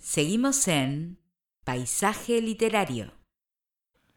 Seguimos 0.00 0.66
en 0.66 1.18
Paisaje 1.62 2.40
Literario. 2.40 3.12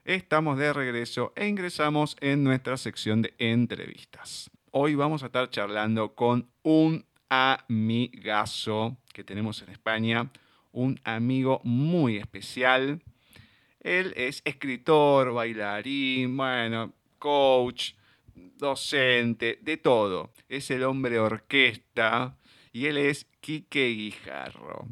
Estamos 0.06 0.58
de 0.58 0.72
regreso 0.72 1.34
e 1.36 1.46
ingresamos 1.46 2.16
en 2.22 2.42
nuestra 2.42 2.78
sección 2.78 3.22
de 3.22 3.34
entrevistas. 3.38 4.50
Hoy 4.72 4.96
vamos 4.96 5.24
a 5.24 5.26
estar 5.26 5.50
charlando 5.50 6.16
con 6.16 6.50
un 6.62 7.06
amigazo 7.28 8.98
que 9.14 9.26
tenemos 9.26 9.62
en 9.62 9.72
España, 9.72 10.32
un 10.72 11.02
amigo 11.04 11.60
muy 11.66 12.16
especial. 12.16 13.04
Él 13.82 14.14
es 14.16 14.42
escritor, 14.46 15.34
bailarín, 15.34 16.38
bueno, 16.38 16.94
coach, 17.20 17.92
docente, 18.34 19.60
de 19.62 19.76
todo. 19.76 20.32
Es 20.48 20.72
el 20.72 20.86
hombre 20.86 21.20
orquesta 21.20 22.38
y 22.72 22.86
él 22.86 22.98
es 22.98 23.26
Quique 23.42 23.90
Guijarro. 23.90 24.88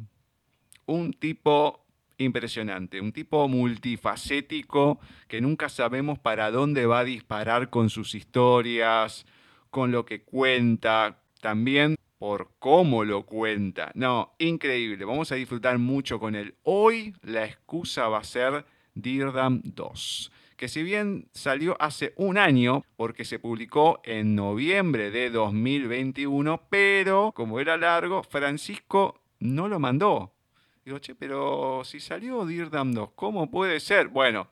Un 0.91 1.13
tipo 1.13 1.85
impresionante, 2.17 2.99
un 2.99 3.13
tipo 3.13 3.47
multifacético 3.47 4.99
que 5.29 5.39
nunca 5.39 5.69
sabemos 5.69 6.19
para 6.19 6.51
dónde 6.51 6.85
va 6.85 6.99
a 6.99 7.03
disparar 7.05 7.69
con 7.69 7.89
sus 7.89 8.13
historias, 8.13 9.25
con 9.69 9.93
lo 9.93 10.03
que 10.03 10.23
cuenta, 10.23 11.21
también 11.39 11.95
por 12.19 12.51
cómo 12.59 13.05
lo 13.05 13.25
cuenta. 13.25 13.93
No, 13.95 14.35
increíble, 14.37 15.05
vamos 15.05 15.31
a 15.31 15.35
disfrutar 15.35 15.79
mucho 15.79 16.19
con 16.19 16.35
él. 16.35 16.55
Hoy 16.63 17.15
la 17.21 17.45
excusa 17.45 18.09
va 18.09 18.17
a 18.17 18.25
ser 18.25 18.65
Dirdam 18.93 19.61
2 19.63 20.31
que 20.57 20.67
si 20.67 20.83
bien 20.83 21.27
salió 21.33 21.75
hace 21.81 22.13
un 22.17 22.37
año, 22.37 22.83
porque 22.95 23.25
se 23.25 23.39
publicó 23.39 23.99
en 24.03 24.35
noviembre 24.35 25.09
de 25.09 25.31
2021, 25.31 26.67
pero 26.69 27.31
como 27.33 27.59
era 27.59 27.77
largo, 27.77 28.21
Francisco 28.21 29.23
no 29.39 29.67
lo 29.67 29.79
mandó. 29.79 30.35
Digo, 30.83 30.97
che, 30.99 31.13
pero 31.13 31.83
si 31.83 31.99
salió 31.99 32.45
Dirdam 32.45 32.91
2, 32.91 33.11
¿cómo 33.15 33.51
puede 33.51 33.79
ser? 33.79 34.07
Bueno, 34.07 34.47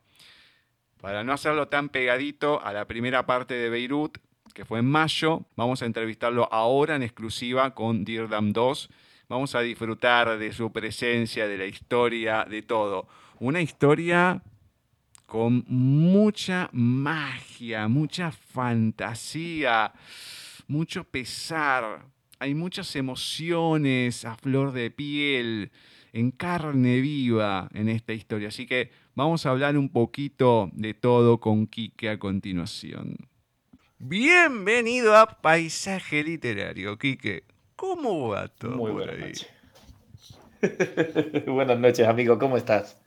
para 1.02 1.23
no 1.23 1.33
hacerlo 1.33 1.67
tan 1.69 1.89
pegadito 1.89 2.61
a 2.63 2.72
la 2.72 2.85
primera 2.85 3.25
parte 3.25 3.55
de 3.55 3.69
Beirut, 3.69 4.19
que 4.53 4.63
fue 4.63 4.80
en 4.80 4.85
mayo, 4.85 5.45
vamos 5.55 5.81
a 5.81 5.85
entrevistarlo 5.85 6.47
ahora 6.52 6.95
en 6.95 7.03
exclusiva 7.03 7.73
con 7.73 8.05
Dirdam 8.05 8.53
2. 8.53 8.89
Vamos 9.27 9.55
a 9.55 9.61
disfrutar 9.61 10.38
de 10.38 10.52
su 10.52 10.72
presencia, 10.72 11.47
de 11.47 11.57
la 11.57 11.66
historia, 11.66 12.45
de 12.45 12.61
todo. 12.61 13.07
Una 13.39 13.61
historia 13.61 14.41
con 15.25 15.63
mucha 15.67 16.69
magia, 16.73 17.88
mucha 17.88 18.31
fantasía, 18.31 19.94
mucho 20.67 21.03
pesar. 21.03 22.05
Hay 22.39 22.55
muchas 22.55 22.95
emociones 22.95 24.25
a 24.25 24.35
flor 24.35 24.72
de 24.72 24.89
piel, 24.91 25.72
en 26.13 26.31
carne 26.31 26.99
viva 27.02 27.69
en 27.73 27.89
esta 27.89 28.13
historia. 28.13 28.49
Así 28.49 28.65
que 28.65 28.91
vamos 29.15 29.45
a 29.45 29.52
hablar 29.52 29.77
un 29.77 29.89
poquito 29.89 30.69
de 30.73 30.93
todo 30.93 31.39
con 31.39 31.67
Quique 31.67 32.09
a 32.09 32.19
continuación. 32.19 33.16
Bienvenido 33.97 35.16
a 35.16 35.41
Paisaje 35.41 36.23
Literario, 36.23 36.97
Quique. 36.97 37.43
¿Cómo 37.75 38.29
va 38.29 38.47
todo 38.47 38.75
Muy 38.75 38.91
buenas 38.91 39.17
Noches. 39.19 39.49
buenas 41.47 41.79
noches, 41.79 42.07
amigo. 42.07 42.38
¿Cómo 42.38 42.57
estás? 42.57 42.97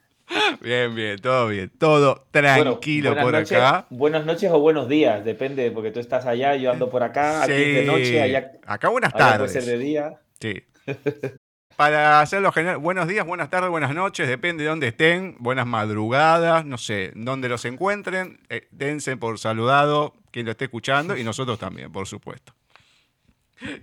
Bien, 0.61 0.95
bien, 0.95 1.19
todo 1.19 1.49
bien, 1.49 1.71
todo 1.79 2.27
tranquilo 2.31 3.15
por 3.17 3.35
acá. 3.37 3.87
Buenas 3.91 4.25
noches 4.25 4.51
o 4.51 4.59
buenos 4.61 4.89
días, 4.89 5.25
depende, 5.25 5.71
porque 5.71 5.91
tú 5.91 6.01
estás 6.01 6.25
allá, 6.27 6.57
yo 6.57 6.71
ando 6.71 6.89
por 6.89 7.03
acá, 7.03 7.43
aquí 7.43 7.53
de 7.53 7.85
noche, 7.85 8.23
allá. 8.23 8.53
Acá 8.67 8.89
buenas 8.89 9.13
tardes. 9.13 9.51
puede 9.51 9.61
ser 9.61 9.65
de 9.65 9.79
día. 9.79 10.21
Sí. 10.41 10.63
Para 11.77 12.21
hacerlo 12.21 12.53
general, 12.53 12.79
buenos 12.79 13.09
días, 13.09 13.27
buenas 13.27 13.49
tardes, 13.49 13.71
buenas 13.71 13.95
noches, 13.95 14.29
depende 14.29 14.65
de 14.65 14.71
dónde 14.71 14.89
estén, 14.89 15.37
buenas 15.39 15.67
madrugadas, 15.67 16.67
no 16.67 16.77
sé, 16.77 17.13
dónde 17.15 17.49
los 17.49 17.65
encuentren, 17.65 18.41
eh, 18.49 18.69
dense 18.71 19.17
por 19.17 19.39
saludado 19.39 20.15
quien 20.31 20.45
lo 20.45 20.53
esté 20.53 20.65
escuchando 20.65 21.17
y 21.17 21.25
nosotros 21.25 21.59
también, 21.59 21.91
por 21.91 22.07
supuesto. 22.07 22.55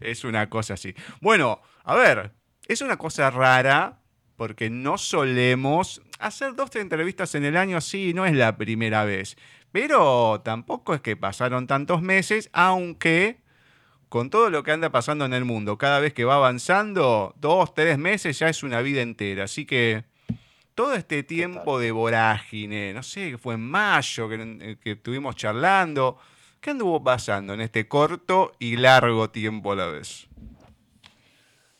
Es 0.01 0.23
una 0.23 0.49
cosa 0.49 0.75
así. 0.75 0.93
Bueno, 1.21 1.61
a 1.83 1.95
ver, 1.95 2.31
es 2.67 2.81
una 2.81 2.97
cosa 2.97 3.31
rara 3.31 3.99
porque 4.35 4.69
no 4.69 4.97
solemos 4.97 6.01
hacer 6.19 6.55
dos 6.55 6.75
entrevistas 6.75 7.33
en 7.35 7.45
el 7.45 7.57
año, 7.57 7.81
sí, 7.81 8.13
no 8.13 8.25
es 8.25 8.33
la 8.33 8.57
primera 8.57 9.03
vez. 9.03 9.35
Pero 9.71 10.41
tampoco 10.43 10.93
es 10.93 11.01
que 11.01 11.15
pasaron 11.15 11.67
tantos 11.67 12.01
meses, 12.01 12.49
aunque 12.53 13.41
con 14.09 14.29
todo 14.29 14.49
lo 14.49 14.63
que 14.63 14.71
anda 14.71 14.89
pasando 14.89 15.25
en 15.25 15.33
el 15.33 15.45
mundo, 15.45 15.77
cada 15.77 15.99
vez 15.99 16.13
que 16.13 16.25
va 16.25 16.35
avanzando, 16.35 17.33
dos, 17.37 17.73
tres 17.73 17.97
meses 17.97 18.37
ya 18.39 18.49
es 18.49 18.63
una 18.63 18.81
vida 18.81 19.01
entera. 19.01 19.45
Así 19.45 19.65
que 19.65 20.03
todo 20.73 20.95
este 20.95 21.23
tiempo 21.23 21.79
de 21.79 21.91
vorágine, 21.91 22.93
no 22.93 23.03
sé, 23.03 23.31
que 23.31 23.37
fue 23.37 23.53
en 23.53 23.61
mayo 23.61 24.27
que, 24.27 24.77
que 24.81 24.91
estuvimos 24.91 25.35
charlando, 25.35 26.17
¿qué 26.59 26.71
anduvo 26.71 27.03
pasando 27.03 27.53
en 27.53 27.61
este 27.61 27.87
corto 27.87 28.53
y 28.59 28.77
largo 28.77 29.29
tiempo 29.29 29.73
a 29.73 29.75
la 29.75 29.87
vez? 29.87 30.27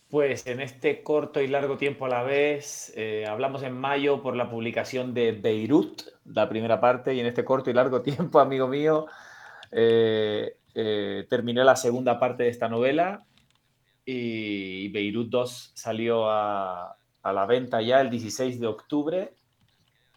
Pues 0.09 0.47
en 0.47 0.59
este 0.59 1.03
corto 1.03 1.39
y 1.39 1.47
largo 1.47 1.77
tiempo 1.77 2.07
a 2.07 2.09
la 2.09 2.23
vez, 2.23 2.91
eh, 2.95 3.25
hablamos 3.27 3.61
en 3.61 3.73
mayo 3.73 4.23
por 4.23 4.35
la 4.35 4.49
publicación 4.49 5.13
de 5.13 5.33
Beirut, 5.33 6.01
la 6.25 6.49
primera 6.49 6.81
parte, 6.81 7.13
y 7.13 7.19
en 7.19 7.27
este 7.27 7.45
corto 7.45 7.69
y 7.69 7.73
largo 7.73 8.01
tiempo, 8.03 8.39
amigo 8.39 8.67
mío, 8.67 9.05
eh, 9.71 10.57
eh, 10.73 11.27
la 11.29 11.75
segunda 11.75 12.19
parte 12.19 12.43
de 12.43 12.49
esta 12.49 12.67
novela 12.67 13.25
y 14.05 14.87
Beirut 14.89 15.29
2 15.29 15.71
salió 15.75 16.29
a, 16.29 16.97
a, 17.21 17.33
la 17.33 17.45
venta 17.45 17.81
ya 17.81 18.01
el 18.01 18.09
16 18.09 18.59
de 18.59 18.67
octubre, 18.67 19.33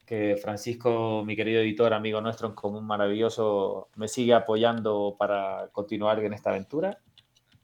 que 0.07 0.37
Francisco, 0.37 1.23
mi 1.27 1.37
querido 1.37 1.61
editor, 1.61 1.93
amigo 1.93 2.21
nuestro 2.21 2.49
en 2.49 2.55
común 2.55 2.87
maravilloso, 2.87 3.89
me 3.97 4.09
sigue 4.09 4.35
apoyando 4.35 5.17
para 5.19 5.69
continuar 5.73 6.25
en 6.25 6.33
esta 6.33 6.51
aventura. 6.51 6.99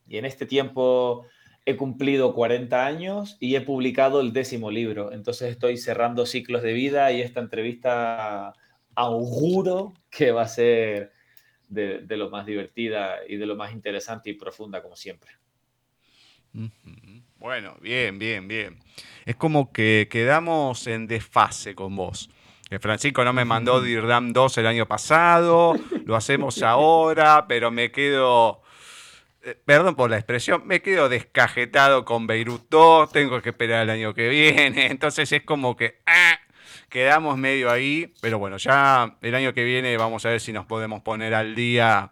Y 0.06 0.19
en 0.19 0.25
este 0.25 0.47
tiempo 0.47 1.27
he 1.69 1.77
cumplido 1.77 2.32
40 2.32 2.87
años 2.87 3.37
y 3.41 3.54
he 3.54 3.60
publicado 3.60 4.22
el 4.22 4.32
décimo 4.32 4.71
libro. 4.71 5.12
Entonces 5.12 5.50
estoy 5.50 5.77
cerrando 5.77 6.25
ciclos 6.25 6.62
de 6.62 6.72
vida 6.72 7.12
y 7.12 7.21
esta 7.21 7.41
entrevista 7.41 8.54
auguro 8.94 9.93
que 10.10 10.32
va 10.32 10.43
a 10.43 10.48
ser 10.48 11.12
de, 11.69 12.05
lo 12.17 12.31
más 12.31 12.47
divertida 12.47 13.19
y 13.29 13.37
de 13.37 13.47
lo 13.47 13.56
más 13.56 13.73
interesante 13.73 14.31
y 14.31 14.34
profunda 14.34 14.83
como 14.83 14.97
siempre. 14.97 15.31
Bueno, 17.37 17.77
bien, 17.81 18.19
bien, 18.19 18.49
bien. 18.49 18.79
Es 19.25 19.37
como 19.37 19.73
que 19.73 20.09
quedamos 20.11 20.87
en 20.87 21.07
desfase 21.07 21.75
con 21.75 21.95
vos. 21.95 22.31
Francisco 22.81 23.25
no 23.25 23.33
me 23.33 23.45
mandó 23.45 23.81
Dirdam 23.81 24.33
2 24.33 24.59
el 24.59 24.67
año 24.67 24.87
pasado, 24.87 25.75
lo 26.05 26.17
hacemos 26.17 26.62
ahora, 26.62 27.47
pero 27.49 27.71
me 27.71 27.91
quedo 27.91 28.62
eh, 29.43 29.57
perdón 29.65 29.95
por 29.95 30.11
la 30.11 30.17
expresión, 30.17 30.67
me 30.67 30.83
quedo 30.83 31.09
descajetado 31.09 32.05
con 32.05 32.27
Beirut 32.27 32.69
2, 32.69 33.12
tengo 33.12 33.41
que 33.41 33.51
esperar 33.51 33.84
el 33.84 33.91
año 33.91 34.12
que 34.12 34.28
viene, 34.28 34.87
entonces 34.91 35.31
es 35.33 35.43
como 35.43 35.77
que 35.77 36.01
ah, 36.07 36.39
quedamos 36.88 37.37
medio 37.37 37.71
ahí, 37.71 38.12
pero 38.21 38.38
bueno, 38.38 38.56
ya 38.56 39.16
el 39.21 39.34
año 39.34 39.53
que 39.53 39.65
viene 39.65 39.97
vamos 39.97 40.25
a 40.26 40.31
ver 40.31 40.41
si 40.41 40.53
nos 40.53 40.66
podemos 40.66 41.03
poner 41.03 41.34
al 41.34 41.54
día 41.54 42.10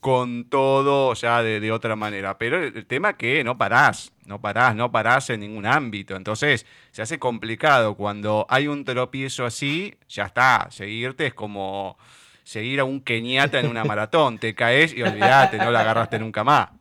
con 0.00 0.48
todo 0.48 1.14
ya 1.14 1.42
de, 1.42 1.72
otra 1.72 1.96
manera, 1.96 2.38
pero 2.38 2.62
el, 2.62 2.86
tema 2.86 3.10
es 3.10 3.16
que 3.16 3.42
no 3.42 3.58
parás, 3.58 4.12
no 4.24 4.40
parás, 4.40 4.76
no 4.76 4.92
parás 4.92 5.30
en 5.30 5.40
ningún 5.40 5.66
ámbito, 5.66 6.14
entonces 6.14 6.64
se 6.92 7.02
hace 7.02 7.18
complicado 7.18 7.96
cuando 7.96 8.46
hay 8.48 8.68
un 8.68 8.84
tropiezo 8.84 9.44
así, 9.44 9.96
ya 10.08 10.26
está, 10.26 10.68
seguirte 10.70 11.26
es 11.26 11.34
como 11.34 11.98
seguir 12.46 12.78
a 12.78 12.84
un 12.84 13.00
keniata 13.00 13.58
en 13.58 13.66
una 13.66 13.84
maratón. 13.92 14.38
Te 14.38 14.54
caes 14.54 14.94
y 14.94 15.02
olvídate, 15.02 15.58
no 15.58 15.70
la 15.70 15.80
agarraste 15.80 16.18
nunca 16.18 16.44
más. 16.44 16.68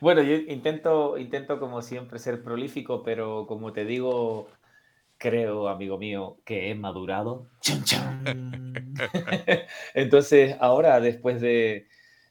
Bueno, 0.00 0.22
yo 0.22 0.36
intento, 0.36 1.18
intento 1.18 1.58
como 1.58 1.82
siempre 1.82 2.18
ser 2.18 2.42
prolífico, 2.42 3.02
pero 3.02 3.46
como 3.46 3.72
te 3.72 3.84
digo, 3.84 4.48
creo, 5.28 5.68
amigo 5.68 5.98
mío, 5.98 6.38
que 6.44 6.70
he 6.70 6.74
madurado. 6.74 7.46
Entonces, 9.94 10.56
ahora, 10.60 11.00
después 11.00 11.40
de... 11.40 11.86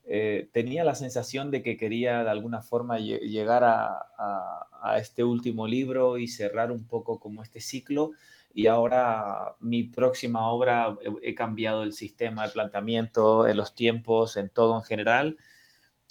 Eh, 0.06 0.50
tenía 0.52 0.84
la 0.84 0.96
sensación 0.96 1.50
de 1.50 1.64
que 1.64 1.78
quería 1.78 2.26
de 2.26 2.30
alguna 2.30 2.62
forma 2.62 3.00
llegar 3.00 3.64
a 3.64 4.98
este 4.98 5.24
último 5.24 5.66
libro 5.66 6.18
y 6.18 6.28
cerrar 6.28 6.74
un 6.74 6.86
poco 6.86 7.22
como 7.22 7.42
este 7.42 7.62
ciclo 7.62 8.12
y 8.54 8.68
ahora 8.68 9.56
mi 9.60 9.84
próxima 9.84 10.48
obra 10.50 10.96
he 11.24 11.34
cambiado 11.34 11.84
el 11.84 11.94
sistema 11.94 12.46
de 12.46 12.54
planteamiento, 12.54 13.48
en 13.48 13.58
los 13.58 13.74
tiempos, 13.74 14.38
en 14.38 14.50
todo 14.50 14.78
en 14.78 14.84
general. 14.84 15.38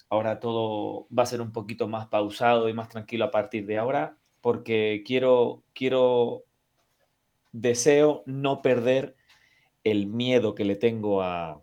Ahora 0.08 0.40
todo 0.40 1.06
va 1.16 1.22
a 1.22 1.26
ser 1.26 1.40
un 1.40 1.52
poquito 1.52 1.88
más 1.88 2.08
pausado 2.08 2.68
y 2.68 2.74
más 2.74 2.88
tranquilo 2.88 3.26
a 3.26 3.30
partir 3.30 3.66
de 3.66 3.78
ahora, 3.78 4.16
porque 4.40 5.04
quiero, 5.06 5.62
quiero, 5.72 6.44
deseo 7.52 8.22
no 8.26 8.62
perder 8.62 9.16
el 9.84 10.06
miedo 10.06 10.54
que 10.54 10.64
le 10.64 10.76
tengo 10.76 11.22
a, 11.22 11.62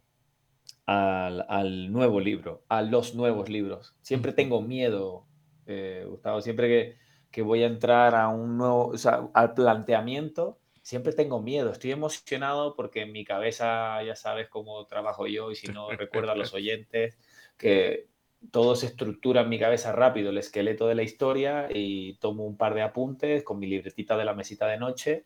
al, 0.85 1.91
nuevo 1.91 2.19
libro, 2.19 2.63
a 2.69 2.81
los 2.81 3.15
nuevos 3.15 3.49
libros. 3.49 3.95
Siempre 4.01 4.33
tengo 4.33 4.61
miedo, 4.61 5.25
eh, 5.65 6.05
Gustavo, 6.07 6.41
siempre 6.41 6.67
que 6.67 7.09
que 7.31 7.41
voy 7.41 7.63
a 7.63 7.67
entrar 7.67 8.15
a 8.15 8.27
un 8.29 8.57
nuevo, 8.57 8.87
o 8.87 8.97
sea, 8.97 9.29
al 9.33 9.53
planteamiento, 9.53 10.59
siempre 10.81 11.13
tengo 11.13 11.41
miedo. 11.41 11.71
Estoy 11.71 11.91
emocionado 11.91 12.75
porque 12.75 13.01
en 13.01 13.11
mi 13.11 13.23
cabeza 13.23 14.01
ya 14.03 14.15
sabes 14.15 14.49
cómo 14.49 14.85
trabajo 14.87 15.27
yo 15.27 15.51
y 15.51 15.55
si 15.55 15.67
no 15.67 15.89
recuerdo 15.91 16.31
a 16.31 16.35
los 16.35 16.53
oyentes 16.53 17.19
que 17.57 18.07
todo 18.51 18.75
se 18.75 18.87
estructura 18.87 19.41
en 19.41 19.49
mi 19.49 19.59
cabeza 19.59 19.91
rápido, 19.91 20.29
el 20.29 20.37
esqueleto 20.37 20.87
de 20.87 20.95
la 20.95 21.03
historia 21.03 21.67
y 21.69 22.15
tomo 22.15 22.45
un 22.45 22.57
par 22.57 22.73
de 22.73 22.81
apuntes 22.81 23.43
con 23.43 23.59
mi 23.59 23.67
libretita 23.67 24.17
de 24.17 24.25
la 24.25 24.33
mesita 24.33 24.65
de 24.67 24.77
noche. 24.77 25.25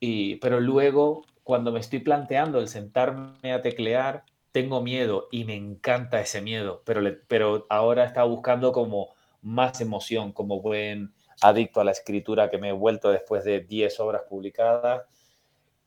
Y, 0.00 0.36
pero 0.36 0.60
luego, 0.60 1.22
cuando 1.44 1.72
me 1.72 1.80
estoy 1.80 2.00
planteando 2.00 2.58
el 2.58 2.68
sentarme 2.68 3.52
a 3.52 3.62
teclear, 3.62 4.24
tengo 4.52 4.82
miedo 4.82 5.28
y 5.30 5.44
me 5.44 5.54
encanta 5.54 6.20
ese 6.20 6.40
miedo, 6.40 6.82
pero, 6.84 7.02
pero 7.28 7.66
ahora 7.68 8.04
está 8.04 8.24
buscando 8.24 8.72
como 8.72 9.14
más 9.42 9.80
emoción, 9.80 10.32
como 10.32 10.60
buen 10.60 11.14
adicto 11.40 11.80
a 11.80 11.84
la 11.84 11.92
escritura 11.92 12.50
que 12.50 12.58
me 12.58 12.70
he 12.70 12.72
vuelto 12.72 13.10
después 13.10 13.44
de 13.44 13.60
10 13.60 14.00
obras 14.00 14.22
publicadas. 14.28 15.02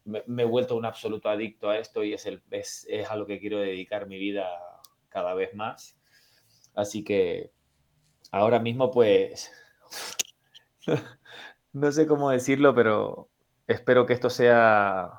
Me, 0.05 0.23
he 0.43 0.45
vuelto 0.45 0.75
un 0.75 0.85
absoluto 0.85 1.29
adicto 1.29 1.69
a 1.69 1.77
esto 1.77 2.03
y 2.03 2.13
es, 2.13 2.25
el, 2.25 2.41
es, 2.51 2.85
es 2.89 3.09
a 3.09 3.15
lo 3.15 3.25
que 3.25 3.39
quiero 3.39 3.59
dedicar 3.59 4.07
mi 4.07 4.17
vida 4.17 4.47
cada 5.09 5.33
vez 5.33 5.53
más. 5.53 5.97
Así 6.75 7.03
que 7.03 7.51
ahora 8.31 8.59
mismo 8.59 8.91
pues 8.91 9.51
no 11.73 11.91
sé 11.91 12.07
cómo 12.07 12.31
decirlo, 12.31 12.73
pero 12.73 13.29
espero 13.67 14.05
que 14.05 14.13
esto 14.13 14.29
sea 14.29 15.11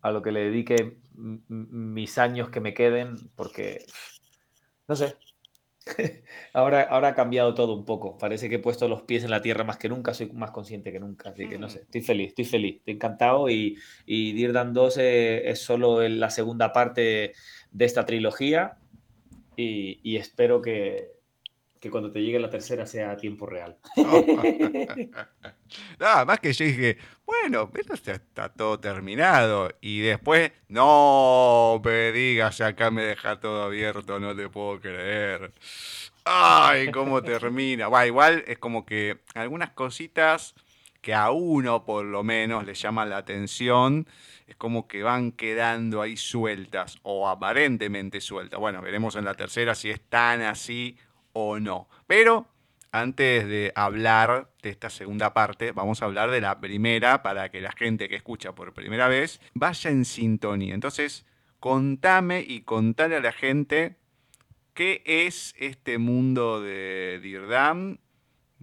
a 0.00 0.10
lo 0.10 0.22
que 0.22 0.32
le 0.32 0.44
dedique 0.44 0.98
mis 1.14 2.18
años 2.18 2.50
que 2.50 2.60
me 2.60 2.74
queden, 2.74 3.30
porque 3.36 3.84
no 4.88 4.96
sé. 4.96 5.16
ahora, 6.54 6.82
ahora 6.82 7.08
ha 7.08 7.14
cambiado 7.14 7.54
todo 7.54 7.74
un 7.74 7.84
poco. 7.84 8.16
Parece 8.18 8.48
que 8.48 8.56
he 8.56 8.58
puesto 8.58 8.88
los 8.88 9.02
pies 9.02 9.24
en 9.24 9.30
la 9.30 9.42
tierra 9.42 9.64
más 9.64 9.76
que 9.76 9.88
nunca, 9.88 10.14
soy 10.14 10.30
más 10.32 10.50
consciente 10.50 10.92
que 10.92 11.00
nunca. 11.00 11.30
Así 11.30 11.48
que 11.48 11.58
no 11.58 11.68
sé, 11.68 11.80
estoy 11.82 12.00
feliz, 12.00 12.28
estoy 12.28 12.44
feliz, 12.44 12.76
estoy 12.78 12.94
encantado. 12.94 13.48
Y, 13.48 13.78
y 14.06 14.32
Dirdan 14.32 14.72
2 14.72 14.98
es 14.98 15.58
solo 15.60 16.06
la 16.08 16.30
segunda 16.30 16.72
parte 16.72 17.32
de 17.70 17.84
esta 17.84 18.06
trilogía 18.06 18.78
y, 19.56 20.16
espero 20.16 20.60
que, 20.60 21.12
cuando 21.90 22.10
te 22.10 22.20
llegue 22.22 22.38
la 22.38 22.50
tercera 22.50 22.86
sea 22.86 23.12
a 23.12 23.16
tiempo 23.16 23.46
real. 23.46 23.76
Nada 25.98 26.24
más 26.24 26.40
que 26.40 26.52
yo 26.52 26.64
dije, 26.64 26.98
bueno, 27.24 27.70
esto 27.74 27.94
está 27.94 28.48
todo 28.48 28.78
terminado. 28.78 29.70
Y 29.80 30.00
después, 30.00 30.52
no 30.68 31.80
me 31.84 32.12
digas, 32.12 32.60
acá 32.60 32.90
me 32.90 33.02
deja 33.02 33.40
todo 33.40 33.64
abierto, 33.64 34.18
no 34.20 34.34
te 34.34 34.48
puedo 34.48 34.80
creer. 34.80 35.52
Ay, 36.24 36.90
cómo 36.90 37.22
termina. 37.22 37.88
Va, 37.88 38.06
igual 38.06 38.44
es 38.46 38.58
como 38.58 38.86
que 38.86 39.18
algunas 39.34 39.70
cositas 39.70 40.54
que 41.04 41.12
a 41.12 41.30
uno 41.30 41.84
por 41.84 42.06
lo 42.06 42.22
menos 42.22 42.64
le 42.64 42.72
llaman 42.72 43.10
la 43.10 43.18
atención 43.18 44.08
es 44.46 44.56
como 44.56 44.88
que 44.88 45.02
van 45.02 45.32
quedando 45.32 46.00
ahí 46.00 46.16
sueltas 46.16 46.98
o 47.02 47.28
aparentemente 47.28 48.22
sueltas. 48.22 48.58
Bueno, 48.58 48.80
veremos 48.80 49.14
en 49.16 49.26
la 49.26 49.34
tercera 49.34 49.74
si 49.74 49.90
es 49.90 50.00
tan 50.00 50.40
así 50.40 50.96
o 51.34 51.60
no. 51.60 51.88
Pero 52.06 52.48
antes 52.90 53.46
de 53.46 53.72
hablar 53.74 54.50
de 54.62 54.70
esta 54.70 54.88
segunda 54.88 55.34
parte, 55.34 55.72
vamos 55.72 56.00
a 56.00 56.06
hablar 56.06 56.30
de 56.30 56.40
la 56.40 56.60
primera 56.60 57.22
para 57.22 57.50
que 57.50 57.60
la 57.60 57.72
gente 57.72 58.08
que 58.08 58.16
escucha 58.16 58.54
por 58.54 58.72
primera 58.72 59.08
vez 59.08 59.40
vaya 59.52 59.90
en 59.90 60.06
sintonía. 60.06 60.74
Entonces, 60.74 61.26
contame 61.60 62.40
y 62.40 62.62
contale 62.62 63.16
a 63.16 63.20
la 63.20 63.32
gente 63.32 63.96
qué 64.72 65.02
es 65.04 65.54
este 65.58 65.98
mundo 65.98 66.62
de 66.62 67.20
Dirdam 67.22 67.98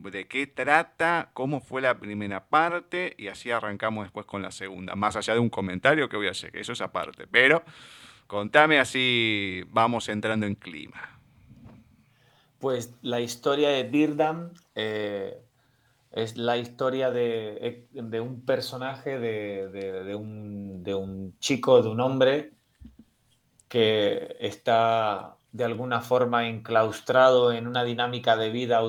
de 0.09 0.27
qué 0.27 0.47
trata, 0.47 1.29
cómo 1.33 1.59
fue 1.59 1.81
la 1.81 1.99
primera 1.99 2.47
parte 2.47 3.13
y 3.17 3.27
así 3.27 3.51
arrancamos 3.51 4.05
después 4.05 4.25
con 4.25 4.41
la 4.41 4.51
segunda. 4.51 4.95
Más 4.95 5.15
allá 5.15 5.33
de 5.33 5.39
un 5.39 5.49
comentario 5.49 6.09
que 6.09 6.17
voy 6.17 6.27
a 6.27 6.31
hacer, 6.31 6.55
eso 6.57 6.73
es 6.73 6.81
aparte. 6.81 7.27
Pero 7.27 7.63
contame 8.27 8.79
así, 8.79 9.63
vamos 9.67 10.09
entrando 10.09 10.45
en 10.45 10.55
clima. 10.55 11.20
Pues 12.61 12.93
la 13.01 13.19
historia 13.19 13.69
de 13.69 13.85
Dirdam 13.85 14.53
eh, 14.75 15.41
es 16.11 16.37
la 16.37 16.57
historia 16.57 17.09
de, 17.09 17.87
un 18.21 18.45
personaje, 18.45 19.17
de, 19.17 20.15
un, 20.15 20.83
de 20.83 20.93
un 20.93 21.35
chico, 21.39 21.81
de 21.81 21.89
un 21.89 21.99
hombre 21.99 22.51
que 23.67 24.37
está 24.39 25.37
de 25.51 25.63
alguna 25.63 26.01
forma 26.01 26.47
enclaustrado 26.47 27.51
en 27.51 27.65
una 27.65 27.83
dinámica 27.83 28.37
de 28.37 28.51
vida 28.51 28.79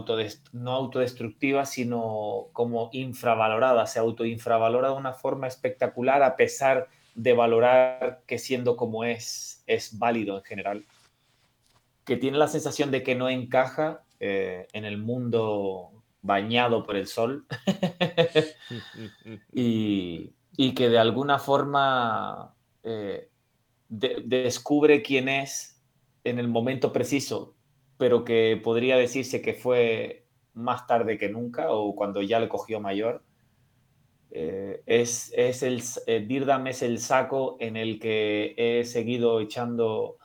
no 0.52 0.72
autodestructiva, 0.72 1.64
sino 1.64 2.48
como 2.52 2.90
infravalorada, 2.92 3.86
se 3.86 3.98
autoinfravalora 4.00 4.88
de 4.90 4.94
una 4.96 5.14
forma 5.14 5.46
espectacular 5.46 6.22
a 6.22 6.36
pesar 6.36 6.88
de 7.14 7.32
valorar 7.32 8.20
que 8.26 8.38
siendo 8.38 8.76
como 8.76 9.04
es, 9.04 9.64
es 9.66 9.98
válido 9.98 10.36
en 10.36 10.44
general, 10.44 10.84
que 12.04 12.16
tiene 12.16 12.38
la 12.38 12.48
sensación 12.48 12.90
de 12.90 13.02
que 13.02 13.14
no 13.14 13.28
encaja 13.28 14.02
eh, 14.20 14.66
en 14.72 14.84
el 14.84 14.98
mundo 14.98 15.90
bañado 16.20 16.84
por 16.84 16.96
el 16.96 17.06
sol 17.06 17.46
y, 19.52 20.32
que 20.74 20.88
de 20.88 20.98
alguna 20.98 21.38
forma 21.38 22.54
eh, 22.82 23.28
descubre 23.88 25.02
quién 25.02 25.28
es 25.28 25.80
en 26.24 26.38
el 26.38 26.48
momento 26.48 26.92
preciso, 26.92 27.54
pero 27.98 28.24
que 28.24 28.60
podría 28.62 28.96
decirse 28.96 29.42
que 29.42 29.54
fue 29.54 30.26
más 30.54 30.86
tarde 30.86 31.18
que 31.18 31.28
nunca 31.28 31.70
o 31.70 31.94
cuando 31.94 32.22
ya 32.22 32.38
le 32.40 32.48
cogió 32.48 32.80
mayor. 32.80 33.22
Eh, 34.30 34.82
es, 34.86 35.32
es, 35.36 35.62
el, 35.62 35.82
Dirdam 36.26 36.66
es 36.66 36.82
el 36.82 37.00
saco 37.00 37.56
en 37.60 37.76
el 37.76 37.98
que 37.98 38.54
he 38.56 38.84
seguido 38.84 39.40
echando 39.40 40.16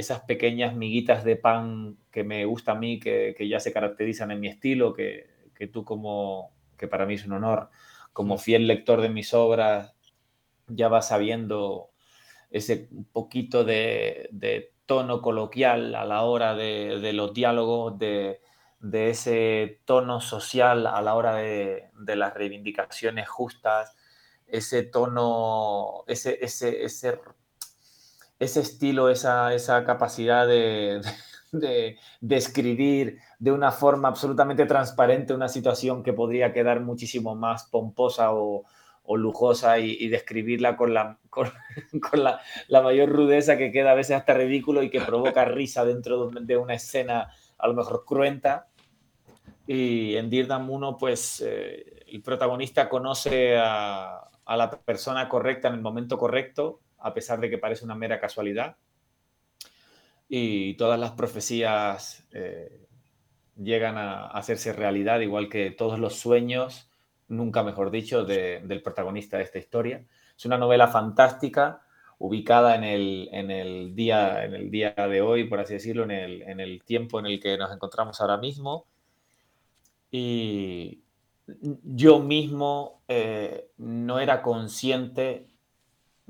esas 0.00 0.20
pequeñas 0.20 0.74
miguitas 0.74 1.24
de 1.24 1.36
pan 1.36 1.98
que 2.10 2.24
me 2.24 2.44
gusta 2.44 2.72
a 2.72 2.74
mí, 2.74 2.98
que, 2.98 3.34
que 3.36 3.48
ya 3.48 3.60
se 3.60 3.72
caracterizan 3.72 4.30
en 4.30 4.40
mi 4.40 4.48
estilo, 4.48 4.92
que, 4.94 5.50
que, 5.54 5.66
tú 5.66 5.84
como, 5.84 6.52
que 6.78 6.88
para 6.88 7.06
mí 7.06 7.14
es 7.14 7.26
un 7.26 7.32
honor, 7.32 7.70
como 8.12 8.38
fiel 8.38 8.66
lector 8.66 9.00
de 9.00 9.10
mis 9.10 9.34
obras, 9.34 9.94
ya 10.66 10.88
vas 10.88 11.08
sabiendo 11.08 11.90
ese 12.50 12.88
poquito 13.12 13.64
de, 13.64 14.28
de 14.32 14.72
tono 14.86 15.22
coloquial 15.22 15.94
a 15.94 16.04
la 16.04 16.22
hora 16.22 16.54
de, 16.56 17.12
los 17.12 17.32
diálogos, 17.32 17.98
de, 17.98 18.40
ese 18.92 19.80
tono 19.84 20.20
social 20.20 20.86
a 20.86 21.00
la 21.02 21.14
hora 21.14 21.34
de, 21.36 21.90
las 22.06 22.34
reivindicaciones 22.34 23.28
justas, 23.28 23.94
ese 24.46 24.82
tono, 24.82 26.02
ese, 26.08 26.38
ese, 26.42 26.82
ese, 26.82 27.20
ese 28.40 28.60
estilo, 28.60 29.08
esa, 29.08 29.54
esa 29.54 29.84
capacidad 29.84 30.46
de, 31.52 31.98
escribir 32.28 33.18
de 33.38 33.52
una 33.52 33.70
forma 33.70 34.08
absolutamente 34.08 34.66
transparente 34.66 35.34
una 35.34 35.48
situación 35.48 36.02
que 36.02 36.12
podría 36.12 36.52
quedar 36.52 36.80
muchísimo 36.80 37.36
más 37.36 37.64
pomposa 37.64 38.32
o, 38.32 38.64
o 39.04 39.16
lujosa 39.16 39.78
y, 39.78 40.08
describirla 40.08 40.76
con, 40.76 40.94
la, 40.94 41.18
con, 41.30 42.24
la, 42.24 42.40
mayor 42.82 43.10
rudeza 43.10 43.56
que 43.56 43.70
queda 43.70 43.92
a 43.92 43.94
veces 43.94 44.16
hasta 44.16 44.34
ridículo 44.34 44.82
y 44.82 44.90
que 44.90 45.00
provoca 45.00 45.44
risa 45.46 45.84
dentro 45.84 46.30
de 46.30 46.56
una 46.56 46.74
escena 46.74 47.30
a 47.58 47.68
lo 47.68 47.74
mejor 47.74 48.04
cruenta. 48.04 48.66
Y 49.66 50.16
en 50.16 50.30
Dirdam 50.30 50.68
1, 50.68 50.96
pues 50.96 51.42
eh, 51.46 52.04
el 52.08 52.22
protagonista 52.22 52.88
conoce 52.88 53.56
a, 53.56 54.28
la 54.46 54.70
persona 54.70 55.28
correcta 55.28 55.68
en 55.68 55.74
el 55.74 55.80
momento 55.80 56.18
correcto, 56.18 56.80
a 57.00 57.14
pesar 57.14 57.40
de 57.40 57.50
que 57.50 57.58
parece 57.58 57.84
una 57.84 57.94
mera 57.94 58.20
casualidad. 58.20 58.76
Y 60.28 60.74
todas 60.74 60.98
las 60.98 61.12
profecías 61.12 62.26
eh, 62.32 62.86
llegan 63.56 63.98
a 63.98 64.26
hacerse 64.28 64.72
realidad, 64.72 65.20
igual 65.20 65.48
que 65.48 65.70
todos 65.70 65.98
los 65.98 66.16
sueños 66.16 66.90
nunca 67.30 67.62
mejor 67.62 67.90
dicho, 67.90 68.24
del 68.24 68.82
protagonista 68.82 69.38
de 69.38 69.44
esta 69.44 69.58
historia. 69.58 70.04
Es 70.36 70.44
una 70.44 70.58
novela 70.58 70.88
fantástica, 70.88 71.82
ubicada 72.18 72.74
en 72.74 72.84
el, 72.84 73.94
día, 73.94 74.44
en 74.44 74.54
el 74.54 74.70
día 74.70 74.90
de 74.92 75.22
hoy, 75.22 75.44
por 75.44 75.60
así 75.60 75.74
decirlo, 75.74 76.04
en 76.04 76.10
el, 76.60 76.82
tiempo 76.84 77.18
en 77.18 77.26
el 77.26 77.40
que 77.40 77.56
nos 77.56 77.72
encontramos 77.72 78.20
ahora 78.20 78.36
mismo. 78.36 78.86
Y 80.10 81.02
yo 81.84 82.18
mismo 82.18 83.02
eh, 83.08 83.70
no 83.78 84.18
era 84.18 84.42
consciente 84.42 85.46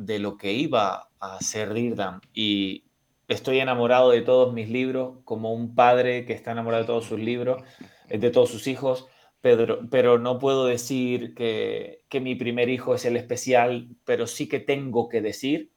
de 0.05 0.19
lo 0.19 0.37
que 0.37 0.53
iba 0.53 1.09
a 1.21 1.41
ser 1.41 1.73
Rirdam 1.73 2.21
y 2.35 2.85
estoy 3.29 3.61
enamorado 3.61 4.11
de 4.11 4.23
todos 4.23 4.53
mis 4.53 4.69
libros 4.69 5.19
como 5.25 5.53
un 5.53 5.75
padre 5.75 6.25
que 6.25 6.33
está 6.33 6.53
enamorado 6.53 6.83
de 6.83 6.87
todos 6.87 7.05
sus 7.05 7.21
libros, 7.21 7.63
de 8.09 8.31
todos 8.31 8.51
sus 8.51 8.67
hijos 8.67 9.07
pero, 9.41 9.89
pero 9.89 10.19
no 10.19 10.39
puedo 10.39 10.67
decir 10.67 11.35
que, 11.35 12.03
que, 12.09 12.21
mi 12.21 12.35
primer 12.35 12.69
hijo 12.69 12.95
es 12.95 13.05
el 13.05 13.17
especial, 13.17 13.89
pero 14.05 14.27
sí 14.27 14.49
que 14.49 14.61
tengo 14.61 15.09
que 15.09 15.23
decir 15.23 15.73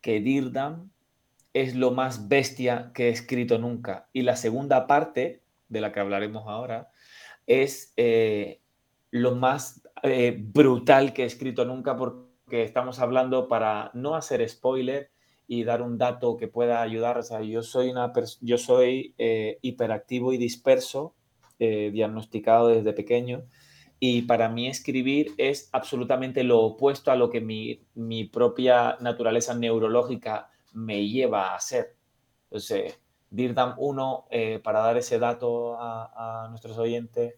que 0.00 0.20
Dirdam 0.20 0.90
es 1.54 1.74
lo 1.74 1.90
más 1.90 2.28
bestia 2.28 2.92
que 2.94 3.06
he 3.06 3.10
escrito 3.10 3.58
nunca. 3.58 4.08
Y 4.12 4.22
la 4.22 4.36
segunda 4.36 4.86
parte, 4.86 5.42
de 5.68 5.80
la 5.80 5.92
que 5.92 6.00
hablaremos 6.00 6.44
ahora, 6.46 6.90
es 7.46 7.92
eh, 7.96 8.60
lo 9.10 9.34
más 9.34 9.82
eh, 10.02 10.36
brutal 10.38 11.12
que 11.12 11.22
he 11.22 11.26
escrito 11.26 11.64
nunca 11.64 11.96
porque 11.96 12.23
estamos 12.62 13.00
hablando 13.00 13.48
para 13.48 13.90
no 13.94 14.14
hacer 14.14 14.48
spoiler 14.48 15.10
y 15.46 15.64
dar 15.64 15.82
un 15.82 15.98
dato 15.98 16.36
que 16.36 16.48
pueda 16.48 16.82
ayudar. 16.82 17.18
O 17.18 17.22
sea, 17.22 17.42
yo 17.42 17.62
soy, 17.62 17.90
una 17.90 18.12
yo 18.40 18.58
soy 18.58 19.14
eh, 19.18 19.58
hiperactivo 19.62 20.32
y 20.32 20.38
disperso, 20.38 21.14
diagnosticado 21.58 22.68
desde 22.68 22.92
pequeño. 22.92 23.44
Y 23.98 24.22
para 24.22 24.50
mí 24.50 24.68
escribir 24.68 25.32
es 25.38 25.70
absolutamente 25.72 26.44
lo 26.44 26.60
opuesto 26.60 27.10
a 27.10 27.16
lo 27.16 27.30
que 27.30 27.40
mi, 27.40 27.80
mi 27.94 28.24
propia 28.24 28.98
naturaleza 29.00 29.54
neurológica 29.54 30.50
me 30.74 31.08
lleva 31.08 31.52
a 31.52 31.56
hacer. 31.56 31.96
Entonces, 32.44 33.00
DIRDAM 33.30 33.74
1, 33.78 34.26
eh, 34.30 34.60
para 34.62 34.80
dar 34.80 34.96
ese 34.96 35.18
dato 35.18 35.76
a, 35.78 36.46
nuestros 36.50 36.78
oyentes, 36.78 37.34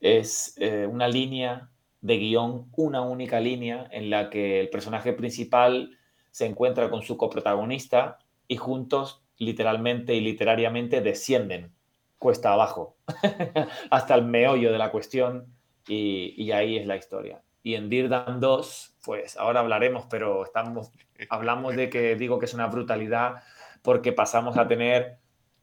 es 0.00 0.54
eh, 0.58 0.86
una 0.86 1.08
línea 1.08 1.70
de 2.00 2.18
guion, 2.18 2.70
una 2.76 3.02
única 3.02 3.40
línea 3.40 3.88
en 3.90 4.10
la 4.10 4.30
que 4.30 4.60
el 4.60 4.70
personaje 4.70 5.12
principal 5.12 5.98
se 6.30 6.46
encuentra 6.46 6.90
con 6.90 7.02
su 7.02 7.16
coprotagonista 7.16 8.18
y 8.46 8.56
juntos, 8.56 9.22
literalmente 9.36 10.14
y 10.14 10.20
literariamente, 10.20 11.00
descienden 11.00 11.72
cuesta 12.18 12.52
abajo 12.52 12.96
hasta 13.90 14.14
el 14.14 14.24
meollo 14.24 14.72
de 14.72 14.78
la 14.78 14.90
cuestión 14.90 15.54
y, 15.86 16.34
y 16.36 16.52
ahí 16.52 16.76
es 16.76 16.86
la 16.86 16.96
historia. 16.96 17.42
Y 17.62 17.74
en 17.74 17.88
DIRDAM 17.88 18.40
2, 18.40 18.96
pues 19.04 19.36
ahora 19.36 19.60
hablaremos, 19.60 20.06
pero 20.10 20.44
estamos, 20.44 20.90
hablamos 21.28 21.76
de 21.76 21.90
que 21.90 22.16
digo 22.16 22.38
que 22.38 22.46
es 22.46 22.54
una 22.54 22.66
brutalidad 22.66 23.42
porque 23.82 24.12
pasamos 24.12 24.56
a 24.56 24.68
tener 24.68 25.18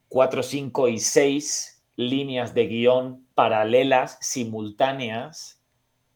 cuatro, 0.08 0.42
cinco 0.42 0.88
y 0.88 0.98
seis 0.98 1.84
líneas 1.96 2.54
de 2.54 2.66
guion 2.66 3.26
paralelas, 3.34 4.18
simultáneas, 4.20 5.62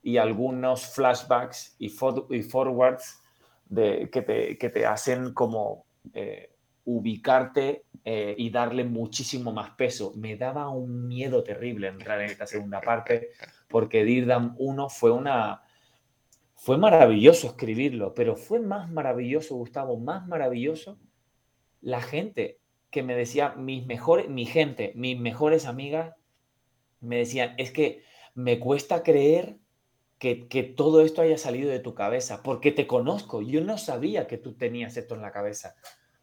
y 0.03 0.17
algunos 0.17 0.87
flashbacks 0.87 1.77
y, 1.79 1.89
forwards 1.89 3.23
de, 3.67 4.09
que, 4.11 4.71
te, 4.71 4.87
hacen 4.87 5.33
como 5.35 5.85
eh, 6.15 6.51
ubicarte 6.85 7.85
eh, 8.05 8.35
y 8.37 8.51
darle 8.51 8.85
muchísimo 8.85 9.53
más 9.53 9.71
peso. 9.71 10.13
Me 10.17 10.37
daba 10.37 10.69
un 10.69 11.07
miedo 11.07 11.43
terrible 11.43 11.89
entrar 11.89 12.21
en 12.21 12.31
esta 12.31 12.47
segunda 12.47 12.81
parte 12.81 13.31
porque 13.69 14.05
Dirdam 14.05 14.55
1 14.59 14.89
fue 14.89 15.11
una... 15.11 15.63
Fue 16.55 16.77
maravilloso 16.77 17.47
escribirlo, 17.47 18.13
pero 18.13 18.37
fue 18.37 18.61
más 18.61 18.91
maravilloso, 18.91 19.57
Gustavo, 19.57 19.97
más 19.97 20.27
maravilloso 20.27 20.99
la 21.81 22.01
gente 22.01 22.59
que 22.91 23.03
me 23.03 23.15
decía, 23.15 23.55
mis 23.57 23.87
mejores, 23.87 24.29
mi 24.29 24.47
gente, 24.47 24.93
mis 24.95 25.19
mejores 25.19 25.67
amigas, 25.67 26.15
me 27.01 27.17
decían, 27.17 27.55
es 27.57 27.71
que 27.71 28.03
me 28.35 28.59
cuesta 28.59 29.03
creer 29.03 29.57
que, 30.21 30.75
todo 30.77 31.01
esto 31.01 31.23
haya 31.23 31.39
salido 31.39 31.71
de 31.71 31.81
tu 31.81 31.95
cabeza, 31.95 32.43
porque 32.43 32.73
te 32.73 32.87
conozco, 32.87 33.41
yo 33.41 33.63
no 33.63 33.79
sabía 33.79 34.27
que 34.27 34.37
tú 34.37 34.53
tenías 34.53 34.97
esto 34.99 35.15
en 35.15 35.23
la 35.23 35.33
cabeza. 35.33 35.75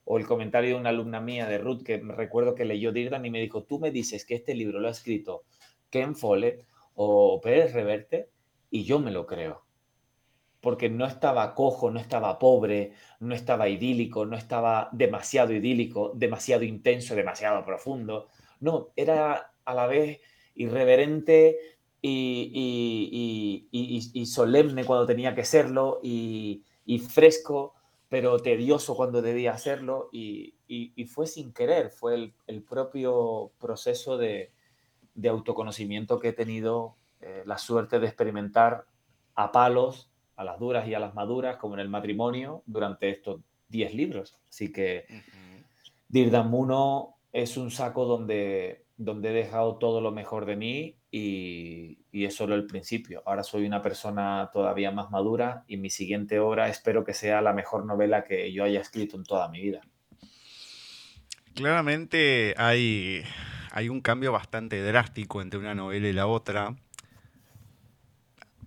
O 0.05 0.19
el 0.19 0.27
comentario 0.27 0.75
de 0.75 0.79
una 0.79 0.89
alumna 0.89 1.19
mía 1.19 1.47
de 1.47 1.57
Ruth, 1.57 1.83
que 1.83 1.97
me 1.97 2.13
recuerdo 2.13 2.53
que 2.53 2.63
leyó 2.63 2.91
Dirdan 2.91 3.25
y 3.25 3.31
me 3.31 3.41
dijo, 3.41 3.63
tú 3.63 3.79
me 3.79 3.89
dices 3.89 4.23
que 4.23 4.35
este 4.35 4.53
libro 4.53 4.79
lo 4.79 4.87
ha 4.87 4.91
escrito 4.91 5.45
Ken 5.89 6.15
Follett 6.15 6.65
o 6.93 7.41
Pérez 7.41 7.73
Reverte, 7.73 8.29
y 8.69 8.83
yo 8.83 8.99
me 8.99 9.11
lo 9.11 9.25
creo 9.25 9.65
porque 10.59 10.89
no 10.89 11.05
estaba 11.05 11.53
cojo, 11.53 11.91
no 11.91 11.99
estaba 11.99 12.37
pobre, 12.39 12.91
no 13.19 13.33
estaba 13.33 13.69
idílico, 13.69 14.25
no 14.25 14.35
estaba 14.35 14.89
demasiado 14.91 15.53
idílico, 15.53 16.11
demasiado 16.15 16.63
intenso, 16.63 17.15
demasiado 17.15 17.63
profundo. 17.63 18.27
No, 18.59 18.89
era 18.95 19.53
a 19.63 19.73
la 19.73 19.87
vez 19.87 20.19
irreverente 20.55 21.76
y, 22.01 23.65
solemne 24.25 24.85
cuando 24.85 25.05
tenía 25.05 25.35
que 25.35 25.45
serlo 25.45 25.99
y, 26.03 26.63
fresco, 27.09 27.73
pero 28.09 28.39
tedioso 28.39 28.95
cuando 28.95 29.21
debía 29.21 29.51
hacerlo 29.53 30.09
y, 30.11 30.53
fue 31.05 31.27
sin 31.27 31.53
querer, 31.53 31.89
fue 31.89 32.33
el, 32.47 32.63
propio 32.63 33.51
proceso 33.59 34.17
de, 34.17 34.51
autoconocimiento 35.27 36.19
que 36.19 36.29
he 36.29 36.33
tenido 36.33 36.95
eh, 37.21 37.41
la 37.45 37.57
suerte 37.57 37.99
de 37.99 38.05
experimentar 38.05 38.85
a 39.33 39.51
palos 39.51 40.11
a 40.35 40.43
las 40.43 40.59
duras 40.59 40.87
y 40.87 40.93
a 40.93 40.99
las 40.99 41.15
maduras, 41.15 41.57
como 41.57 41.73
en 41.73 41.79
el 41.79 41.89
matrimonio, 41.89 42.61
durante 42.67 43.09
estos 43.09 43.41
10 43.69 43.95
libros. 43.95 44.39
Así 44.49 44.71
que 44.71 45.05
Dirdam 46.07 46.53
1 46.53 47.17
es 47.33 47.57
un 47.57 47.71
saco 47.71 48.05
donde, 48.05 48.85
donde 48.95 49.29
he 49.29 49.33
dejado 49.33 49.77
todo 49.77 49.99
lo 49.99 50.11
mejor 50.11 50.45
de 50.45 50.55
mí 50.55 50.96
y, 51.11 51.99
es 52.11 52.35
solo 52.35 52.55
el 52.55 52.65
principio. 52.65 53.21
Ahora 53.25 53.43
soy 53.43 53.65
una 53.65 53.81
persona 53.81 54.49
todavía 54.51 54.91
más 54.91 55.11
madura 55.11 55.63
y 55.67 55.77
mi 55.77 55.89
siguiente 55.89 56.39
obra 56.39 56.67
espero 56.67 57.03
que 57.03 57.13
sea 57.13 57.41
la 57.41 57.53
mejor 57.53 57.85
novela 57.85 58.23
que 58.23 58.51
yo 58.51 58.63
haya 58.63 58.81
escrito 58.81 59.15
en 59.15 59.23
toda 59.23 59.47
mi 59.49 59.61
vida. 59.61 59.81
Claramente 61.53 62.55
hay, 62.57 63.23
hay 63.71 63.89
un 63.89 64.01
cambio 64.01 64.31
bastante 64.31 64.81
drástico 64.81 65.41
entre 65.41 65.59
una 65.59 65.75
novela 65.75 66.07
y 66.07 66.13
la 66.13 66.27
otra 66.27 66.75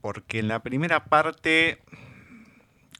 porque 0.00 0.38
en 0.38 0.48
la 0.48 0.62
primera 0.62 1.04
parte, 1.04 1.82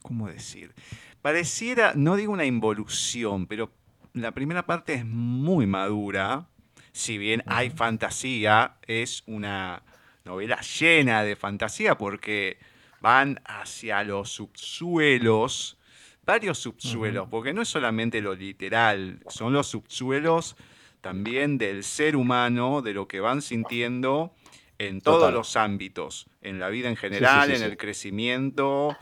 ¿cómo 0.01 0.27
decir? 0.27 0.73
Pareciera, 1.21 1.93
no 1.95 2.15
digo 2.15 2.33
una 2.33 2.45
involución, 2.45 3.47
pero 3.47 3.71
la 4.13 4.31
primera 4.31 4.65
parte 4.65 4.93
es 4.93 5.05
muy 5.05 5.65
madura, 5.65 6.47
si 6.91 7.17
bien 7.17 7.43
hay 7.45 7.69
fantasía, 7.69 8.75
es 8.87 9.23
una 9.25 9.83
novela 10.25 10.59
llena 10.61 11.23
de 11.23 11.35
fantasía 11.35 11.97
porque 11.97 12.57
van 12.99 13.41
hacia 13.45 14.03
los 14.03 14.31
subsuelos, 14.31 15.77
varios 16.23 16.59
subsuelos, 16.59 17.27
porque 17.29 17.53
no 17.53 17.61
es 17.63 17.69
solamente 17.69 18.21
lo 18.21 18.35
literal, 18.35 19.19
son 19.27 19.53
los 19.53 19.67
subsuelos 19.67 20.55
también 21.01 21.57
del 21.57 21.83
ser 21.83 22.15
humano, 22.15 22.81
de 22.81 22.93
lo 22.93 23.07
que 23.07 23.19
van 23.19 23.41
sintiendo 23.41 24.33
en 24.77 25.01
todos 25.01 25.33
los 25.33 25.55
ámbitos, 25.55 26.27
en 26.41 26.59
la 26.59 26.69
vida 26.69 26.89
en 26.89 26.95
general, 26.95 27.51
en 27.51 27.63
el 27.63 27.77
crecimiento, 27.77 28.95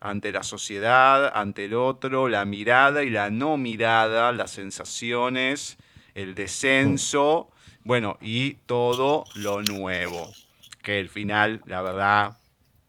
ante 0.00 0.32
la 0.32 0.42
sociedad, 0.42 1.30
ante 1.34 1.66
el 1.66 1.74
otro, 1.74 2.28
la 2.28 2.44
mirada 2.44 3.02
y 3.02 3.10
la 3.10 3.30
no 3.30 3.56
mirada, 3.56 4.32
las 4.32 4.52
sensaciones, 4.52 5.76
el 6.22 6.34
descenso, 6.34 7.50
bueno, 7.84 8.18
y 8.20 8.54
todo 8.66 9.24
lo 9.34 9.62
nuevo. 9.62 10.30
Que 10.82 11.00
el 11.00 11.08
final, 11.08 11.60
la 11.66 11.82
verdad, 11.82 12.38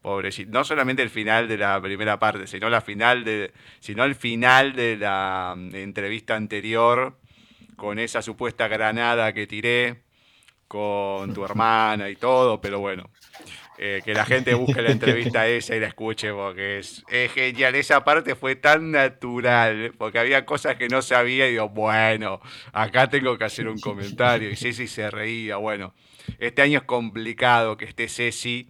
pobrecito, 0.02 0.52
no 0.52 0.64
solamente 0.64 1.02
el 1.02 1.10
final 1.10 1.48
de 1.48 1.58
la 1.58 1.82
primera 1.82 2.20
parte, 2.20 2.48
sino 2.48 2.70
la 2.70 2.82
final 2.82 3.24
de, 3.24 3.52
sino 3.80 4.04
el 4.04 4.16
final 4.16 4.74
de 4.74 4.98
la 4.98 5.54
mm, 5.58 5.76
entrevista 5.76 6.36
anterior 6.36 7.18
con 7.76 8.00
esa 8.00 8.22
supuesta 8.22 8.68
granada 8.68 9.34
que 9.34 9.48
tiré 9.48 10.04
con 10.68 11.34
tu 11.34 11.44
hermana 11.44 12.10
y 12.10 12.16
todo, 12.16 12.62
pero 12.62 12.80
bueno, 12.80 13.10
eh, 13.84 14.04
que 14.06 14.14
la 14.14 14.26
gente 14.26 14.54
busque 14.54 14.80
la 14.80 14.92
entrevista 14.92 15.48
esa 15.48 15.76
y 15.76 15.80
la 15.80 15.88
escuche 15.88 16.32
porque 16.32 16.78
es, 16.78 17.04
genial. 17.34 17.74
Esa 17.74 18.04
parte 18.04 18.36
fue 18.36 18.56
tan 18.56 18.92
natural, 18.92 19.92
porque 19.98 20.20
había 20.20 20.46
cosas 20.46 20.76
que 20.76 20.88
no 20.88 21.02
sabía 21.02 21.48
y 21.48 21.54
digo, 21.54 21.68
bueno, 21.70 22.42
acá 22.74 23.10
tengo 23.10 23.40
que 23.40 23.46
hacer 23.46 23.68
un 23.68 23.80
comentario. 23.80 24.52
Y 24.52 24.56
Ceci 24.56 24.86
se 24.86 25.10
reía, 25.10 25.58
bueno, 25.58 25.96
este 26.38 26.62
año 26.62 26.78
es 26.78 26.86
complicado 26.86 27.76
que 27.76 27.86
esté 27.86 28.08
Ceci 28.08 28.70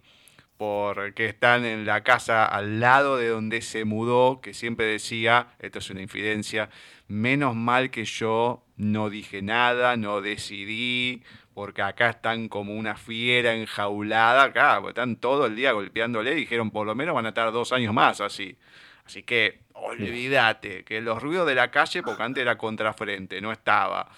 porque 0.56 1.26
están 1.26 1.66
en 1.66 1.84
la 1.84 2.02
casa 2.02 2.46
al 2.46 2.80
lado 2.80 3.18
de 3.18 3.28
donde 3.28 3.60
se 3.60 3.84
mudó, 3.84 4.40
que 4.40 4.54
siempre 4.54 4.86
decía, 4.86 5.48
esto 5.58 5.80
es 5.80 5.90
una 5.90 6.00
infidencia, 6.00 6.70
menos 7.06 7.54
mal 7.54 7.90
que 7.90 8.06
yo 8.06 8.64
no 8.76 9.10
dije 9.10 9.42
nada, 9.42 9.98
no 9.98 10.22
decidí, 10.22 11.22
porque 11.54 11.82
acá 11.82 12.10
están 12.10 12.48
como 12.48 12.74
una 12.74 12.96
fiera 12.96 13.54
enjaulada, 13.54 14.44
acá, 14.44 14.82
están 14.88 15.16
todo 15.16 15.46
el 15.46 15.56
día 15.56 15.72
golpeándole, 15.72 16.34
dijeron 16.34 16.70
por 16.70 16.86
lo 16.86 16.94
menos 16.94 17.14
van 17.14 17.26
a 17.26 17.30
estar 17.30 17.52
dos 17.52 17.72
años 17.72 17.92
más 17.92 18.20
así. 18.20 18.56
Así 19.04 19.22
que 19.22 19.60
olvídate, 19.74 20.84
que 20.84 21.00
los 21.00 21.22
ruidos 21.22 21.46
de 21.46 21.54
la 21.54 21.70
calle, 21.70 22.02
porque 22.02 22.22
antes 22.22 22.42
era 22.42 22.56
contrafrente, 22.56 23.40
no 23.40 23.52
estaba. 23.52 24.08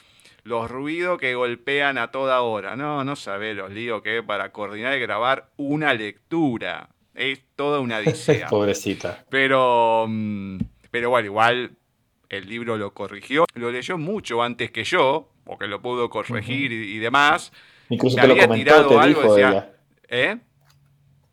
Los 0.43 0.71
ruidos 0.71 1.19
que 1.19 1.35
golpean 1.35 1.97
a 1.97 2.11
toda 2.11 2.43
hora, 2.43 2.77
no, 2.77 3.03
no 3.03 3.17
sabés 3.17 3.57
los 3.57 3.71
líos 3.71 4.03
que 4.03 4.19
es 4.19 4.25
para 4.25 4.53
coordinar 4.53 4.95
y 4.97 5.01
grabar 5.01 5.49
una 5.57 5.95
lectura. 5.95 6.91
Es 7.15 7.41
toda 7.57 7.81
una 7.81 7.99
odisea. 8.01 8.49
Pobrecita. 8.49 9.25
Pero, 9.31 10.07
mm, 10.07 10.59
pero 10.91 11.11
bueno, 11.11 11.27
igual 11.27 11.71
el 12.37 12.49
libro 12.49 12.77
lo 12.77 12.93
corrigió, 12.93 13.47
lo 13.55 13.71
leyó 13.71 13.99
mucho 13.99 14.43
antes 14.43 14.71
que 14.71 14.85
yo, 14.85 15.29
porque 15.45 15.67
lo 15.67 15.81
pudo 15.81 16.11
corregir 16.11 16.73
y, 16.73 16.99
demás. 16.99 17.53
Incluso 17.89 18.17
te 18.17 18.29
lo 18.29 18.37
comentó, 18.37 19.01
te 19.01 19.09
dijo 19.09 19.37
ella. 19.37 19.71
¿Eh? 20.09 20.39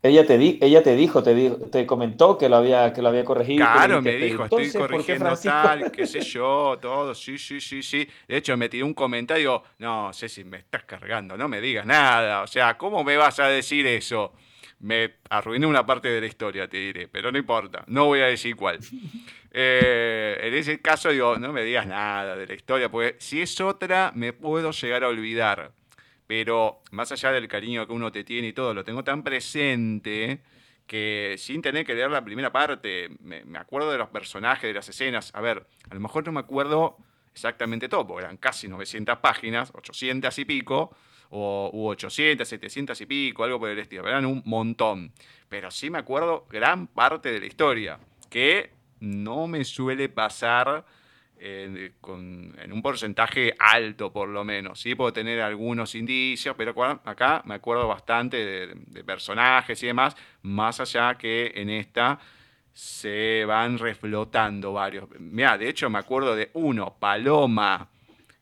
Ella 0.04 0.26
te, 0.26 0.36
di, 0.36 0.58
ella 0.60 0.82
te 0.82 0.96
dijo, 0.96 1.22
te, 1.22 1.50
te 1.70 1.86
comentó 1.86 2.36
que 2.36 2.48
lo 2.48 2.56
había, 2.56 2.92
que 2.92 3.00
lo 3.00 3.08
había 3.08 3.24
corregido. 3.24 3.64
Claro, 3.64 4.02
me 4.02 4.16
dijo, 4.16 4.44
estoy 4.44 4.72
corrigiendo 4.72 5.32
tal, 5.36 5.92
qué 5.92 6.08
sé 6.08 6.20
yo, 6.22 6.76
todo, 6.82 7.14
sí, 7.14 7.38
sí, 7.38 7.60
sí, 7.60 7.84
sí. 7.84 8.08
De 8.26 8.38
hecho, 8.38 8.56
me 8.56 8.68
tiró 8.68 8.84
un 8.84 8.94
comentario, 8.94 9.62
no, 9.78 10.12
sé 10.12 10.28
si 10.28 10.42
me 10.42 10.56
estás 10.56 10.82
cargando, 10.82 11.36
no 11.36 11.46
me 11.46 11.60
digas 11.60 11.86
nada. 11.86 12.42
O 12.42 12.48
sea, 12.48 12.76
¿cómo 12.76 13.04
me 13.04 13.16
vas 13.16 13.38
a 13.38 13.46
decir 13.46 13.86
eso? 13.86 14.32
Me 14.82 15.14
arruiné 15.30 15.66
una 15.66 15.86
parte 15.86 16.08
de 16.08 16.20
la 16.20 16.26
historia, 16.26 16.68
te 16.68 16.76
diré, 16.76 17.08
pero 17.08 17.32
no 17.32 17.38
importa, 17.38 17.84
no 17.86 18.06
voy 18.06 18.20
a 18.20 18.26
decir 18.26 18.56
cuál. 18.56 18.78
Eh, 19.54 20.38
en 20.44 20.54
ese 20.54 20.80
caso, 20.80 21.10
digo, 21.10 21.36
no 21.36 21.52
me 21.52 21.62
digas 21.62 21.86
nada 21.86 22.36
de 22.36 22.46
la 22.46 22.54
historia, 22.54 22.90
porque 22.90 23.16
si 23.18 23.42
es 23.42 23.60
otra, 23.60 24.10
me 24.14 24.32
puedo 24.32 24.70
llegar 24.70 25.04
a 25.04 25.08
olvidar 25.08 25.74
pero 26.32 26.80
más 26.92 27.12
allá 27.12 27.30
del 27.30 27.46
cariño 27.46 27.86
que 27.86 27.92
uno 27.92 28.10
te 28.10 28.24
tiene 28.24 28.48
y 28.48 28.52
todo, 28.54 28.72
lo 28.72 28.84
tengo 28.84 29.04
tan 29.04 29.22
presente 29.22 30.40
que 30.86 31.34
sin 31.36 31.60
tener 31.60 31.84
que 31.84 31.94
leer 31.94 32.10
la 32.10 32.24
primera 32.24 32.50
parte, 32.50 33.10
me, 33.20 33.42
acuerdo 33.58 33.92
de 33.92 33.98
los 33.98 34.08
personajes, 34.08 34.62
de 34.62 34.72
las 34.72 34.88
escenas. 34.88 35.30
A 35.34 35.42
ver, 35.42 35.66
a 35.90 35.94
lo 35.94 36.00
mejor 36.00 36.24
no 36.24 36.32
me 36.32 36.40
acuerdo 36.40 36.96
exactamente 37.34 37.86
todo, 37.86 38.06
porque 38.06 38.24
eran 38.24 38.38
casi 38.38 38.66
900 38.66 39.18
páginas, 39.18 39.72
800 39.74 40.38
y 40.38 40.44
pico, 40.46 40.96
o 41.34 41.70
u 41.72 41.88
800, 41.88 42.46
700 42.46 43.00
y 43.00 43.06
pico, 43.06 43.44
algo 43.44 43.58
por 43.58 43.70
el 43.70 43.78
estilo, 43.78 44.06
eran 44.06 44.26
un 44.26 44.42
montón. 44.44 45.12
Pero 45.48 45.70
sí 45.70 45.90
me 45.90 45.98
acuerdo 45.98 46.46
gran 46.50 46.86
parte 46.86 47.32
de 47.32 47.40
la 47.40 47.46
historia, 47.46 47.98
que 48.30 48.70
no 49.00 49.46
me 49.46 49.64
suele 49.64 50.08
pasar 50.08 50.84
en, 51.38 51.92
un 52.72 52.82
porcentaje 52.82 53.54
alto 53.58 54.12
por 54.12 54.28
lo 54.28 54.44
menos. 54.44 54.80
Sí 54.80 54.94
puedo 54.94 55.12
tener 55.12 55.40
algunos 55.40 55.94
indicios, 55.94 56.54
pero 56.56 56.74
acá 57.04 57.42
me 57.46 57.54
acuerdo 57.54 57.88
bastante 57.88 58.36
de, 58.66 59.04
personajes 59.04 59.82
y 59.82 59.86
demás, 59.86 60.14
más 60.42 60.80
allá 60.80 61.16
que 61.16 61.52
en 61.54 61.70
esta 61.70 62.18
se 62.72 63.44
van 63.46 63.78
reflotando 63.78 64.74
varios. 64.74 65.08
Mira, 65.18 65.56
de 65.58 65.68
hecho 65.68 65.90
me 65.90 65.98
acuerdo 65.98 66.36
de 66.36 66.50
uno, 66.54 66.96
Paloma, 66.98 67.88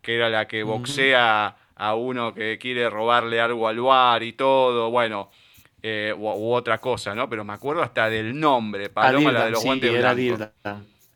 que 0.02 0.16
era 0.16 0.28
la 0.28 0.46
que 0.46 0.62
boxea 0.62 1.56
a 1.80 1.94
uno 1.94 2.34
que 2.34 2.58
quiere 2.58 2.90
robarle 2.90 3.40
algo 3.40 3.66
al 3.66 3.80
bar 3.80 4.22
y 4.22 4.34
todo, 4.34 4.90
bueno, 4.90 5.30
eh, 5.82 6.14
u, 6.16 6.52
otra 6.52 6.78
cosa, 6.78 7.14
¿no? 7.14 7.26
Pero 7.30 7.42
me 7.42 7.54
acuerdo 7.54 7.82
hasta 7.82 8.10
del 8.10 8.38
nombre, 8.38 8.90
Paloma, 8.90 9.32
la 9.32 9.46
de 9.46 9.52
los 9.52 9.64
guantes 9.64 9.90
blancos. 9.90 10.48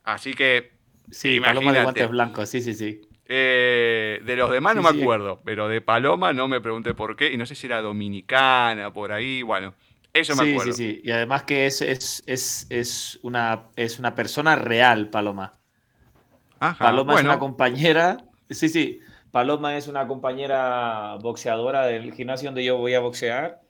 Así 0.04 0.32
que 0.32 0.72
Sí, 1.10 1.38
Paloma 1.38 1.72
de 1.72 1.82
guantes 1.82 2.08
blancos, 2.08 2.48
sí, 2.48 2.62
sí, 2.62 2.72
sí. 2.72 3.02
Eh, 3.26 4.22
de 4.24 4.36
los 4.36 4.50
demás 4.50 4.74
no 4.74 4.82
me 4.82 4.88
acuerdo, 4.88 5.42
pero 5.44 5.68
de 5.68 5.82
Paloma 5.82 6.32
no 6.32 6.48
me 6.48 6.62
pregunté 6.62 6.94
por 6.94 7.14
qué, 7.14 7.30
y 7.30 7.36
no 7.36 7.44
sé 7.44 7.54
si 7.54 7.66
era 7.66 7.82
dominicana, 7.82 8.90
por 8.90 9.12
ahí, 9.12 9.42
bueno, 9.42 9.74
eso 10.14 10.34
me 10.34 10.50
acuerdo. 10.50 10.72
Sí, 10.72 10.84
sí, 10.84 10.94
sí, 10.94 11.00
y 11.04 11.10
además 11.10 11.42
que 11.42 11.66
es, 11.66 11.82
es, 11.82 13.18
una, 13.22 13.64
es 13.76 13.98
una 13.98 14.14
persona 14.14 14.56
real, 14.56 15.10
Paloma. 15.10 15.58
Paloma 16.78 17.16
es 17.16 17.24
una 17.24 17.38
compañera, 17.38 18.24
sí, 18.48 18.70
sí, 18.70 19.00
Paloma 19.34 19.76
es 19.76 19.88
una 19.88 20.06
compañera 20.06 21.16
boxeadora 21.20 21.86
del 21.86 22.14
gimnasio 22.14 22.46
donde 22.46 22.64
yo 22.64 22.78
voy 22.78 22.94
a 22.94 23.00
boxear, 23.00 23.60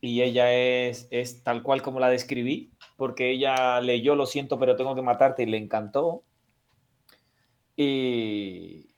y 0.00 0.22
ella 0.22 0.50
es, 0.54 1.08
es 1.10 1.42
tal 1.42 1.62
cual 1.62 1.82
como 1.82 2.00
la 2.00 2.08
describí, 2.08 2.72
porque 2.96 3.30
ella 3.30 3.82
leyó 3.82 4.14
Lo 4.14 4.24
siento, 4.24 4.58
pero 4.58 4.76
tengo 4.76 4.94
que 4.94 5.02
matarte 5.02 5.42
y 5.42 5.46
le 5.46 5.58
encantó. 5.58 6.24
Y, 7.76 8.93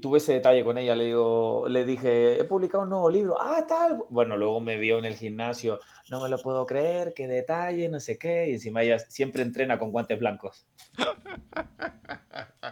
tuve 0.00 0.18
ese 0.18 0.32
detalle 0.32 0.64
con 0.64 0.78
ella. 0.78 0.94
Le, 0.96 1.04
digo, 1.04 1.66
le 1.68 1.84
dije, 1.84 2.40
he 2.40 2.44
publicado 2.44 2.84
un 2.84 2.90
nuevo 2.90 3.10
libro. 3.10 3.36
Ah, 3.38 3.64
tal. 3.68 4.02
Bueno, 4.08 4.36
luego 4.36 4.60
me 4.60 4.78
vio 4.78 4.98
en 4.98 5.04
el 5.04 5.14
gimnasio. 5.14 5.78
No 6.10 6.22
me 6.22 6.28
lo 6.28 6.38
puedo 6.38 6.64
creer, 6.64 7.12
qué 7.14 7.26
detalle, 7.26 7.88
no 7.88 8.00
sé 8.00 8.18
qué. 8.18 8.48
Y 8.48 8.52
encima 8.54 8.82
ella 8.82 8.98
siempre 8.98 9.42
entrena 9.42 9.78
con 9.78 9.90
guantes 9.92 10.18
blancos. 10.18 10.66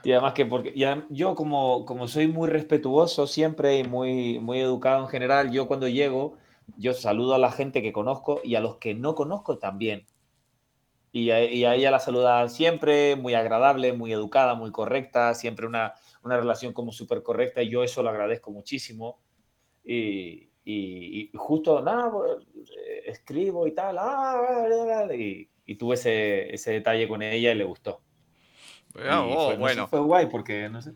y 0.04 0.12
además 0.12 0.32
que 0.32 0.46
porque 0.46 0.72
yo 1.10 1.34
como, 1.34 1.84
como 1.84 2.08
soy 2.08 2.28
muy 2.28 2.48
respetuoso 2.48 3.26
siempre 3.26 3.78
y 3.78 3.84
muy, 3.84 4.38
muy 4.38 4.60
educado 4.60 5.02
en 5.02 5.08
general, 5.08 5.50
yo 5.50 5.66
cuando 5.68 5.88
llego, 5.88 6.38
yo 6.78 6.94
saludo 6.94 7.34
a 7.34 7.38
la 7.38 7.52
gente 7.52 7.82
que 7.82 7.92
conozco 7.92 8.40
y 8.42 8.54
a 8.54 8.60
los 8.60 8.76
que 8.76 8.94
no 8.94 9.14
conozco 9.14 9.58
también. 9.58 10.06
Y 11.12 11.30
a, 11.30 11.40
ella 11.40 11.90
la 11.90 11.98
saluda 11.98 12.48
siempre, 12.48 13.16
muy 13.16 13.34
agradable, 13.34 13.92
muy 13.92 14.12
educada, 14.12 14.54
muy 14.54 14.70
correcta, 14.70 15.34
siempre 15.34 15.66
una, 15.66 15.94
una 16.26 16.36
relación 16.36 16.72
como 16.72 16.92
súper 16.92 17.22
correcta 17.22 17.62
y 17.62 17.70
yo 17.70 17.82
eso 17.82 18.02
lo 18.02 18.10
agradezco 18.10 18.50
muchísimo. 18.50 19.20
Y, 19.84 20.50
y, 20.64 21.30
justo, 21.34 21.80
nada, 21.80 22.10
pues, 22.10 22.70
eh, 22.76 23.04
escribo 23.06 23.66
y 23.66 23.72
tal, 23.72 23.96
ah, 23.98 25.06
y, 25.14 25.48
y, 25.64 25.74
tuve 25.76 25.94
ese, 25.94 26.52
ese, 26.52 26.72
detalle 26.72 27.06
con 27.06 27.22
ella 27.22 27.52
y 27.52 27.54
le 27.54 27.64
gustó. 27.64 28.00
Oh, 28.96 29.46
fue, 29.46 29.56
bueno. 29.56 29.86
fue 29.86 30.00
guay 30.00 30.26
porque, 30.26 30.68
no 30.68 30.82
sé. 30.82 30.92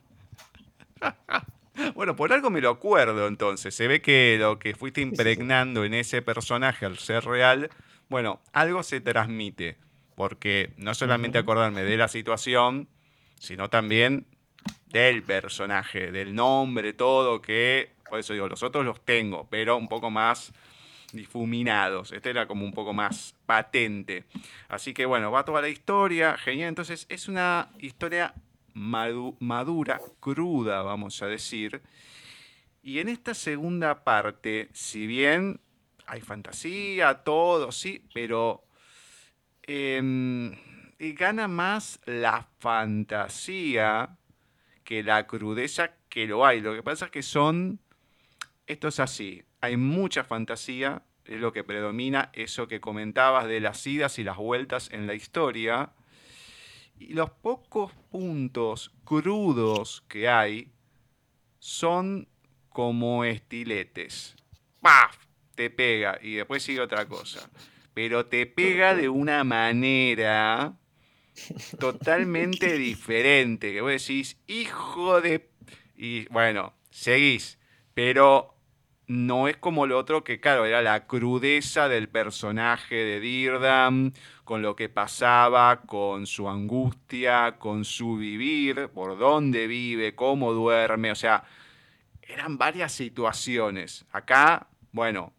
Bueno, 1.94 2.14
por 2.14 2.30
algo 2.30 2.50
me 2.50 2.60
lo 2.60 2.68
acuerdo 2.68 3.26
entonces. 3.26 3.74
Se 3.74 3.88
ve 3.88 4.02
que 4.02 4.36
lo 4.38 4.58
que 4.58 4.74
fuiste 4.74 5.00
impregnando 5.00 5.82
en 5.84 5.94
ese 5.94 6.20
personaje 6.20 6.84
al 6.84 6.98
ser 6.98 7.24
real, 7.24 7.70
bueno, 8.10 8.42
algo 8.52 8.82
se 8.82 9.00
transmite 9.00 9.78
porque 10.14 10.74
no 10.76 10.92
solamente 10.92 11.38
acordarme 11.38 11.82
de 11.82 11.96
la 11.96 12.08
situación, 12.08 12.88
sino 13.38 13.70
también 13.70 14.26
del 14.90 15.22
personaje, 15.22 16.10
del 16.10 16.34
nombre, 16.34 16.92
todo, 16.92 17.40
que, 17.40 17.90
por 18.08 18.18
eso 18.18 18.32
digo, 18.32 18.48
los 18.48 18.62
otros 18.62 18.84
los 18.84 19.00
tengo, 19.04 19.46
pero 19.50 19.76
un 19.76 19.88
poco 19.88 20.10
más 20.10 20.52
difuminados. 21.12 22.12
Este 22.12 22.30
era 22.30 22.46
como 22.46 22.64
un 22.64 22.72
poco 22.72 22.92
más 22.92 23.34
patente. 23.46 24.24
Así 24.68 24.94
que 24.94 25.06
bueno, 25.06 25.30
va 25.30 25.44
toda 25.44 25.60
la 25.60 25.68
historia, 25.68 26.36
genial. 26.36 26.68
Entonces 26.68 27.06
es 27.08 27.28
una 27.28 27.70
historia 27.78 28.34
madura, 28.74 30.00
cruda, 30.20 30.82
vamos 30.82 31.20
a 31.22 31.26
decir. 31.26 31.82
Y 32.82 33.00
en 33.00 33.08
esta 33.08 33.34
segunda 33.34 34.04
parte, 34.04 34.70
si 34.72 35.06
bien 35.06 35.60
hay 36.06 36.20
fantasía, 36.20 37.14
todo, 37.24 37.72
sí, 37.72 38.04
pero 38.14 38.64
Em, 39.72 40.56
y 40.98 41.12
gana 41.12 41.46
más 41.46 42.00
la 42.04 42.48
fantasía 42.58 44.16
que 44.90 45.04
la 45.04 45.28
crudeza 45.28 45.92
que 46.08 46.26
lo 46.26 46.44
hay. 46.44 46.60
Lo 46.60 46.74
que 46.74 46.82
pasa 46.82 47.04
es 47.04 47.10
que 47.12 47.22
son, 47.22 47.78
esto 48.66 48.88
es 48.88 48.98
así, 48.98 49.44
hay 49.60 49.76
mucha 49.76 50.24
fantasía, 50.24 51.04
es 51.24 51.40
lo 51.40 51.52
que 51.52 51.62
predomina, 51.62 52.30
eso 52.32 52.66
que 52.66 52.80
comentabas 52.80 53.46
de 53.46 53.60
las 53.60 53.86
idas 53.86 54.18
y 54.18 54.24
las 54.24 54.36
vueltas 54.36 54.90
en 54.90 55.06
la 55.06 55.14
historia. 55.14 55.92
Y 56.98 57.14
los 57.14 57.30
pocos 57.30 57.92
puntos 58.10 58.90
crudos 59.04 60.02
que 60.08 60.28
hay 60.28 60.72
son 61.60 62.26
como 62.68 63.24
estiletes. 63.24 64.34
¡Paf! 64.80 65.16
Te 65.54 65.70
pega 65.70 66.18
y 66.20 66.34
después 66.34 66.64
sigue 66.64 66.80
otra 66.80 67.06
cosa 67.06 67.48
pero 67.94 68.26
te 68.26 68.46
pega 68.46 68.94
de 68.94 69.08
una 69.08 69.44
manera 69.44 70.79
totalmente 71.78 72.72
diferente, 72.78 73.72
que 73.72 73.80
vos 73.80 73.90
decís, 73.90 74.36
hijo 74.46 75.20
de... 75.20 75.48
Y 75.96 76.26
bueno, 76.28 76.74
seguís, 76.90 77.58
pero 77.94 78.54
no 79.06 79.48
es 79.48 79.56
como 79.56 79.86
lo 79.86 79.98
otro 79.98 80.22
que, 80.22 80.38
claro, 80.38 80.64
era 80.64 80.82
la 80.82 81.06
crudeza 81.06 81.88
del 81.88 82.08
personaje 82.08 82.94
de 82.94 83.18
Dirdam, 83.18 84.12
con 84.44 84.62
lo 84.62 84.76
que 84.76 84.88
pasaba, 84.88 85.82
con 85.82 86.26
su 86.26 86.48
angustia, 86.48 87.56
con 87.58 87.84
su 87.84 88.16
vivir, 88.16 88.88
por 88.94 89.18
dónde 89.18 89.66
vive, 89.66 90.14
cómo 90.14 90.52
duerme, 90.52 91.10
o 91.10 91.16
sea, 91.16 91.42
eran 92.22 92.56
varias 92.56 92.92
situaciones. 92.92 94.04
Acá, 94.12 94.68
bueno, 94.92 95.32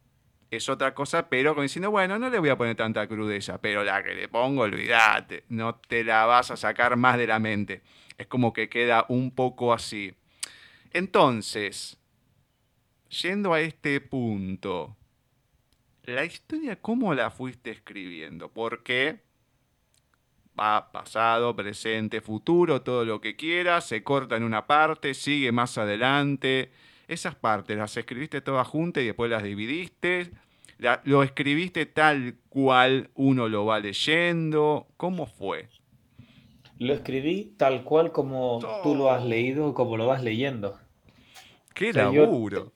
es 0.52 0.68
otra 0.68 0.94
cosa, 0.94 1.30
pero 1.30 1.52
como 1.54 1.64
diciendo, 1.64 1.90
bueno, 1.92 2.20
no 2.20 2.30
le 2.30 2.38
voy 2.38 2.50
a 2.50 2.58
poner 2.58 2.76
tanta 2.76 3.08
crudeza, 3.08 3.62
pero 3.62 3.86
la 3.86 4.04
que 4.04 4.14
le 4.14 4.28
pongo, 4.28 4.64
olvídate, 4.64 5.46
no 5.48 5.76
te 5.76 6.04
la 6.04 6.26
vas 6.26 6.52
a 6.52 6.58
sacar 6.58 6.98
más 6.98 7.18
de 7.18 7.26
la 7.26 7.40
mente. 7.40 7.82
Es 8.18 8.28
como 8.28 8.52
que 8.52 8.68
queda 8.68 9.06
un 9.08 9.32
poco 9.32 9.74
así. 9.74 10.14
Entonces, 10.92 11.98
yendo 13.10 13.54
a 13.54 13.62
este 13.62 14.02
punto, 14.02 14.98
la 16.04 16.26
historia, 16.26 16.76
¿cómo 16.76 17.14
la 17.14 17.32
fuiste 17.32 17.72
escribiendo? 17.72 18.50
Porque 18.50 19.22
va 20.60 20.92
pasado, 20.92 21.56
presente, 21.56 22.20
futuro, 22.20 22.82
todo 22.82 23.06
lo 23.06 23.22
que 23.22 23.38
quieras, 23.38 23.88
se 23.88 24.04
corta 24.04 24.36
en 24.36 24.44
una 24.44 24.68
parte, 24.68 25.14
sigue 25.14 25.54
más 25.54 25.78
adelante 25.78 26.74
esas 27.12 27.36
partes 27.36 27.78
las 27.78 27.96
escribiste 27.98 28.40
todas 28.40 28.66
juntas 28.66 29.04
y 29.04 29.08
después 29.08 29.30
las 29.30 29.44
dividiste. 29.44 30.32
¿Lo 31.04 31.24
escribiste 31.24 31.86
tal 31.86 32.38
cual 32.50 33.10
uno 33.16 33.50
lo 33.50 33.66
va 33.66 33.80
leyendo? 33.80 34.88
¿Cómo 34.96 35.28
fue? 35.28 35.68
Lo 36.80 36.94
escribí 36.94 37.54
tal 37.58 37.84
cual 37.84 38.12
como 38.12 38.60
tú 38.82 38.96
lo 38.96 39.12
has 39.12 39.26
leído, 39.26 39.74
como 39.74 39.98
lo 39.98 40.08
vas 40.08 40.24
leyendo. 40.24 40.80
¡Qué 41.76 41.94
laburo! 41.94 42.72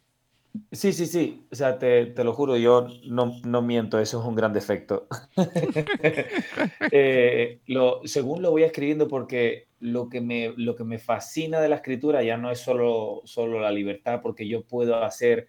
Sí, 0.72 0.94
sí, 0.94 1.06
sí. 1.06 1.48
O 1.52 1.56
sea, 1.56 1.80
te, 1.80 2.08
te 2.08 2.24
lo 2.24 2.34
juro, 2.34 2.58
yo 2.58 2.88
no, 3.08 3.34
no 3.46 3.62
miento, 3.62 4.00
eso 4.00 4.20
es 4.20 4.26
un 4.26 4.36
gran 4.36 4.54
defecto. 4.54 5.08
Eh, 6.92 7.60
lo, 7.68 8.02
según 8.06 8.42
lo 8.42 8.52
voy 8.52 8.64
escribiendo, 8.64 9.08
porque 9.08 9.68
lo 9.80 10.08
que, 10.08 10.22
me, 10.22 10.54
lo 10.56 10.76
que 10.76 10.84
me 10.84 11.00
fascina 11.00 11.60
de 11.60 11.70
la 11.70 11.78
escritura 11.78 12.24
ya 12.24 12.38
no 12.38 12.52
es 12.52 12.60
solo, 12.60 13.22
solo 13.26 13.60
la 13.60 13.72
libertad, 13.72 14.22
porque 14.22 14.48
yo 14.48 14.64
puedo 14.64 15.04
hacer 15.04 15.48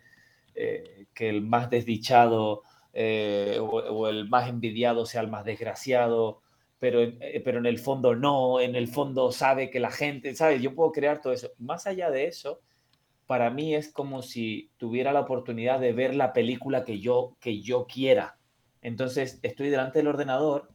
eh, 0.54 1.06
que 1.14 1.28
el 1.28 1.42
más 1.42 1.70
desdichado 1.70 2.62
eh, 2.92 3.58
o, 3.60 4.08
el 4.08 4.28
más 4.28 4.48
envidiado 4.48 5.06
sea 5.06 5.20
el 5.20 5.28
más 5.28 5.44
desgraciado, 5.44 6.42
pero, 6.78 7.00
pero 7.44 7.58
en 7.58 7.66
el 7.66 7.78
fondo 7.78 8.14
no, 8.14 8.60
en 8.60 8.74
el 8.74 8.88
fondo 8.88 9.30
sabe 9.32 9.70
que 9.70 9.80
la 9.80 9.90
gente, 9.90 10.34
¿sabes? 10.34 10.62
Yo 10.62 10.74
puedo 10.74 10.92
crear 10.92 11.20
todo 11.20 11.32
eso. 11.32 11.50
Más 11.58 11.86
allá 11.86 12.10
de 12.10 12.26
eso 12.26 12.60
para 13.26 13.50
mí 13.50 13.74
es 13.74 13.92
como 13.92 14.22
si 14.22 14.70
tuviera 14.76 15.12
la 15.12 15.20
oportunidad 15.20 15.80
de 15.80 15.92
ver 15.92 16.14
la 16.14 16.32
película 16.32 16.84
que 16.84 17.00
yo, 17.00 17.36
que 17.40 17.60
yo 17.60 17.86
quiera. 17.86 18.38
Entonces 18.82 19.40
estoy 19.42 19.68
delante 19.68 19.98
del 19.98 20.08
ordenador 20.08 20.70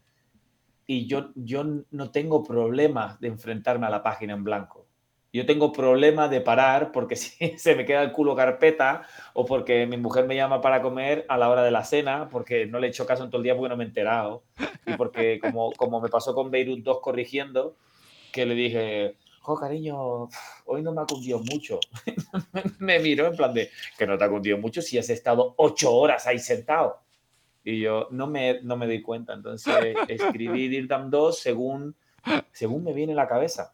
y 0.86 1.08
yo, 1.08 1.32
yo 1.36 1.64
no 1.90 2.12
tengo 2.12 2.44
problema 2.44 3.18
de 3.22 3.30
enfrentarme 3.30 3.88
a 3.88 3.90
la 3.90 4.04
página 4.04 4.34
en 4.34 4.44
blanco. 4.44 4.88
Yo 5.34 5.46
tengo 5.46 5.72
problema 5.72 6.28
de 6.28 6.42
parar 6.42 6.92
porque 6.92 7.16
si 7.16 7.58
se 7.58 7.76
me 7.76 7.86
queda 7.86 8.04
el 8.04 8.12
culo 8.12 8.36
carpeta 8.36 9.04
o 9.34 9.46
porque 9.46 9.86
mi 9.88 9.96
mujer 9.96 10.26
me 10.26 10.36
llama 10.36 10.60
para 10.60 10.82
comer 10.82 11.26
a 11.30 11.38
la 11.38 11.50
hora 11.50 11.64
de 11.64 11.72
la 11.72 11.86
cena 11.86 12.28
porque 12.30 12.66
no 12.66 12.80
le 12.80 12.88
he 12.88 12.90
hecho 12.90 13.06
caso 13.06 13.24
en 13.24 13.30
todo 13.30 13.40
el 13.40 13.44
día 13.44 13.56
porque 13.56 13.70
no 13.70 13.78
me 13.78 13.86
he 13.86 13.88
enterado. 13.88 14.44
Y 14.86 14.94
porque 14.98 15.40
como, 15.40 15.72
como 15.72 16.02
me 16.02 16.10
pasó 16.10 16.36
con 16.36 16.52
Beirut 16.52 16.80
2 16.80 17.00
corrigiendo, 17.02 17.78
que 18.34 18.46
le 18.46 18.56
dije, 18.56 19.16
jo, 19.42 19.56
cariño, 19.56 20.30
hoy 20.66 20.82
no 20.84 20.94
me 20.94 21.02
ha 21.02 21.06
cundido 21.06 21.40
mucho. 21.40 21.80
me 22.80 23.00
miró 23.00 23.28
en 23.28 23.36
plan 23.36 23.54
de, 23.54 23.70
que 23.98 24.06
no 24.06 24.18
te 24.18 24.24
ha 24.24 24.30
cundido 24.30 24.58
mucho 24.58 24.82
si 24.82 24.98
has 24.98 25.10
estado 25.10 25.56
ocho 25.58 25.94
horas 25.94 26.28
ahí 26.28 26.40
sentado. 26.40 27.00
Y 27.64 27.80
yo 27.82 28.08
no 28.12 28.28
me, 28.28 28.62
no 28.62 28.78
me 28.78 28.88
di 28.88 29.02
cuenta. 29.02 29.34
Entonces 29.34 29.96
escribí 30.08 30.68
Dirdam 30.68 31.10
2 31.10 31.38
según, 31.38 31.96
según 32.52 32.84
me 32.84 32.94
viene 32.94 33.14
a 33.14 33.18
la 33.18 33.28
cabeza. 33.28 33.74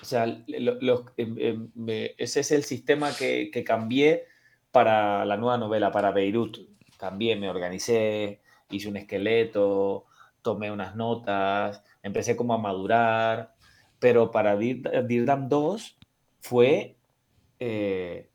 O 0.00 0.04
sea, 0.04 0.26
lo, 0.26 0.80
lo, 0.80 1.04
em, 1.16 1.70
me, 1.74 2.14
ese 2.16 2.40
es 2.40 2.52
el 2.52 2.62
sistema 2.62 3.12
que, 3.12 3.50
que 3.52 3.64
cambié 3.64 4.26
para 4.70 5.24
la 5.24 5.36
nueva 5.36 5.58
novela, 5.58 5.90
para 5.90 6.12
Beirut. 6.12 6.58
Cambié, 6.96 7.34
me 7.34 7.50
organicé, 7.50 8.40
hice 8.70 8.88
un 8.88 8.96
esqueleto, 8.96 10.06
tomé 10.42 10.70
unas 10.70 10.94
notas, 10.94 11.82
empecé 12.04 12.36
como 12.36 12.54
a 12.54 12.58
madurar, 12.58 13.55
pero 13.98 14.30
para 14.30 14.56
Dirdam 14.56 15.48
2 15.48 15.98
fue 16.40 16.96
eh, 17.58 18.30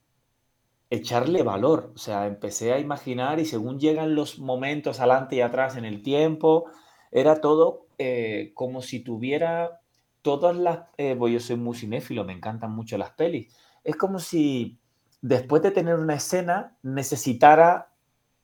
echarle 0.90 1.44
valor. 1.44 1.92
O 1.96 1.98
sea, 1.98 2.28
empecé 2.28 2.74
a 2.74 2.80
imaginar 2.80 3.40
y 3.40 3.46
según 3.46 3.80
llegan 3.80 4.16
los 4.16 4.40
momentos 4.40 5.00
adelante 5.00 5.38
y 5.38 5.42
atrás 5.42 5.78
en 5.78 5.86
el 5.86 6.02
tiempo, 6.02 6.66
era 7.12 7.42
todo 7.42 7.88
eh, 7.98 8.52
como 8.54 8.82
si 8.82 9.00
tuviera 9.00 9.82
todas 10.22 10.56
las... 10.56 10.82
Eh, 10.98 11.18
yo 11.18 11.40
soy 11.40 11.56
muy 11.56 11.76
cinéfilo, 11.76 12.24
me 12.24 12.34
encantan 12.34 12.72
mucho 12.72 12.98
las 12.98 13.12
pelis. 13.12 13.54
Es 13.84 13.96
como 13.96 14.20
si 14.20 14.80
después 15.22 15.62
de 15.62 15.72
tener 15.72 15.96
una 15.96 16.16
escena 16.16 16.78
necesitara 16.84 17.92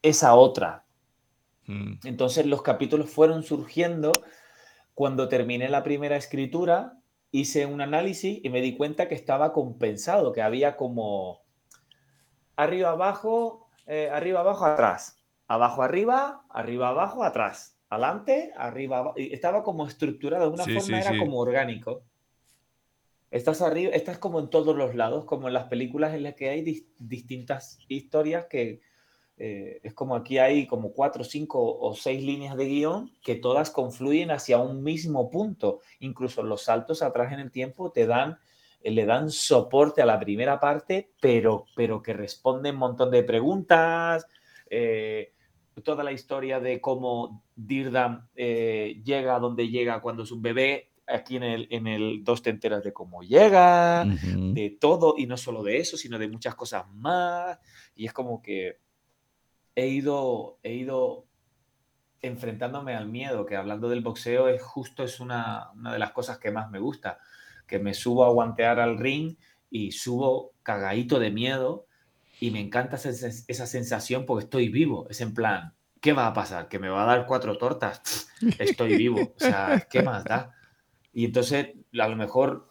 esa 0.01 0.35
otra. 0.35 0.85
Mm. 1.65 1.99
Entonces 2.05 2.45
los 2.45 2.61
capítulos 2.61 3.09
fueron 3.09 3.43
surgiendo 3.43 4.11
cuando 4.93 5.27
terminé 5.27 5.69
la 5.69 5.83
primera 5.83 6.15
escritura 6.15 6.96
hice 7.31 7.65
un 7.65 7.81
análisis 7.81 8.39
y 8.43 8.49
me 8.49 8.61
di 8.61 8.75
cuenta 8.75 9.07
que 9.07 9.15
estaba 9.15 9.53
compensado, 9.53 10.31
que 10.31 10.41
había 10.41 10.77
como 10.77 11.41
arriba, 12.55 12.91
abajo, 12.91 13.69
eh, 13.85 14.09
arriba, 14.11 14.41
abajo, 14.41 14.65
atrás, 14.65 15.23
abajo, 15.47 15.83
arriba, 15.83 16.43
arriba, 16.49 16.89
abajo, 16.89 17.23
atrás, 17.23 17.77
adelante, 17.89 18.53
arriba, 18.57 18.99
abajo. 18.99 19.15
Estaba 19.17 19.63
como 19.63 19.87
estructurado, 19.87 20.49
de 20.49 20.53
una 20.53 20.79
forma 20.79 20.99
era 20.99 21.17
como 21.17 21.39
orgánico. 21.39 22.03
Estás 23.29 23.61
arriba, 23.61 23.91
estás 23.91 24.17
como 24.17 24.39
en 24.39 24.49
todos 24.49 24.75
los 24.75 24.95
lados, 24.95 25.25
como 25.25 25.47
en 25.47 25.53
las 25.53 25.65
películas 25.65 26.13
en 26.13 26.23
las 26.23 26.35
que 26.35 26.49
hay 26.49 26.85
distintas 26.97 27.79
historias 27.87 28.45
que 28.45 28.79
eh, 29.39 29.79
es 29.83 29.93
como 29.93 30.15
aquí 30.15 30.39
hay 30.39 30.65
como 30.65 30.93
cuatro, 30.93 31.23
cinco 31.23 31.77
o 31.77 31.93
seis 31.93 32.23
líneas 32.23 32.57
de 32.57 32.65
guion 32.65 33.11
que 33.21 33.35
todas 33.35 33.69
confluyen 33.69 34.31
hacia 34.31 34.57
un 34.57 34.81
mismo 34.81 35.29
punto. 35.29 35.81
Incluso 35.99 36.41
los 36.41 36.63
saltos 36.63 37.03
atrás 37.03 37.31
en 37.31 37.39
el 37.39 37.51
tiempo 37.51 37.91
te 37.91 38.07
dan, 38.07 38.39
eh, 38.81 38.91
le 38.91 39.05
dan 39.05 39.29
soporte 39.29 40.01
a 40.01 40.07
la 40.07 40.19
primera 40.19 40.59
parte, 40.59 41.11
pero, 41.21 41.65
pero 41.75 42.01
que 42.01 42.13
responde 42.13 42.71
un 42.71 42.77
montón 42.77 43.11
de 43.11 43.23
preguntas. 43.23 44.25
Eh, 44.69 45.33
toda 45.83 46.03
la 46.03 46.11
historia 46.11 46.59
de 46.59 46.81
cómo 46.81 47.43
Dirdam 47.55 48.27
llega 48.35 49.35
a 49.35 49.39
donde 49.39 49.69
llega 49.69 50.01
cuando 50.01 50.23
es 50.23 50.31
un 50.31 50.41
bebé. 50.41 50.89
Aquí 51.05 51.37
en 51.37 51.43
el, 51.43 51.67
en 51.69 51.87
el 51.87 52.23
2 52.23 52.41
te 52.41 52.49
enteras 52.49 52.83
de 52.83 52.91
cómo 52.91 53.21
llega, 53.21 54.03
de 54.03 54.77
todo, 54.77 55.13
y 55.17 55.25
no 55.25 55.37
solo 55.37 55.63
de 55.63 55.77
eso, 55.77 55.95
sino 55.95 56.19
de 56.19 56.27
muchas 56.27 56.55
cosas 56.55 56.85
más. 56.91 57.59
Y 57.95 58.07
es 58.07 58.11
como 58.11 58.41
que 58.41 58.79
he 59.77 59.85
ido, 59.89 60.57
he 60.63 60.73
ido 60.73 61.27
enfrentándome 62.23 62.95
al 62.95 63.07
miedo, 63.07 63.45
que 63.45 63.55
hablando 63.55 63.89
del 63.89 64.01
boxeo 64.01 64.47
es 64.47 64.59
justo 64.59 65.03
es 65.03 65.19
una, 65.19 65.69
una, 65.75 65.93
de 65.93 65.99
las 65.99 66.11
cosas 66.13 66.39
que 66.39 66.49
más 66.49 66.71
me 66.71 66.79
gusta, 66.79 67.19
que 67.67 67.77
me 67.77 67.93
subo 67.93 68.25
a 68.25 68.31
guantear 68.31 68.79
al 68.79 68.97
ring 68.97 69.35
y 69.69 69.91
subo 69.91 70.53
cagadito 70.63 71.19
de 71.19 71.29
miedo 71.29 71.85
y 72.39 72.49
me 72.49 72.59
encanta 72.59 72.95
esa, 72.95 73.09
esa 73.11 73.67
sensación 73.67 74.25
porque 74.25 74.45
estoy 74.45 74.69
vivo, 74.69 75.05
es 75.11 75.21
en 75.21 75.35
plan, 75.35 75.75
¿qué 76.01 76.11
va 76.11 76.25
a 76.25 76.33
pasar? 76.33 76.69
¿Que 76.69 76.79
me 76.79 76.89
va 76.89 77.03
a 77.03 77.15
dar 77.15 77.27
cuatro 77.27 77.55
tortas? 77.59 78.29
Estoy 78.57 78.97
vivo, 78.97 79.35
o 79.35 79.39
sea, 79.39 79.87
¿qué 79.91 80.01
más 80.01 80.23
da? 80.23 80.55
Y 81.13 81.25
entonces 81.25 81.75
a 81.99 82.07
lo 82.07 82.15
mejor 82.15 82.66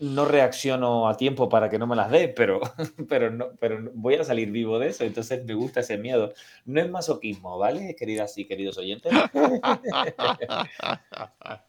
no 0.00 0.24
reacciono 0.24 1.08
a 1.08 1.16
tiempo 1.16 1.48
para 1.48 1.70
que 1.70 1.78
no 1.78 1.86
me 1.86 1.96
las 1.96 2.10
dé, 2.10 2.28
pero, 2.28 2.60
pero, 3.08 3.30
no, 3.30 3.50
pero 3.58 3.90
voy 3.94 4.14
a 4.14 4.24
salir 4.24 4.50
vivo 4.50 4.78
de 4.78 4.88
eso, 4.88 5.04
entonces 5.04 5.44
me 5.44 5.54
gusta 5.54 5.80
ese 5.80 5.98
miedo. 5.98 6.32
No 6.64 6.80
es 6.80 6.90
masoquismo, 6.90 7.58
¿vale, 7.58 7.94
queridas 7.96 8.36
y 8.38 8.46
queridos 8.46 8.78
oyentes? 8.78 9.12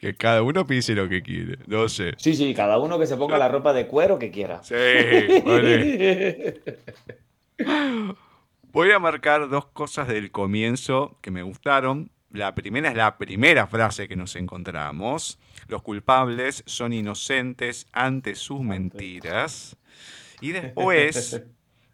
Que 0.00 0.14
cada 0.14 0.42
uno 0.42 0.66
piense 0.66 0.96
lo 0.96 1.08
que 1.08 1.22
quiere, 1.22 1.58
no 1.68 1.88
sé. 1.88 2.14
Sí, 2.16 2.34
sí, 2.34 2.54
cada 2.54 2.78
uno 2.78 2.98
que 2.98 3.06
se 3.06 3.16
ponga 3.16 3.38
la 3.38 3.48
ropa 3.48 3.72
de 3.72 3.86
cuero 3.86 4.18
que 4.18 4.32
quiera. 4.32 4.60
Sí, 4.64 4.74
vale. 5.44 6.60
Voy 8.72 8.90
a 8.90 8.98
marcar 8.98 9.48
dos 9.48 9.66
cosas 9.66 10.08
del 10.08 10.32
comienzo 10.32 11.18
que 11.20 11.30
me 11.30 11.42
gustaron. 11.42 12.10
La 12.30 12.54
primera 12.54 12.90
es 12.90 12.96
la 12.96 13.18
primera 13.18 13.66
frase 13.66 14.06
que 14.06 14.14
nos 14.16 14.36
encontramos. 14.36 15.38
Los 15.66 15.82
culpables 15.82 16.62
son 16.66 16.92
inocentes 16.92 17.86
ante 17.92 18.34
sus 18.36 18.60
mentiras. 18.60 19.76
Y 20.40 20.52
después, 20.52 21.42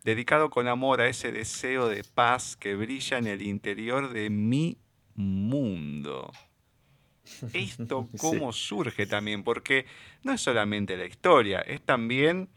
dedicado 0.05 0.51
con 0.51 0.69
amor 0.69 1.01
a 1.01 1.09
ese 1.09 1.33
deseo 1.33 1.89
de 1.89 2.05
paz 2.05 2.57
que 2.57 2.75
brilla 2.75 3.19
en 3.19 3.27
el 3.27 3.43
interior 3.43 4.13
de 4.13 4.29
mi 4.29 4.79
mundo. 5.15 6.31
Esto 7.53 8.09
cómo 8.19 8.53
surge 8.53 9.07
también, 9.07 9.43
porque 9.43 9.87
no 10.23 10.33
es 10.33 10.41
solamente 10.43 10.97
la 10.97 11.07
historia, 11.07 11.61
es 11.61 11.81
también 11.81 12.49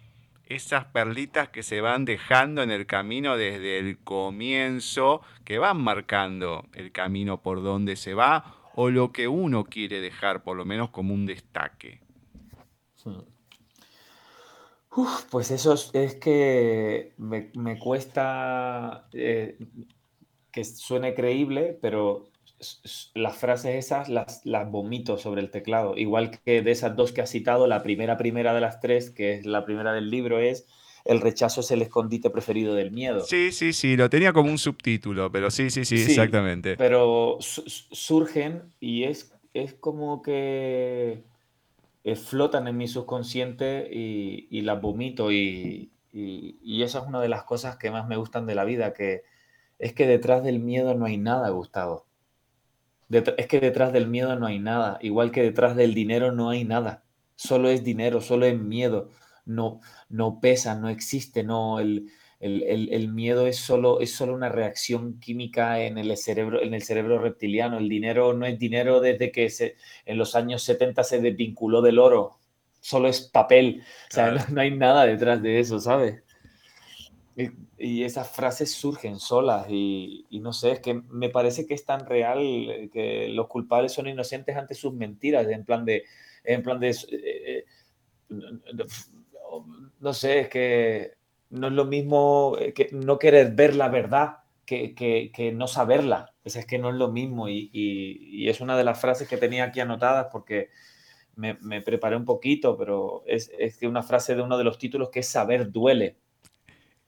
esas 0.50 0.86
perlitas 0.86 1.50
que 1.50 1.64
se 1.64 1.80
van 1.80 2.06
dejando 2.06 2.64
en 2.64 2.72
el 2.72 2.88
camino 2.88 3.38
desde 3.38 3.78
el 3.78 4.00
comienzo, 4.00 5.22
que 5.46 5.60
van 5.60 5.82
marcando 5.82 6.66
el 6.74 6.92
camino 6.92 7.42
por 7.42 7.64
donde 7.64 7.96
se 7.96 8.16
va 8.16 8.72
o 8.76 8.90
lo 8.90 9.12
que 9.12 9.28
uno 9.28 9.66
quiere 9.66 10.02
dejar, 10.02 10.44
por 10.44 10.58
lo 10.58 10.66
menos 10.66 10.90
como 10.90 11.14
un 11.14 11.26
destaque? 11.26 12.02
pues 15.30 15.52
eso 15.52 15.74
es, 15.94 16.16
que 16.16 17.14
me, 17.18 17.80
cuesta 17.80 19.08
eh, 19.14 19.58
que 20.52 20.64
suene 20.64 21.14
creíble, 21.14 21.78
pero 21.82 22.29
las 23.14 23.38
frases 23.38 23.76
esas 23.76 24.10
las, 24.10 24.46
las 24.46 24.70
vomito 24.70 25.18
sobre 25.18 25.42
el 25.42 25.52
teclado. 25.52 25.98
Igual 25.98 26.40
que 26.44 26.62
de 26.62 26.72
esas 26.72 26.96
dos 26.96 27.12
que 27.12 27.22
has 27.22 27.30
citado, 27.30 27.68
la 27.68 27.84
primera 27.84 28.18
primera 28.18 28.54
de 28.54 28.62
las 28.62 28.80
tres, 28.80 29.10
que 29.10 29.34
es 29.34 29.46
la 29.46 29.66
primera 29.66 29.94
del 29.94 30.10
libro, 30.10 30.40
es 30.40 30.66
el 31.06 31.22
rechazo 31.22 31.62
es 31.62 31.72
el 31.72 31.82
escondite 31.82 32.30
preferido 32.30 32.76
del 32.76 32.92
miedo. 32.92 33.22
Sí, 33.22 33.52
sí, 33.52 33.74
sí, 33.74 33.96
lo 33.96 34.10
tenía 34.10 34.34
como 34.34 34.52
un 34.52 34.58
subtítulo, 34.58 35.32
pero 35.32 35.50
sí, 35.50 35.70
sí, 35.70 35.86
sí, 35.86 35.96
exactamente. 35.96 36.76
Pero 36.78 37.38
surgen 37.40 38.74
y 38.80 39.04
es, 39.04 39.34
es 39.54 39.74
como 39.74 40.22
que 40.22 41.24
eh, 42.04 42.16
flotan 42.16 42.68
en 42.68 42.78
mi 42.78 42.88
subconsciente 42.88 43.90
y, 43.92 44.62
las 44.62 44.82
vomito 44.82 45.32
y, 45.32 45.92
y, 46.12 46.84
esa 46.84 47.00
es 47.00 47.08
una 47.08 47.22
de 47.22 47.30
las 47.30 47.44
cosas 47.44 47.78
que 47.78 47.92
más 47.92 48.08
me 48.08 48.18
gustan 48.18 48.46
de 48.46 48.56
la 48.56 48.66
vida, 48.66 48.94
que 48.94 49.24
es 49.80 49.94
que 49.94 50.06
detrás 50.06 50.44
del 50.44 50.60
miedo 50.60 50.94
no 50.94 51.06
hay 51.06 51.18
nada, 51.18 51.50
Gustavo. 51.50 52.06
Es 53.10 53.48
que 53.48 53.60
detrás 53.60 53.94
del 53.94 54.08
miedo 54.08 54.36
no 54.36 54.48
hay 54.48 54.60
nada, 54.60 55.00
igual 55.02 55.32
que 55.32 55.42
detrás 55.42 55.76
del 55.76 55.94
dinero 55.94 56.32
no 56.32 56.50
hay 56.50 56.64
nada. 56.64 57.04
Solo 57.36 57.70
es 57.70 57.84
dinero, 57.84 58.22
solo 58.22 58.46
es 58.46 58.60
miedo 58.60 59.10
no, 59.50 59.82
no 60.10 60.40
pesan, 60.40 60.82
no 60.82 60.90
existe, 60.90 61.44
no, 61.44 61.80
el, 61.80 62.12
el, 62.40 63.10
miedo 63.10 63.48
es 63.48 63.58
solo, 63.58 64.00
es 64.00 64.14
solo 64.14 64.34
una 64.34 64.48
reacción 64.48 65.20
química 65.20 65.82
en 65.82 65.98
el, 65.98 66.16
cerebro, 66.18 66.62
en 66.62 66.74
el 66.74 66.84
cerebro 66.84 67.20
reptiliano. 67.20 67.78
El 67.78 67.90
dinero 67.90 68.34
no 68.34 68.46
es 68.46 68.58
dinero 68.58 69.02
desde 69.02 69.32
que 69.32 69.50
se, 69.50 69.76
en 70.06 70.18
los 70.18 70.36
años 70.36 70.64
70 70.64 71.04
se 71.04 71.20
desvinculó 71.20 71.82
del 71.82 72.00
oro. 72.00 72.40
Solo 72.80 73.10
es 73.10 73.22
papel. 73.22 73.84
O 74.10 74.14
sea, 74.14 74.32
no, 74.52 74.62
hay 74.62 74.72
nada 74.72 75.06
detrás 75.06 75.42
de 75.42 75.60
eso, 75.60 75.80
¿sabes? 75.80 76.24
Y, 77.80 78.04
esas 78.04 78.30
frases 78.30 78.72
surgen 78.72 79.20
solas 79.20 79.68
y, 79.70 80.26
no 80.42 80.54
sé, 80.54 80.72
es 80.72 80.80
que 80.80 80.94
me 80.94 81.30
parece 81.30 81.66
que 81.66 81.74
es 81.74 81.86
tan 81.86 82.06
real 82.06 82.90
que 82.92 83.30
los 83.30 83.48
culpables 83.48 83.94
son 83.94 84.08
inocentes 84.08 84.56
ante 84.58 84.76
sus 84.76 84.94
mentiras, 84.94 85.48
en 85.48 85.66
plan 85.66 85.86
de, 85.86 86.04
en 86.44 86.64
plan 86.64 86.80
de, 86.80 86.90
eh, 86.90 86.96
eh, 87.12 87.66
no 90.00 90.14
sé, 90.14 90.42
es 90.42 90.50
que 90.50 91.14
no 91.50 91.68
es 91.68 91.74
lo 91.74 91.86
mismo 91.86 92.56
eh, 92.60 92.74
que 92.74 92.90
no 92.92 93.18
querer 93.18 93.54
ver 93.54 93.76
la 93.76 93.90
verdad 93.90 94.38
que, 94.66 95.54
no 95.56 95.68
saberla. 95.68 96.34
Pues 96.44 96.56
es 96.56 96.66
que 96.66 96.78
no 96.78 96.90
es 96.90 96.96
lo 96.96 97.12
mismo 97.12 97.50
y, 97.50 98.48
es 98.48 98.62
una 98.62 98.78
de 98.78 98.84
las 98.84 99.00
frases 99.00 99.28
que 99.28 99.38
tenía 99.38 99.66
aquí 99.66 99.80
anotadas 99.80 100.28
porque 100.32 100.70
me, 101.36 101.56
preparé 101.82 102.16
un 102.16 102.26
poquito, 102.26 102.78
pero 102.78 103.24
es, 103.26 103.52
es, 103.58 103.82
una 103.84 104.04
frase 104.04 104.36
de 104.36 104.42
uno 104.42 104.58
de 104.58 104.64
los 104.64 104.78
títulos 104.78 105.10
que 105.10 105.22
es 105.22 105.28
Saber 105.28 105.72
duele. 105.72 106.18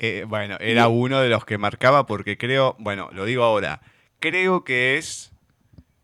Eh, 0.03 0.25
bueno, 0.27 0.57
era 0.59 0.87
uno 0.87 1.21
de 1.21 1.29
los 1.29 1.45
que 1.45 1.57
marcaba 1.57 2.05
porque 2.07 2.37
creo, 2.37 2.75
bueno, 2.79 3.09
lo 3.13 3.23
digo 3.23 3.43
ahora, 3.43 3.81
creo 4.19 4.63
que 4.63 4.97
es 4.97 5.31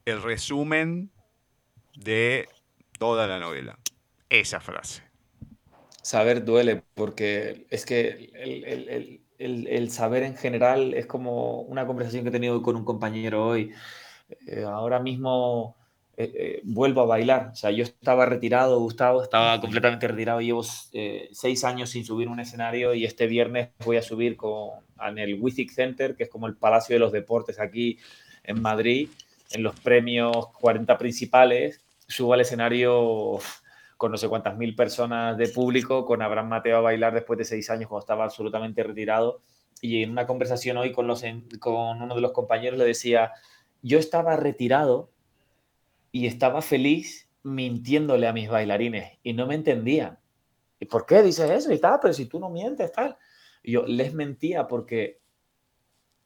el 0.05 0.21
resumen 0.21 1.09
de 1.95 2.47
toda 2.99 3.27
la 3.27 3.39
novela. 3.39 3.79
Esa 4.29 4.59
frase 4.59 5.07
saber 6.07 6.45
duele, 6.45 6.83
porque 6.95 7.67
es 7.69 7.85
que 7.85 8.31
el, 9.37 9.91
saber 9.91 10.23
en 10.23 10.37
general 10.37 10.93
es 10.93 11.05
como 11.05 11.61
una 11.63 11.85
conversación 11.85 12.23
que 12.23 12.29
he 12.29 12.31
tenido 12.31 12.61
con 12.61 12.77
un 12.77 12.85
compañero 12.85 13.45
hoy. 13.45 13.73
Eh, 14.47 14.63
ahora 14.63 14.99
mismo 14.99 15.75
eh, 16.17 16.31
eh, 16.35 16.61
vuelvo 16.63 17.01
a 17.01 17.05
bailar. 17.05 17.51
O 17.53 17.55
sea, 17.55 17.69
yo 17.69 17.83
estaba 17.83 18.25
retirado, 18.25 18.79
Gustavo, 18.79 19.21
estaba 19.21 19.61
completamente 19.61 20.07
retirado. 20.07 20.41
Llevo 20.41 20.63
seis 20.63 21.63
años 21.63 21.91
sin 21.91 22.03
subir 22.03 22.27
un 22.27 22.39
escenario 22.39 22.93
y 22.95 23.05
este 23.05 23.27
viernes 23.27 23.69
voy 23.85 23.97
a 23.97 24.01
subir 24.01 24.35
con, 24.35 24.71
en 24.99 25.19
el 25.19 25.39
Withic 25.39 25.71
Center, 25.71 26.15
que 26.15 26.23
es 26.23 26.29
como 26.29 26.47
el 26.47 26.55
Palacio 26.55 26.95
de 26.95 26.99
los 26.99 27.11
Deportes 27.11 27.59
aquí 27.59 27.99
en 28.43 28.61
Madrid, 28.61 29.09
en 29.51 29.61
los 29.61 29.79
premios 29.79 30.47
40 30.59 30.97
principales. 30.97 31.83
Subo 32.07 32.33
al 32.33 32.41
escenario 32.41 33.39
con 33.97 34.11
no 34.11 34.17
sé 34.17 34.29
cuántas 34.29 34.57
mil 34.57 34.75
personas 34.75 35.37
de 35.37 35.49
público, 35.49 36.05
con 36.05 36.21
Abraham 36.21 36.49
Mateo 36.49 36.77
a 36.77 36.81
bailar 36.81 37.13
después 37.13 37.37
de 37.37 37.45
seis 37.45 37.69
años 37.69 37.89
cuando 37.89 38.03
estaba 38.03 38.23
absolutamente 38.23 38.83
retirado. 38.83 39.41
Y 39.81 40.03
en 40.03 40.11
una 40.11 40.25
conversación 40.25 40.77
hoy 40.77 40.91
con, 40.91 41.07
los, 41.07 41.23
con 41.59 42.01
uno 42.01 42.15
de 42.15 42.21
los 42.21 42.31
compañeros 42.31 42.79
le 42.79 42.85
decía, 42.85 43.33
yo 43.81 43.99
estaba 43.99 44.35
retirado 44.35 45.11
y 46.17 46.25
estaba 46.25 46.63
feliz 46.63 47.29
mintiéndole 47.43 48.27
a 48.27 48.33
mis 48.33 48.49
bailarines 48.49 49.19
y 49.21 49.33
no 49.33 49.45
me 49.45 49.53
entendían. 49.53 50.17
¿Y 50.79 50.85
por 50.85 51.05
qué 51.05 51.21
dices 51.21 51.47
eso? 51.51 51.71
Y 51.71 51.77
tal, 51.77 51.99
pero 52.01 52.11
si 52.11 52.25
tú 52.25 52.39
no 52.39 52.49
mientes, 52.49 52.91
tal. 52.91 53.17
Yo 53.63 53.85
les 53.85 54.15
mentía 54.15 54.67
porque 54.67 55.21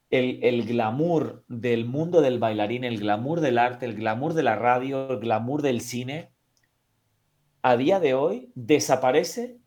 el, 0.10 0.40
el, 0.44 0.66
glamour 0.66 1.44
del 1.50 1.84
mundo 1.84 2.22
del 2.22 2.40
bailarín, 2.40 2.86
el 2.86 3.00
glamour 3.00 3.42
del 3.42 3.58
arte, 3.58 3.86
el 3.86 3.96
glamour 3.96 4.34
de 4.34 4.44
la 4.44 4.56
radio, 4.56 5.10
el 5.10 5.20
glamour 5.20 5.62
del 5.62 5.82
cine, 5.82 6.32
a 7.62 7.76
día 7.76 8.00
de 8.00 8.14
hoy 8.14 8.50
desaparece 8.56 9.60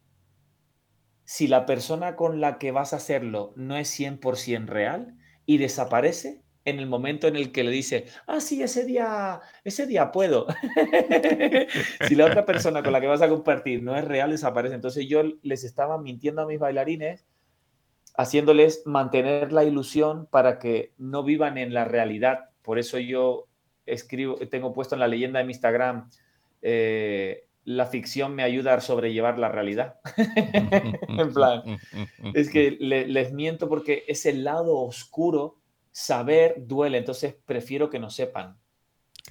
si 1.25 1.49
la 1.49 1.67
persona 1.67 2.17
con 2.17 2.41
la 2.41 2.57
que 2.57 2.71
vas 2.71 2.95
a 2.95 2.97
hacerlo 2.97 3.53
no 3.57 3.77
es 3.77 4.01
100% 4.01 4.65
real 4.69 5.19
y 5.45 5.59
desaparece 5.59 6.44
en 6.65 6.79
el 6.79 6.87
momento 6.87 7.29
en 7.29 7.37
el 7.37 7.53
que 7.53 7.65
le 7.65 7.71
dice, 7.71 8.07
ah, 8.27 8.41
sí, 8.41 8.63
ese 8.63 8.85
día, 8.85 9.41
ese 9.65 9.87
día 9.87 10.11
puedo. 10.11 10.47
si 12.09 12.15
la 12.15 12.27
otra 12.27 12.47
persona 12.47 12.83
con 12.83 12.93
la 12.93 13.01
que 13.01 13.07
vas 13.07 13.23
a 13.23 13.29
compartir 13.29 13.83
no 13.83 13.97
es 13.97 14.05
real, 14.05 14.31
desaparece. 14.31 14.75
Entonces 14.75 15.07
yo 15.07 15.23
les 15.43 15.65
estaba 15.65 15.99
mintiendo 15.99 16.43
a 16.43 16.47
mis 16.47 16.59
bailarines, 16.59 17.27
haciéndoles 18.17 18.83
mantener 18.87 19.53
la 19.53 19.65
ilusión 19.65 20.27
para 20.31 20.59
que 20.59 20.95
no 20.97 21.23
vivan 21.23 21.59
en 21.59 21.75
la 21.75 21.85
realidad. 21.85 22.51
Por 22.63 22.79
eso 22.79 22.99
yo 22.99 23.49
escribo, 23.87 24.37
tengo 24.37 24.73
puesto 24.73 24.95
en 24.95 25.01
la 25.01 25.09
leyenda 25.09 25.41
de 25.41 25.45
mi 25.45 25.53
Instagram, 25.53 26.09
eh, 26.63 27.47
la 27.65 27.87
ficción 27.87 28.35
me 28.35 28.43
ayuda 28.43 28.75
a 28.75 28.81
sobrellevar 28.81 29.39
la 29.39 29.49
realidad. 29.49 29.97
en 30.17 31.33
plan, 31.33 31.63
es 32.35 32.51
que 32.51 32.71
les 32.81 33.33
miento 33.33 33.69
porque 33.69 34.05
ese 34.07 34.35
lado 34.35 34.79
oscuro, 34.79 35.57
saber 35.95 36.57
duele, 36.67 36.99
entonces 36.99 37.37
prefiero 37.47 37.89
que 37.89 38.01
no 38.01 38.11
sepan. 38.11 38.59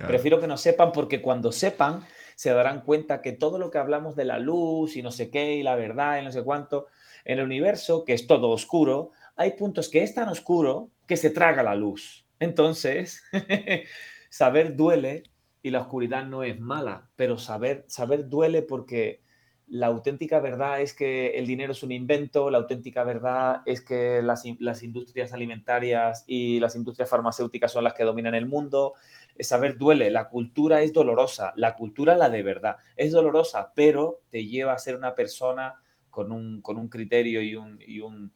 Prefiero 0.07 0.39
que 0.39 0.47
no 0.47 0.57
sepan 0.57 0.93
porque 0.93 1.21
cuando 1.21 1.51
sepan 1.51 2.03
se 2.35 2.51
darán 2.51 2.81
cuenta 2.81 3.21
que 3.21 3.33
todo 3.33 3.59
lo 3.59 3.69
que 3.69 3.77
hablamos 3.77 4.15
de 4.15 4.23
la 4.23 4.39
luz 4.39 4.95
y 4.95 5.03
no 5.03 5.11
sé 5.11 5.29
qué 5.29 5.55
y 5.55 5.61
la 5.61 5.75
verdad 5.75 6.19
y 6.19 6.23
no 6.23 6.31
sé 6.31 6.41
cuánto, 6.41 6.87
en 7.25 7.39
el 7.39 7.45
universo, 7.45 8.05
que 8.05 8.13
es 8.13 8.27
todo 8.27 8.49
oscuro, 8.49 9.11
hay 9.35 9.51
puntos 9.51 9.89
que 9.89 10.03
es 10.03 10.15
tan 10.15 10.29
oscuro 10.29 10.89
que 11.05 11.17
se 11.17 11.29
traga 11.29 11.63
la 11.63 11.75
luz. 11.75 12.25
Entonces, 12.39 13.21
saber 14.29 14.77
duele 14.77 15.23
y 15.61 15.69
la 15.69 15.81
oscuridad 15.81 16.25
no 16.25 16.43
es 16.43 16.59
mala, 16.59 17.09
pero 17.17 17.37
saber, 17.37 17.83
saber 17.87 18.29
duele 18.29 18.61
porque 18.61 19.21
la 19.67 19.87
auténtica 19.87 20.39
verdad 20.39 20.81
es 20.81 20.93
que 20.93 21.37
el 21.37 21.47
dinero 21.47 21.71
es 21.71 21.83
un 21.83 21.91
invento, 21.91 22.49
la 22.49 22.59
auténtica 22.59 23.03
verdad 23.03 23.61
es 23.65 23.81
que 23.81 24.21
las, 24.21 24.45
industrias 24.83 25.33
alimentarias 25.33 26.23
y 26.27 26.59
las 26.59 26.75
industrias 26.75 27.09
farmacéuticas 27.09 27.71
son 27.71 27.83
las 27.83 27.93
que 27.93 28.03
dominan 28.03 28.35
el 28.35 28.45
mundo. 28.45 28.93
Saber 29.39 29.77
duele, 29.77 30.11
la 30.11 30.29
cultura 30.29 30.81
es 30.81 30.93
dolorosa, 30.93 31.53
la 31.55 31.75
cultura, 31.75 32.15
la 32.15 32.29
de 32.29 32.43
verdad, 32.43 32.77
es 32.95 33.11
dolorosa, 33.11 33.71
pero 33.75 34.21
te 34.29 34.45
lleva 34.45 34.73
a 34.73 34.79
ser 34.79 34.95
una 34.95 35.15
persona 35.15 35.75
con 36.09 36.31
un, 36.31 36.61
con 36.61 36.77
un 36.77 36.89
criterio 36.89 37.41
y 37.41 37.55
un, 37.55 37.79
y 37.81 37.99
un, 37.99 38.31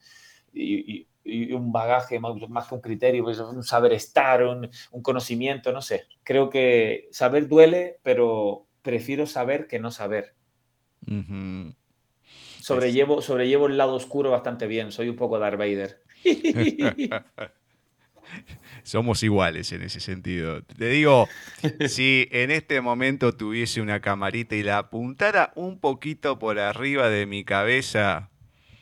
y 0.54 1.08
un 1.54 1.72
bagaje 1.72 2.20
más, 2.20 2.68
que 2.68 2.76
un 2.76 2.82
criterio, 2.82 3.24
pues, 3.24 3.40
un 3.40 3.64
saber 3.64 3.94
estar, 3.94 4.44
un, 4.44 4.70
conocimiento, 5.02 5.72
no 5.72 5.82
sé. 5.82 6.06
Creo 6.24 6.50
que 6.50 7.08
saber 7.12 7.48
duele, 7.48 8.00
pero 8.04 8.66
prefiero 8.82 9.28
saber 9.28 9.68
que 9.68 9.80
no 9.80 9.92
saber. 9.92 10.37
Sobrellevo, 12.60 13.22
sobrellevo 13.22 13.68
el 13.68 13.78
lado 13.78 13.96
oscuro 13.96 14.32
bastante 14.32 14.68
bien, 14.68 14.92
soy 14.92 15.10
un 15.10 15.16
poco 15.16 15.40
Darth 15.40 15.58
Vader. 15.58 16.02
Somos 18.84 19.24
iguales 19.24 19.72
en 19.72 19.84
ese 19.84 20.00
sentido. 20.00 20.62
Te 20.64 20.90
digo, 20.90 21.28
si 21.88 22.28
en 22.32 22.52
este 22.52 22.82
momento 22.82 23.34
tuviese 23.36 23.82
una 23.82 24.02
camarita 24.02 24.56
y 24.56 24.64
la 24.64 24.80
apuntara 24.80 25.52
un 25.56 25.80
poquito 25.80 26.40
por 26.40 26.60
arriba 26.60 27.10
de 27.10 27.26
mi 27.26 27.44
cabeza, 27.44 28.30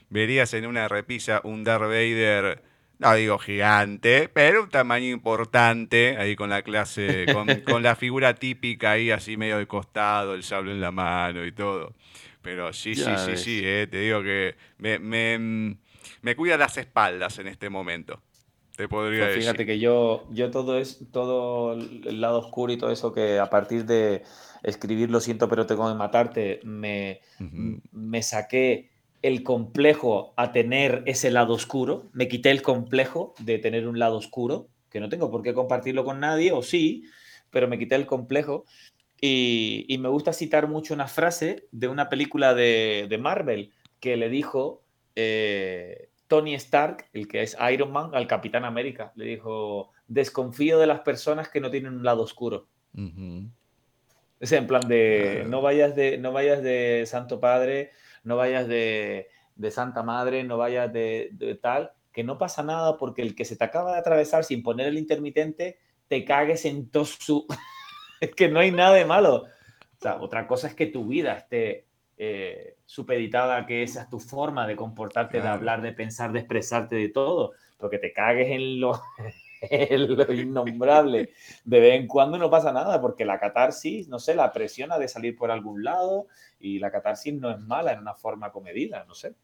verías 0.10 0.54
en 0.54 0.65
una 0.65 0.88
repisa 0.88 1.41
un 1.43 1.63
Darth 1.63 1.84
Vader, 1.84 2.63
no 2.98 3.14
digo 3.16 3.38
gigante, 3.38 4.30
pero 4.30 4.64
un 4.64 4.70
tamaño 4.70 5.08
importante, 5.08 6.18
ahí 6.18 6.36
con 6.36 6.50
la 6.50 6.62
clase, 6.62 7.26
con, 7.66 7.84
la 7.84 7.96
figura 7.96 8.36
típica 8.36 8.92
ahí 8.92 9.12
así 9.12 9.38
medio 9.38 9.58
de 9.58 9.68
costado, 9.68 10.34
el 10.34 10.44
sable 10.44 10.72
en 10.72 10.82
la 10.82 10.92
mano 10.92 11.46
y 11.46 11.52
todo. 11.52 11.94
Pero 12.42 12.72
sí, 12.74 12.96
sí, 12.96 13.12
sí, 13.26 13.38
sí, 13.38 13.62
eh, 13.64 13.88
te 13.90 14.00
digo 14.02 14.22
que 14.22 14.56
me, 14.78 15.00
me, 15.00 16.36
cuida 16.36 16.58
las 16.58 16.78
espaldas 16.78 17.40
en 17.40 17.48
este 17.48 17.70
momento. 17.70 18.22
Te 18.76 18.88
podría 18.88 19.26
pues 19.26 19.38
fíjate 19.38 19.66
que 19.66 19.80
yo, 19.80 20.28
yo 20.32 20.52
todo 20.52 20.78
es 20.78 21.00
todo 21.12 21.74
el 21.74 22.22
lado 22.22 22.40
oscuro 22.40 22.74
y 22.74 22.78
todo 22.78 22.92
eso 22.92 23.14
que 23.14 23.40
a 23.40 23.50
partir 23.50 23.86
de 23.86 24.24
escribir 24.64 25.10
lo 25.10 25.22
siento 25.22 25.48
pero 25.48 25.66
tengo 25.66 25.88
que 25.88 25.96
matarte 25.96 26.60
me, 26.64 27.22
me 27.94 28.22
saqué 28.22 28.90
el 29.26 29.42
complejo 29.42 30.36
a 30.38 30.52
tener 30.52 31.02
ese 31.08 31.32
lado 31.32 31.56
oscuro, 31.56 32.10
me 32.14 32.28
quité 32.28 32.52
el 32.52 32.62
complejo 32.62 33.34
de 33.40 33.58
tener 33.58 33.88
un 33.88 33.98
lado 33.98 34.18
oscuro, 34.18 34.68
que 34.92 35.00
no 35.00 35.10
tengo 35.10 35.32
por 35.32 35.42
qué 35.42 35.56
compartirlo 35.56 36.06
con 36.06 36.20
nadie, 36.20 36.52
o 36.52 36.62
sí, 36.62 37.06
pero 37.50 37.68
me 37.68 37.80
quité 37.80 37.96
el 37.96 38.06
complejo. 38.06 38.66
Y, 39.20 39.98
me 40.00 40.10
gusta 40.10 40.32
citar 40.32 40.68
mucho 40.68 40.94
una 40.94 41.08
frase 41.08 41.68
de 41.72 41.88
una 41.88 42.08
película 42.08 42.54
de, 42.54 43.18
Marvel 43.20 43.72
que 44.00 44.16
le 44.16 44.30
dijo 44.30 44.84
eh, 45.16 46.10
Tony 46.28 46.54
Stark, 46.54 47.08
el 47.14 47.28
que 47.28 47.42
es 47.42 47.58
Iron 47.74 47.92
Man, 47.92 48.12
al 48.14 48.28
Capitán 48.28 48.64
América. 48.64 49.12
Le 49.16 49.26
dijo, 49.26 49.90
desconfío 50.08 50.78
de 50.78 50.86
las 50.86 51.00
personas 51.00 51.50
que 51.50 51.62
no 51.62 51.72
tienen 51.72 51.96
un 51.96 52.04
lado 52.04 52.22
oscuro. 52.22 52.68
Es 54.40 54.52
en 54.52 54.68
plan 54.68 54.88
de, 54.88 55.46
no 55.48 55.64
vayas 55.64 55.96
de, 55.96 56.20
no 56.20 56.32
vayas 56.32 56.62
de 56.62 57.06
Santo 57.08 57.40
Padre 57.40 57.90
no 58.26 58.36
vayas 58.36 58.68
de, 58.68 59.28
Santa 59.70 60.04
Madre, 60.04 60.44
no 60.44 60.58
vayas 60.58 60.92
de, 60.92 61.60
tal, 61.62 61.94
que 62.12 62.24
no 62.24 62.38
pasa 62.38 62.64
nada 62.64 62.98
porque 62.98 63.22
el 63.22 63.36
que 63.36 63.46
se 63.46 63.56
te 63.56 63.64
acaba 63.64 63.94
de 63.94 64.00
atravesar 64.00 64.44
sin 64.44 64.64
poner 64.64 64.88
el 64.88 64.98
intermitente, 64.98 65.80
te 66.08 66.26
cagues 66.26 66.66
en 66.66 66.90
todo 66.90 67.06
su... 67.06 67.46
es 68.20 68.32
que 68.36 68.50
no 68.50 68.60
hay 68.60 68.72
nada 68.72 68.96
de 68.96 69.06
malo. 69.06 69.44
O 69.44 70.02
sea, 70.02 70.18
otra 70.22 70.48
cosa 70.48 70.68
es 70.68 70.76
que 70.76 70.88
tu 70.88 71.08
vida 71.08 71.34
esté 71.34 71.86
eh, 72.18 72.78
supeditada 72.86 73.66
que 73.66 73.84
esa 73.84 74.04
es 74.04 74.10
tu 74.10 74.20
forma 74.20 74.68
de 74.68 74.76
comportarte, 74.76 75.42
de 75.42 75.48
hablar, 75.48 75.82
de 75.82 75.94
pensar, 75.94 76.32
de 76.32 76.40
expresarte, 76.40 76.96
de 76.96 77.10
todo, 77.10 77.54
porque 77.78 77.98
te 77.98 78.14
cagues 78.14 78.50
en 78.50 78.80
lo, 78.80 79.02
en 79.18 79.34
lo 79.98 80.34
innombrable 80.34 81.30
de 81.63 81.80
vez 81.80 82.00
en 82.00 82.08
cuando 82.08 82.38
no 82.38 82.50
pasa 82.50 82.72
nada, 82.72 83.02
porque 83.02 83.26
la 83.26 83.39
catarsis, 83.39 84.08
no 84.08 84.20
sé, 84.20 84.36
la 84.36 84.52
presiona 84.52 84.98
de 84.98 85.08
salir 85.08 85.36
por 85.36 85.52
algún 85.52 85.84
lado 85.84 86.28
y 86.60 86.80
la 86.80 86.91
catarsis 86.91 87.34
no 87.34 87.50
es 87.52 87.60
mala 87.60 87.94
en 87.94 88.00
una 88.00 88.13
forma 88.13 88.52
comedida, 88.52 89.06
no 89.08 89.13
sé. 89.13 89.36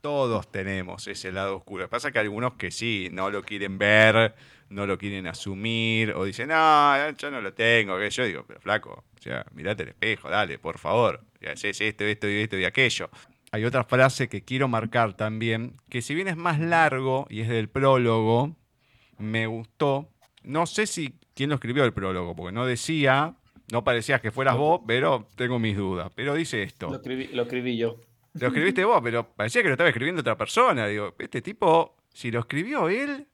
Todos 0.00 0.50
tenemos 0.50 1.06
ese 1.06 1.30
lado 1.30 1.56
oscuro. 1.56 1.88
Pasa 1.88 2.10
que 2.10 2.18
algunos 2.18 2.54
que 2.54 2.72
sí, 2.72 3.08
no 3.12 3.30
lo 3.30 3.44
quieren 3.44 3.78
ver, 3.78 4.34
no 4.68 4.84
lo 4.84 4.98
quieren 4.98 5.28
asumir, 5.28 6.12
o 6.12 6.24
dicen, 6.24 6.48
no, 6.48 7.10
yo 7.12 7.30
no 7.30 7.40
lo 7.40 7.54
tengo. 7.54 7.96
Que 7.98 8.10
yo 8.10 8.24
digo, 8.24 8.44
pero 8.44 8.60
flaco, 8.60 9.04
o 9.16 9.22
sea, 9.22 9.46
mirate 9.52 9.84
el 9.84 9.90
espejo, 9.90 10.28
dale, 10.28 10.58
por 10.58 10.78
favor. 10.78 11.20
Haces 11.46 11.80
esto, 11.80 12.04
esto 12.04 12.28
y 12.28 12.40
esto 12.40 12.56
y 12.56 12.64
aquello. 12.64 13.10
Hay 13.54 13.66
otra 13.66 13.84
frase 13.84 14.30
que 14.30 14.42
quiero 14.42 14.66
marcar 14.66 15.12
también, 15.12 15.76
que 15.90 16.00
si 16.00 16.14
bien 16.14 16.26
es 16.26 16.38
más 16.38 16.58
largo 16.58 17.26
y 17.28 17.42
es 17.42 17.48
del 17.48 17.68
prólogo, 17.68 18.56
me 19.18 19.46
gustó. 19.46 20.08
No 20.42 20.64
sé 20.64 20.86
si 20.86 21.18
quién 21.34 21.50
lo 21.50 21.56
escribió 21.56 21.84
el 21.84 21.92
prólogo, 21.92 22.34
porque 22.34 22.52
no 22.52 22.64
decía, 22.64 23.36
no 23.70 23.84
parecía 23.84 24.20
que 24.20 24.30
fueras 24.30 24.56
vos, 24.56 24.80
pero 24.86 25.28
tengo 25.36 25.58
mis 25.58 25.76
dudas. 25.76 26.10
Pero 26.14 26.34
dice 26.34 26.62
esto. 26.62 26.88
Lo 26.88 26.96
escribí, 26.96 27.26
lo 27.28 27.42
escribí 27.42 27.76
yo. 27.76 28.00
Lo 28.32 28.46
escribiste 28.46 28.86
vos, 28.86 29.02
pero 29.02 29.28
parecía 29.34 29.60
que 29.60 29.68
lo 29.68 29.74
estaba 29.74 29.90
escribiendo 29.90 30.22
otra 30.22 30.38
persona. 30.38 30.86
Digo, 30.86 31.14
este 31.18 31.42
tipo, 31.42 31.96
si 32.10 32.30
lo 32.30 32.40
escribió 32.40 32.88
él, 32.88 33.28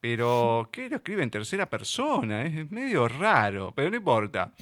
pero 0.00 0.68
¿qué 0.70 0.88
lo 0.88 0.96
escribe 0.98 1.24
en 1.24 1.30
tercera 1.30 1.68
persona? 1.68 2.44
Es 2.44 2.70
medio 2.70 3.08
raro, 3.08 3.72
pero 3.74 3.90
no 3.90 3.96
importa. 3.96 4.52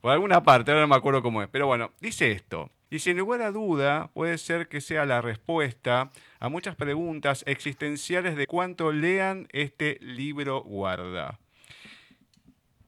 Por 0.00 0.12
alguna 0.12 0.42
parte, 0.42 0.70
ahora 0.70 0.80
no 0.80 0.88
me 0.88 0.96
acuerdo 0.96 1.20
cómo 1.20 1.42
es. 1.42 1.48
Pero 1.50 1.66
bueno, 1.66 1.92
dice 2.00 2.32
esto. 2.32 2.70
Y 2.90 2.98
sin 2.98 3.16
lugar 3.16 3.40
a 3.42 3.52
duda, 3.52 4.10
puede 4.12 4.36
ser 4.36 4.68
que 4.68 4.80
sea 4.80 5.06
la 5.06 5.22
respuesta 5.22 6.10
a 6.40 6.48
muchas 6.48 6.74
preguntas 6.74 7.44
existenciales 7.46 8.34
de 8.36 8.48
cuánto 8.48 8.90
lean 8.90 9.46
este 9.52 9.98
libro 10.00 10.62
guarda. 10.62 11.38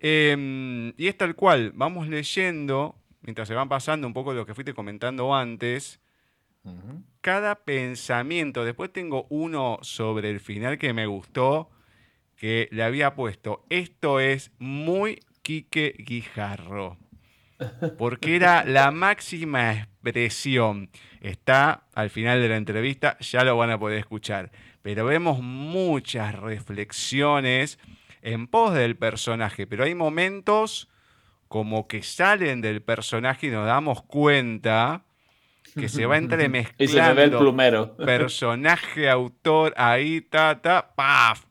Em, 0.01 0.93
y 0.97 1.07
es 1.07 1.17
tal 1.17 1.37
cual, 1.37 1.71
vamos 1.77 2.09
leyendo, 2.09 2.97
mientras 3.21 3.47
se 3.47 3.55
van 3.55 3.69
pasando 3.69 4.09
un 4.09 4.13
poco 4.13 4.35
lo 4.35 4.45
que 4.45 4.55
fuiste 4.55 4.75
comentando 4.75 5.33
antes, 5.33 6.01
cada 7.21 7.57
pensamiento, 7.65 8.65
después 8.65 8.93
tengo 8.93 9.27
uno 9.31 9.79
sobre 9.83 10.31
el 10.31 10.41
final 10.41 10.79
que 10.79 10.93
me 10.93 11.07
gustó, 11.07 11.71
que 12.37 12.69
le 12.73 12.83
había 12.83 13.15
puesto, 13.15 13.65
esto 13.69 14.19
es 14.19 14.53
muy 14.59 15.21
Quique 15.43 15.95
Guijarro, 15.99 16.99
porque 17.99 18.37
era 18.37 18.65
la 18.65 18.91
máxima 18.91 19.73
expresión. 19.73 20.91
Está 21.21 21.85
al 21.95 22.11
final 22.11 22.41
de 22.41 22.49
la 22.49 22.57
entrevista, 22.57 23.17
ya 23.21 23.45
lo 23.45 23.57
van 23.57 23.71
a 23.71 23.79
poder 23.79 23.99
escuchar, 23.99 24.51
pero 24.83 25.05
vemos 25.05 25.41
muchas 25.41 26.35
reflexiones 26.35 27.79
en 28.23 28.47
pos 28.47 28.75
del 28.75 28.97
personaje, 28.97 29.67
pero 29.67 29.85
hay 29.85 29.95
momentos 29.95 30.89
como 31.49 31.87
que 31.87 32.03
salen 32.03 32.63
del 32.63 32.81
personaje 32.81 33.49
y 33.49 33.51
nos 33.51 33.67
damos 33.67 34.03
cuenta 34.03 35.05
que 35.75 35.89
se 35.89 36.07
va 36.07 36.17
entremezclando. 36.17 36.75
y 36.85 36.89
se 36.89 37.03
me 37.03 37.13
ve 37.13 37.25
el 37.25 37.31
plumero. 37.31 37.95
Personaje, 37.97 39.11
autor, 39.11 39.75
ahí, 39.77 40.23
ta, 40.23 40.63
ta, 40.63 40.95
paf. 40.95 41.45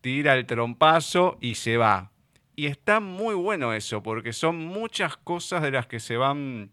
Tira 0.00 0.34
el 0.34 0.46
trompazo 0.46 1.38
y 1.40 1.56
se 1.56 1.76
va. 1.76 2.11
Y 2.54 2.66
está 2.66 3.00
muy 3.00 3.34
bueno 3.34 3.72
eso, 3.72 4.02
porque 4.02 4.32
son 4.32 4.58
muchas 4.58 5.16
cosas 5.16 5.62
de 5.62 5.70
las 5.70 5.86
que 5.86 6.00
se 6.00 6.16
van 6.16 6.72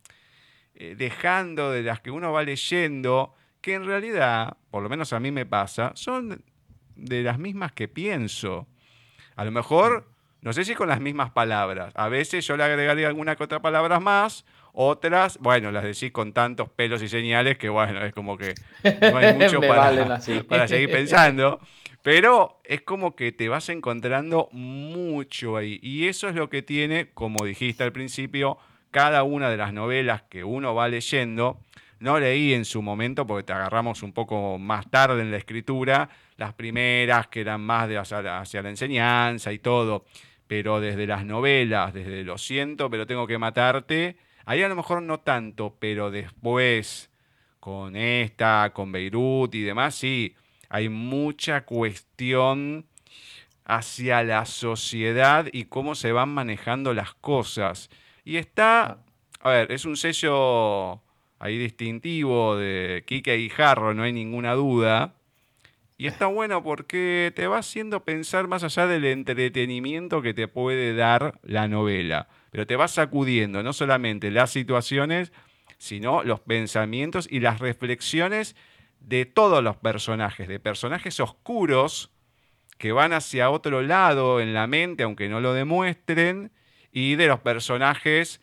eh, 0.75 0.95
dejando, 0.97 1.71
de 1.71 1.83
las 1.83 2.01
que 2.01 2.11
uno 2.11 2.31
va 2.31 2.43
leyendo, 2.43 3.33
que 3.61 3.75
en 3.75 3.85
realidad, 3.85 4.57
por 4.71 4.83
lo 4.83 4.89
menos 4.89 5.13
a 5.13 5.19
mí 5.19 5.31
me 5.31 5.45
pasa, 5.45 5.91
son 5.95 6.43
de 6.95 7.23
las 7.23 7.39
mismas 7.39 7.71
que 7.71 7.87
pienso. 7.87 8.67
A 9.35 9.45
lo 9.45 9.51
mejor, 9.51 10.11
no 10.41 10.53
sé 10.53 10.65
si 10.65 10.75
con 10.75 10.89
las 10.89 10.99
mismas 10.99 11.31
palabras. 11.31 11.93
A 11.95 12.09
veces 12.09 12.45
yo 12.45 12.57
le 12.57 12.63
agregaría 12.63 13.07
alguna 13.07 13.35
que 13.35 13.43
otra 13.43 13.61
palabra 13.61 13.99
más, 13.99 14.45
otras, 14.73 15.37
bueno, 15.39 15.71
las 15.71 15.83
decís 15.83 16.11
con 16.11 16.33
tantos 16.33 16.69
pelos 16.69 17.01
y 17.01 17.07
señales 17.07 17.57
que, 17.57 17.69
bueno, 17.69 18.03
es 18.03 18.13
como 18.13 18.37
que 18.37 18.53
no 19.01 19.17
hay 19.17 19.33
mucho 19.37 19.59
para, 19.61 20.19
para 20.47 20.67
seguir 20.67 20.91
pensando. 20.91 21.59
Pero 22.01 22.61
es 22.63 22.81
como 22.81 23.15
que 23.15 23.31
te 23.31 23.49
vas 23.49 23.67
encontrando 23.69 24.47
mucho 24.51 25.57
ahí. 25.57 25.79
Y 25.81 26.07
eso 26.07 26.29
es 26.29 26.35
lo 26.35 26.49
que 26.49 26.61
tiene, 26.61 27.09
como 27.13 27.45
dijiste 27.45 27.83
al 27.83 27.91
principio, 27.91 28.57
cada 28.91 29.23
una 29.23 29.49
de 29.49 29.57
las 29.57 29.73
novelas 29.73 30.23
que 30.23 30.43
uno 30.43 30.73
va 30.73 30.87
leyendo. 30.87 31.59
No 31.99 32.17
leí 32.17 32.53
en 32.53 32.63
su 32.63 32.81
momento 32.81 33.27
porque 33.27 33.43
te 33.43 33.53
agarramos 33.53 34.03
un 34.03 34.13
poco 34.13 34.57
más 34.57 34.89
tarde 34.89 35.21
en 35.21 35.31
la 35.31 35.37
escritura, 35.37 36.09
las 36.37 36.53
primeras 36.53 37.27
que 37.27 37.41
eran 37.41 37.59
más 37.59 37.89
de 37.89 37.97
hacia, 37.97 38.39
hacia 38.39 38.61
la 38.61 38.69
enseñanza 38.69 39.51
y 39.51 39.59
todo. 39.59 40.05
Pero 40.47 40.79
desde 40.79 41.05
las 41.05 41.25
novelas, 41.25 41.93
desde 41.93 42.23
Lo 42.23 42.37
siento, 42.37 42.89
pero 42.89 43.05
tengo 43.05 43.27
que 43.27 43.37
matarte, 43.37 44.15
Ahí 44.49 44.63
a 44.63 44.67
lo 44.67 44.75
mejor 44.75 45.03
no 45.03 45.19
tanto, 45.19 45.77
pero 45.79 46.09
después 46.09 47.11
con 47.59 47.95
esta, 47.95 48.71
con 48.73 48.91
Beirut 48.91 49.53
y 49.53 49.61
demás, 49.61 49.93
sí, 49.93 50.35
hay 50.69 50.89
mucha 50.89 51.65
cuestión 51.65 52.87
hacia 53.63 54.23
la 54.23 54.47
sociedad 54.47 55.45
y 55.51 55.65
cómo 55.65 55.93
se 55.93 56.13
van 56.13 56.29
manejando 56.29 56.95
las 56.95 57.13
cosas. 57.13 57.91
Y 58.25 58.37
está, 58.37 59.03
a 59.39 59.49
ver, 59.51 59.71
es 59.71 59.85
un 59.85 59.95
sello 59.95 61.03
ahí 61.37 61.59
distintivo 61.59 62.57
de 62.57 63.03
Kike 63.05 63.37
y 63.37 63.49
Jarro, 63.49 63.93
no 63.93 64.01
hay 64.01 64.13
ninguna 64.13 64.55
duda. 64.55 65.13
Y 65.95 66.07
está 66.07 66.25
bueno 66.25 66.63
porque 66.63 67.31
te 67.35 67.45
va 67.45 67.59
haciendo 67.59 68.03
pensar 68.03 68.47
más 68.47 68.63
allá 68.63 68.87
del 68.87 69.05
entretenimiento 69.05 70.23
que 70.23 70.33
te 70.33 70.47
puede 70.47 70.95
dar 70.95 71.39
la 71.43 71.67
novela 71.67 72.29
pero 72.51 72.67
te 72.67 72.75
vas 72.75 72.91
sacudiendo 72.91 73.63
no 73.63 73.73
solamente 73.73 74.31
las 74.31 74.51
situaciones, 74.51 75.31
sino 75.77 76.23
los 76.23 76.39
pensamientos 76.39 77.27
y 77.29 77.39
las 77.39 77.59
reflexiones 77.59 78.55
de 78.99 79.25
todos 79.25 79.63
los 79.63 79.77
personajes, 79.77 80.47
de 80.47 80.59
personajes 80.59 81.19
oscuros 81.19 82.11
que 82.77 82.91
van 82.91 83.13
hacia 83.13 83.49
otro 83.49 83.81
lado 83.81 84.39
en 84.39 84.53
la 84.53 84.67
mente, 84.67 85.03
aunque 85.03 85.29
no 85.29 85.41
lo 85.41 85.53
demuestren, 85.53 86.51
y 86.91 87.15
de 87.15 87.27
los 87.27 87.39
personajes 87.39 88.41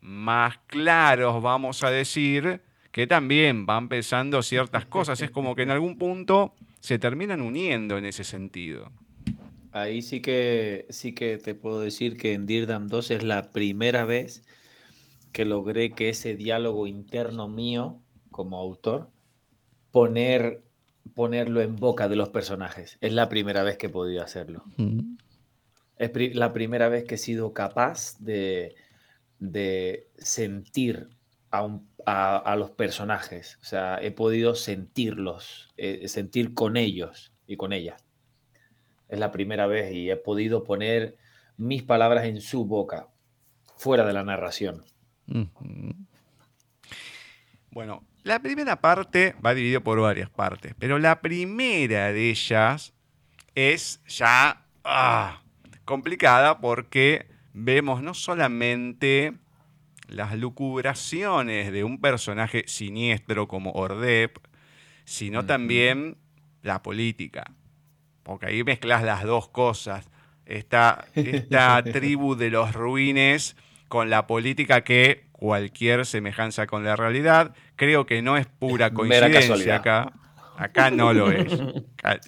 más 0.00 0.58
claros, 0.66 1.42
vamos 1.42 1.82
a 1.82 1.90
decir, 1.90 2.60
que 2.92 3.06
también 3.06 3.66
van 3.66 3.88
pensando 3.88 4.42
ciertas 4.42 4.84
cosas. 4.84 5.20
Es 5.20 5.30
como 5.30 5.54
que 5.54 5.62
en 5.62 5.70
algún 5.70 5.98
punto 5.98 6.54
se 6.80 6.98
terminan 6.98 7.40
uniendo 7.40 7.98
en 7.98 8.04
ese 8.04 8.24
sentido. 8.24 8.92
Ahí 9.72 10.02
sí 10.02 10.20
que, 10.20 10.86
sí 10.90 11.14
que 11.14 11.38
te 11.38 11.54
puedo 11.54 11.80
decir 11.80 12.16
que 12.16 12.32
en 12.32 12.46
Dirdam 12.46 12.88
2 12.88 13.10
es 13.10 13.22
la 13.22 13.50
primera 13.50 14.04
vez 14.04 14.44
que 15.32 15.44
logré 15.44 15.92
que 15.92 16.08
ese 16.08 16.34
diálogo 16.36 16.86
interno 16.86 17.48
mío 17.48 18.00
como 18.30 18.58
autor, 18.58 19.10
poner, 19.90 20.62
ponerlo 21.14 21.60
en 21.60 21.76
boca 21.76 22.08
de 22.08 22.16
los 22.16 22.30
personajes. 22.30 22.98
Es 23.00 23.12
la 23.12 23.28
primera 23.28 23.62
vez 23.62 23.76
que 23.76 23.86
he 23.86 23.90
podido 23.90 24.22
hacerlo. 24.22 24.64
Es 25.98 26.34
la 26.34 26.52
primera 26.52 26.88
vez 26.88 27.04
que 27.04 27.16
he 27.16 27.18
sido 27.18 27.52
capaz 27.52 28.18
de, 28.20 28.74
de 29.38 30.08
sentir 30.18 31.10
a, 31.50 32.56
los 32.56 32.70
personajes. 32.70 33.58
O 33.62 33.64
sea, 33.64 33.98
he 34.00 34.10
podido 34.10 34.54
sentirlos, 34.54 35.68
eh, 35.76 36.08
sentir 36.08 36.54
con 36.54 36.76
ellos 36.76 37.32
y 37.46 37.56
con 37.56 37.72
ellas. 37.72 38.04
Es 39.08 39.18
la 39.18 39.32
primera 39.32 39.66
vez 39.66 39.92
y 39.92 40.10
he 40.10 40.16
podido 40.16 40.64
poner 40.64 41.16
mis 41.56 41.82
palabras 41.82 42.26
en 42.26 42.40
su 42.40 42.64
boca, 42.64 43.08
fuera 43.76 44.06
de 44.06 44.12
la 44.12 44.22
narración. 44.22 44.84
Bueno, 47.70 48.04
la 48.22 48.40
primera 48.40 48.80
parte 48.80 49.34
va 49.44 49.54
dividido 49.54 49.82
por 49.82 50.00
varias 50.00 50.30
partes, 50.30 50.74
pero 50.78 50.98
la 50.98 51.20
primera 51.20 52.12
de 52.12 52.30
ellas 52.30 52.94
es 53.54 54.00
ya 54.06 54.66
ah, 54.84 55.42
complicada 55.84 56.60
porque 56.60 57.26
vemos 57.52 58.02
no 58.02 58.14
solamente 58.14 59.34
las 60.08 60.36
lucubraciones 60.36 61.72
de 61.72 61.84
un 61.84 62.00
personaje 62.00 62.64
siniestro 62.66 63.48
como 63.48 63.72
Ordep, 63.72 64.38
sino 65.04 65.44
también 65.44 66.16
la 66.62 66.82
política 66.82 67.57
porque 68.28 68.44
ahí 68.44 68.62
mezclas 68.62 69.02
las 69.02 69.22
dos 69.22 69.48
cosas. 69.48 70.10
Esta, 70.44 71.06
esta 71.14 71.82
tribu 71.92 72.34
de 72.34 72.50
los 72.50 72.74
ruines 72.74 73.56
con 73.88 74.10
la 74.10 74.26
política 74.26 74.82
que 74.82 75.24
cualquier 75.32 76.04
semejanza 76.04 76.66
con 76.66 76.84
la 76.84 76.94
realidad, 76.94 77.54
creo 77.74 78.04
que 78.04 78.20
no 78.20 78.36
es 78.36 78.46
pura 78.46 78.92
coincidencia 78.92 79.76
acá. 79.76 80.12
Acá 80.58 80.90
no 80.90 81.14
lo 81.14 81.30
es. 81.30 81.58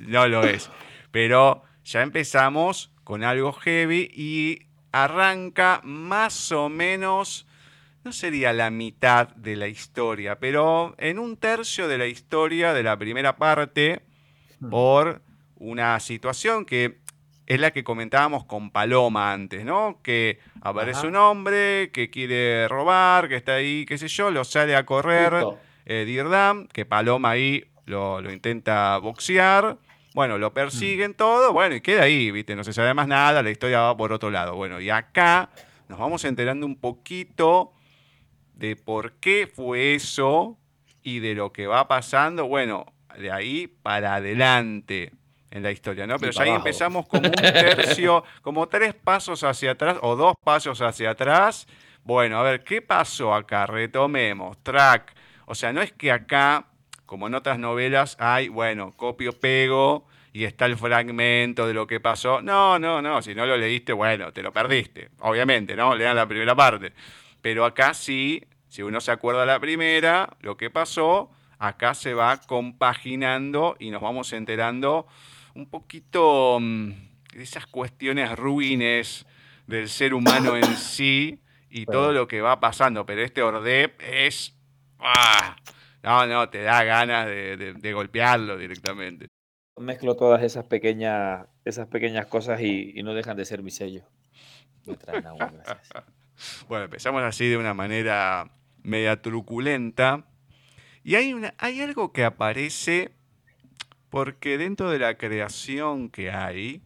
no 0.00 0.26
lo 0.26 0.42
es. 0.42 0.70
Pero 1.10 1.64
ya 1.84 2.00
empezamos 2.00 2.90
con 3.04 3.22
algo 3.22 3.52
heavy 3.52 4.10
y 4.10 4.68
arranca 4.92 5.82
más 5.84 6.50
o 6.50 6.70
menos 6.70 7.46
no 8.04 8.12
sería 8.12 8.54
la 8.54 8.70
mitad 8.70 9.28
de 9.36 9.54
la 9.54 9.68
historia, 9.68 10.38
pero 10.38 10.94
en 10.96 11.18
un 11.18 11.36
tercio 11.36 11.88
de 11.88 11.98
la 11.98 12.06
historia 12.06 12.72
de 12.72 12.84
la 12.84 12.96
primera 12.96 13.36
parte 13.36 14.00
hmm. 14.60 14.70
por 14.70 15.20
una 15.60 16.00
situación 16.00 16.64
que 16.64 16.98
es 17.46 17.60
la 17.60 17.70
que 17.70 17.84
comentábamos 17.84 18.44
con 18.44 18.70
Paloma 18.70 19.32
antes, 19.32 19.64
¿no? 19.64 20.00
Que 20.02 20.38
aparece 20.62 21.06
un 21.06 21.16
hombre 21.16 21.90
que 21.92 22.08
quiere 22.08 22.66
robar, 22.68 23.28
que 23.28 23.36
está 23.36 23.54
ahí, 23.54 23.84
qué 23.86 23.98
sé 23.98 24.08
yo, 24.08 24.30
lo 24.30 24.44
sale 24.44 24.74
a 24.74 24.86
correr 24.86 25.32
eh, 25.84 26.04
Dirdam, 26.06 26.66
que 26.68 26.86
Paloma 26.86 27.30
ahí 27.30 27.64
lo, 27.86 28.20
intenta 28.30 28.96
boxear. 28.98 29.78
Bueno, 30.14 30.38
lo 30.38 30.54
persiguen 30.54 31.14
todo, 31.14 31.52
bueno, 31.52 31.74
y 31.74 31.80
queda 31.80 32.04
ahí, 32.04 32.30
¿viste? 32.30 32.56
No 32.56 32.64
se 32.64 32.72
sabe 32.72 32.94
más 32.94 33.06
nada, 33.06 33.42
la 33.42 33.50
historia 33.50 33.80
va 33.80 33.96
por 33.96 34.12
otro 34.12 34.30
lado. 34.30 34.56
Bueno, 34.56 34.80
y 34.80 34.88
acá 34.90 35.50
nos 35.88 35.98
vamos 35.98 36.24
enterando 36.24 36.66
un 36.66 36.76
poquito 36.76 37.72
de 38.54 38.76
por 38.76 39.14
qué 39.14 39.50
fue 39.52 39.94
eso 39.94 40.56
y 41.02 41.18
de 41.18 41.34
lo 41.34 41.52
que 41.52 41.66
va 41.66 41.86
pasando, 41.88 42.46
bueno, 42.46 42.86
de 43.18 43.30
ahí 43.30 43.66
para 43.66 44.14
adelante 44.14 45.12
en 45.50 45.62
la 45.62 45.70
historia, 45.70 46.06
¿no? 46.06 46.18
Pero 46.18 46.32
ya 46.32 46.42
ahí 46.44 46.50
empezamos 46.50 47.06
como 47.06 47.26
un 47.28 47.32
tercio, 47.32 48.24
como 48.42 48.68
tres 48.68 48.94
pasos 48.94 49.42
hacia 49.42 49.72
atrás 49.72 49.98
o 50.02 50.16
dos 50.16 50.34
pasos 50.42 50.80
hacia 50.80 51.10
atrás. 51.10 51.66
Bueno, 52.04 52.38
a 52.38 52.42
ver, 52.42 52.62
¿qué 52.62 52.80
pasó 52.82 53.34
acá? 53.34 53.66
Retomemos, 53.66 54.62
track. 54.62 55.14
O 55.46 55.54
sea, 55.54 55.72
no 55.72 55.82
es 55.82 55.92
que 55.92 56.12
acá, 56.12 56.66
como 57.04 57.26
en 57.26 57.34
otras 57.34 57.58
novelas, 57.58 58.16
hay, 58.20 58.48
bueno, 58.48 58.96
copio, 58.96 59.32
pego 59.32 60.06
y 60.32 60.44
está 60.44 60.66
el 60.66 60.76
fragmento 60.76 61.66
de 61.66 61.74
lo 61.74 61.86
que 61.86 61.98
pasó. 61.98 62.40
No, 62.40 62.78
no, 62.78 63.02
no, 63.02 63.20
si 63.20 63.34
no 63.34 63.46
lo 63.46 63.56
leíste, 63.56 63.92
bueno, 63.92 64.32
te 64.32 64.42
lo 64.42 64.52
perdiste, 64.52 65.10
obviamente, 65.18 65.74
¿no? 65.74 65.94
Lean 65.94 66.16
la 66.16 66.26
primera 66.26 66.54
parte. 66.54 66.92
Pero 67.42 67.64
acá 67.64 67.94
sí, 67.94 68.44
si 68.68 68.82
uno 68.82 69.00
se 69.00 69.10
acuerda 69.10 69.44
la 69.44 69.58
primera, 69.58 70.36
lo 70.40 70.56
que 70.56 70.70
pasó, 70.70 71.30
acá 71.58 71.94
se 71.94 72.14
va 72.14 72.36
compaginando 72.38 73.76
y 73.78 73.90
nos 73.90 74.00
vamos 74.00 74.32
enterando 74.32 75.06
un 75.54 75.68
poquito 75.68 76.58
mm, 76.60 76.90
de 77.34 77.42
esas 77.42 77.66
cuestiones 77.66 78.36
ruines 78.36 79.26
del 79.66 79.88
ser 79.88 80.14
humano 80.14 80.56
en 80.56 80.64
sí 80.76 81.40
y 81.70 81.86
todo 81.86 82.12
lo 82.12 82.26
que 82.28 82.40
va 82.40 82.60
pasando. 82.60 83.06
Pero 83.06 83.22
este 83.22 83.42
Ordep 83.42 84.00
es... 84.02 84.56
¡ah! 84.98 85.56
No, 86.02 86.26
no, 86.26 86.48
te 86.48 86.62
da 86.62 86.82
ganas 86.84 87.26
de, 87.26 87.92
golpearlo 87.92 88.56
directamente. 88.56 89.26
Mezclo 89.76 90.16
todas 90.16 90.42
esas 90.42 90.64
pequeñas, 90.64 91.46
esas 91.64 91.88
pequeñas 91.88 92.26
cosas 92.26 92.60
y, 92.60 93.02
no 93.02 93.14
dejan 93.14 93.36
de 93.36 93.44
ser 93.44 93.62
mi 93.62 93.70
sello. 93.70 94.04
bueno, 96.68 96.84
empezamos 96.86 97.22
así 97.22 97.48
de 97.48 97.58
una 97.58 97.74
manera 97.74 98.50
media 98.82 99.20
truculenta. 99.20 100.26
Y 101.02 101.16
hay, 101.16 101.34
una, 101.34 101.54
hay 101.58 101.82
algo 101.82 102.12
que 102.12 102.24
aparece 102.24 103.12
porque 104.10 104.58
dentro 104.58 104.90
de 104.90 104.98
la 104.98 105.16
creación 105.16 106.10
que 106.10 106.30
hay, 106.30 106.82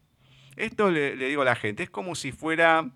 esto 0.56 0.90
le, 0.90 1.16
digo 1.16 1.42
a 1.42 1.46
la 1.46 1.56
gente, 1.56 1.82
es 1.82 1.90
como 1.90 2.14
si 2.14 2.30
fuera, 2.30 2.90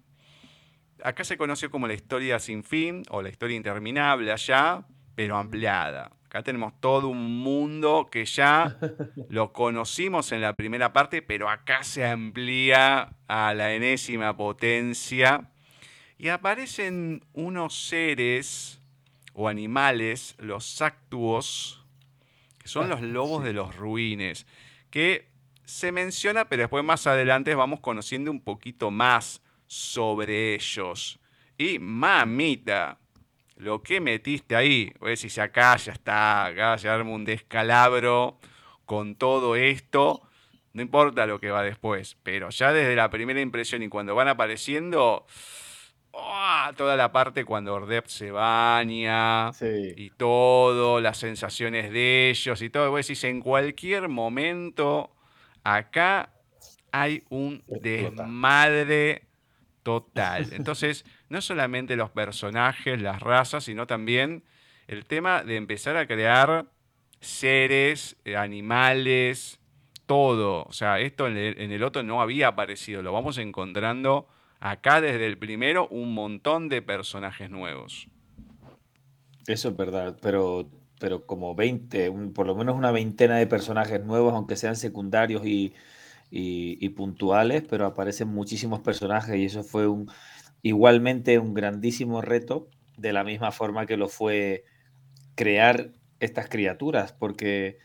acá 1.02 1.24
se 1.24 1.36
conoció 1.36 1.70
como 1.70 1.88
la 1.88 1.94
historia 1.94 2.38
sin 2.38 2.62
fin 2.62 3.02
o 3.10 3.22
la 3.22 3.30
historia 3.30 3.56
interminable 3.56 4.30
allá, 4.30 4.84
pero 5.14 5.36
ampliada. 5.36 6.12
Acá 6.26 6.42
tenemos 6.42 6.78
todo 6.78 7.08
un 7.08 7.40
mundo 7.40 8.08
que 8.12 8.26
ya 8.26 8.76
lo 9.30 9.54
conocimos 9.54 10.30
en 10.32 10.42
la 10.42 10.52
primera 10.52 10.92
parte, 10.92 11.22
pero 11.22 11.48
acá 11.48 11.82
se 11.82 12.06
amplía 12.06 13.16
a 13.26 13.54
la 13.54 13.72
enésima 13.72 14.36
potencia 14.36 15.50
y 16.18 16.28
aparecen 16.28 17.24
unos 17.32 17.88
seres 17.88 18.82
o 19.32 19.48
animales, 19.48 20.34
los 20.38 20.66
sactuos, 20.66 21.77
son 22.68 22.88
los 22.88 23.00
lobos 23.00 23.44
de 23.44 23.52
los 23.52 23.76
ruines, 23.76 24.46
que 24.90 25.28
se 25.64 25.92
menciona, 25.92 26.48
pero 26.48 26.62
después 26.62 26.84
más 26.84 27.06
adelante 27.06 27.54
vamos 27.54 27.80
conociendo 27.80 28.30
un 28.30 28.40
poquito 28.40 28.90
más 28.90 29.42
sobre 29.66 30.54
ellos. 30.54 31.18
Y 31.56 31.78
mamita, 31.78 32.98
lo 33.56 33.82
que 33.82 34.00
metiste 34.00 34.54
ahí, 34.54 34.92
ver 35.00 35.16
si 35.16 35.40
acá 35.40 35.76
ya 35.76 35.92
está, 35.92 36.46
acá 36.46 36.76
ya 36.76 36.94
arma 36.94 37.10
un 37.10 37.24
descalabro 37.24 38.38
con 38.84 39.16
todo 39.16 39.56
esto, 39.56 40.22
no 40.72 40.82
importa 40.82 41.26
lo 41.26 41.40
que 41.40 41.50
va 41.50 41.62
después, 41.62 42.16
pero 42.22 42.50
ya 42.50 42.72
desde 42.72 42.94
la 42.94 43.10
primera 43.10 43.40
impresión 43.40 43.82
y 43.82 43.88
cuando 43.88 44.14
van 44.14 44.28
apareciendo, 44.28 45.26
toda 46.76 46.96
la 46.96 47.12
parte 47.12 47.44
cuando 47.44 47.74
Ordep 47.74 48.06
se 48.06 48.30
baña 48.30 49.50
y 49.96 50.10
todo, 50.10 51.00
las 51.00 51.18
sensaciones 51.18 51.92
de 51.92 52.30
ellos 52.30 52.62
y 52.62 52.70
todo. 52.70 52.90
Vos 52.90 53.06
decís, 53.06 53.24
en 53.24 53.40
cualquier 53.40 54.08
momento 54.08 55.10
acá 55.64 56.30
hay 56.92 57.24
un 57.28 57.62
desmadre 57.66 59.22
total. 59.82 60.48
Entonces, 60.52 61.04
no 61.28 61.40
solamente 61.40 61.96
los 61.96 62.10
personajes, 62.10 63.00
las 63.00 63.20
razas, 63.20 63.64
sino 63.64 63.86
también 63.86 64.44
el 64.86 65.04
tema 65.04 65.42
de 65.42 65.56
empezar 65.56 65.96
a 65.96 66.06
crear 66.06 66.66
seres, 67.20 68.16
eh, 68.24 68.36
animales, 68.36 69.60
todo. 70.06 70.64
O 70.64 70.72
sea, 70.72 71.00
esto 71.00 71.26
en 71.26 71.36
el, 71.36 71.60
en 71.60 71.72
el 71.72 71.82
otro 71.82 72.02
no 72.02 72.22
había 72.22 72.48
aparecido, 72.48 73.02
lo 73.02 73.12
vamos 73.12 73.38
encontrando 73.38 74.28
Acá 74.60 75.00
desde 75.00 75.26
el 75.26 75.38
primero 75.38 75.88
un 75.88 76.14
montón 76.14 76.68
de 76.68 76.82
personajes 76.82 77.48
nuevos. 77.48 78.08
Eso 79.46 79.68
es 79.68 79.76
verdad, 79.76 80.18
pero, 80.20 80.68
pero 81.00 81.24
como 81.26 81.54
20, 81.54 82.10
por 82.34 82.46
lo 82.46 82.54
menos 82.54 82.76
una 82.76 82.90
veintena 82.90 83.36
de 83.36 83.46
personajes 83.46 84.04
nuevos, 84.04 84.34
aunque 84.34 84.56
sean 84.56 84.76
secundarios 84.76 85.42
y, 85.46 85.72
puntuales, 86.96 87.62
pero 87.68 87.86
aparecen 87.86 88.28
muchísimos 88.28 88.80
personajes 88.80 89.36
y 89.36 89.44
eso 89.44 89.62
fue 89.62 89.86
un, 89.86 90.10
igualmente 90.62 91.38
un 91.38 91.54
grandísimo 91.54 92.20
reto, 92.20 92.68
de 92.96 93.12
la 93.12 93.24
misma 93.24 93.52
forma 93.52 93.86
que 93.86 93.96
lo 93.96 94.08
fue 94.08 94.64
crear 95.36 95.92
estas 96.18 96.48
criaturas, 96.48 97.12
porque 97.12 97.78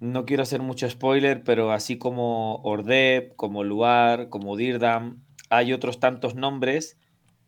no 0.00 0.26
quiero 0.26 0.42
hacer 0.42 0.60
mucho 0.60 0.90
spoiler, 0.90 1.44
pero 1.44 1.72
así 1.72 1.96
como 1.96 2.56
Ordep, 2.56 3.36
como 3.36 3.62
Luar, 3.64 4.28
como 4.28 4.56
Dirdam, 4.56 5.23
hay 5.56 5.72
otros 5.72 6.00
tantos 6.00 6.34
nombres 6.34 6.98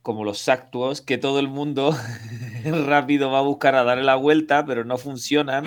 como 0.07 0.25
los 0.25 0.39
Sactuos 0.39 1.01
que 1.01 1.19
todo 1.19 1.41
el 1.41 1.49
mundo 1.49 1.93
rápido 2.87 3.31
va 3.33 3.41
a 3.41 3.43
buscar 3.43 3.75
a 3.75 3.83
darle 3.83 4.05
la 4.05 4.15
vuelta, 4.15 4.65
pero 4.65 4.85
no 4.85 4.99
funcionan. 4.99 5.65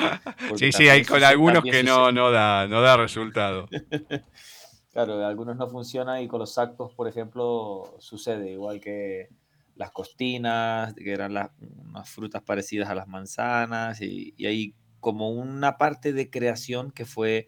Sí, 0.55 0.71
sí, 0.71 0.87
hay 0.87 1.03
con 1.03 1.21
algunos 1.23 1.61
que 1.61 1.83
no, 1.83 2.13
no, 2.13 2.31
da, 2.31 2.65
no 2.65 2.79
da 2.79 2.95
resultado. 2.95 3.67
claro, 4.93 5.25
algunos 5.25 5.57
no 5.57 5.67
funcionan 5.67 6.21
y 6.21 6.29
con 6.29 6.39
los 6.39 6.53
Sactuos, 6.53 6.93
por 6.93 7.09
ejemplo, 7.09 7.97
sucede 7.99 8.51
igual 8.51 8.79
que 8.79 9.27
las 9.75 9.91
costinas, 9.91 10.93
que 10.93 11.11
eran 11.11 11.33
las, 11.33 11.49
unas 11.59 12.09
frutas 12.09 12.41
parecidas 12.41 12.89
a 12.89 12.95
las 12.95 13.09
manzanas, 13.09 13.99
y, 14.01 14.33
y 14.37 14.45
hay 14.45 14.73
como 15.01 15.31
una 15.31 15.77
parte 15.77 16.13
de 16.13 16.29
creación 16.29 16.91
que 16.91 17.05
fue, 17.05 17.47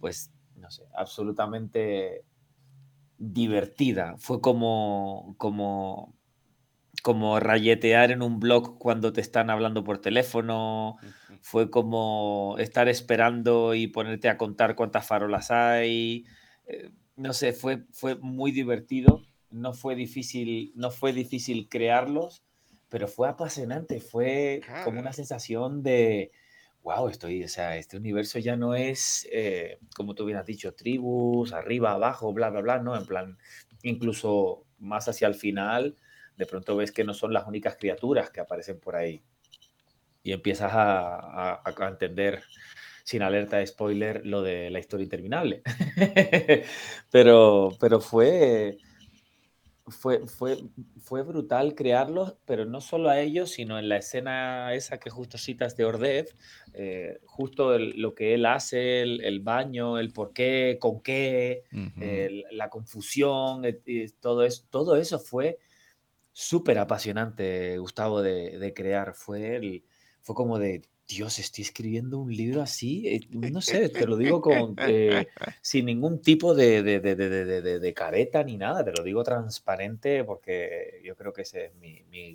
pues, 0.00 0.32
no 0.56 0.68
sé, 0.70 0.82
absolutamente 0.96 2.24
divertida. 3.32 4.16
Fue 4.18 4.40
como, 4.40 5.34
como, 5.38 6.14
como 7.02 7.40
rayetear 7.40 8.10
en 8.10 8.22
un 8.22 8.40
blog 8.40 8.78
cuando 8.78 9.12
te 9.12 9.20
están 9.20 9.50
hablando 9.50 9.84
por 9.84 9.98
teléfono. 9.98 10.96
Fue 11.40 11.70
como 11.70 12.56
estar 12.58 12.88
esperando 12.88 13.74
y 13.74 13.86
ponerte 13.86 14.28
a 14.28 14.36
contar 14.36 14.74
cuántas 14.74 15.06
farolas 15.06 15.50
hay. 15.50 16.24
Eh, 16.66 16.90
no 17.16 17.32
sé, 17.32 17.52
fue, 17.52 17.84
fue 17.92 18.16
muy 18.16 18.52
divertido. 18.52 19.22
No 19.50 19.72
fue 19.72 19.94
difícil, 19.94 20.72
no 20.74 20.90
fue 20.90 21.12
difícil 21.12 21.68
crearlos, 21.68 22.42
pero 22.88 23.08
fue 23.08 23.28
apasionante. 23.28 24.00
Fue 24.00 24.62
como 24.84 25.00
una 25.00 25.12
sensación 25.12 25.82
de, 25.82 26.32
wow, 26.84 27.08
estoy, 27.08 27.42
o 27.42 27.48
sea, 27.48 27.76
este 27.78 27.96
universo 27.96 28.38
ya 28.38 28.56
no 28.56 28.74
es, 28.74 29.26
eh, 29.32 29.78
como 29.96 30.14
tú 30.14 30.26
bien 30.26 30.38
has 30.38 30.46
dicho, 30.46 30.74
tribus, 30.74 31.54
arriba, 31.54 31.92
abajo, 31.92 32.32
bla, 32.34 32.50
bla, 32.50 32.60
bla, 32.60 32.78
no, 32.78 32.94
en 32.94 33.06
plan, 33.06 33.38
incluso 33.82 34.66
más 34.78 35.08
hacia 35.08 35.26
el 35.26 35.34
final, 35.34 35.96
de 36.36 36.46
pronto 36.46 36.76
ves 36.76 36.92
que 36.92 37.02
no 37.02 37.14
son 37.14 37.32
las 37.32 37.46
únicas 37.46 37.76
criaturas 37.76 38.30
que 38.30 38.40
aparecen 38.40 38.78
por 38.78 38.96
ahí. 38.96 39.22
Y 40.22 40.32
empiezas 40.32 40.72
a, 40.74 41.62
a 41.64 41.88
entender, 41.88 42.42
sin 43.02 43.22
alerta 43.22 43.58
de 43.58 43.66
spoiler, 43.66 44.24
lo 44.26 44.42
de 44.42 44.70
la 44.70 44.78
historia 44.78 45.04
interminable. 45.04 45.62
pero, 47.10 47.70
pero 47.80 48.00
fue, 48.00 48.78
fue, 49.86 50.26
fue, 50.26 50.64
fue 50.98 51.22
brutal 51.22 51.74
crearlos, 51.74 52.36
pero 52.46 52.64
no 52.64 52.80
solo 52.80 53.10
a 53.10 53.20
ellos, 53.20 53.50
sino 53.50 53.78
en 53.78 53.88
la 53.88 53.98
escena 53.98 54.72
esa 54.74 54.98
que 54.98 55.10
justo 55.10 55.36
citas 55.36 55.76
de 55.76 55.84
Ordev, 55.84 56.34
eh, 56.72 57.20
justo 57.26 57.78
lo 57.78 58.14
que 58.14 58.34
él 58.34 58.46
hace, 58.46 59.02
el, 59.02 59.40
baño, 59.40 59.98
el 59.98 60.10
por 60.12 60.32
qué, 60.32 60.78
con 60.80 61.00
qué, 61.02 61.64
la 62.50 62.70
confusión, 62.70 63.62
todo, 64.20 64.44
eso, 64.44 64.64
todo 64.70 64.96
eso 64.96 65.18
fue 65.18 65.58
súper 66.32 66.78
apasionante, 66.78 67.78
Gustavo, 67.78 68.22
de, 68.22 68.58
de 68.58 68.74
crear. 68.74 69.14
Fue, 69.14 69.56
el, 69.56 69.84
fue 70.22 70.34
como 70.34 70.58
de, 70.58 70.82
Dios, 71.06 71.38
estoy 71.38 71.62
escribiendo 71.62 72.18
un 72.18 72.34
libro 72.34 72.62
así, 72.62 73.06
eh, 73.08 73.20
no 73.52 73.60
sé, 73.60 73.88
te 73.88 74.06
lo 74.06 74.16
digo 74.16 74.40
con, 74.40 74.74
eh, 74.78 75.28
sin 75.60 75.86
ningún 75.86 76.20
tipo 76.20 76.54
de, 76.54 76.82
de, 76.82 77.00
de, 77.00 77.78
de, 77.78 77.94
careta 77.94 78.42
ni 78.42 78.56
nada, 78.56 78.84
te 78.84 78.92
lo 78.92 79.02
digo 79.02 79.22
transparente 79.22 80.24
porque 80.24 81.00
yo 81.04 81.14
creo 81.16 81.32
que 81.32 81.42
ese 81.42 81.66
es 81.66 81.74
mi, 81.76 82.02
mi, 82.10 82.34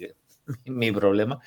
mi, 0.66 0.92
problema. 0.92 1.40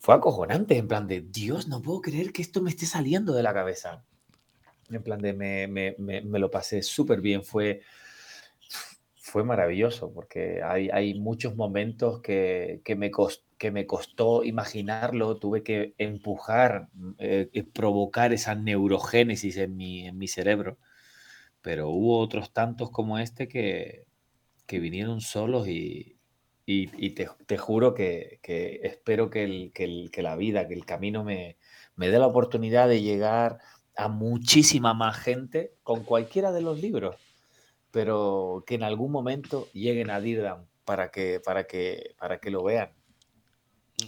Fue 0.00 0.14
acojonante, 0.14 0.76
en 0.76 0.88
plan 0.88 1.06
de, 1.06 1.20
Dios, 1.20 1.68
no 1.68 1.80
puedo 1.80 2.00
creer 2.00 2.32
que 2.32 2.42
esto 2.42 2.60
me 2.60 2.70
esté 2.70 2.86
saliendo 2.86 3.32
de 3.32 3.42
la 3.42 3.54
cabeza. 3.54 4.04
En 4.90 5.02
plan 5.02 5.20
de, 5.20 5.32
me, 5.32 5.66
me, 5.66 5.96
me, 5.98 6.20
me 6.20 6.38
lo 6.38 6.50
pasé 6.50 6.82
súper 6.82 7.20
bien, 7.20 7.42
fue 7.42 7.82
fue 9.36 9.44
maravilloso 9.44 10.14
porque 10.14 10.62
hay, 10.62 11.12
muchos 11.20 11.56
momentos 11.56 12.22
que, 12.22 12.80
que, 12.82 12.96
me 12.96 13.10
que 13.58 13.70
me 13.70 13.86
costó 13.86 14.42
imaginarlo, 14.44 15.36
tuve 15.36 15.62
que 15.62 15.94
empujar, 15.98 16.88
eh, 17.18 17.50
provocar 17.74 18.32
esa 18.32 18.54
neurogénesis 18.54 19.58
en 19.58 19.76
mi, 19.76 20.06
en 20.06 20.16
mi 20.16 20.26
cerebro, 20.26 20.78
pero 21.60 21.90
hubo 21.90 22.18
otros 22.18 22.54
tantos 22.54 22.90
como 22.90 23.18
este 23.18 23.46
que, 23.46 24.06
que 24.64 24.78
vinieron 24.78 25.20
solos 25.20 25.68
y, 25.68 26.16
y, 26.64 26.88
y 26.96 27.10
te, 27.10 27.28
te, 27.44 27.58
juro 27.58 27.92
que, 27.92 28.38
que 28.40 28.80
espero 28.84 29.28
que, 29.28 29.44
el, 29.44 29.70
que, 29.74 29.84
el, 29.84 30.10
que, 30.10 30.22
la 30.22 30.34
vida, 30.36 30.66
que 30.66 30.72
el 30.72 30.86
camino 30.86 31.24
me, 31.24 31.58
me 31.94 32.08
dé 32.08 32.18
la 32.18 32.26
oportunidad 32.26 32.88
de 32.88 33.02
llegar 33.02 33.58
a 33.98 34.08
muchísima 34.08 34.94
más 34.94 35.18
gente 35.18 35.74
con 35.82 36.04
cualquiera 36.04 36.52
de 36.52 36.62
los 36.62 36.80
libros 36.80 37.16
pero 37.96 38.62
que 38.66 38.74
en 38.74 38.82
algún 38.82 39.10
momento 39.10 39.70
lleguen 39.72 40.10
a 40.10 40.20
Dirdam 40.20 40.66
para 40.84 41.10
que, 41.10 41.40
para 41.40 41.66
que, 41.66 42.14
para 42.18 42.40
que 42.40 42.50
lo 42.50 42.62
vean, 42.62 42.90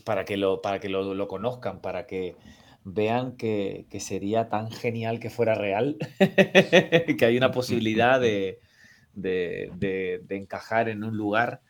para 0.04 0.26
que 0.26 0.36
lo, 0.36 0.60
para 0.60 0.78
que 0.78 0.90
lo, 0.90 1.14
lo 1.14 1.26
conozcan, 1.26 1.80
para 1.80 2.06
que 2.06 2.36
vean 2.84 3.38
que, 3.38 3.86
que, 3.88 3.98
sería 3.98 4.50
tan 4.50 4.70
genial 4.70 5.20
que 5.20 5.30
fuera 5.30 5.54
real, 5.54 5.96
que 7.18 7.24
hay 7.24 7.38
una 7.38 7.50
posibilidad 7.50 8.20
de, 8.20 8.60
de, 9.14 9.70
de, 9.76 10.20
de, 10.22 10.36
encajar 10.36 10.90
en 10.90 11.02
un 11.02 11.16
lugar 11.16 11.62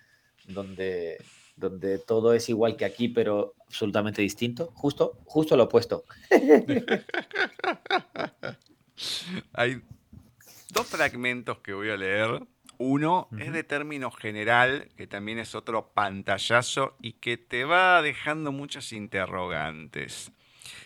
donde, 0.49 1.19
donde 1.55 2.01
todo 2.01 2.35
es 2.35 2.49
igual 2.49 2.77
que 2.77 2.85
aquí, 2.85 3.07
pero 3.07 3.55
absolutamente 3.69 4.23
distinto, 4.23 4.73
justo, 4.75 5.21
justo 5.25 5.57
lo 5.57 5.67
opuesto. 5.67 6.03
hay 9.53 9.81
dos 10.71 10.87
fragmentos 10.87 11.59
que 11.59 11.73
voy 11.73 11.91
a 11.91 11.97
leer. 11.97 12.47
Uno 12.79 13.29
es 13.39 13.53
de 13.53 13.65
término 13.65 14.11
general, 14.13 14.89
que 14.97 15.09
también 15.09 15.41
es 15.41 15.57
otro 15.57 15.91
pantallazo 15.95 16.97
y 17.03 17.15
que 17.15 17.37
te 17.37 17.65
va 17.65 18.01
dejando 18.03 18.53
muchas 18.53 18.93
interrogantes. 18.93 20.31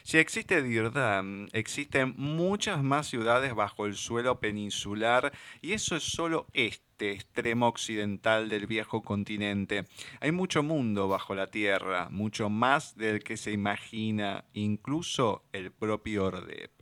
Si 0.03 0.19
existe 0.19 0.63
Dirdam, 0.63 1.49
existen 1.53 2.15
muchas 2.17 2.83
más 2.83 3.09
ciudades 3.09 3.55
bajo 3.55 3.87
el 3.87 3.95
suelo 3.95 4.41
peninsular 4.41 5.33
y 5.61 5.75
eso 5.75 5.95
es 5.97 6.03
solo 6.03 6.47
este 6.55 7.13
extremo 7.13 7.69
occidental 7.69 8.49
del 8.49 8.67
viejo 8.67 9.03
continente. 9.03 9.85
Hay 10.21 10.33
mucho 10.33 10.63
mundo 10.63 11.09
bajo 11.09 11.35
la 11.35 11.49
tierra, 11.49 12.09
mucho 12.11 12.49
más 12.49 12.97
del 12.97 13.23
que 13.23 13.37
se 13.37 13.53
imagina, 13.53 14.45
incluso 14.55 15.45
el 15.53 15.73
propio 15.73 16.25
Ordep. 16.25 16.73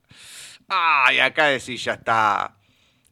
¡Ay! 0.69 1.19
Acá 1.19 1.47
decís, 1.47 1.85
ya 1.85 1.95
está 1.95 2.60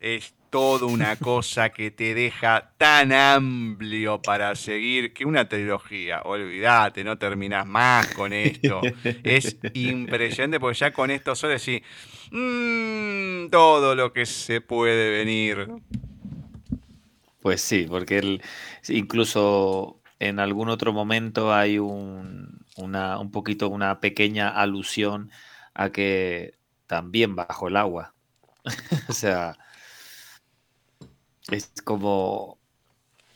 es 0.00 0.34
toda 0.50 0.86
una 0.86 1.16
cosa 1.16 1.70
que 1.70 1.90
te 1.90 2.14
deja 2.14 2.70
tan 2.78 3.12
amplio 3.12 4.22
para 4.22 4.54
seguir 4.54 5.12
que 5.12 5.24
una 5.24 5.48
trilogía. 5.48 6.22
Olvídate, 6.22 7.04
no 7.04 7.18
terminas 7.18 7.66
más 7.66 8.08
con 8.14 8.32
esto. 8.32 8.80
Es 9.22 9.58
impresionante 9.74 10.58
porque 10.58 10.78
ya 10.78 10.92
con 10.92 11.10
esto 11.10 11.34
solo 11.34 11.52
decís 11.52 11.82
mmm, 12.30 13.48
todo 13.50 13.94
lo 13.94 14.12
que 14.12 14.26
se 14.26 14.60
puede 14.60 15.10
venir. 15.10 15.68
Pues 17.40 17.60
sí, 17.60 17.86
porque 17.88 18.18
él, 18.18 18.42
incluso 18.88 20.00
en 20.18 20.40
algún 20.40 20.68
otro 20.68 20.92
momento 20.92 21.54
hay 21.54 21.78
un, 21.78 22.64
un 22.76 23.30
poquito, 23.30 23.68
una 23.68 24.00
pequeña 24.00 24.48
alusión 24.48 25.30
a 25.74 25.90
que 25.90 26.54
también 26.86 27.36
bajo 27.36 27.68
el 27.68 27.76
agua. 27.76 28.14
o 29.08 29.12
sea, 29.12 29.56
es 31.50 31.72
como 31.84 32.58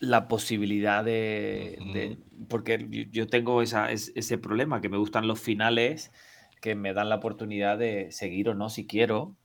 la 0.01 0.27
posibilidad 0.29 1.05
de, 1.05 1.79
de 1.93 2.19
porque 2.49 3.07
yo 3.11 3.29
tengo 3.29 3.63
esa, 3.63 3.93
ese 3.93 4.39
problema, 4.39 4.81
que 4.81 4.89
me 4.89 4.97
gustan 4.97 5.29
los 5.29 5.41
finales 5.41 6.11
que 6.63 6.77
me 6.77 6.95
dan 6.95 7.09
la 7.09 7.17
oportunidad 7.17 7.77
de 7.77 8.13
seguir 8.13 8.49
o 8.49 8.55
no 8.55 8.71
si 8.71 8.87
quiero. 8.87 9.37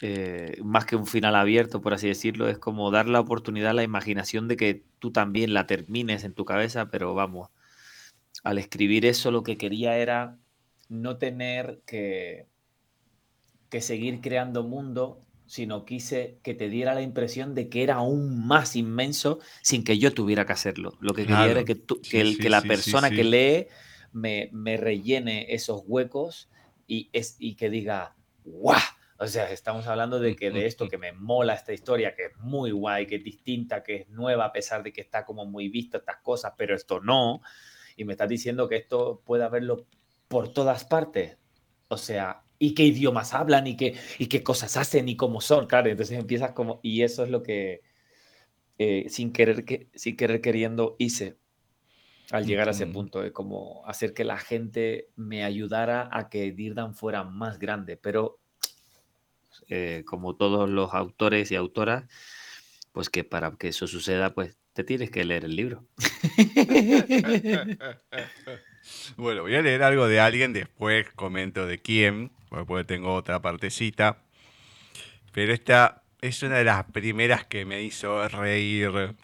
Eh, 0.00 0.56
más 0.62 0.86
que 0.86 0.96
un 0.96 1.06
final 1.06 1.34
abierto, 1.34 1.82
por 1.82 1.92
así 1.92 2.06
decirlo, 2.06 2.48
es 2.48 2.58
como 2.58 2.90
dar 2.90 3.08
la 3.08 3.20
oportunidad 3.20 3.70
a 3.72 3.74
la 3.74 3.82
imaginación 3.82 4.48
de 4.48 4.56
que 4.56 4.84
tú 5.00 5.10
también 5.10 5.52
la 5.52 5.66
termines 5.66 6.24
en 6.24 6.32
tu 6.32 6.44
cabeza, 6.44 6.90
pero 6.90 7.12
vamos, 7.14 7.50
al 8.44 8.58
escribir 8.58 9.04
eso 9.04 9.30
lo 9.32 9.42
que 9.42 9.58
quería 9.58 9.98
era 9.98 10.38
no 10.88 11.18
tener 11.18 11.82
que, 11.86 12.46
que 13.68 13.80
seguir 13.80 14.20
creando 14.20 14.62
mundo 14.62 15.26
sino 15.50 15.84
quise 15.84 16.38
que 16.44 16.54
te 16.54 16.68
diera 16.68 16.94
la 16.94 17.02
impresión 17.02 17.56
de 17.56 17.68
que 17.68 17.82
era 17.82 17.96
aún 17.96 18.46
más 18.46 18.76
inmenso 18.76 19.40
sin 19.62 19.82
que 19.82 19.98
yo 19.98 20.14
tuviera 20.14 20.46
que 20.46 20.52
hacerlo. 20.52 20.96
Lo 21.00 21.12
que 21.12 21.22
quería 21.22 21.50
era 21.50 21.64
que, 21.64 21.82
que, 22.08 22.20
el, 22.20 22.38
que 22.38 22.48
la 22.48 22.62
persona 22.62 23.10
que 23.10 23.24
lee 23.24 23.66
me, 24.12 24.48
me, 24.52 24.76
rellene 24.76 25.52
esos 25.52 25.82
huecos 25.88 26.48
y, 26.86 27.10
es, 27.12 27.34
y 27.40 27.56
que 27.56 27.68
diga, 27.68 28.14
¡guau! 28.44 28.78
O 29.18 29.26
sea, 29.26 29.50
estamos 29.50 29.88
hablando 29.88 30.20
de 30.20 30.36
que 30.36 30.52
de 30.52 30.66
esto 30.66 30.88
que 30.88 30.98
me 30.98 31.10
mola 31.10 31.54
esta 31.54 31.72
historia, 31.72 32.14
que 32.14 32.26
es 32.26 32.36
muy 32.36 32.70
guay, 32.70 33.08
que 33.08 33.16
es 33.16 33.24
distinta, 33.24 33.82
que 33.82 33.96
es 33.96 34.08
nueva, 34.08 34.44
a 34.44 34.52
pesar 34.52 34.84
de 34.84 34.92
que 34.92 35.00
está 35.00 35.24
como 35.24 35.46
muy 35.46 35.68
visto 35.68 35.98
estas 35.98 36.18
cosas, 36.18 36.52
pero 36.56 36.76
esto 36.76 37.00
no. 37.00 37.42
Y 37.96 38.04
me 38.04 38.12
estás 38.12 38.28
diciendo 38.28 38.68
que 38.68 38.76
esto 38.76 39.20
puede 39.26 39.42
haberlo 39.42 39.88
por 40.28 40.52
todas 40.52 40.84
partes. 40.84 41.38
O 41.88 41.96
sea, 41.96 42.44
y 42.62 42.74
qué 42.74 42.84
idiomas 42.84 43.32
hablan 43.32 43.66
y 43.66 43.76
qué, 43.76 43.96
y 44.18 44.26
qué 44.26 44.42
cosas 44.44 44.76
hacen 44.76 45.08
y 45.08 45.16
cómo 45.16 45.40
son, 45.40 45.66
claro, 45.66 45.88
entonces 45.88 46.18
empiezas 46.18 46.52
como, 46.52 46.78
y 46.82 47.02
eso 47.02 47.24
es 47.24 47.30
lo 47.30 47.42
que 47.42 47.80
eh, 48.78 49.06
sin, 49.08 49.32
querer, 49.32 49.64
que, 49.64 49.88
sin 49.94 50.14
querer 50.14 50.42
queriendo 50.42 50.94
hice 50.98 51.38
al 52.30 52.46
llegar 52.46 52.68
a 52.68 52.72
ese 52.72 52.86
punto 52.86 53.22
de 53.22 53.32
como 53.32 53.82
hacer 53.86 54.12
que 54.12 54.24
la 54.24 54.36
gente 54.36 55.08
me 55.16 55.42
ayudara 55.42 56.10
a 56.12 56.28
que 56.28 56.52
Dirdan 56.52 56.94
fuera 56.94 57.24
más 57.24 57.58
grande, 57.58 57.96
pero 57.96 58.38
eh, 59.68 60.04
como 60.06 60.36
todos 60.36 60.68
los 60.68 60.92
autores 60.92 61.50
y 61.50 61.56
autoras, 61.56 62.04
pues 62.92 63.08
que 63.08 63.24
para 63.24 63.50
que 63.56 63.68
eso 63.68 63.86
suceda, 63.86 64.34
pues 64.34 64.58
te 64.74 64.84
tienes 64.84 65.10
que 65.10 65.24
leer 65.24 65.46
el 65.46 65.56
libro. 65.56 65.86
bueno, 69.16 69.42
voy 69.42 69.54
a 69.54 69.62
leer 69.62 69.82
algo 69.82 70.06
de 70.08 70.20
alguien, 70.20 70.52
después 70.52 71.08
comento 71.16 71.66
de 71.66 71.78
quién, 71.78 72.30
porque 72.50 72.84
tengo 72.84 73.14
otra 73.14 73.40
partecita. 73.40 74.18
Pero 75.32 75.52
esta 75.52 76.02
es 76.20 76.42
una 76.42 76.56
de 76.56 76.64
las 76.64 76.84
primeras 76.84 77.46
que 77.46 77.64
me 77.64 77.82
hizo 77.82 78.28
reír 78.28 79.14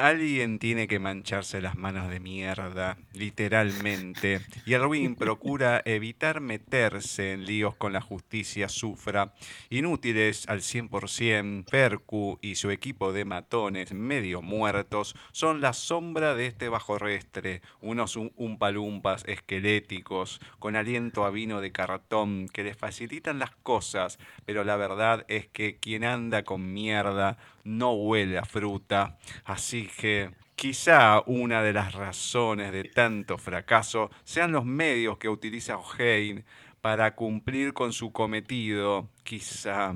Alguien 0.00 0.58
tiene 0.58 0.88
que 0.88 0.98
mancharse 0.98 1.60
las 1.60 1.76
manos 1.76 2.08
de 2.08 2.20
mierda, 2.20 2.96
literalmente, 3.12 4.40
y 4.64 4.72
Erwin 4.72 5.14
procura 5.16 5.82
evitar 5.84 6.40
meterse 6.40 7.32
en 7.32 7.44
líos 7.44 7.74
con 7.74 7.92
la 7.92 8.00
justicia 8.00 8.70
sufra. 8.70 9.34
Inútiles 9.68 10.48
al 10.48 10.60
100%, 10.60 11.66
Percu 11.66 12.38
y 12.40 12.54
su 12.54 12.70
equipo 12.70 13.12
de 13.12 13.26
matones 13.26 13.92
medio 13.92 14.40
muertos 14.40 15.14
son 15.32 15.60
la 15.60 15.74
sombra 15.74 16.34
de 16.34 16.46
este 16.46 16.70
bajorrestre, 16.70 17.60
unos 17.82 18.16
umpalumpas 18.16 19.24
esqueléticos, 19.26 20.40
con 20.58 20.76
aliento 20.76 21.26
a 21.26 21.30
vino 21.30 21.60
de 21.60 21.72
cartón, 21.72 22.48
que 22.48 22.64
les 22.64 22.76
facilitan 22.76 23.38
las 23.38 23.50
cosas, 23.56 24.18
pero 24.46 24.64
la 24.64 24.76
verdad 24.76 25.26
es 25.28 25.46
que 25.46 25.76
quien 25.76 26.04
anda 26.04 26.42
con 26.42 26.72
mierda 26.72 27.36
no 27.64 27.92
huele 27.92 28.38
a 28.38 28.44
fruta, 28.44 29.18
así 29.44 29.88
que 29.98 30.30
quizá 30.54 31.22
una 31.26 31.62
de 31.62 31.72
las 31.72 31.94
razones 31.94 32.72
de 32.72 32.84
tanto 32.84 33.38
fracaso 33.38 34.10
sean 34.24 34.52
los 34.52 34.64
medios 34.64 35.18
que 35.18 35.28
utiliza 35.28 35.78
O'Hain 35.78 36.44
para 36.80 37.14
cumplir 37.14 37.72
con 37.72 37.92
su 37.92 38.12
cometido, 38.12 39.10
quizá. 39.22 39.94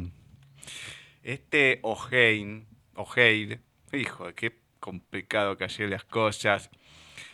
Este 1.22 1.80
O'Hain, 1.82 2.66
O'Hain, 2.94 3.60
hijo, 3.92 4.34
qué 4.34 4.58
complicado 4.80 5.56
que 5.56 5.64
ayer 5.64 5.88
las 5.88 6.04
cosas. 6.04 6.70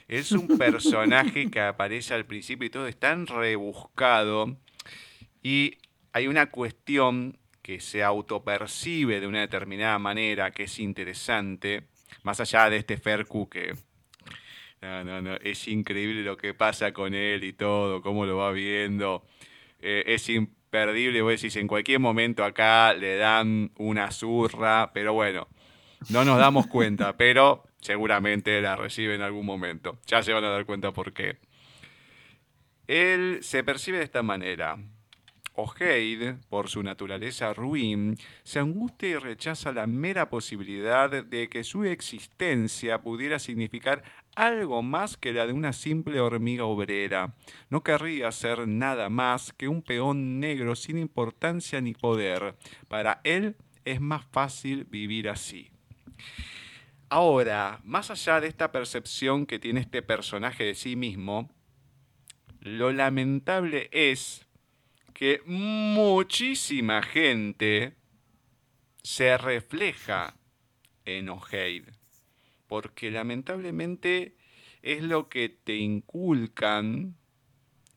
Es 0.06 0.32
un 0.32 0.46
personaje 0.58 1.50
que 1.50 1.60
aparece 1.60 2.14
al 2.14 2.26
principio 2.26 2.66
y 2.66 2.70
todo 2.70 2.86
es 2.86 2.98
tan 2.98 3.26
rebuscado. 3.26 4.56
Y 5.42 5.78
hay 6.12 6.28
una 6.28 6.46
cuestión 6.50 7.39
que 7.62 7.80
se 7.80 8.02
autopercibe 8.02 9.20
de 9.20 9.26
una 9.26 9.40
determinada 9.40 9.98
manera, 9.98 10.50
que 10.50 10.64
es 10.64 10.78
interesante, 10.78 11.84
más 12.22 12.40
allá 12.40 12.70
de 12.70 12.78
este 12.78 12.96
Fercu 12.96 13.48
que 13.48 13.74
no, 14.80 15.04
no, 15.04 15.20
no, 15.20 15.34
es 15.36 15.68
increíble 15.68 16.22
lo 16.22 16.38
que 16.38 16.54
pasa 16.54 16.92
con 16.92 17.14
él 17.14 17.44
y 17.44 17.52
todo, 17.52 18.00
cómo 18.00 18.24
lo 18.24 18.38
va 18.38 18.50
viendo. 18.50 19.22
Eh, 19.78 20.04
es 20.06 20.28
imperdible, 20.30 21.20
vos 21.20 21.32
decís, 21.32 21.56
en 21.56 21.66
cualquier 21.68 22.00
momento 22.00 22.44
acá 22.44 22.94
le 22.94 23.16
dan 23.16 23.72
una 23.76 24.10
zurra, 24.10 24.90
pero 24.94 25.12
bueno, 25.12 25.48
no 26.08 26.24
nos 26.24 26.38
damos 26.38 26.66
cuenta, 26.66 27.14
pero 27.18 27.64
seguramente 27.80 28.60
la 28.62 28.74
recibe 28.76 29.14
en 29.14 29.22
algún 29.22 29.44
momento. 29.44 29.98
Ya 30.06 30.22
se 30.22 30.32
van 30.32 30.44
a 30.44 30.50
dar 30.50 30.64
cuenta 30.64 30.92
por 30.92 31.12
qué. 31.12 31.36
Él 32.86 33.40
se 33.42 33.62
percibe 33.62 33.98
de 33.98 34.04
esta 34.04 34.22
manera. 34.22 34.78
Ojeid, 35.60 36.36
por 36.48 36.68
su 36.68 36.82
naturaleza 36.82 37.52
ruin, 37.52 38.16
se 38.42 38.58
angustia 38.58 39.08
y 39.10 39.16
rechaza 39.16 39.72
la 39.72 39.86
mera 39.86 40.30
posibilidad 40.30 41.10
de 41.10 41.48
que 41.48 41.64
su 41.64 41.84
existencia 41.84 43.02
pudiera 43.02 43.38
significar 43.38 44.02
algo 44.34 44.82
más 44.82 45.16
que 45.16 45.32
la 45.32 45.46
de 45.46 45.52
una 45.52 45.72
simple 45.72 46.20
hormiga 46.20 46.64
obrera. 46.64 47.34
No 47.68 47.82
querría 47.82 48.32
ser 48.32 48.66
nada 48.66 49.10
más 49.10 49.52
que 49.52 49.68
un 49.68 49.82
peón 49.82 50.40
negro 50.40 50.74
sin 50.76 50.98
importancia 50.98 51.80
ni 51.80 51.92
poder. 51.94 52.56
Para 52.88 53.20
él 53.24 53.56
es 53.84 54.00
más 54.00 54.24
fácil 54.30 54.84
vivir 54.84 55.28
así. 55.28 55.70
Ahora, 57.08 57.80
más 57.84 58.10
allá 58.10 58.40
de 58.40 58.46
esta 58.46 58.72
percepción 58.72 59.44
que 59.44 59.58
tiene 59.58 59.80
este 59.80 60.00
personaje 60.00 60.64
de 60.64 60.74
sí 60.74 60.96
mismo, 60.96 61.50
lo 62.60 62.92
lamentable 62.92 63.88
es 63.92 64.46
que 65.20 65.42
muchísima 65.44 67.02
gente 67.02 67.92
se 69.02 69.36
refleja 69.36 70.34
en 71.04 71.28
Ojeid. 71.28 71.84
Porque 72.66 73.10
lamentablemente 73.10 74.38
es 74.80 75.02
lo 75.02 75.28
que 75.28 75.50
te 75.50 75.76
inculcan 75.76 77.18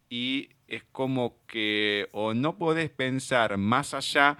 y 0.09 0.49
es 0.67 0.83
como 0.91 1.37
que 1.47 2.09
o 2.11 2.33
no 2.33 2.57
podés 2.57 2.89
pensar 2.89 3.57
más 3.57 3.93
allá 3.93 4.37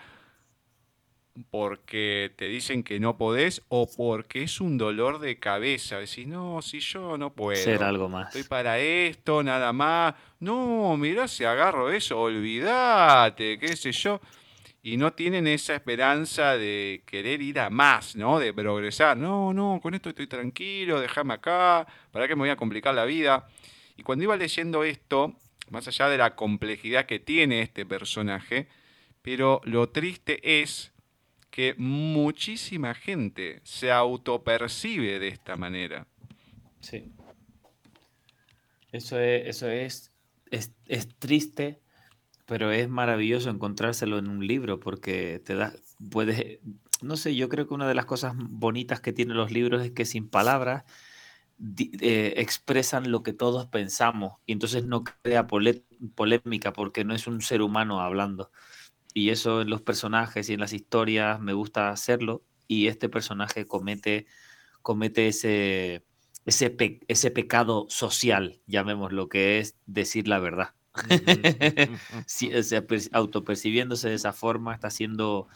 porque 1.50 2.32
te 2.36 2.46
dicen 2.46 2.84
que 2.84 3.00
no 3.00 3.18
podés 3.18 3.64
o 3.70 3.90
porque 3.90 4.44
es 4.44 4.62
un 4.62 4.78
dolor 4.78 5.20
de 5.20 5.40
cabeza. 5.40 5.98
Decís, 5.98 6.28
no, 6.28 6.62
si 6.62 6.80
yo 6.80 7.18
no 7.18 7.34
puedo. 7.34 7.62
Ser 7.62 7.84
algo 7.84 8.10
más. 8.10 8.28
Estoy 8.28 8.44
para 8.44 8.80
esto, 8.80 9.42
nada 9.42 9.74
más. 9.74 10.14
No, 10.40 10.96
mirá 10.98 11.28
si 11.28 11.44
agarro 11.44 11.92
eso, 11.92 12.20
olvídate, 12.20 13.58
qué 13.58 13.76
sé 13.76 13.92
yo. 13.92 14.22
Y 14.86 14.98
no 14.98 15.14
tienen 15.14 15.48
esa 15.48 15.76
esperanza 15.76 16.58
de 16.58 17.04
querer 17.06 17.42
ir 17.42 17.60
a 17.60 17.70
más, 17.70 18.16
¿no? 18.16 18.38
De 18.38 18.54
progresar. 18.54 19.16
No, 19.16 19.54
no, 19.54 19.80
con 19.82 19.94
esto 19.94 20.10
estoy 20.10 20.28
tranquilo, 20.28 21.00
déjame 21.00 21.36
acá, 21.36 21.88
¿para 22.12 22.28
qué 22.28 22.36
me 22.36 22.42
voy 22.42 22.50
a 22.50 22.58
complicar 22.58 22.94
la 22.94 23.06
vida? 23.06 23.48
Y 23.96 24.04
cuando 24.04 24.24
iba 24.24 24.36
leyendo 24.36 24.84
esto, 24.84 25.36
más 25.70 25.88
allá 25.88 26.10
de 26.10 26.18
la 26.18 26.36
complejidad 26.36 27.06
que 27.06 27.20
tiene 27.20 27.62
este 27.62 27.86
personaje, 27.86 28.68
pero 29.22 29.62
lo 29.64 29.90
triste 29.90 30.62
es 30.62 30.93
que 31.54 31.76
muchísima 31.78 32.96
gente 32.96 33.62
se 33.64 33.92
autopercibe 33.92 35.20
de 35.20 35.28
esta 35.28 35.56
manera. 35.56 36.08
Sí. 36.80 37.12
Eso 38.92 39.20
es, 39.20 39.48
eso 39.48 39.70
es, 39.70 40.12
es, 40.50 41.10
triste, 41.20 41.80
pero 42.48 42.72
es 42.72 42.90
maravilloso 42.90 43.52
encontrárselo 43.52 44.18
en 44.18 44.30
un 44.30 44.48
libro 44.48 44.80
porque 44.80 45.44
te 45.46 45.54
da, 45.54 45.74
puedes, 46.10 46.58
no 47.04 47.18
sé, 47.18 47.36
yo 47.36 47.50
creo 47.50 47.68
que 47.68 47.76
una 47.76 47.88
de 47.88 47.94
las 47.94 48.06
cosas 48.06 48.34
bonitas 48.36 49.00
que 49.00 49.14
tienen 49.14 49.38
los 49.38 49.52
libros 49.52 49.86
es 49.86 49.92
que 49.92 50.06
sin 50.06 50.30
palabras 50.30 50.86
eh, 51.78 52.34
expresan 52.38 53.12
lo 53.12 53.22
que 53.22 53.34
todos 53.34 53.68
pensamos 53.68 54.40
y 54.48 54.54
entonces 54.54 54.86
no 54.86 55.04
crea 55.04 55.46
polémica 55.46 56.74
porque 56.74 57.06
no 57.06 57.14
es 57.14 57.28
un 57.28 57.44
ser 57.44 57.62
humano 57.62 58.02
hablando. 58.02 58.50
Y 59.14 59.30
eso 59.30 59.62
en 59.62 59.70
los 59.70 59.82
personajes 59.82 60.50
y 60.50 60.54
en 60.54 60.60
las 60.60 60.74
historias 60.74 61.40
me 61.40 61.54
gusta 61.54 61.90
hacerlo. 61.90 62.44
Y 62.68 62.88
este 62.88 63.10
personaje 63.10 63.66
comete, 63.66 64.26
comete 64.82 65.28
ese, 65.28 66.04
ese, 66.46 66.76
ese 67.08 67.32
pecado 67.32 67.86
social, 67.90 68.60
llamémoslo, 68.66 69.30
que 69.30 69.60
es 69.60 69.76
decir 69.86 70.28
la 70.28 70.40
verdad. 70.40 70.74
autopercibiéndose 73.12 74.10
de 74.10 74.16
esa 74.16 74.34
forma, 74.34 74.74
está 74.74 74.90
siendo 74.90 75.48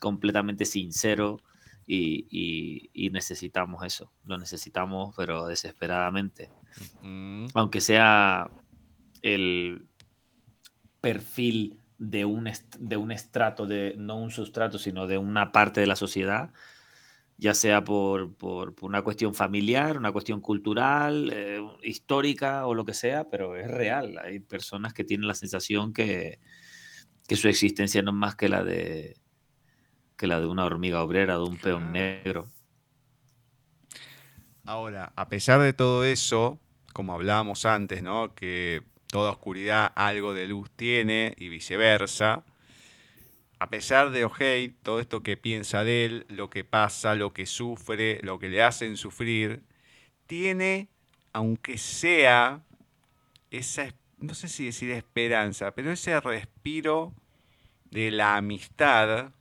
completamente 0.00 0.64
sincero 0.64 1.40
y, 1.86 2.90
y, 2.92 3.10
necesitamos 3.10 3.84
eso. 3.84 4.12
Lo 4.24 4.38
necesitamos, 4.38 5.14
pero 5.16 5.46
desesperadamente. 5.46 6.50
Aunque 7.54 7.80
sea 7.80 8.50
el 9.22 9.86
perfil 11.00 11.78
de 11.98 12.24
un, 12.24 12.50
de 12.78 12.96
un 12.96 13.12
estrato, 13.12 13.66
de, 13.66 13.94
no 13.96 14.16
un 14.16 14.30
sustrato, 14.30 14.78
sino 14.78 15.06
de 15.06 15.18
una 15.18 15.52
parte 15.52 15.80
de 15.80 15.86
la 15.86 15.96
sociedad, 15.96 16.52
ya 17.38 17.54
sea 17.54 17.84
por, 17.84 18.34
una 18.80 19.02
cuestión 19.02 19.34
familiar, 19.34 19.96
una 19.98 20.12
cuestión 20.12 20.40
cultural, 20.40 21.30
eh, 21.32 21.60
histórica 21.82 22.66
o 22.66 22.74
lo 22.74 22.84
que 22.84 22.94
sea, 22.94 23.28
pero 23.28 23.56
es 23.56 23.70
real. 23.70 24.18
Hay 24.22 24.40
personas 24.40 24.94
que 24.94 25.04
tienen 25.04 25.28
la 25.28 25.34
sensación 25.34 25.92
que, 25.92 26.40
que, 27.28 27.36
su 27.36 27.48
existencia 27.48 28.02
no 28.02 28.10
es 28.10 28.16
más 28.16 28.36
que 28.36 28.48
la 28.48 28.64
de 28.64 29.16
que 30.16 30.26
la 30.26 30.40
de 30.40 30.46
una 30.46 30.64
hormiga 30.64 31.02
obrera, 31.02 31.34
de 31.34 31.44
un 31.44 31.58
peón 31.58 31.92
negro. 31.92 32.46
Ahora, 34.64 35.12
a 35.14 35.28
pesar 35.28 35.60
de 35.60 35.74
todo 35.74 36.04
eso, 36.04 36.58
como 36.94 37.12
hablábamos 37.12 37.66
antes, 37.66 38.02
¿no? 38.02 38.34
Que 38.34 38.82
toda 39.16 39.30
oscuridad 39.30 39.92
algo 39.94 40.34
de 40.34 40.46
luz 40.46 40.70
tiene 40.76 41.32
y 41.38 41.48
viceversa. 41.48 42.44
A 43.58 43.70
pesar 43.70 44.10
de 44.10 44.26
Ojei, 44.26 44.74
todo 44.82 45.00
esto 45.00 45.22
que 45.22 45.38
piensa 45.38 45.84
de 45.84 46.04
él, 46.04 46.26
lo 46.28 46.50
que 46.50 46.64
pasa, 46.64 47.14
lo 47.14 47.32
que 47.32 47.46
sufre, 47.46 48.20
lo 48.22 48.38
que 48.38 48.50
le 48.50 48.62
hacen 48.62 48.98
sufrir, 48.98 49.62
tiene, 50.26 50.88
aunque 51.32 51.78
sea 51.78 52.60
esa, 53.50 53.88
no 54.18 54.34
sé 54.34 54.48
si 54.48 54.66
decir 54.66 54.90
esperanza, 54.90 55.70
pero 55.70 55.92
ese 55.92 56.20
respiro 56.20 57.14
de 57.90 58.10
la 58.10 58.36
amistad 58.36 59.32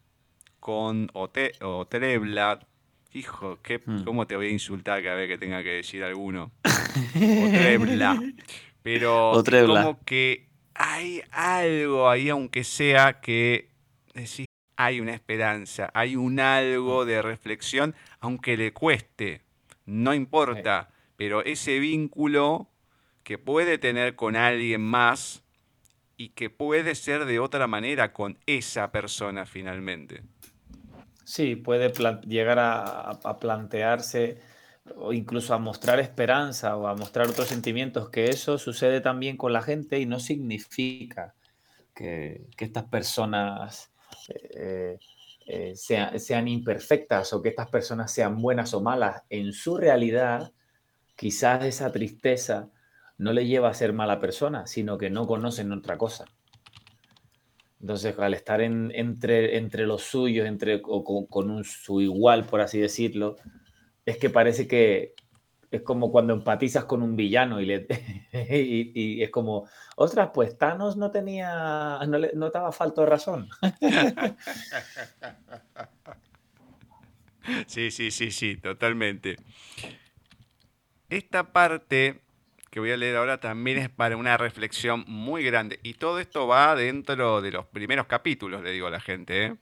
con 0.61 1.09
Otrebla. 1.11 2.65
Hijo, 3.11 3.59
¿qué, 3.61 3.82
hmm. 3.86 4.05
¿cómo 4.05 4.26
te 4.26 4.38
voy 4.38 4.47
a 4.47 4.51
insultar 4.51 5.03
cada 5.03 5.15
vez 5.15 5.28
que 5.28 5.38
tenga 5.38 5.61
que 5.63 5.71
decir 5.71 6.01
alguno? 6.01 6.53
Otrebla. 6.63 8.21
Pero 8.86 9.44
como 9.66 10.00
que 10.06 10.48
hay 10.76 11.24
algo 11.32 12.08
ahí, 12.08 12.30
aunque 12.30 12.64
sea 12.64 13.20
que 13.20 13.72
decís, 14.14 14.46
hay 14.76 15.00
una 15.00 15.16
esperanza, 15.16 15.90
hay 15.96 16.16
un 16.16 16.40
algo 16.40 17.04
de 17.04 17.24
reflexión, 17.24 17.96
aunque 18.20 18.56
le 18.56 18.74
cueste, 18.74 19.42
no 19.88 20.14
importa, 20.14 20.92
pero 21.16 21.44
ese 21.44 21.80
vínculo 21.80 22.70
que 23.24 23.40
puede 23.40 23.80
tener 23.80 24.16
con 24.16 24.36
alguien 24.36 24.82
más 24.82 25.42
y 26.16 26.30
que 26.30 26.52
puede 26.52 26.94
ser 26.94 27.26
de 27.26 27.40
otra 27.40 27.66
manera 27.66 28.14
con 28.14 28.38
esa 28.46 28.92
persona 28.92 29.48
finalmente. 29.48 30.22
Sí, 31.24 31.56
puede 31.56 31.92
llegar 32.28 32.60
a 32.60 33.40
plantearse 33.40 34.38
o 34.94 35.14
incluso 35.14 35.54
a 35.54 35.58
mostrar 35.58 36.00
esperanza 36.00 36.76
o 36.78 36.88
a 36.88 36.96
mostrar 36.96 37.28
otros 37.28 37.48
sentimientos, 37.48 38.10
que 38.10 38.26
eso 38.26 38.58
sucede 38.58 39.02
también 39.02 39.38
con 39.38 39.54
la 39.54 39.62
gente 39.62 40.00
y 40.00 40.06
no 40.06 40.20
significa 40.20 41.34
que, 41.94 42.46
estas 42.58 42.84
personas 42.86 43.92
eh, 44.30 45.00
eh, 45.48 45.74
sean, 45.76 46.48
imperfectas 46.48 47.34
o 47.34 47.42
que 47.42 47.50
estas 47.50 47.70
personas 47.70 48.12
sean 48.12 48.42
buenas 48.42 48.74
o 48.74 48.82
malas. 48.82 49.24
En 49.30 49.54
su 49.54 49.78
realidad, 49.78 50.52
quizás 51.16 51.64
esa 51.66 51.92
tristeza 51.92 52.70
no 53.18 53.34
le 53.34 53.48
lleva 53.48 53.70
a 53.70 53.74
ser 53.74 53.94
mala 53.94 54.20
persona, 54.20 54.68
sino 54.68 54.98
que 54.98 55.10
no 55.10 55.26
conocen 55.26 55.72
otra 55.72 55.98
cosa. 55.98 56.26
Entonces, 57.80 58.18
al 58.18 58.34
estar 58.34 58.62
entre, 58.62 59.58
entre 59.58 59.86
los 59.86 60.02
suyos, 60.04 60.48
entre, 60.48 60.82
o 60.84 61.04
con, 61.04 61.28
con 61.28 61.50
un, 61.52 61.64
su 61.64 62.02
igual, 62.02 62.46
por 62.46 62.62
así 62.62 62.80
decirlo, 62.80 63.38
es 64.06 64.18
que 64.18 64.30
parece 64.30 64.68
que 64.68 65.16
es 65.72 65.82
como 65.82 66.12
cuando 66.12 66.34
empatizas 66.34 66.86
con 66.86 67.01
un 67.01 67.16
villano 67.16 67.60
y, 67.60 67.66
le, 67.66 67.88
y, 68.32 69.22
es 69.22 69.30
como, 69.30 69.68
ostras, 69.95 70.30
pues 70.34 70.58
Thanos 70.58 70.97
no 70.97 71.12
tenía, 71.12 71.99
no, 72.08 72.18
le, 72.18 72.32
no 72.34 72.47
estaba 72.47 72.72
falto 72.72 73.01
de 73.01 73.08
razón. 73.08 73.49
Sí, 77.68 77.91
sí, 77.91 78.10
sí, 78.10 78.32
sí, 78.32 78.58
totalmente. 78.58 79.36
Esta 81.10 81.53
parte 81.53 82.22
que 82.72 82.80
voy 82.80 82.91
a 82.91 82.97
leer 82.97 83.16
ahora 83.18 83.39
también 83.39 83.78
es 83.78 83.89
para 83.89 84.18
una 84.18 84.36
reflexión 84.36 85.06
muy 85.08 85.43
grande. 85.43 85.80
Y 85.84 85.93
todo 85.93 86.20
esto 86.20 86.47
va 86.47 86.76
dentro 86.76 87.41
de 87.41 87.51
los 87.51 87.66
primeros 87.68 88.08
capítulos, 88.08 88.64
le 88.64 88.72
digo 88.72 88.88
a 88.88 88.89
la 88.89 88.99
gente. 88.99 89.45
¿eh? 89.45 89.56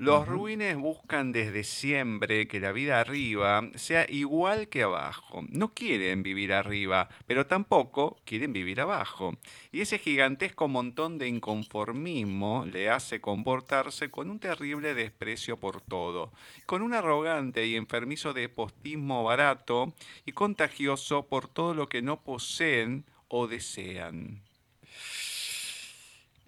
Los 0.00 0.26
ruines 0.26 0.78
buscan 0.78 1.30
desde 1.30 1.62
siempre 1.62 2.48
que 2.48 2.58
la 2.58 2.72
vida 2.72 3.00
arriba 3.00 3.68
sea 3.74 4.06
igual 4.08 4.68
que 4.68 4.82
abajo. 4.82 5.44
No 5.50 5.74
quieren 5.74 6.22
vivir 6.22 6.54
arriba, 6.54 7.10
pero 7.26 7.44
tampoco 7.46 8.18
quieren 8.24 8.54
vivir 8.54 8.80
abajo. 8.80 9.36
Y 9.72 9.82
ese 9.82 9.98
gigantesco 9.98 10.68
montón 10.68 11.18
de 11.18 11.28
inconformismo 11.28 12.64
le 12.64 12.88
hace 12.88 13.20
comportarse 13.20 14.10
con 14.10 14.30
un 14.30 14.38
terrible 14.38 14.94
desprecio 14.94 15.58
por 15.58 15.82
todo, 15.82 16.32
con 16.64 16.80
un 16.80 16.94
arrogante 16.94 17.66
y 17.66 17.76
enfermizo 17.76 18.32
despotismo 18.32 19.22
barato 19.22 19.92
y 20.24 20.32
contagioso 20.32 21.26
por 21.26 21.46
todo 21.46 21.74
lo 21.74 21.90
que 21.90 22.00
no 22.00 22.22
poseen 22.22 23.04
o 23.28 23.46
desean. 23.46 24.40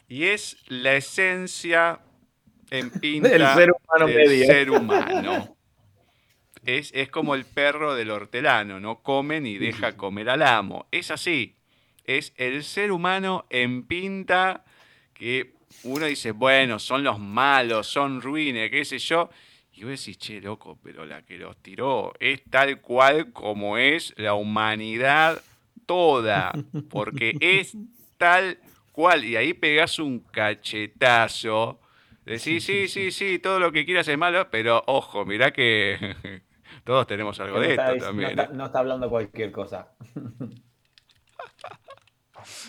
Y 0.08 0.24
es 0.24 0.56
la 0.68 0.94
esencia 0.94 2.00
en 2.78 2.90
pinta 3.00 3.28
El 3.28 3.46
ser 3.54 3.70
humano 3.72 4.06
del 4.06 4.16
medio. 4.28 4.46
ser 4.46 4.70
humano. 4.70 5.56
Es, 6.64 6.92
es 6.94 7.08
como 7.08 7.34
el 7.34 7.44
perro 7.44 7.96
del 7.96 8.12
hortelano, 8.12 8.78
no 8.78 9.02
come 9.02 9.40
ni 9.40 9.58
deja 9.58 9.96
comer 9.96 10.30
al 10.30 10.42
amo. 10.42 10.86
Es 10.92 11.10
así. 11.10 11.56
Es 12.04 12.32
el 12.36 12.62
ser 12.62 12.92
humano 12.92 13.46
en 13.50 13.82
pinta 13.84 14.64
que 15.12 15.54
uno 15.82 16.06
dice, 16.06 16.30
bueno, 16.30 16.78
son 16.78 17.02
los 17.02 17.18
malos, 17.18 17.88
son 17.88 18.20
ruines, 18.20 18.70
qué 18.70 18.84
sé 18.84 18.98
yo. 19.00 19.28
Y 19.72 19.82
vos 19.82 19.98
decís, 19.98 20.18
che, 20.18 20.40
loco, 20.40 20.78
pero 20.84 21.04
la 21.04 21.22
que 21.22 21.36
los 21.36 21.56
tiró 21.56 22.12
es 22.20 22.44
tal 22.48 22.80
cual 22.80 23.32
como 23.32 23.76
es 23.76 24.14
la 24.16 24.34
humanidad 24.34 25.42
toda. 25.86 26.52
Porque 26.90 27.36
es 27.40 27.76
tal 28.18 28.58
cual. 28.92 29.24
Y 29.24 29.34
ahí 29.34 29.52
pegás 29.54 29.98
un 29.98 30.20
cachetazo. 30.20 31.80
Decís, 32.24 32.64
sí, 32.64 32.88
sí, 32.88 33.10
sí, 33.10 33.38
todo 33.38 33.58
lo 33.58 33.72
que 33.72 33.84
quieras 33.84 34.06
es 34.08 34.18
malo, 34.18 34.48
pero 34.50 34.82
ojo, 34.86 35.24
mirá 35.24 35.50
que 35.52 36.42
todos 36.84 37.06
tenemos 37.06 37.38
algo 37.40 37.60
de 37.60 37.70
está, 37.70 37.92
esto 37.92 38.04
no 38.04 38.06
también. 38.06 38.30
está- 38.30 38.44
¿eh? 38.44 38.48
no 38.52 38.66
está 38.66 38.78
hablando 38.80 39.08
cualquier 39.10 39.52
cosa. 39.52 39.92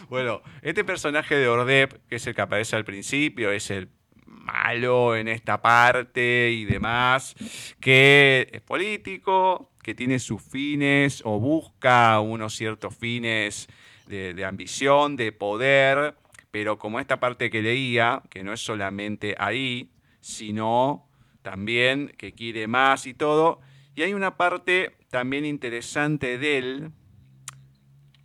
Bueno, 0.07 0.41
este 0.61 0.83
personaje 0.83 1.35
de 1.35 1.47
Ordep, 1.47 2.07
que 2.07 2.17
es 2.17 2.27
el 2.27 2.35
que 2.35 2.41
aparece 2.41 2.75
al 2.75 2.85
principio, 2.85 3.51
es 3.51 3.71
el 3.71 3.89
malo 4.27 5.15
en 5.15 5.27
esta 5.27 5.61
parte 5.61 6.51
y 6.51 6.65
demás, 6.65 7.33
que 7.79 8.49
es 8.51 8.61
político, 8.61 9.71
que 9.81 9.95
tiene 9.95 10.19
sus 10.19 10.41
fines 10.43 11.21
o 11.25 11.39
busca 11.39 12.19
unos 12.19 12.55
ciertos 12.55 12.95
fines 12.95 13.67
de, 14.05 14.33
de 14.33 14.45
ambición, 14.45 15.15
de 15.15 15.31
poder, 15.31 16.15
pero 16.53 16.77
como 16.77 16.99
esta 16.99 17.19
parte 17.19 17.49
que 17.49 17.63
leía, 17.63 18.21
que 18.29 18.43
no 18.43 18.53
es 18.53 18.63
solamente 18.63 19.33
ahí, 19.39 19.89
sino 20.19 21.09
también 21.41 22.13
que 22.15 22.33
quiere 22.33 22.67
más 22.67 23.07
y 23.07 23.15
todo, 23.15 23.59
y 23.95 24.03
hay 24.03 24.13
una 24.13 24.37
parte 24.37 24.95
también 25.09 25.45
interesante 25.45 26.37
de 26.37 26.57
él, 26.59 26.91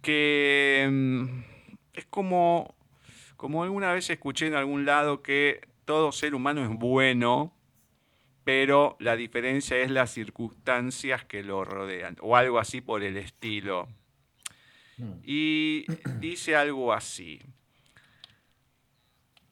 que 0.02 0.86
mm, 0.92 1.40
es 1.94 2.04
como, 2.04 2.76
como 3.38 3.62
alguna 3.62 3.94
vez 3.94 4.10
escuché 4.10 4.46
en 4.46 4.56
algún 4.56 4.84
lado 4.84 5.22
que 5.22 5.62
todo 5.86 6.12
ser 6.12 6.34
humano 6.34 6.62
es 6.62 6.78
bueno, 6.78 7.56
pero 8.44 8.98
la 9.00 9.16
diferencia 9.16 9.78
es 9.78 9.90
las 9.90 10.10
circunstancias 10.10 11.24
que 11.24 11.42
lo 11.42 11.64
rodean, 11.64 12.18
o 12.20 12.36
algo 12.36 12.58
así 12.58 12.82
por 12.82 13.02
el 13.02 13.16
estilo. 13.16 13.88
Y 15.24 15.86
dice 16.20 16.56
algo 16.56 16.92
así. 16.92 17.40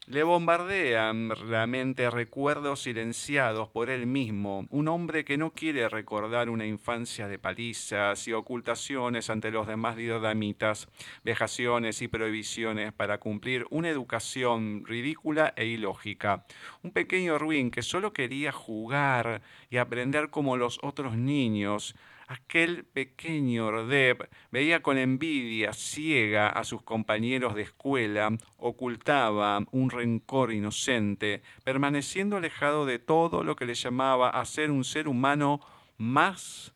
Le 0.09 0.23
bombardean 0.23 1.33
la 1.51 1.67
mente 1.67 2.09
recuerdos 2.11 2.83
silenciados 2.83 3.69
por 3.69 3.91
él 3.91 4.07
mismo, 4.07 4.65
un 4.71 4.87
hombre 4.87 5.25
que 5.25 5.37
no 5.37 5.51
quiere 5.51 5.89
recordar 5.89 6.49
una 6.49 6.65
infancia 6.65 7.27
de 7.27 7.41
palizas 7.41 8.29
y 8.29 8.33
ocultaciones 8.33 9.31
ante 9.31 9.51
los 9.51 9.67
demás 9.67 9.97
diodamitas, 9.97 10.87
vejaciones 11.25 12.03
y 12.03 12.09
prohibiciones 12.09 12.93
para 12.93 13.19
cumplir 13.19 13.67
una 13.71 13.89
educación 13.89 14.85
ridícula 14.87 15.53
e 15.57 15.67
ilógica. 15.67 16.47
Un 16.85 16.93
pequeño 16.93 17.37
ruin 17.37 17.73
que 17.73 17.83
solo 17.83 18.13
quería 18.13 18.53
jugar 18.53 19.43
y 19.71 19.79
aprender 19.79 20.31
como 20.31 20.57
los 20.57 20.79
otros 20.85 21.17
niños, 21.17 21.97
Aquel 22.29 22.85
pequeño 22.85 23.67
Ordep 23.67 24.29
veía 24.51 24.83
con 24.83 24.99
envidia 24.99 25.73
ciega 25.73 26.49
a 26.49 26.65
sus 26.65 26.83
compañeros 26.83 27.55
de 27.55 27.63
escuela, 27.63 28.37
ocultaba 28.57 29.61
un 29.71 29.91
rencor 29.91 30.53
inocente, 30.53 31.43
permaneciendo 31.63 32.37
alejado 32.37 32.85
de 32.85 32.99
todo 32.99 33.45
lo 33.45 33.55
que 33.55 33.65
le 33.65 33.75
llamaba 33.75 34.31
a 34.31 34.45
ser 34.45 34.73
un 34.73 34.83
ser 34.83 35.07
humano 35.07 35.61
más, 35.99 36.73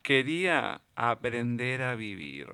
quería 0.00 0.80
aprender 0.94 1.82
a 1.82 1.96
vivir. 1.96 2.48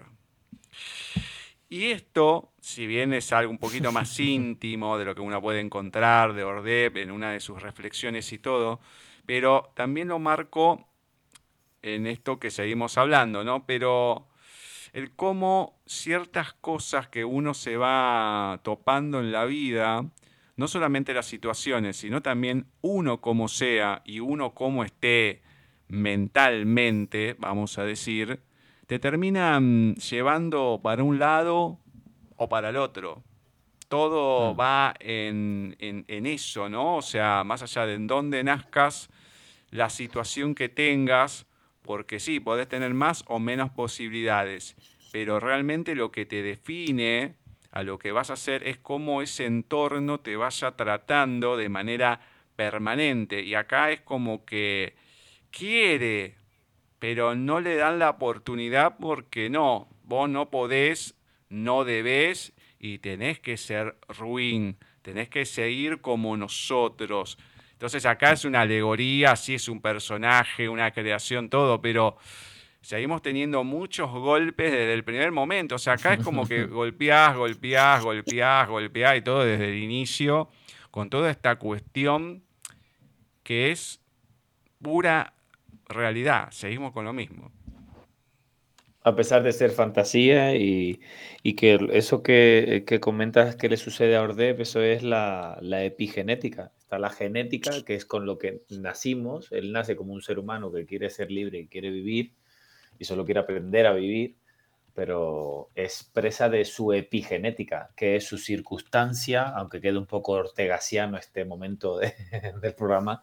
Y 1.69 1.93
esto, 1.93 2.53
si 2.61 2.89
bien 2.89 3.15
es 3.15 3.33
algo 3.33 3.53
un 3.53 3.59
poquito 3.59 3.93
más 3.93 4.19
íntimo 4.19 4.99
de 4.99 5.05
lo 5.05 5.15
que 5.15 5.21
uno 5.21 5.41
puede 5.41 5.61
encontrar 5.61 6.33
de 6.35 6.43
Ordep 6.43 6.97
en 6.97 7.13
una 7.13 7.31
de 7.31 7.39
sus 7.39 7.63
reflexiones 7.63 8.33
y 8.33 8.39
todo, 8.39 8.81
pero 9.25 9.71
también 9.77 10.09
lo 10.09 10.19
marcó 10.19 10.90
en 11.83 12.07
esto 12.07 12.39
que 12.39 12.51
seguimos 12.51 12.99
hablando, 12.99 13.45
¿no? 13.45 13.67
Pero 13.67 14.29
el 14.93 15.13
cómo 15.15 15.79
ciertas 15.87 16.53
cosas 16.55 17.09
que 17.09 17.25
uno 17.25 17.55
se 17.55 17.77
va 17.77 18.61
topando 18.63 19.21
en 19.21 19.33
la 19.33 19.45
vida, 19.45 20.05
no 20.57 20.69
solamente 20.69 21.15
las 21.15 21.27
situaciones, 21.27 21.97
sino 21.97 22.23
también 22.23 22.67
uno 22.83 23.21
como 23.21 23.49
sea 23.49 24.03
y 24.05 24.21
uno 24.21 24.53
como 24.53 24.85
esté 24.85 25.43
mentalmente, 25.89 27.37
vamos 27.39 27.79
a 27.79 27.85
decir, 27.85 28.41
te 28.87 28.99
terminan 28.99 29.95
llevando 29.97 30.81
para 30.83 31.03
un 31.03 31.19
lado 31.19 31.79
o 32.37 32.49
para 32.49 32.71
el 32.71 32.77
otro. 32.77 33.23
Todo 33.89 34.55
va 34.55 34.95
en, 35.01 35.77
en- 35.81 36.05
en 36.09 36.27
eso, 36.27 36.69
¿no? 36.69 36.97
O 36.97 37.03
sea, 37.03 37.43
más 37.45 37.63
allá 37.63 37.87
de 37.87 37.95
en 37.95 38.07
dónde 38.07 38.45
nazcas, 38.45 39.09
la 39.71 39.91
situación 39.91 40.55
que 40.55 40.69
tengas, 40.69 41.47
porque 41.83 42.21
sí, 42.21 42.41
podés 42.41 42.69
tener 42.69 42.95
más 42.95 43.25
o 43.27 43.39
menos 43.39 43.71
posibilidades, 43.71 44.77
pero 45.13 45.41
realmente 45.41 45.95
lo 45.95 46.13
que 46.13 46.27
te 46.27 46.43
define 46.43 47.35
a 47.73 47.83
lo 47.83 47.99
que 47.99 48.13
vas 48.13 48.31
a 48.31 48.35
hacer 48.35 48.67
es 48.67 48.79
cómo 48.79 49.23
ese 49.23 49.47
entorno 49.47 50.21
te 50.21 50.37
vaya 50.37 50.73
tratando 50.73 51.57
de 51.57 51.69
manera 51.69 52.21
permanente. 52.57 53.43
Y 53.43 53.55
acá 53.55 53.91
es 53.91 54.01
como 54.01 54.45
que 54.45 54.95
quiere, 55.51 56.35
pero 56.99 57.35
no 57.35 57.61
le 57.61 57.77
dan 57.77 57.99
la 57.99 58.11
oportunidad 58.11 58.97
porque 58.99 59.51
no, 59.51 59.89
vos 60.05 60.29
no 60.29 60.51
podés, 60.51 61.15
no 61.49 61.85
debés 61.85 62.53
y 62.79 62.99
tenés 62.99 63.41
que 63.41 63.57
ser 63.57 63.97
ruin, 64.09 64.77
tenés 65.03 65.29
que 65.29 65.45
seguir 65.45 66.01
como 66.01 66.37
nosotros. 66.37 67.39
Entonces 67.81 68.05
acá 68.05 68.33
es 68.33 68.45
una 68.45 68.61
alegoría, 68.61 69.35
sí 69.37 69.55
es 69.55 69.67
un 69.67 69.81
personaje, 69.81 70.69
una 70.69 70.91
creación, 70.91 71.49
todo, 71.49 71.81
pero 71.81 72.19
seguimos 72.83 73.23
teniendo 73.23 73.65
muchos 73.65 74.11
golpes 74.11 74.71
desde 74.71 74.93
el 74.93 75.03
primer 75.03 75.33
momento. 75.33 75.77
O 75.77 75.79
sea, 75.79 75.95
acá 75.95 76.13
es 76.13 76.23
como 76.23 76.47
que 76.47 76.65
golpeás, 76.67 77.35
golpeás, 77.35 78.05
golpeás, 78.05 78.69
golpeás 78.69 79.17
y 79.17 79.23
todo 79.23 79.47
desde 79.47 79.71
el 79.71 79.79
inicio, 79.83 80.51
con 80.91 81.09
toda 81.09 81.31
esta 81.31 81.57
cuestión 81.57 82.43
que 83.43 83.71
es 83.71 84.03
pura 84.83 85.33
realidad. 85.89 86.49
Seguimos 86.51 86.93
con 86.93 87.07
lo 87.07 87.15
mismo. 87.15 87.51
A 89.05 89.17
pesar 89.17 89.43
de 89.43 89.53
ser 89.53 89.71
fantasía 89.71 90.55
y, 90.55 91.01
y 91.43 91.55
que 91.55 91.79
eso 91.93 92.23
que, 92.23 92.85
que 92.87 93.01
comentas 93.01 93.57
que 93.57 93.71
le 93.71 93.79
sucede 93.79 94.17
a 94.17 94.23
Ordep, 94.23 94.61
eso 94.61 94.83
es 94.83 95.03
la, 95.03 95.57
la 95.63 95.83
epigenética. 95.83 96.73
Está 96.91 96.99
la 96.99 97.11
genética, 97.11 97.85
que 97.85 97.95
es 97.95 98.05
con 98.05 98.27
lo 98.27 98.37
que 98.37 98.65
nacimos. 98.69 99.53
Él 99.53 99.71
nace 99.71 99.95
como 99.95 100.13
un 100.13 100.23
ser 100.23 100.41
humano 100.41 100.73
que 100.73 100.87
quiere 100.87 101.09
ser 101.09 101.31
libre 101.31 101.61
y 101.61 101.69
quiere 101.69 101.89
vivir 101.89 102.35
y 102.99 103.05
solo 103.05 103.25
quiere 103.25 103.39
aprender 103.41 103.87
a 103.87 103.93
vivir, 103.95 104.37
pero 104.93 105.71
es 105.77 106.03
presa 106.13 106.49
de 106.49 106.65
su 106.65 106.93
epigenética, 106.93 107.93
que 107.97 108.17
es 108.17 108.27
su 108.27 108.39
circunstancia, 108.39 109.45
aunque 109.45 109.81
quede 109.81 109.99
un 109.99 110.07
poco 110.07 110.33
ortegasiano 110.33 111.17
este 111.17 111.45
momento 111.45 111.99
de- 111.99 112.15
del 112.61 112.75
programa, 112.75 113.23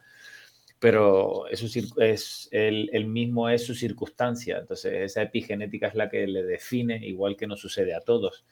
pero 0.80 1.48
es, 1.48 1.60
su 1.60 1.96
es 2.02 2.50
él, 2.52 2.90
él 2.94 3.08
mismo 3.08 3.50
es 3.50 3.66
su 3.66 3.76
circunstancia. 3.76 4.60
Entonces, 4.60 4.94
esa 4.94 5.24
epigenética 5.24 5.88
es 5.88 5.96
la 5.96 6.10
que 6.10 6.28
le 6.28 6.44
define, 6.44 7.06
igual 7.06 7.36
que 7.36 7.48
nos 7.48 7.60
sucede 7.60 7.96
a 7.96 8.02
todos. 8.02 8.46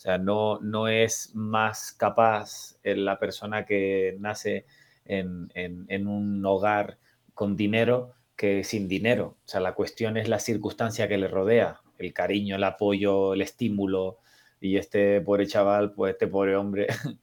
O 0.00 0.02
sea, 0.02 0.16
no, 0.16 0.58
no 0.60 0.88
es 0.88 1.30
más 1.34 1.92
capaz 1.92 2.78
eh, 2.82 2.96
la 2.96 3.18
persona 3.18 3.66
que 3.66 4.16
nace 4.18 4.64
en, 5.04 5.50
en- 5.52 5.84
en 5.88 6.06
un 6.06 6.42
hogar 6.46 6.96
con 7.34 7.54
dinero 7.54 8.14
que 8.34 8.64
sin 8.64 8.88
dinero. 8.88 9.36
O 9.44 9.48
sea, 9.48 9.60
la 9.60 9.74
cuestión 9.74 10.16
es 10.16 10.26
la 10.26 10.38
circunstancia 10.38 11.06
que 11.06 11.18
le 11.18 11.28
rodea, 11.28 11.82
el 11.98 12.14
cariño, 12.14 12.56
el 12.56 12.64
apoyo, 12.64 13.34
el 13.34 13.42
estímulo. 13.42 14.16
Y 14.58 14.78
este 14.78 15.20
pobre 15.20 15.46
chaval, 15.46 15.92
pues 15.92 16.14
este 16.14 16.26
pobre 16.28 16.56
hombre, 16.56 16.86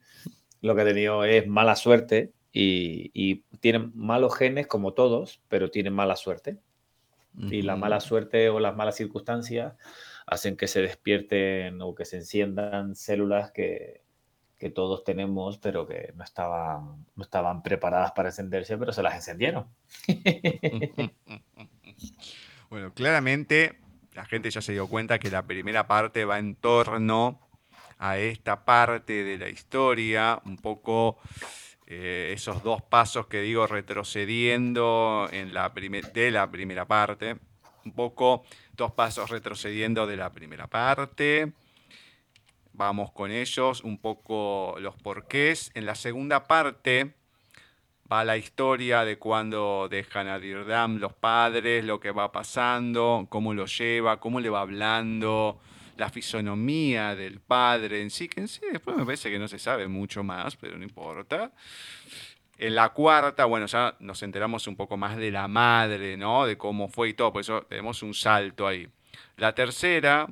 lo 0.60 0.76
que 0.76 0.82
ha 0.82 0.84
tenido 0.84 1.24
es 1.24 1.48
mala 1.48 1.74
suerte 1.74 2.32
y, 2.52 3.42
tienen 3.58 3.90
malos 3.96 4.36
genes 4.36 4.68
como 4.68 4.92
todos, 4.92 5.40
pero 5.48 5.68
tienen 5.72 5.94
mala 5.94 6.14
suerte. 6.14 6.58
Y 7.36 7.62
la 7.62 7.74
mala 7.74 7.98
suerte 7.98 8.50
o 8.50 8.60
las 8.60 8.76
malas 8.76 8.94
circunstancias 8.94 9.74
hacen 10.30 10.56
que 10.56 10.68
se 10.68 10.82
despierten 10.82 11.80
o 11.82 11.94
que 11.94 12.04
se 12.04 12.18
enciendan 12.18 12.94
células 12.94 13.50
que, 13.52 14.02
que 14.58 14.70
todos 14.70 15.04
tenemos, 15.04 15.58
pero 15.58 15.86
que 15.86 16.12
no 16.16 16.24
estaban, 16.24 17.06
no 17.14 17.22
estaban 17.22 17.62
preparadas 17.62 18.12
para 18.12 18.28
encenderse, 18.28 18.76
pero 18.76 18.92
se 18.92 19.02
las 19.02 19.14
encendieron. 19.14 19.66
bueno, 22.70 22.92
claramente 22.92 23.78
la 24.14 24.24
gente 24.24 24.50
ya 24.50 24.60
se 24.60 24.72
dio 24.72 24.88
cuenta 24.88 25.18
que 25.18 25.30
la 25.30 25.46
primera 25.46 25.86
parte 25.86 26.24
va 26.24 26.38
en 26.38 26.56
torno 26.56 27.40
a 27.98 28.18
esta 28.18 28.64
parte 28.64 29.24
de 29.24 29.38
la 29.38 29.48
historia, 29.48 30.40
un 30.44 30.56
poco 30.56 31.18
eh, 31.86 32.32
esos 32.34 32.62
dos 32.62 32.82
pasos 32.82 33.28
que 33.28 33.40
digo 33.40 33.66
retrocediendo 33.66 35.28
en 35.32 35.54
la 35.54 35.70
de 35.70 36.30
la 36.30 36.50
primera 36.50 36.86
parte, 36.86 37.36
un 37.84 37.92
poco 37.92 38.44
dos 38.78 38.92
pasos 38.92 39.28
retrocediendo 39.28 40.06
de 40.06 40.16
la 40.16 40.32
primera 40.32 40.68
parte 40.68 41.52
vamos 42.78 43.10
con 43.10 43.30
ellos, 43.32 43.82
un 43.82 43.98
poco 43.98 44.76
los 44.78 44.94
porqués. 44.96 45.70
En 45.74 45.84
la 45.84 45.96
segunda 45.96 46.46
parte 46.46 47.12
va 48.10 48.24
la 48.24 48.38
historia 48.38 49.04
de 49.04 49.18
cuando 49.18 49.88
dejan 49.90 50.28
a 50.28 50.38
Dirdam 50.38 50.98
los 50.98 51.12
padres, 51.12 51.84
lo 51.84 51.98
que 52.00 52.12
va 52.12 52.32
pasando, 52.32 53.26
cómo 53.28 53.52
lo 53.52 53.66
lleva, 53.66 54.20
cómo 54.20 54.40
le 54.40 54.48
va 54.48 54.60
hablando, 54.60 55.60
la 55.96 56.08
fisonomía 56.08 57.16
del 57.16 57.40
padre 57.40 58.00
en 58.00 58.10
sí, 58.10 58.28
que 58.28 58.40
en 58.40 58.48
sí 58.48 58.60
después 58.70 58.96
me 58.96 59.04
parece 59.04 59.28
que 59.28 59.40
no 59.40 59.48
se 59.48 59.58
sabe 59.58 59.88
mucho 59.88 60.22
más, 60.22 60.54
pero 60.56 60.78
no 60.78 60.84
importa. 60.84 61.50
En 62.58 62.74
la 62.74 62.90
cuarta, 62.90 63.44
bueno, 63.44 63.66
ya 63.66 63.94
nos 64.00 64.22
enteramos 64.22 64.66
un 64.66 64.76
poco 64.76 64.96
más 64.96 65.16
de 65.16 65.30
la 65.30 65.46
madre, 65.48 66.16
¿no? 66.16 66.44
De 66.44 66.58
cómo 66.58 66.88
fue 66.88 67.10
y 67.10 67.14
todo, 67.14 67.32
por 67.32 67.40
eso 67.40 67.62
tenemos 67.62 68.02
un 68.02 68.14
salto 68.14 68.66
ahí. 68.66 68.88
La 69.36 69.54
tercera, 69.54 70.28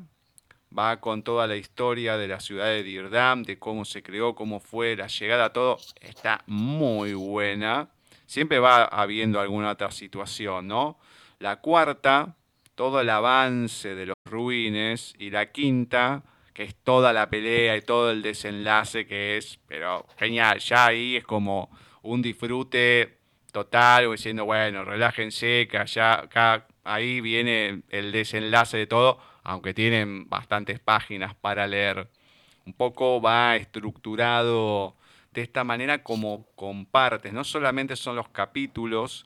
va 0.76 1.00
con 1.00 1.22
toda 1.22 1.46
la 1.46 1.56
historia 1.56 2.16
de 2.16 2.28
la 2.28 2.40
ciudad 2.40 2.66
de 2.66 2.82
Dirdam, 2.82 3.42
de 3.42 3.58
cómo 3.58 3.84
se 3.84 4.02
creó, 4.02 4.34
cómo 4.34 4.60
fue 4.60 4.96
la 4.96 5.06
llegada, 5.06 5.52
todo 5.52 5.78
está 6.00 6.42
muy 6.46 7.14
buena. 7.14 7.88
Siempre 8.26 8.58
va 8.58 8.84
habiendo 8.84 9.40
alguna 9.40 9.70
otra 9.70 9.90
situación, 9.90 10.66
¿no? 10.66 10.98
La 11.38 11.56
cuarta, 11.56 12.34
todo 12.74 13.00
el 13.00 13.10
avance 13.10 13.94
de 13.94 14.06
los 14.06 14.16
ruines. 14.24 15.14
Y 15.18 15.30
la 15.30 15.52
quinta, 15.52 16.22
que 16.52 16.64
es 16.64 16.74
toda 16.74 17.12
la 17.12 17.30
pelea 17.30 17.76
y 17.76 17.82
todo 17.82 18.10
el 18.10 18.22
desenlace 18.22 19.06
que 19.06 19.36
es, 19.36 19.60
pero 19.68 20.06
genial, 20.18 20.58
ya 20.58 20.86
ahí 20.86 21.16
es 21.16 21.24
como 21.24 21.70
un 22.06 22.22
disfrute 22.22 23.18
total, 23.52 24.10
diciendo, 24.10 24.44
bueno, 24.44 24.84
relájense, 24.84 25.68
que 25.70 25.78
allá, 25.78 26.20
acá, 26.20 26.66
ahí 26.84 27.20
viene 27.20 27.82
el 27.90 28.12
desenlace 28.12 28.76
de 28.76 28.86
todo 28.86 29.18
aunque 29.46 29.72
tienen 29.72 30.28
bastantes 30.28 30.80
páginas 30.80 31.36
para 31.36 31.68
leer, 31.68 32.08
un 32.64 32.72
poco 32.72 33.20
va 33.20 33.54
estructurado 33.54 34.96
de 35.32 35.42
esta 35.42 35.62
manera 35.62 36.02
como 36.02 36.46
con 36.56 36.84
partes, 36.84 37.32
no 37.32 37.44
solamente 37.44 37.94
son 37.94 38.16
los 38.16 38.28
capítulos, 38.30 39.24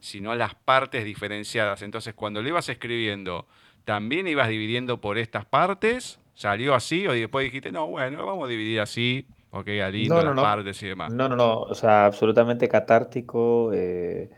sino 0.00 0.34
las 0.34 0.54
partes 0.54 1.04
diferenciadas. 1.04 1.82
Entonces, 1.82 2.14
cuando 2.14 2.40
lo 2.40 2.48
ibas 2.48 2.70
escribiendo, 2.70 3.46
también 3.84 4.26
ibas 4.26 4.48
dividiendo 4.48 5.02
por 5.02 5.18
estas 5.18 5.44
partes, 5.44 6.18
salió 6.34 6.74
así, 6.74 7.06
o 7.06 7.12
después 7.12 7.44
dijiste, 7.44 7.70
no, 7.70 7.88
bueno, 7.88 8.24
vamos 8.24 8.46
a 8.46 8.50
dividir 8.50 8.80
así, 8.80 9.26
okay, 9.50 9.80
lindo 9.92 10.22
las 10.22 10.34
partes 10.34 10.82
y 10.82 10.88
demás. 10.88 11.12
No, 11.12 11.28
no, 11.28 11.36
no, 11.36 11.60
o 11.60 11.74
sea, 11.74 12.06
absolutamente 12.06 12.68
catártico. 12.68 13.70
Eh 13.72 14.30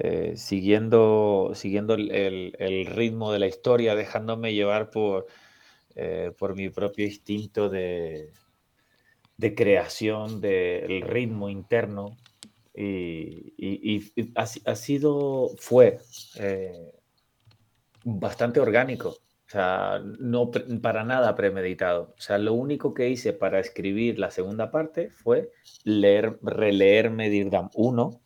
eh, 0.00 0.36
siguiendo, 0.36 1.50
siguiendo 1.54 1.94
el, 1.94 2.86
ritmo 2.86 3.32
de 3.32 3.40
la 3.40 3.48
historia, 3.48 3.96
dejándome 3.96 4.54
llevar 4.54 4.90
por, 4.90 5.26
eh, 5.96 6.30
por 6.38 6.54
mi 6.54 6.68
propio 6.70 7.04
instinto 7.04 7.68
de, 7.68 8.32
de 9.36 9.54
creación 9.56 10.40
del 10.40 11.02
ritmo 11.02 11.48
interno. 11.48 12.16
Y, 12.74 14.12
ha, 14.36 14.76
sido, 14.76 15.50
fue 15.58 15.98
bastante 18.04 18.60
orgánico. 18.60 19.16
O 19.48 19.50
sea, 19.50 20.02
no 20.18 20.50
para 20.82 21.04
nada 21.04 21.34
premeditado. 21.34 22.14
O 22.18 22.20
sea, 22.20 22.36
lo 22.36 22.52
único 22.52 22.92
que 22.92 23.08
hice 23.08 23.32
para 23.32 23.58
escribir 23.58 24.18
la 24.18 24.30
segunda 24.30 24.70
parte 24.70 25.08
fue 25.08 25.50
leer, 25.84 26.38
releerme 26.42 27.30
Dirdam 27.30 27.70
1 27.74 28.20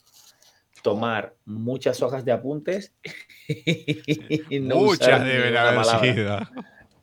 tomar 0.83 1.35
muchas 1.45 2.03
hojas 2.03 2.25
de 2.25 2.33
apuntes 2.33 2.93
y 3.49 4.59
no 4.61 4.77
muchas 4.77 5.25
deben 5.25 5.57
haber 5.57 5.85
sido. 5.85 6.39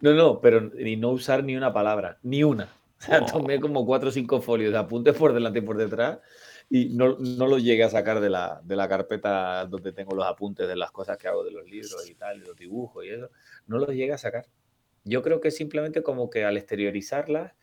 No, 0.02 0.14
no, 0.14 0.42
pero 0.42 0.70
y 0.78 0.98
no 0.98 1.10
usar 1.10 1.44
ni 1.44 1.56
una 1.56 1.74
palabra, 1.74 2.18
ni 2.22 2.44
una. 2.44 2.66
O 3.00 3.02
sea, 3.02 3.26
tomé 3.26 3.60
como 3.60 3.86
cuatro 3.86 4.10
o 4.10 4.12
cinco 4.12 4.42
folios 4.42 4.74
de 4.74 4.78
apuntes 4.78 5.16
por 5.16 5.34
delante 5.34 5.60
y 5.60 5.62
por 5.62 5.78
detrás 5.78 6.20
y 6.70 6.90
no, 6.90 7.18
no 7.18 7.48
lo 7.48 7.58
llegué 7.58 7.84
a 7.84 7.90
sacar 7.90 8.20
de 8.20 8.30
la, 8.30 8.62
de 8.64 8.76
la 8.76 8.88
carpeta 8.88 9.66
donde 9.66 9.92
tengo 9.92 10.16
los 10.16 10.26
apuntes 10.26 10.68
de 10.68 10.76
las 10.76 10.92
cosas 10.92 11.18
que 11.18 11.28
hago 11.28 11.44
de 11.44 11.52
los 11.52 11.68
libros 11.68 12.08
y 12.08 12.14
tal, 12.14 12.38
y 12.38 12.46
los 12.46 12.56
dibujos 12.56 13.06
y 13.06 13.10
eso. 13.10 13.30
No 13.66 13.80
los 13.80 13.90
llegué 13.90 14.14
a 14.14 14.18
sacar. 14.18 14.46
Yo 15.04 15.24
creo 15.24 15.42
que 15.42 15.50
simplemente 15.50 16.04
como 16.04 16.30
que 16.30 16.46
al 16.46 16.58
exteriorizarlas 16.58 17.54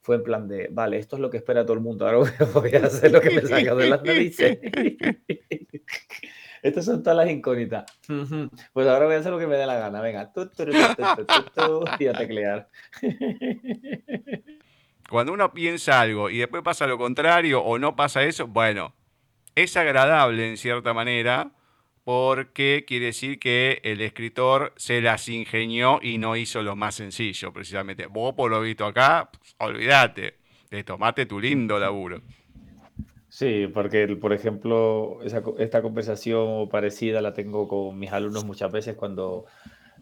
fue 0.00 0.16
en 0.16 0.22
plan 0.22 0.48
de, 0.48 0.68
vale, 0.70 0.98
esto 0.98 1.16
es 1.16 1.22
lo 1.22 1.30
que 1.30 1.38
espera 1.38 1.64
todo 1.64 1.74
el 1.74 1.80
mundo, 1.80 2.06
ahora 2.06 2.18
voy 2.54 2.74
a 2.74 2.86
hacer 2.86 3.10
lo 3.10 3.20
que 3.20 3.30
me 3.30 3.42
salga 3.42 3.74
de 3.74 3.88
las 3.88 4.02
narices. 4.02 4.58
Estas 6.62 6.84
son 6.84 7.02
todas 7.02 7.16
las 7.16 7.28
incógnitas. 7.28 7.84
Pues 8.72 8.86
ahora 8.86 9.06
voy 9.06 9.16
a 9.16 9.18
hacer 9.18 9.32
lo 9.32 9.38
que 9.40 9.48
me 9.48 9.56
dé 9.56 9.66
la 9.66 9.80
gana. 9.80 10.00
Venga, 10.00 10.32
tú, 10.32 10.48
y 11.98 12.06
a 12.06 12.12
teclear. 12.12 12.68
Cuando 15.12 15.34
uno 15.34 15.52
piensa 15.52 16.00
algo 16.00 16.30
y 16.30 16.38
después 16.38 16.62
pasa 16.62 16.86
lo 16.86 16.96
contrario 16.96 17.62
o 17.62 17.78
no 17.78 17.94
pasa 17.94 18.24
eso, 18.24 18.46
bueno, 18.46 18.94
es 19.54 19.76
agradable 19.76 20.48
en 20.48 20.56
cierta 20.56 20.94
manera, 20.94 21.50
porque 22.02 22.86
quiere 22.88 23.04
decir 23.04 23.38
que 23.38 23.82
el 23.84 24.00
escritor 24.00 24.72
se 24.76 25.02
las 25.02 25.28
ingenió 25.28 26.00
y 26.00 26.16
no 26.16 26.34
hizo 26.34 26.62
lo 26.62 26.76
más 26.76 26.94
sencillo, 26.94 27.52
precisamente. 27.52 28.06
Vos, 28.06 28.34
por 28.34 28.50
lo 28.50 28.62
visto 28.62 28.86
acá, 28.86 29.28
olvídate, 29.58 30.36
de 30.70 30.82
tomate 30.82 31.26
tu 31.26 31.38
lindo 31.38 31.78
laburo. 31.78 32.22
Sí, 33.28 33.66
porque, 33.66 34.08
por 34.16 34.32
ejemplo, 34.32 35.18
esta 35.58 35.82
conversación 35.82 36.70
parecida 36.70 37.20
la 37.20 37.34
tengo 37.34 37.68
con 37.68 37.98
mis 37.98 38.10
alumnos 38.12 38.46
muchas 38.46 38.72
veces 38.72 38.96
cuando 38.96 39.44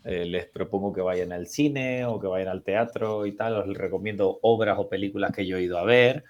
eh, 0.05 0.25
les 0.25 0.47
propongo 0.47 0.93
que 0.93 1.01
vayan 1.01 1.33
al 1.33 1.47
cine 1.47 2.05
o 2.07 2.19
que 2.19 2.27
vayan 2.27 2.49
al 2.49 2.63
teatro 2.63 3.27
y 3.27 3.33
tal, 3.33 3.69
les 3.69 3.77
recomiendo 3.77 4.39
obras 4.43 4.79
o 4.79 4.89
películas 4.89 5.33
que 5.33 5.47
yo 5.47 5.59
he 5.59 5.63
ido 5.63 5.79
a 5.79 5.85
ver. 5.85 6.25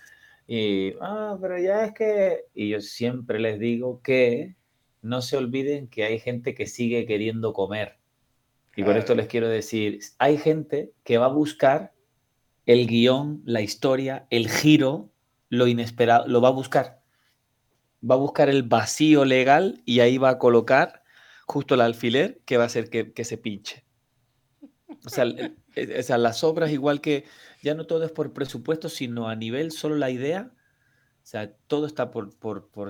Y, 0.46 0.94
ah, 1.00 1.38
pero 1.40 1.58
ya 1.58 1.84
es 1.84 1.92
que, 1.92 2.46
y 2.54 2.70
yo 2.70 2.80
siempre 2.80 3.38
les 3.38 3.60
digo 3.60 4.00
que 4.02 4.56
no 5.02 5.22
se 5.22 5.36
olviden 5.36 5.88
que 5.88 6.04
hay 6.04 6.18
gente 6.18 6.54
que 6.54 6.66
sigue 6.66 7.06
queriendo 7.06 7.52
comer. 7.52 7.98
Y 8.76 8.84
por 8.84 8.96
esto 8.96 9.14
les 9.14 9.26
quiero 9.26 9.48
decir, 9.48 10.00
hay 10.18 10.38
gente 10.38 10.92
que 11.04 11.18
va 11.18 11.26
a 11.26 11.30
buscar 11.30 11.92
el 12.66 12.86
guion, 12.86 13.42
la 13.44 13.60
historia, 13.60 14.26
el 14.30 14.48
giro, 14.48 15.10
lo 15.48 15.66
inesperado, 15.66 16.26
lo 16.28 16.40
va 16.40 16.48
a 16.48 16.52
buscar. 16.52 17.02
Va 18.08 18.14
a 18.14 18.18
buscar 18.18 18.48
el 18.48 18.62
vacío 18.62 19.24
legal 19.24 19.82
y 19.84 20.00
ahí 20.00 20.18
va 20.18 20.30
a 20.30 20.38
colocar 20.38 20.99
justo 21.50 21.74
el 21.74 21.80
alfiler 21.80 22.40
que 22.44 22.56
va 22.56 22.62
a 22.64 22.66
hacer 22.66 22.90
que, 22.90 23.24
se 23.24 23.36
pinche. 23.36 23.84
O 25.04 25.08
sea, 25.08 25.24
o 25.98 26.02
sea, 26.02 26.18
las 26.18 26.44
obras, 26.44 26.70
igual 26.70 27.00
que 27.00 27.24
ya 27.62 27.74
no 27.74 27.86
todo 27.86 28.04
es 28.04 28.12
por 28.12 28.32
presupuesto, 28.32 28.88
sino 28.88 29.28
a 29.28 29.36
nivel 29.36 29.72
solo 29.72 29.96
la 29.96 30.10
idea, 30.10 30.52
o 31.22 31.26
sea, 31.26 31.52
todo 31.66 31.86
está 31.86 32.10
por, 32.10 32.32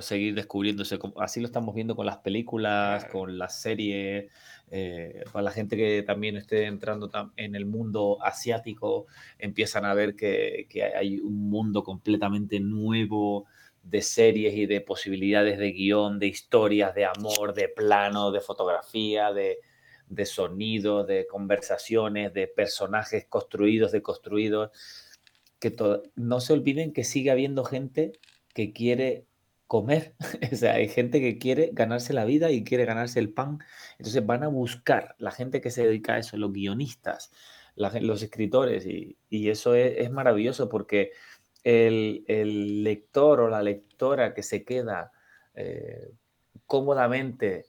seguir 0.02 0.34
descubriéndose. 0.34 0.98
Así 1.16 1.40
lo 1.40 1.46
estamos 1.46 1.74
viendo 1.74 1.96
con 1.96 2.06
las 2.06 2.18
películas, 2.18 3.04
con 3.06 3.38
las 3.38 3.60
series. 3.60 4.30
Eh, 4.70 5.24
para 5.32 5.42
la 5.42 5.50
gente 5.50 5.76
que 5.76 6.02
también 6.02 6.36
esté 6.36 6.66
entrando 6.66 7.10
en 7.36 7.54
el 7.54 7.66
mundo 7.66 8.18
asiático, 8.22 9.06
empiezan 9.38 9.84
a 9.84 9.94
ver 9.94 10.14
que, 10.14 10.68
hay 10.96 11.18
un 11.18 11.50
mundo 11.50 11.82
completamente 11.82 12.60
nuevo 12.60 13.46
de 13.82 14.02
series 14.02 14.54
y 14.54 14.66
de 14.66 14.80
posibilidades 14.80 15.58
de 15.58 15.72
guion, 15.72 16.18
de 16.18 16.26
historias, 16.26 16.94
de 16.94 17.06
amor, 17.06 17.54
de 17.54 17.68
plano, 17.68 18.30
de 18.30 18.40
fotografía, 18.40 19.32
de, 19.32 19.58
sonido, 20.26 21.04
de 21.04 21.26
conversaciones, 21.26 22.32
de 22.34 22.46
personajes 22.46 23.26
construidos, 23.26 23.92
deconstruidos 23.92 24.70
que 25.58 25.76
no 26.16 26.40
se 26.40 26.52
olviden 26.54 26.92
que 26.92 27.04
sigue 27.04 27.30
habiendo 27.30 27.64
gente 27.64 28.12
que 28.54 28.72
quiere 28.72 29.26
comer. 29.66 30.14
o 30.52 30.56
sea, 30.56 30.74
hay 30.74 30.88
gente 30.88 31.20
que 31.20 31.38
quiere 31.38 31.70
ganarse 31.72 32.12
la 32.12 32.24
vida 32.24 32.50
y 32.50 32.64
quiere 32.64 32.84
ganarse 32.86 33.20
el 33.20 33.32
pan. 33.32 33.60
Entonces 33.98 34.24
van 34.26 34.42
a 34.42 34.48
buscar 34.48 35.14
la 35.18 35.30
gente 35.30 35.60
que 35.60 35.70
se 35.70 35.84
dedica 35.86 36.14
a 36.14 36.18
eso, 36.18 36.36
los 36.36 36.52
guionistas, 36.52 37.30
los 37.76 38.22
escritores, 38.22 38.84
y, 38.86 39.16
eso 39.30 39.74
es, 39.74 40.10
maravilloso 40.10 40.68
porque 40.68 41.12
el, 41.64 42.82
lector 42.82 43.40
o 43.40 43.48
la 43.48 43.62
lectora 43.62 44.34
que 44.34 44.42
se 44.42 44.64
queda 44.64 45.12
eh, 45.54 46.12
cómodamente 46.66 47.66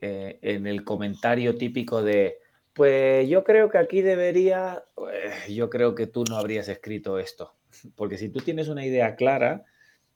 eh, 0.00 0.38
en 0.42 0.66
el 0.66 0.84
comentario 0.84 1.56
típico 1.56 2.02
de, 2.02 2.38
pues 2.72 3.28
yo 3.28 3.44
creo 3.44 3.68
que 3.70 3.78
aquí 3.78 4.02
debería, 4.02 4.84
pues, 4.94 5.48
yo 5.48 5.70
creo 5.70 5.94
que 5.94 6.06
tú 6.06 6.24
no 6.28 6.36
habrías 6.36 6.68
escrito 6.68 7.18
esto. 7.18 7.54
Porque 7.96 8.18
si 8.18 8.28
tú 8.28 8.40
tienes 8.40 8.68
una 8.68 8.84
idea 8.84 9.16
clara, 9.16 9.64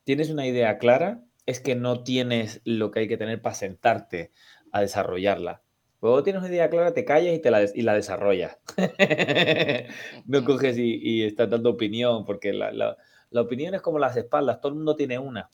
tienes 0.04 0.30
una 0.30 0.46
idea 0.46 0.78
clara, 0.78 1.22
es 1.46 1.60
que 1.60 1.74
no 1.74 2.02
tienes 2.02 2.60
lo 2.64 2.90
que 2.90 3.00
hay 3.00 3.08
que 3.08 3.16
tener 3.16 3.40
para 3.40 3.54
sentarte 3.54 4.32
a 4.72 4.80
desarrollarla. 4.80 5.62
Luego 6.02 6.22
tienes 6.22 6.42
una 6.42 6.50
idea 6.50 6.68
clara, 6.68 6.92
te 6.92 7.04
callas 7.04 7.34
y, 7.34 7.40
te 7.40 7.50
la, 7.50 7.64
y 7.72 7.82
la 7.82 7.94
desarrollas. 7.94 8.58
no 10.26 10.44
coges 10.44 10.76
y, 10.78 11.24
estás 11.24 11.48
dando 11.48 11.70
opinión, 11.70 12.24
porque 12.24 12.52
la, 12.52 12.70
la, 12.72 12.96
opinión 13.34 13.74
es 13.74 13.82
como 13.82 13.98
las 13.98 14.16
espaldas, 14.16 14.60
todo 14.60 14.70
el 14.70 14.76
mundo 14.76 14.96
tiene 14.96 15.18
una. 15.18 15.50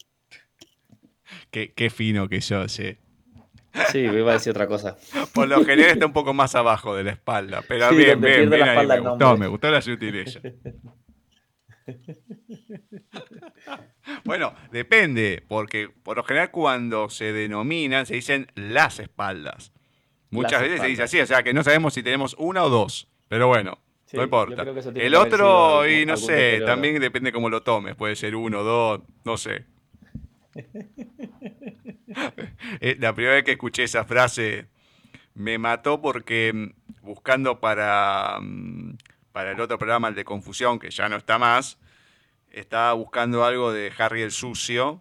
Qué, 1.50 1.72
qué 1.72 1.90
fino 1.90 2.28
que 2.28 2.40
yo, 2.40 2.68
sí. 2.68 2.98
Sí, 3.90 4.00
iba 4.00 4.30
a 4.30 4.34
decir 4.34 4.50
otra 4.50 4.66
cosa. 4.66 4.96
Por 5.34 5.48
lo 5.48 5.64
general 5.64 5.92
está 5.92 6.06
un 6.06 6.12
poco 6.12 6.34
más 6.34 6.54
abajo 6.54 6.94
de 6.94 7.04
la 7.04 7.12
espalda, 7.12 7.62
pero 7.66 7.90
bien, 7.90 8.20
bien, 8.20 8.50
bien 8.50 8.62
ahí, 8.62 8.86
me 8.86 9.00
gustó, 9.00 9.36
me 9.36 9.46
gustó 9.46 9.70
la 9.70 9.80
sutileza. 9.80 10.40
bueno, 14.24 14.54
depende, 14.70 15.44
porque 15.48 15.88
por 15.88 16.16
lo 16.16 16.24
general 16.24 16.50
cuando 16.50 17.08
se 17.10 17.32
denominan 17.32 18.06
se 18.06 18.14
dicen 18.14 18.46
las 18.54 19.00
espaldas. 19.00 19.72
Muchas 20.30 20.62
veces 20.62 20.80
se 20.80 20.86
dice 20.86 21.02
así, 21.02 21.20
o 21.20 21.26
sea 21.26 21.42
que 21.42 21.52
no 21.52 21.62
sabemos 21.62 21.94
si 21.94 22.02
tenemos 22.02 22.34
una 22.38 22.64
o 22.64 22.70
dos, 22.70 23.08
pero 23.28 23.48
bueno, 23.48 23.78
no 24.12 24.22
importa. 24.22 24.64
El 24.94 25.14
otro, 25.14 25.88
y 25.88 26.06
no 26.06 26.16
sé, 26.16 26.62
también 26.64 27.00
depende 27.00 27.32
cómo 27.32 27.48
lo 27.48 27.62
tomes, 27.62 27.94
puede 27.94 28.16
ser 28.16 28.36
uno, 28.36 28.62
dos, 28.62 29.00
no 29.24 29.36
sé. 29.36 29.64
Eh, 32.80 32.96
la 33.00 33.14
primera 33.14 33.36
vez 33.36 33.44
que 33.44 33.52
escuché 33.52 33.84
esa 33.84 34.04
frase 34.04 34.66
me 35.34 35.56
mató 35.56 36.02
porque 36.02 36.52
mm, 36.52 36.72
buscando 37.02 37.58
para, 37.58 38.38
mm, 38.40 38.98
para 39.32 39.52
el 39.52 39.60
otro 39.60 39.78
programa, 39.78 40.08
el 40.08 40.14
de 40.14 40.24
Confusión, 40.24 40.78
que 40.78 40.90
ya 40.90 41.08
no 41.08 41.16
está 41.16 41.38
más, 41.38 41.78
estaba 42.50 42.92
buscando 42.92 43.44
algo 43.44 43.72
de 43.72 43.90
Harry 43.96 44.22
el 44.22 44.30
Sucio 44.30 45.00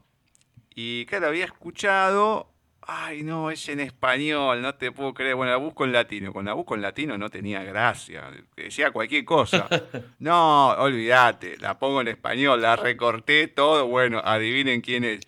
y 0.74 1.06
claro, 1.06 1.28
había 1.28 1.46
escuchado, 1.46 2.51
ay 2.94 3.24
no, 3.24 3.52
es 3.52 3.70
en 3.70 3.80
español, 3.80 4.62
no 4.62 4.76
te 4.76 4.92
puedo 4.92 5.14
creer, 5.14 5.36
bueno, 5.36 5.52
la 5.52 5.58
busco 5.58 5.86
en 5.86 5.94
latino, 5.94 6.34
con 6.34 6.46
la 6.46 6.54
busco 6.54 6.76
en 6.76 6.82
latino 6.82 7.18
no 7.18 7.30
tenía 7.30 7.64
gracia, 7.64 8.30
decía 8.56 8.92
cualquier 8.92 9.24
cosa, 9.24 9.68
no, 10.20 10.70
olvídate, 10.72 11.58
la 11.58 11.80
pongo 11.80 12.02
en 12.02 12.10
español, 12.10 12.62
la 12.62 12.76
recorté 12.76 13.48
todo, 13.48 13.88
bueno, 13.88 14.22
adivinen 14.24 14.82
quién 14.82 15.04
es. 15.06 15.22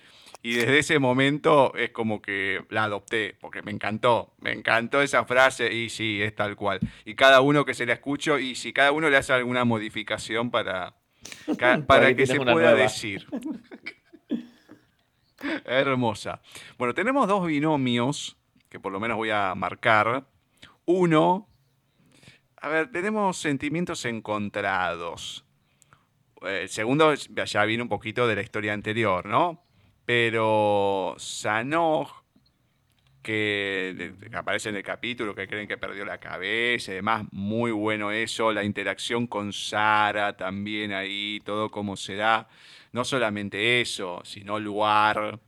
Y 0.46 0.56
desde 0.56 0.80
ese 0.80 1.00
momento 1.00 1.74
es 1.74 1.92
como 1.92 2.22
que 2.22 2.66
la 2.70 2.84
adopté, 2.84 3.38
porque 3.40 3.62
me 3.62 3.72
encantó, 3.72 4.34
me 4.42 4.52
encantó 4.52 5.02
esa 5.02 5.24
frase 5.24 5.74
y 5.74 5.88
sí, 5.88 6.22
es 6.22 6.36
tal 6.36 6.58
cual. 6.58 6.82
Y 7.06 7.16
cada 7.16 7.40
uno 7.40 7.64
que 7.64 7.74
se 7.74 7.86
la 7.86 7.94
escucho 7.94 8.38
y 8.40 8.56
si 8.56 8.74
cada 8.74 8.92
uno 8.92 9.10
le 9.10 9.16
hace 9.16 9.32
alguna 9.32 9.64
modificación 9.64 10.52
para, 10.52 10.96
para 11.88 12.14
que 12.14 12.28
se 12.28 12.42
pueda 12.42 12.76
decir. 12.76 13.26
Hermosa. 15.66 16.42
Bueno, 16.78 16.94
tenemos 16.94 17.28
dos 17.28 17.46
binomios 17.46 18.38
que 18.70 18.80
por 18.80 18.92
lo 18.92 19.00
menos 19.00 19.18
voy 19.18 19.30
a 19.30 19.54
marcar. 19.56 20.26
Uno, 20.86 21.48
a 22.58 22.70
ver, 22.70 22.92
tenemos 22.92 23.38
sentimientos 23.38 24.06
encontrados. 24.06 25.46
El 26.42 26.68
segundo 26.70 27.14
ya 27.14 27.66
viene 27.66 27.84
un 27.84 27.90
poquito 27.90 28.28
de 28.28 28.36
la 28.36 28.42
historia 28.42 28.74
anterior, 28.74 29.26
¿no? 29.26 29.64
Pero 30.06 31.16
Sanoj, 31.18 32.24
que, 33.22 34.14
aparece 34.34 34.70
en 34.70 34.76
el 34.76 34.84
capítulo, 34.84 35.34
que 35.34 35.48
creen 35.48 35.68
que 35.68 35.78
perdió 35.78 36.04
la 36.04 36.18
cabeza 36.18 36.92
y 36.92 36.96
demás, 36.96 37.26
muy 37.32 37.72
bueno 37.72 38.12
eso, 38.12 38.52
la 38.52 38.64
interacción 38.64 39.28
con 39.28 39.54
Sara 39.54 40.36
también 40.36 40.92
ahí, 40.92 41.42
todo 41.46 41.70
como 41.70 41.96
se 41.96 42.16
da, 42.16 42.50
no 42.94 43.04
solamente 43.04 43.82
eso, 43.82 44.22
sino 44.24 44.60
lugar, 44.60 45.40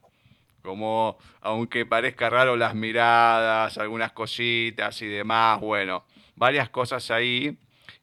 como 0.61 1.17
aunque 1.41 1.85
parezca 1.85 2.29
raro 2.29 2.57
las 2.57 2.75
miradas, 2.75 3.77
algunas 3.77 4.11
cositas 4.11 5.01
y 5.01 5.07
demás, 5.07 5.61
bueno, 5.61 6.03
varias 6.35 6.69
cosas 6.69 7.11
ahí, 7.11 7.57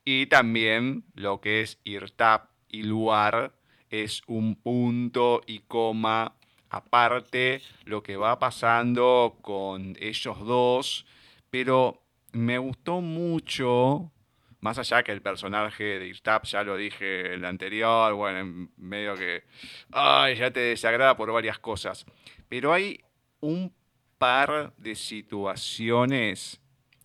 y 0.05 0.27
también 0.27 1.05
lo 1.15 1.41
que 1.41 1.61
es 1.61 1.79
IRTAP 1.85 2.49
y 2.69 2.85
lugar 2.85 3.53
es 3.91 4.23
un 4.27 4.55
punto 4.55 5.43
y 5.47 5.59
coma 5.61 6.35
aparte 6.71 7.63
lo 7.85 8.03
que 8.03 8.17
va 8.17 8.39
pasando 8.39 9.37
con 9.43 9.97
ellos 10.01 10.39
dos, 10.39 11.05
pero 11.51 12.01
me 12.31 12.59
gustó 12.59 13.01
mucho, 13.01 14.12
más 14.63 14.79
allá 14.79 15.03
que 15.03 15.11
el 15.11 15.21
personaje 15.21 15.99
de 15.99 16.07
Irtap, 16.07 16.45
ya 16.45 16.63
lo 16.63 16.77
dije 16.77 17.27
en 17.27 17.33
el 17.33 17.45
anterior, 17.45 18.15
bueno, 18.15 18.39
en 18.39 18.71
medio 18.77 19.17
que, 19.17 19.43
ay, 19.91 20.37
ya 20.37 20.53
te 20.53 20.61
desagrada 20.61 21.17
por 21.17 21.33
varias 21.33 21.59
cosas, 21.59 22.07
pero 22.49 22.73
hay 22.73 23.01
un 23.41 23.75
par 24.19 24.73
de 24.79 24.95
situaciones 24.95 26.61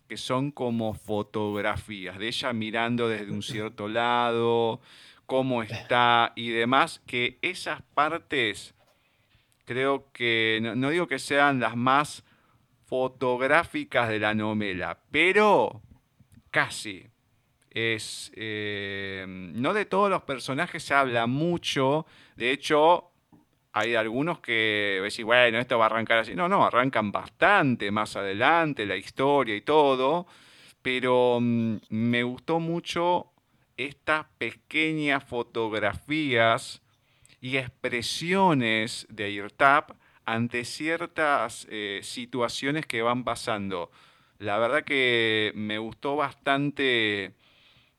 que 0.08 0.16
son 0.16 0.52
como 0.52 0.94
fotografías 0.94 2.16
de 2.18 2.28
ella 2.28 2.52
mirando 2.52 3.08
desde 3.08 3.32
un 3.32 3.42
cierto 3.42 3.88
lado, 3.88 4.80
cómo 5.26 5.64
está 5.64 6.32
y 6.36 6.50
demás, 6.50 7.02
que 7.06 7.38
esas 7.42 7.82
partes 7.82 8.76
creo 9.64 10.12
que, 10.12 10.60
no, 10.62 10.90
digo 10.90 11.08
que 11.08 11.18
sean 11.18 11.58
las 11.58 11.76
más 11.76 12.24
fotográficas 12.86 14.08
de 14.08 14.20
la 14.20 14.32
novela, 14.34 15.00
pero 15.10 15.82
casi. 16.52 17.10
Es, 17.70 18.32
eh, 18.34 19.24
no 19.28 19.74
de 19.74 19.84
todos 19.84 20.10
los 20.10 20.22
personajes 20.22 20.82
se 20.82 20.94
habla 20.94 21.26
mucho, 21.26 22.06
de 22.36 22.50
hecho 22.50 23.10
hay 23.72 23.94
algunos 23.94 24.40
que 24.40 25.00
decís, 25.02 25.24
bueno, 25.24 25.58
esto 25.58 25.78
va 25.78 25.84
a 25.84 25.86
arrancar 25.86 26.18
así. 26.18 26.34
No, 26.34 26.48
no, 26.48 26.64
arrancan 26.64 27.12
bastante 27.12 27.90
más 27.90 28.16
adelante 28.16 28.86
la 28.86 28.96
historia 28.96 29.54
y 29.54 29.60
todo, 29.60 30.26
pero 30.82 31.38
mm, 31.40 31.76
me 31.90 32.22
gustó 32.22 32.58
mucho 32.58 33.32
estas 33.76 34.26
pequeñas 34.38 35.22
fotografías 35.22 36.82
y 37.40 37.56
expresiones 37.56 39.06
de 39.10 39.30
IRTAP 39.30 39.92
ante 40.24 40.64
ciertas 40.64 41.66
eh, 41.70 42.00
situaciones 42.02 42.84
que 42.84 43.02
van 43.02 43.22
pasando. 43.24 43.90
La 44.38 44.58
verdad 44.58 44.84
que 44.84 45.52
me 45.54 45.78
gustó 45.78 46.16
bastante 46.16 47.34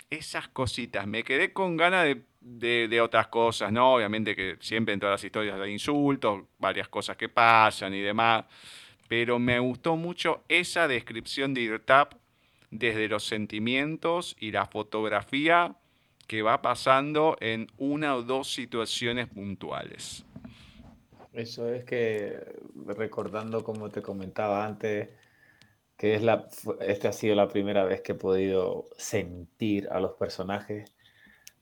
esas 0.10 0.48
cositas. 0.48 1.08
Me 1.08 1.24
quedé 1.24 1.54
con 1.54 1.78
ganas 1.78 2.16
de, 2.42 3.02
otras 3.02 3.28
cosas, 3.28 3.72
¿no? 3.72 3.96
Obviamente 3.96 4.36
que 4.36 4.58
siempre 4.60 4.94
en 4.94 5.00
todas 5.00 5.14
las 5.14 5.24
historias 5.24 5.60
hay 5.60 5.72
insultos, 5.72 6.44
varias 6.58 6.88
cosas 6.88 7.18
que 7.18 7.30
pasan 7.30 7.94
y 7.94 8.02
demás. 8.02 8.46
Pero 9.08 9.40
me 9.40 9.60
gustó 9.60 9.96
mucho 9.96 10.44
esa 10.48 10.88
descripción 10.88 11.54
de 11.54 11.62
IRTAP 11.62 12.14
desde 12.72 13.08
los 13.08 13.26
sentimientos 13.26 14.36
y 14.40 14.52
la 14.52 14.66
fotografía 14.68 15.76
que 16.28 16.44
va 16.44 16.62
pasando 16.62 17.36
en 17.40 17.68
una 17.78 18.16
o 18.16 18.22
dos 18.22 18.54
situaciones 18.54 19.28
puntuales. 19.28 20.26
Eso 21.34 21.68
es 21.74 21.84
que, 21.86 22.40
recordando 22.86 23.64
como 23.64 23.90
te 23.90 24.02
comentaba 24.02 24.66
antes, 24.66 25.10
que 26.00 26.16
es 26.16 26.24
la, 26.24 26.48
esta 26.80 27.10
ha 27.10 27.12
sido 27.12 27.36
la 27.36 27.50
primera 27.50 27.84
vez 27.84 28.00
que 28.00 28.14
he 28.14 28.16
podido 28.16 28.88
sentir 28.96 29.90
a 29.92 30.00
los 30.00 30.14
personajes, 30.14 30.94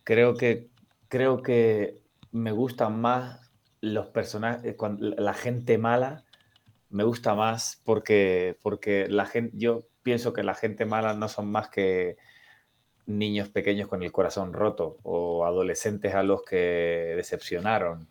creo 0.03 0.35
que, 0.35 0.69
creo 1.07 1.41
que 1.41 2.03
me 2.31 2.51
gustan 2.51 3.01
más 3.01 3.51
los 3.81 4.09
personajes, 4.09 4.75
la 4.99 5.33
gente 5.33 5.79
mala, 5.79 6.23
me 6.91 7.03
gusta 7.03 7.33
más 7.33 7.81
porque, 7.83 8.59
porque 8.61 9.07
la 9.09 9.25
gente, 9.25 9.57
yo 9.57 9.87
pienso 10.03 10.33
que 10.33 10.43
la 10.43 10.53
gente 10.53 10.85
mala 10.85 11.15
no 11.15 11.29
son 11.29 11.51
más 11.51 11.69
que 11.69 12.17
niños 13.07 13.49
pequeños 13.49 13.87
con 13.87 14.03
el 14.03 14.11
corazón 14.11 14.53
roto 14.53 14.99
o 15.01 15.45
adolescentes 15.45 16.13
a 16.13 16.21
los 16.21 16.43
que 16.43 17.13
decepcionaron. 17.15 18.07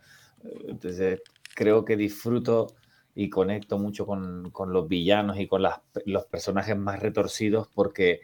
Entonces, 0.67 1.23
creo 1.55 1.85
que 1.85 1.97
disfruto 1.97 2.75
y 3.17 3.31
conecto 3.31 3.79
mucho 3.79 4.07
con, 4.07 4.53
los 4.69 4.89
villanos 4.89 5.41
y 5.41 5.49
con 5.49 5.63
los 5.63 6.27
personajes 6.27 6.77
más 6.77 7.01
retorcidos 7.01 7.67
porque 7.75 8.21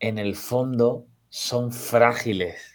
en 0.00 0.18
el 0.18 0.34
fondo 0.34 1.06
son 1.28 1.70
frágiles. 1.70 2.74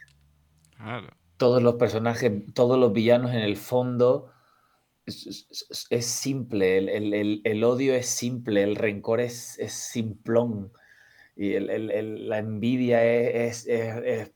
Todos 1.35 1.61
los 1.63 1.75
personajes, 1.75 2.31
todos 2.53 2.79
los 2.79 2.93
villanos 2.93 3.31
en 3.31 3.39
el 3.39 3.57
fondo 3.57 4.31
es, 5.07 6.05
simple, 6.05 6.77
el, 6.77 7.63
odio 7.63 7.95
es 7.95 8.07
simple, 8.07 8.61
el 8.61 8.75
rencor 8.75 9.19
es, 9.19 9.57
es 9.57 9.73
simplón 9.73 10.71
y 11.35 11.53
el, 11.53 11.69
el, 11.69 12.29
la 12.29 12.37
envidia 12.37 13.03
es, 13.03 13.65
es, 13.65 14.31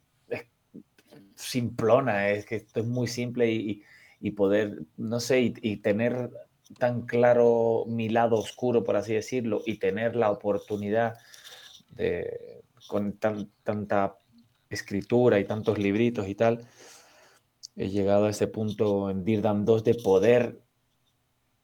simplona, 1.36 2.30
es 2.30 2.45
que 2.45 2.55
esto 2.55 2.80
es 2.80 2.86
muy 2.88 3.07
simple 3.07 3.51
y, 3.51 4.32
poder, 4.32 4.80
no 4.97 5.19
sé, 5.19 5.53
y, 5.61 5.78
tener 5.78 6.32
tan 6.78 7.03
claro 7.03 7.86
mi 7.88 8.09
lado 8.09 8.38
oscuro, 8.38 8.84
por 8.84 8.95
así 8.95 9.13
decirlo, 9.13 9.61
y 9.65 9.78
tener 9.78 10.15
la 10.15 10.32
oportunidad 10.32 11.17
de, 11.89 12.63
con 12.88 13.17
tanta 13.17 14.17
escritura 14.69 15.39
y 15.39 15.45
tantos 15.45 15.78
libritos 15.78 16.28
y 16.28 16.36
tal, 16.36 16.65
he 17.76 17.89
llegado 17.89 18.26
a 18.26 18.30
ese 18.30 18.47
punto 18.47 19.09
en 19.09 19.24
Dirdam 19.24 19.65
2 19.65 19.84
de 19.84 19.95
poder 19.95 20.61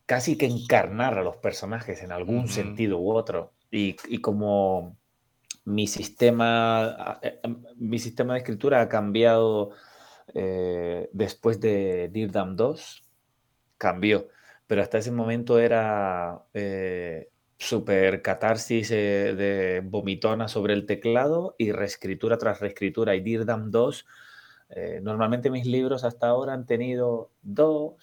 casi 0.06 0.38
que 0.38 0.46
encarnar 0.46 1.18
a 1.18 1.24
los 1.24 1.38
personajes 1.38 2.02
en 2.02 2.12
algún 2.12 2.48
sentido 2.48 2.98
u 2.98 3.12
otro. 3.12 3.54
Y, 3.70 3.96
como 4.22 4.98
mi 5.66 5.88
sistema, 5.88 7.20
eh, 7.22 7.40
em, 7.44 7.62
mi 7.76 8.00
sistema 8.00 8.34
de 8.34 8.40
escritura 8.40 8.82
ha 8.82 8.88
cambiado 8.88 9.72
eh, 10.34 11.10
después 11.12 11.60
de 11.60 12.10
Dirdam 12.10 12.56
2, 12.56 13.04
cambió. 13.78 14.30
Pero 14.68 14.82
hasta 14.82 14.98
ese 15.00 15.12
momento 15.12 15.60
era 15.60 16.44
eh, 16.54 17.30
super 17.58 18.22
catarsis 18.22 18.90
de 18.90 19.82
vomitona 19.84 20.48
sobre 20.48 20.74
el 20.74 20.86
teclado 20.86 21.56
y 21.58 21.72
reescritura 21.72 22.38
tras 22.38 22.60
reescritura. 22.60 23.16
Y 23.16 23.22
Dirdam 23.22 23.72
2 23.72 24.06
eh, 24.70 25.00
normalmente 25.02 25.50
mis 25.50 25.66
libros 25.66 26.04
hasta 26.04 26.28
ahora 26.28 26.54
han 26.54 26.66
tenido 26.66 27.32
dos, 27.42 27.96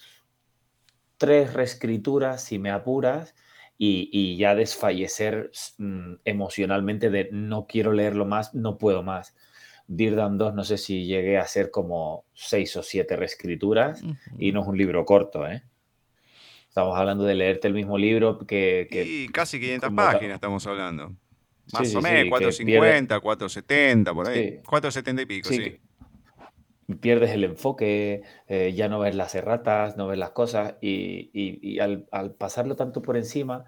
tres 1.17 1.53
reescrituras, 1.53 2.43
si 2.43 2.59
me 2.59 2.71
apuras, 2.71 3.35
y, 3.77 4.37
ya 4.37 4.55
desfallecer 4.55 5.51
mm, 5.77 6.13
emocionalmente 6.23 7.09
de 7.09 7.29
no 7.31 7.67
quiero 7.67 7.91
leerlo 7.91 8.25
más, 8.25 8.55
no 8.55 8.77
puedo 8.77 9.03
más. 9.03 9.35
Dirdam 9.87 10.37
2 10.37 10.55
no 10.55 10.63
sé 10.63 10.77
si 10.77 11.05
llegué 11.05 11.37
a 11.37 11.41
hacer 11.41 11.69
como 11.69 12.25
seis 12.33 12.75
o 12.77 12.81
siete 12.81 13.15
reescrituras 13.15 14.01
y 14.39 14.51
no 14.51 14.61
es 14.61 14.67
un 14.67 14.77
libro 14.77 15.05
corto, 15.05 15.45
¿eh? 15.45 15.61
Estamos 16.75 16.97
hablando 16.97 17.23
de 17.23 17.35
leerte 17.35 17.69
el 17.69 17.73
mismo 17.73 17.97
libro 17.97 18.37
que... 18.37 18.85
y 18.91 19.29
casi 19.29 19.61
500 19.61 19.93
páginas 19.93 20.35
estamos 20.35 20.67
hablando. 20.67 21.13
Más 21.71 21.95
o 21.95 22.01
menos, 22.01 22.27
450, 22.27 23.17
470, 23.21 24.13
por 24.13 24.27
ahí. 24.27 24.59
470 24.65 25.21
y 25.21 25.25
pico, 25.25 25.47
sí 25.47 25.79
pierdes 26.99 27.31
el 27.31 27.45
enfoque, 27.45 28.23
eh, 28.49 28.73
ya 28.75 28.89
no 28.89 28.99
ves 28.99 29.15
las 29.15 29.35
erratas, 29.35 29.95
no 29.95 30.07
ves 30.07 30.19
las 30.19 30.31
cosas 30.31 30.75
y, 30.81 31.79
al, 31.79 32.05
pasarlo 32.37 32.75
tanto 32.75 33.01
por 33.01 33.15
encima, 33.15 33.63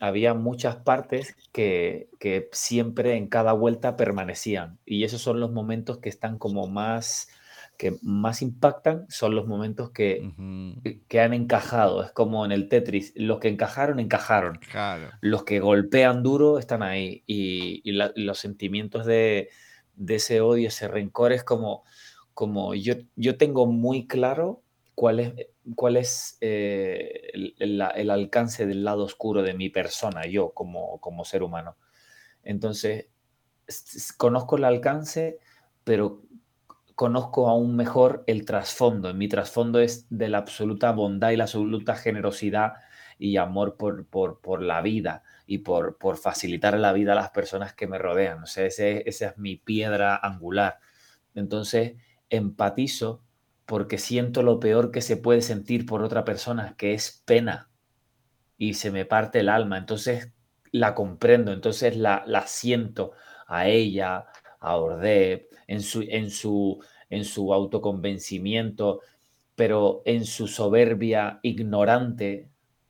había 0.00 0.34
muchas 0.34 0.74
partes 0.74 1.36
que, 1.52 2.08
siempre 2.50 3.14
en 3.14 3.28
cada 3.28 3.52
vuelta 3.52 3.96
permanecían 3.96 4.78
y 4.84 5.04
esos 5.04 5.22
son 5.22 5.38
los 5.38 5.52
momentos 5.52 5.98
que 5.98 6.08
están 6.08 6.38
como 6.38 6.66
más 6.66 7.28
que 7.78 7.96
más 8.02 8.42
impactan 8.42 9.06
son 9.08 9.36
los 9.36 9.46
momentos 9.46 9.90
que, 9.90 10.32
que, 11.06 11.20
han 11.20 11.32
encajado. 11.32 12.02
Es 12.02 12.10
como 12.10 12.44
en 12.44 12.50
el 12.50 12.68
Tetris, 12.68 13.12
los 13.14 13.38
que 13.38 13.48
encajaron, 13.48 14.00
encajaron. 14.00 14.58
Los 15.20 15.44
que 15.44 15.60
golpean 15.60 16.24
duro 16.24 16.58
están 16.58 16.82
ahí. 16.82 17.22
Y, 17.26 17.80
los 17.92 18.38
sentimientos 18.38 19.06
de, 19.06 19.50
de, 19.94 20.14
ese 20.16 20.40
odio, 20.40 20.68
ese 20.68 20.88
rencor, 20.88 21.32
es 21.32 21.44
como, 21.44 21.84
como 22.34 22.74
yo, 22.74 22.94
yo 23.14 23.38
tengo 23.38 23.66
muy 23.66 24.08
claro 24.08 24.62
cuál 24.96 25.20
es, 25.20 25.32
cuál 25.76 25.96
es 25.96 26.36
eh, 26.40 27.30
el, 27.60 27.80
alcance 28.10 28.66
del 28.66 28.82
lado 28.82 29.04
oscuro 29.04 29.42
de 29.42 29.54
mi 29.54 29.70
persona, 29.70 30.26
yo 30.26 30.50
como, 30.50 31.00
como 31.00 31.24
ser 31.24 31.44
humano. 31.44 31.76
Entonces, 32.42 33.06
conozco 34.16 34.56
el 34.56 34.64
alcance, 34.64 35.38
pero 35.84 36.22
conozco 36.98 37.48
aún 37.48 37.76
mejor 37.76 38.24
el 38.26 38.44
trasfondo. 38.44 39.14
Mi 39.14 39.28
trasfondo 39.28 39.78
es 39.78 40.08
de 40.10 40.28
la 40.28 40.38
absoluta 40.38 40.90
bondad 40.90 41.30
y 41.30 41.36
la 41.36 41.44
absoluta 41.44 41.94
generosidad 41.94 42.72
y 43.20 43.36
amor 43.36 43.76
por, 43.76 44.08
por, 44.08 44.62
la 44.62 44.82
vida 44.82 45.22
y 45.46 45.58
por, 45.58 45.96
por, 45.96 46.16
facilitar 46.16 46.76
la 46.76 46.92
vida 46.92 47.12
a 47.12 47.14
las 47.14 47.30
personas 47.30 47.72
que 47.72 47.86
me 47.86 47.98
rodean. 47.98 48.42
O 48.42 48.46
sea, 48.46 48.66
ese, 48.66 49.08
esa 49.08 49.28
es 49.28 49.38
mi 49.38 49.54
piedra 49.54 50.16
angular. 50.16 50.80
Entonces, 51.36 51.94
empatizo 52.30 53.22
porque 53.64 53.98
siento 53.98 54.42
lo 54.42 54.58
peor 54.58 54.90
que 54.90 55.00
se 55.00 55.16
puede 55.16 55.40
sentir 55.40 55.86
por 55.86 56.02
otra 56.02 56.24
persona, 56.24 56.74
que 56.76 56.94
es 56.94 57.22
pena, 57.24 57.70
y 58.56 58.74
se 58.74 58.90
me 58.90 59.04
parte 59.04 59.38
el 59.38 59.50
alma. 59.50 59.78
Entonces 59.78 60.32
la 60.72 60.96
comprendo, 60.96 61.52
entonces 61.52 61.96
la, 61.96 62.24
la 62.26 62.48
siento 62.48 63.12
a 63.46 63.68
ella, 63.68 64.26
a 64.58 64.76
Ordep, 64.76 65.47
en 65.68 65.82
su, 65.82 66.02
en, 66.02 66.30
su, 66.30 66.82
en 67.08 67.24
su 67.24 67.54
autoconvencimiento, 67.54 69.00
pero 69.54 70.02
en 70.04 70.24
su 70.24 70.48
soberbia 70.48 71.38
ignorante, 71.42 72.48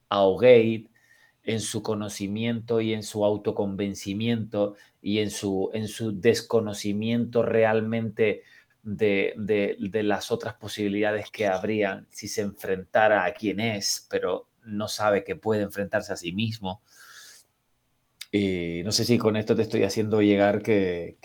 a 0.09 0.23
Ogate, 0.23 0.89
en 1.45 1.61
su 1.61 1.83
conocimiento 1.83 2.81
y 2.81 2.93
en 2.93 3.03
su 3.03 3.25
autoconvencimiento 3.25 4.77
y 5.01 5.19
en 5.19 5.31
su, 5.31 5.71
en 5.73 5.89
su 5.89 6.19
desconocimiento 6.21 7.43
realmente 7.43 8.43
de, 8.83 10.03
las 10.03 10.31
otras 10.31 10.55
posibilidades 10.55 11.31
que 11.31 11.47
habrían 11.47 12.07
si 12.11 12.29
se 12.29 12.43
enfrentara 12.43 13.25
a 13.25 13.33
quien 13.33 13.61
es, 13.61 14.07
pero 14.11 14.49
no 14.65 14.89
sabe 14.89 15.25
que 15.25 15.37
puede 15.37 15.63
enfrentarse 15.63 16.13
a 16.13 16.17
sí 16.17 16.33
mismo. 16.33 16.83
Y 18.31 18.83
no 18.85 18.93
sé 18.93 19.05
si 19.05 19.17
con 19.17 19.37
esto 19.37 19.57
te 19.57 19.63
estoy 19.63 19.85
haciendo 19.85 20.21
llegar 20.21 20.63
que, 20.63 21.17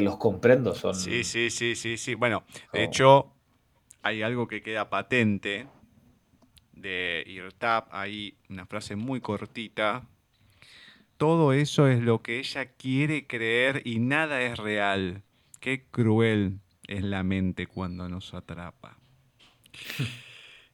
los 0.00 0.16
comprendo. 0.16 0.74
Son... 0.74 0.94
Sí, 0.94 1.24
sí, 1.24 1.50
sí, 1.50 1.76
sí, 1.76 1.96
sí. 1.96 2.14
Bueno, 2.14 2.44
de 2.72 2.84
hecho, 2.84 3.32
hay 4.02 4.22
algo 4.22 4.48
que 4.48 4.62
queda 4.62 4.90
patente 4.90 5.66
de 6.72 7.24
Irtap, 7.26 7.88
hay 7.92 8.36
una 8.48 8.66
frase 8.66 8.96
muy 8.96 9.20
cortita. 9.20 10.06
Todo 11.16 11.52
eso 11.52 11.86
es 11.86 12.02
lo 12.02 12.22
que 12.22 12.38
ella 12.38 12.66
quiere 12.72 13.26
creer 13.26 13.82
y 13.84 14.00
nada 14.00 14.42
es 14.42 14.58
real. 14.58 15.22
Qué 15.60 15.84
cruel 15.90 16.58
es 16.88 17.04
la 17.04 17.22
mente 17.22 17.66
cuando 17.66 18.08
nos 18.08 18.34
atrapa. 18.34 18.98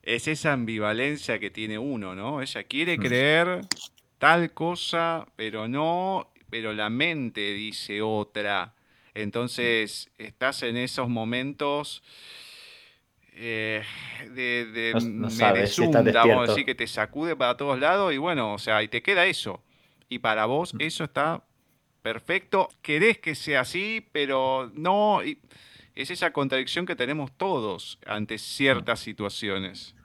es 0.03 0.27
esa 0.27 0.55
ambivalencia 0.55 1.39
que 1.39 1.51
tiene 1.51 1.79
uno, 1.79 2.15
¿no? 2.15 2.41
Ella 2.41 2.65
quiere 2.65 2.97
mm. 2.97 3.01
creer 3.01 3.61
tal 4.17 4.53
cosa, 4.53 5.27
pero 5.37 5.69
no, 5.69 6.33
pero 6.49 6.73
la 6.73 6.89
mente 6.89 7.53
dice 7.53 8.01
otra. 8.01 8.75
Entonces 9.23 10.11
estás 10.17 10.63
en 10.63 10.77
esos 10.77 11.09
momentos 11.09 12.03
eh, 13.33 13.83
de, 14.31 14.67
de 14.67 14.93
vamos 14.95 15.41
a 15.41 15.53
decir, 15.53 16.65
que 16.65 16.75
te 16.75 16.87
sacude 16.87 17.35
para 17.35 17.57
todos 17.57 17.79
lados 17.81 18.13
y 18.13 18.17
bueno, 18.19 18.55
o 18.55 18.59
sea, 18.59 18.83
y 18.83 18.89
te 18.89 19.03
queda 19.03 19.27
eso. 19.27 19.63
Y 20.09 20.21
para 20.21 20.47
vos 20.47 20.73
mm. 20.75 20.81
eso 20.81 21.05
está 21.05 21.43
perfecto. 22.03 22.69
Querés 22.81 23.19
que 23.19 23.35
sea 23.35 23.63
así, 23.63 24.07
pero 24.13 24.71
no 24.75 25.21
es 25.23 26.11
esa 26.11 26.33
contradicción 26.33 26.87
que 26.87 26.95
tenemos 26.95 27.33
todos 27.37 27.99
ante 28.07 28.39
ciertas 28.39 29.01
situaciones. 29.01 29.97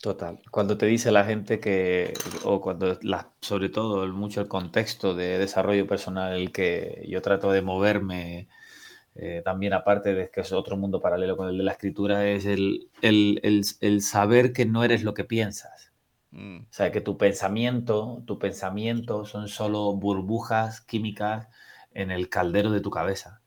Total. 0.00 0.38
Cuando 0.52 0.78
te 0.78 0.86
dice 0.86 1.10
la 1.10 1.24
gente 1.24 1.58
que, 1.58 2.14
o 2.44 2.60
cuando, 2.60 2.98
la, 3.02 3.32
sobre 3.40 3.68
todo 3.68 4.06
mucho 4.08 4.40
el 4.40 4.48
contexto 4.48 5.14
de 5.14 5.38
desarrollo 5.38 5.88
personal 5.88 6.34
el 6.34 6.52
que 6.52 7.04
yo 7.08 7.20
trato 7.20 7.50
de 7.50 7.62
moverme, 7.62 8.48
eh, 9.16 9.42
también 9.44 9.72
aparte 9.72 10.14
de 10.14 10.30
que 10.30 10.42
es 10.42 10.52
otro 10.52 10.76
mundo 10.76 11.00
paralelo 11.00 11.36
con 11.36 11.48
el 11.48 11.58
de 11.58 11.64
la 11.64 11.72
escritura, 11.72 12.28
es 12.28 12.46
el, 12.46 12.90
el, 13.02 14.02
saber 14.02 14.52
que 14.52 14.66
no 14.66 14.84
eres 14.84 15.02
lo 15.02 15.14
que 15.14 15.24
piensas. 15.24 15.92
Mm. 16.30 16.58
O 16.58 16.72
sea, 16.72 16.92
que 16.92 17.00
tu 17.00 17.18
pensamiento, 17.18 18.22
tu 18.26 18.38
pensamiento 18.38 19.24
son 19.24 19.48
solo 19.48 19.92
burbujas 19.94 20.80
químicas 20.80 21.48
en 21.92 22.12
el 22.12 22.28
caldero 22.28 22.70
de 22.70 22.80
tu 22.80 22.90
cabeza. 22.90 23.42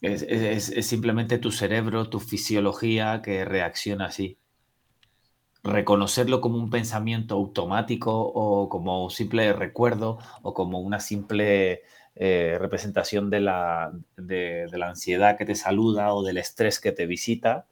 Es, 0.00 0.72
simplemente 0.86 1.38
tu 1.38 1.50
cerebro, 1.50 2.08
tu 2.08 2.20
fisiología 2.20 3.20
que 3.22 3.44
reacciona 3.44 4.06
así. 4.06 4.38
Reconocerlo 5.62 6.40
como 6.40 6.56
un 6.58 6.70
pensamiento 6.70 7.34
automático 7.34 8.12
o 8.12 8.68
como 8.68 9.04
un 9.04 9.10
simple 9.10 9.52
recuerdo 9.52 10.18
o 10.42 10.54
como 10.54 10.80
una 10.80 11.00
simple 11.00 11.82
eh, 12.16 12.56
representación 12.58 13.30
de 13.30 13.40
la, 13.40 13.92
de, 14.16 14.66
la, 14.72 14.88
ansiedad 14.88 15.36
que 15.36 15.44
te 15.44 15.54
saluda 15.54 16.14
o 16.14 16.22
del 16.22 16.38
estrés 16.38 16.80
que 16.80 16.92
te 16.92 17.06
visita, 17.06 17.66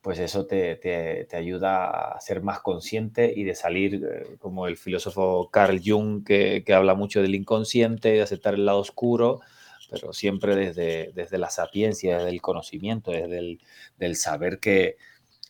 pues 0.00 0.18
eso 0.18 0.46
te, 0.46 0.76
te, 0.76 1.36
ayuda 1.36 2.14
a 2.14 2.20
ser 2.20 2.42
más 2.42 2.60
consciente 2.60 3.32
y 3.34 3.44
de 3.44 3.54
salir, 3.54 4.04
eh, 4.04 4.36
como 4.38 4.66
el 4.66 4.76
filósofo 4.76 5.48
Carl 5.50 5.80
Jung, 5.84 6.24
que, 6.24 6.64
que 6.64 6.74
habla 6.74 6.94
mucho 6.94 7.20
del 7.22 7.34
inconsciente, 7.34 8.12
de 8.12 8.22
aceptar 8.22 8.54
el 8.54 8.66
lado 8.66 8.78
oscuro 8.78 9.40
pero 9.92 10.14
siempre 10.14 10.56
desde, 10.56 11.12
desde 11.14 11.36
la 11.36 11.50
sapiencia, 11.50 12.16
desde 12.16 12.30
el 12.30 12.40
conocimiento, 12.40 13.10
desde 13.10 13.58
el 13.98 14.16
saber 14.16 14.58
que 14.58 14.96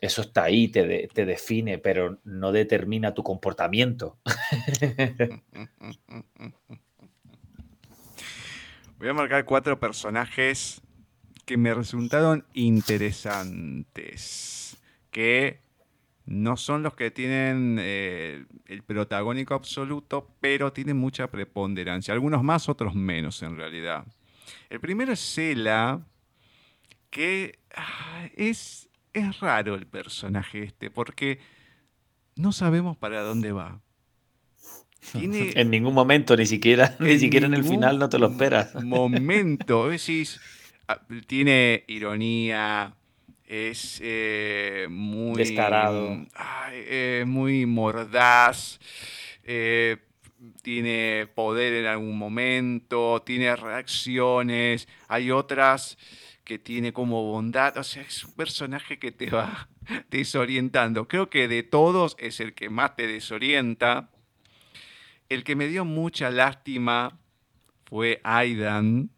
eso 0.02 0.20
está 0.22 0.44
ahí, 0.44 0.68
te, 0.68 1.08
te 1.08 1.24
define, 1.24 1.78
pero 1.78 2.18
no 2.24 2.50
determina 2.50 3.14
tu 3.14 3.22
comportamiento. 3.22 4.18
Voy 8.98 9.08
a 9.08 9.14
marcar 9.14 9.44
cuatro 9.44 9.78
personajes 9.78 10.82
que 11.46 11.56
me 11.56 11.72
resultaron 11.72 12.44
interesantes, 12.52 14.76
que 15.12 15.60
no 16.26 16.56
son 16.56 16.82
los 16.82 16.94
que 16.94 17.12
tienen 17.12 17.78
eh, 17.80 18.44
el 18.66 18.82
protagónico 18.82 19.54
absoluto, 19.54 20.34
pero 20.40 20.72
tienen 20.72 20.96
mucha 20.96 21.30
preponderancia. 21.30 22.12
Algunos 22.12 22.42
más, 22.42 22.68
otros 22.68 22.96
menos 22.96 23.40
en 23.42 23.56
realidad. 23.56 24.04
El 24.68 24.80
primero 24.80 25.12
es 25.12 25.20
Cela, 25.20 26.04
que 27.10 27.60
ah, 27.76 28.26
es, 28.36 28.88
es 29.12 29.40
raro 29.40 29.74
el 29.74 29.86
personaje 29.86 30.64
este, 30.64 30.90
porque 30.90 31.38
no 32.36 32.52
sabemos 32.52 32.96
para 32.96 33.22
dónde 33.22 33.52
va. 33.52 33.80
en 35.14 35.70
ningún 35.70 35.94
momento, 35.94 36.36
ni 36.36 36.46
siquiera, 36.46 36.96
ni 37.00 37.18
siquiera 37.18 37.46
en 37.46 37.54
el 37.54 37.64
final 37.64 37.98
no 37.98 38.08
te 38.08 38.18
lo 38.18 38.28
esperas. 38.28 38.74
Momento, 38.84 39.88
decís, 39.88 40.40
ah, 40.88 41.00
tiene 41.26 41.84
ironía, 41.88 42.94
es 43.46 44.00
eh, 44.02 44.86
muy 44.88 45.36
descarado, 45.36 46.24
muy 47.26 47.66
mordaz, 47.66 48.80
eh, 49.44 49.98
tiene 50.62 51.28
poder 51.34 51.74
en 51.74 51.86
algún 51.86 52.16
momento, 52.16 53.22
tiene 53.24 53.54
reacciones, 53.54 54.88
hay 55.08 55.30
otras 55.30 55.98
que 56.44 56.58
tiene 56.58 56.92
como 56.92 57.22
bondad, 57.22 57.76
o 57.76 57.84
sea, 57.84 58.02
es 58.02 58.24
un 58.24 58.34
personaje 58.34 58.98
que 58.98 59.12
te 59.12 59.30
va 59.30 59.68
desorientando. 60.10 61.08
Creo 61.08 61.30
que 61.30 61.48
de 61.48 61.62
todos 61.62 62.16
es 62.18 62.40
el 62.40 62.54
que 62.54 62.70
más 62.70 62.96
te 62.96 63.06
desorienta. 63.06 64.10
El 65.28 65.44
que 65.44 65.56
me 65.56 65.68
dio 65.68 65.84
mucha 65.84 66.30
lástima 66.30 67.18
fue 67.84 68.20
Aidan, 68.24 69.10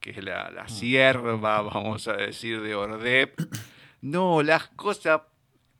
que 0.00 0.10
es 0.10 0.24
la, 0.24 0.50
la 0.50 0.62
ah. 0.62 0.68
sierva, 0.68 1.62
vamos 1.62 2.08
a 2.08 2.14
decir, 2.14 2.60
de 2.60 2.74
Ordep. 2.74 3.40
No, 4.00 4.44
las 4.44 4.68
cosas, 4.68 5.22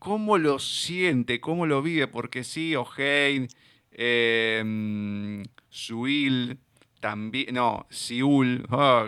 cómo 0.01 0.39
lo 0.39 0.59
siente, 0.59 1.41
cómo 1.41 1.67
lo 1.67 1.83
vive, 1.83 2.09
porque 2.09 2.43
sí, 2.43 2.75
O'Hain, 2.75 3.47
eh, 3.93 5.45
Suil, 5.69 6.59
también, 7.01 7.55
no, 7.55 7.87
Siul, 7.91 8.67
oh, 8.71 9.05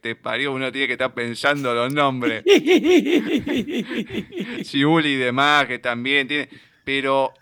te 0.00 0.16
parió, 0.16 0.52
uno 0.52 0.72
tiene 0.72 0.86
que 0.86 0.94
estar 0.94 1.14
pensando 1.14 1.74
los 1.74 1.92
nombres. 1.92 2.44
Siul 4.64 5.06
y 5.06 5.16
demás, 5.16 5.66
que 5.66 5.78
también 5.78 6.28
tiene, 6.28 6.48
pero 6.84 7.34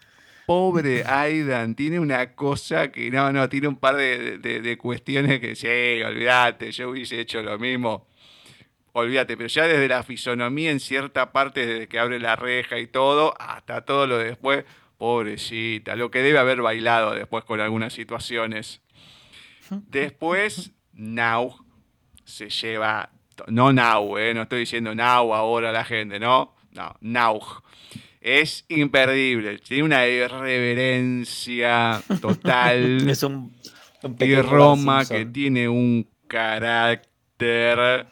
pobre 0.50 1.04
Aidan, 1.06 1.76
tiene 1.76 2.00
una 2.00 2.34
cosa 2.34 2.90
que 2.90 3.08
no, 3.08 3.32
no, 3.32 3.48
tiene 3.48 3.68
un 3.68 3.76
par 3.76 3.94
de, 3.94 4.76
cuestiones 4.80 5.38
que 5.38 5.54
sí, 5.54 6.02
olvídate, 6.02 6.72
yo 6.72 6.90
hubiese 6.90 7.20
hecho 7.20 7.40
lo 7.40 7.56
mismo. 7.56 8.08
Olvídate, 8.92 9.36
pero 9.36 9.48
ya 9.48 9.68
desde 9.68 9.86
la 9.86 10.02
fisonomía 10.02 10.72
en 10.72 10.80
cierta 10.80 11.30
parte, 11.30 11.64
desde 11.64 11.86
que 11.86 12.00
abre 12.00 12.18
la 12.18 12.34
reja 12.34 12.80
y 12.80 12.88
todo, 12.88 13.32
hasta 13.38 13.84
todo 13.84 14.08
lo 14.08 14.18
después, 14.18 14.64
pobrecita, 14.98 15.94
lo 15.94 16.10
que 16.10 16.20
debe 16.20 16.40
haber 16.40 16.62
bailado 16.62 17.14
después 17.14 17.44
con 17.44 17.60
algunas 17.60 17.92
situaciones. 17.92 18.80
Después, 19.88 20.72
Now 20.92 21.64
se 22.24 22.48
lleva, 22.48 23.10
no 23.48 23.72
Now, 23.72 24.18
eh, 24.18 24.34
no 24.34 24.42
estoy 24.42 24.60
diciendo 24.60 24.94
Now 24.94 25.34
ahora 25.34 25.72
la 25.72 25.84
gente, 25.84 26.18
no, 26.18 26.54
no, 26.72 26.94
Now. 27.00 27.40
Es 28.20 28.66
imperdible, 28.68 29.58
tiene 29.58 29.82
una 29.84 30.06
irreverencia 30.06 32.02
total. 32.20 33.08
es 33.08 33.22
un, 33.22 33.54
y 34.18 34.34
Roma 34.36 35.06
que 35.06 35.24
tiene 35.24 35.68
un 35.68 36.06
carácter 36.26 38.06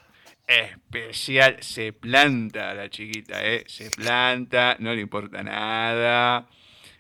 especial. 0.47 1.57
Se 1.61 1.93
planta 1.93 2.73
la 2.73 2.89
chiquita, 2.89 3.45
¿eh? 3.45 3.65
Se 3.67 3.91
planta, 3.91 4.77
no 4.79 4.95
le 4.95 5.03
importa 5.03 5.43
nada 5.43 6.49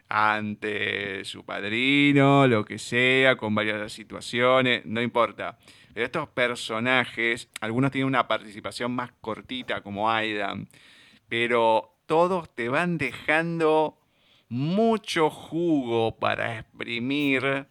ante 0.09 1.25
su 1.25 1.45
padrino, 1.45 2.47
lo 2.47 2.65
que 2.65 2.79
sea, 2.79 3.37
con 3.37 3.55
varias 3.55 3.93
situaciones, 3.93 4.85
no 4.87 5.03
importa. 5.03 5.59
Pero 5.93 6.07
estos 6.07 6.29
personajes, 6.29 7.49
algunos 7.61 7.91
tienen 7.91 8.09
una 8.09 8.29
participación 8.29 8.93
más 8.93 9.13
cortita 9.21 9.83
como 9.83 10.11
Aidan, 10.11 10.69
pero 11.29 11.99
todos 12.07 12.55
te 12.55 12.69
van 12.69 12.99
dejando 12.99 13.99
mucho 14.49 15.29
jugo 15.29 16.17
para 16.17 16.59
exprimir 16.59 17.67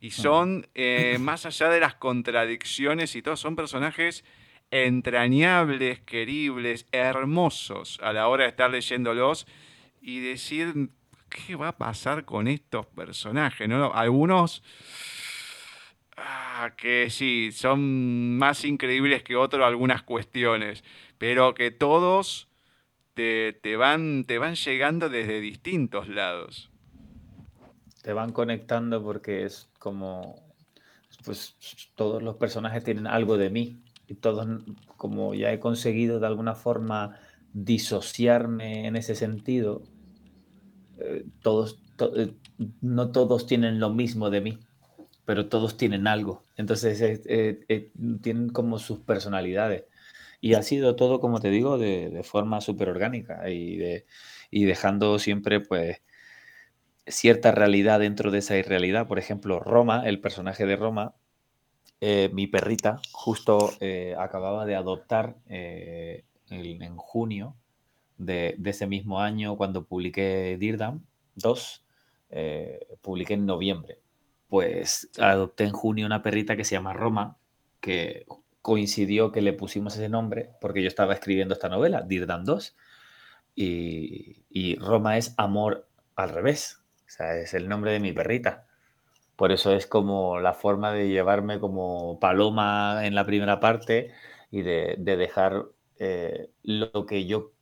y 0.00 0.10
son, 0.10 0.68
eh, 0.74 1.16
más 1.20 1.46
allá 1.46 1.68
de 1.70 1.80
las 1.80 1.94
contradicciones 1.94 3.16
y 3.16 3.22
todo, 3.22 3.36
son 3.36 3.56
personajes 3.56 4.24
entrañables, 4.70 6.00
queribles, 6.00 6.86
hermosos 6.92 7.98
a 8.02 8.12
la 8.12 8.28
hora 8.28 8.44
de 8.44 8.50
estar 8.50 8.70
leyéndolos 8.70 9.46
y 10.00 10.20
decir 10.20 10.90
¿qué 11.34 11.56
va 11.56 11.68
a 11.68 11.76
pasar 11.76 12.24
con 12.24 12.46
estos 12.46 12.86
personajes? 12.86 13.68
¿no? 13.68 13.92
Algunos 13.92 14.62
ah, 16.16 16.72
que 16.76 17.10
sí, 17.10 17.50
son 17.52 18.38
más 18.38 18.64
increíbles 18.64 19.22
que 19.22 19.36
otros 19.36 19.64
algunas 19.64 20.02
cuestiones, 20.02 20.84
pero 21.18 21.54
que 21.54 21.70
todos 21.70 22.48
te, 23.14 23.76
van, 23.76 24.24
te 24.26 24.38
van 24.38 24.54
llegando 24.54 25.08
desde 25.08 25.40
distintos 25.40 26.08
lados. 26.08 26.70
Te 28.02 28.12
van 28.12 28.32
conectando 28.32 29.02
porque 29.02 29.44
es 29.44 29.68
como, 29.78 30.36
pues 31.24 31.56
todos 31.94 32.22
los 32.22 32.36
personajes 32.36 32.84
tienen 32.84 33.06
algo 33.06 33.38
de 33.38 33.50
mí 33.50 33.82
y 34.06 34.14
todos, 34.14 34.46
como 34.96 35.34
ya 35.34 35.52
he 35.52 35.58
conseguido 35.58 36.20
de 36.20 36.26
alguna 36.26 36.54
forma 36.54 37.18
disociarme 37.52 38.86
en 38.86 38.96
ese 38.96 39.14
sentido, 39.14 39.82
eh, 40.98 41.24
todos, 41.42 41.80
eh, 42.16 42.32
no 42.80 43.10
todos 43.10 43.46
tienen 43.46 43.80
lo 43.80 43.90
mismo 43.90 44.30
de 44.30 44.40
mí, 44.40 44.58
pero 45.24 45.48
todos 45.48 45.76
tienen 45.76 46.06
algo. 46.06 46.42
Entonces 46.56 47.00
eh, 47.26 47.90
tienen 48.22 48.50
como 48.50 48.78
sus 48.78 49.00
personalidades. 49.00 49.84
Y 50.40 50.54
ha 50.54 50.62
sido 50.62 50.94
todo, 50.96 51.20
como 51.20 51.40
te 51.40 51.50
digo, 51.50 51.78
de, 51.78 52.22
forma 52.24 52.60
súper 52.60 52.90
orgánica 52.90 53.48
y, 53.48 53.76
de, 53.76 54.06
y 54.50 54.64
dejando 54.64 55.18
siempre 55.18 55.60
pues 55.60 56.02
cierta 57.06 57.50
realidad 57.52 58.00
dentro 58.00 58.30
de 58.30 58.38
esa 58.38 58.56
irrealidad. 58.56 59.08
Por 59.08 59.18
ejemplo, 59.18 59.60
Roma, 59.60 60.06
el 60.06 60.20
personaje 60.20 60.66
de 60.66 60.76
Roma, 60.76 61.14
mi 62.32 62.46
perrita, 62.46 63.00
justo 63.12 63.70
acababa 64.18 64.66
de 64.66 64.74
adoptar 64.74 65.36
en 65.48 66.96
junio 66.96 67.56
de, 68.18 68.56
ese 68.64 68.86
mismo 68.86 69.20
año, 69.20 69.56
cuando 69.56 69.84
publiqué 69.84 70.56
Dirdam 70.58 71.04
2, 71.36 71.84
eh, 72.30 72.86
publiqué 73.02 73.34
en 73.34 73.46
noviembre. 73.46 74.00
Pues 74.48 75.10
adopté 75.18 75.64
en 75.64 75.72
junio 75.72 76.06
una 76.06 76.22
perrita 76.22 76.56
que 76.56 76.64
se 76.64 76.74
llama 76.74 76.92
Roma, 76.92 77.38
que 77.80 78.26
coincidió 78.62 79.32
que 79.32 79.42
le 79.42 79.52
pusimos 79.52 79.94
ese 79.94 80.08
nombre 80.08 80.50
porque 80.60 80.82
yo 80.82 80.88
estaba 80.88 81.12
escribiendo 81.12 81.54
esta 81.54 81.68
novela, 81.68 82.02
Dirdam 82.02 82.44
2, 82.44 82.76
y, 83.56 84.76
Roma 84.76 85.16
es 85.16 85.34
amor 85.36 85.88
al 86.16 86.30
revés, 86.30 86.80
o 87.06 87.10
sea, 87.10 87.36
es 87.36 87.54
el 87.54 87.68
nombre 87.68 87.92
de 87.92 88.00
mi 88.00 88.12
perrita. 88.12 88.66
Por 89.36 89.52
eso 89.52 89.72
es 89.72 89.86
como 89.86 90.40
la 90.40 90.54
forma 90.54 90.92
de 90.92 91.08
llevarme 91.08 91.60
como 91.60 92.18
paloma 92.20 93.00
en 93.04 93.14
la 93.14 93.26
primera 93.26 93.60
parte 93.60 94.12
y 94.50 94.62
de, 94.62 94.96
dejar 94.98 95.66
eh, 95.98 96.50
lo 96.62 97.06
que 97.06 97.26
yo 97.26 97.53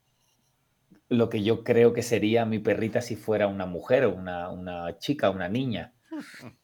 lo 1.12 1.28
que 1.28 1.42
yo 1.42 1.62
creo 1.62 1.92
que 1.92 2.02
sería 2.02 2.44
mi 2.44 2.58
perrita 2.58 3.00
si 3.00 3.16
fuera 3.16 3.46
una 3.46 3.66
mujer 3.66 4.06
una, 4.06 4.48
una 4.50 4.98
chica, 4.98 5.30
una 5.30 5.48
niña. 5.48 5.92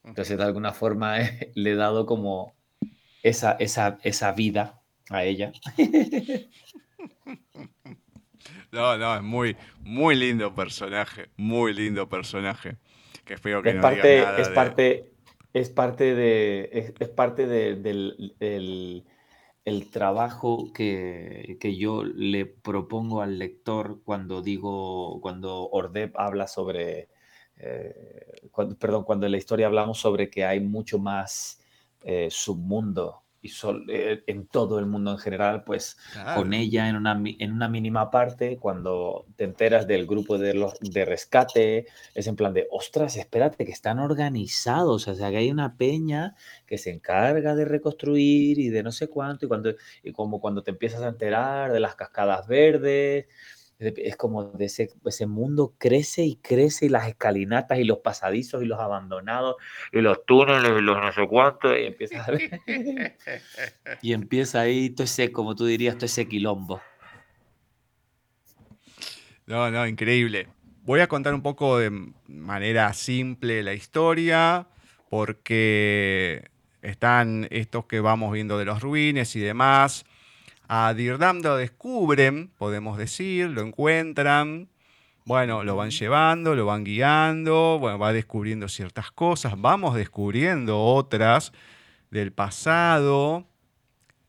Entonces, 0.03 0.37
de 0.37 0.43
alguna 0.43 0.73
forma, 0.73 1.17
le 1.55 1.71
he 1.71 1.75
dado 1.75 2.05
como 2.05 2.55
esa, 3.23 3.53
esa, 3.53 3.99
esa 4.03 4.31
vida 4.31 4.81
a 5.09 5.23
ella. 5.23 5.51
No, 8.71 8.97
no, 8.97 9.15
es 9.15 9.23
muy, 9.23 9.57
muy 9.81 10.15
lindo 10.15 10.53
personaje, 10.53 11.29
muy 11.37 11.73
lindo 11.73 12.07
personaje. 12.07 12.77
Que 13.25 13.33
espero 13.33 13.63
que 13.63 13.69
es 13.69 13.75
no 13.75 13.81
parte, 13.81 14.21
nada 14.21 14.39
es 14.39 14.49
parte, 14.49 15.11
es 15.53 15.69
parte 15.69 16.15
de, 16.15 16.69
es, 16.99 17.09
parte 17.09 17.47
del, 17.47 19.03
el 19.65 19.89
trabajo 19.91 20.71
que, 20.73 21.57
yo 21.77 22.03
le 22.03 22.45
propongo 22.45 23.21
al 23.21 23.39
lector 23.39 24.01
cuando 24.03 24.41
digo, 24.41 25.19
cuando 25.21 25.69
Ordep 25.69 26.17
habla 26.17 26.47
sobre, 26.47 27.09
eh, 27.57 28.49
perdón, 28.79 29.03
cuando 29.03 29.25
en 29.25 29.33
la 29.33 29.37
historia 29.37 29.67
hablamos 29.67 29.99
sobre 29.99 30.29
que 30.29 30.45
hay 30.45 30.59
mucho 30.59 30.99
más 30.99 31.61
eh, 32.03 32.29
submundo 32.31 33.23
y 33.41 33.51
eh, 33.89 34.23
en 34.27 34.47
todo 34.47 34.79
el 34.79 34.85
mundo 34.85 35.11
en 35.11 35.17
general, 35.17 35.63
pues 35.63 35.97
con 36.35 36.53
ella 36.53 36.89
en 36.89 36.95
una, 36.97 37.21
en 37.23 37.51
una 37.53 37.69
mínima 37.69 38.11
parte, 38.11 38.57
cuando 38.57 39.25
te 39.37 39.45
enteras 39.45 39.87
del 39.87 40.05
grupo 40.05 40.37
de, 40.37 40.53
los, 40.53 40.73
de 40.81 41.05
rescate, 41.05 41.87
es 42.13 42.27
en 42.27 42.35
plan 42.35 42.53
de, 42.53 42.67
ostras, 42.71 43.15
espérate, 43.15 43.65
que 43.65 43.71
están 43.71 43.99
organizados, 43.99 45.07
o 45.07 45.15
sea, 45.15 45.29
que 45.29 45.37
hay 45.37 45.51
una 45.51 45.77
peña 45.77 46.35
que 46.65 46.77
se 46.77 46.91
encarga 46.91 47.55
de 47.55 47.65
reconstruir 47.65 48.59
y 48.59 48.69
de 48.69 48.83
no 48.83 48.91
sé 48.91 49.07
cuánto, 49.07 49.45
y, 49.45 49.47
cuando, 49.47 49.73
y 50.03 50.11
como 50.11 50.41
cuando 50.41 50.61
te 50.61 50.71
empiezas 50.71 51.01
a 51.01 51.07
enterar 51.07 51.71
de 51.71 51.79
las 51.79 51.95
cascadas 51.95 52.47
verdes, 52.47 53.27
es 53.79 54.17
como 54.17 54.43
de 54.43 54.65
ese, 54.65 54.89
ese 55.05 55.25
mundo 55.25 55.73
crece 55.77 56.23
y 56.23 56.35
crece 56.35 56.87
y 56.87 56.89
las 56.89 57.07
escalinatas 57.07 57.79
y 57.79 57.85
los 57.85 57.99
pasadizos 57.99 58.61
y 58.61 58.65
los 58.65 58.79
abandonados 58.79 59.55
y 59.93 60.01
los 60.01 60.25
túneles 60.25 60.71
y 60.77 60.81
los 60.81 60.97
no 60.97 61.11
sé 61.13 61.25
cuántos 61.27 61.77
y 61.77 61.85
empieza 61.85 62.23
a 62.23 62.31
ver. 62.31 62.61
y 64.01 64.11
empieza 64.13 64.61
ahí 64.61 64.89
todo 64.89 65.05
ese, 65.05 65.31
como 65.31 65.55
tú 65.55 65.65
dirías, 65.65 65.95
todo 65.95 66.07
ese 66.07 66.27
quilombo. 66.27 66.81
No, 69.45 69.71
no, 69.71 69.87
increíble. 69.87 70.47
Voy 70.83 70.99
a 70.99 71.07
contar 71.07 71.33
un 71.33 71.41
poco 71.41 71.79
de 71.79 71.89
manera 72.27 72.93
simple 72.93 73.63
la 73.63 73.73
historia 73.73 74.67
porque 75.09 76.49
están 76.81 77.47
estos 77.49 77.85
que 77.85 78.01
vamos 78.01 78.33
viendo 78.33 78.57
de 78.57 78.65
los 78.65 78.81
ruines 78.81 79.35
y 79.35 79.39
demás. 79.39 80.05
A 80.71 80.93
Dirdam 80.93 81.41
lo 81.41 81.57
descubren, 81.57 82.51
podemos 82.59 82.95
decir, 82.95 83.49
lo 83.49 83.61
encuentran, 83.63 84.69
bueno, 85.25 85.63
lo 85.63 85.75
van 85.75 85.89
llevando, 85.89 86.53
lo 86.53 86.67
van 86.67 86.83
guiando, 86.83 87.79
bueno, 87.79 87.97
va 87.97 88.13
descubriendo 88.13 88.67
ciertas 88.67 89.09
cosas, 89.09 89.55
vamos 89.57 89.95
descubriendo 89.95 90.79
otras 90.79 91.53
del 92.11 92.31
pasado, 92.31 93.47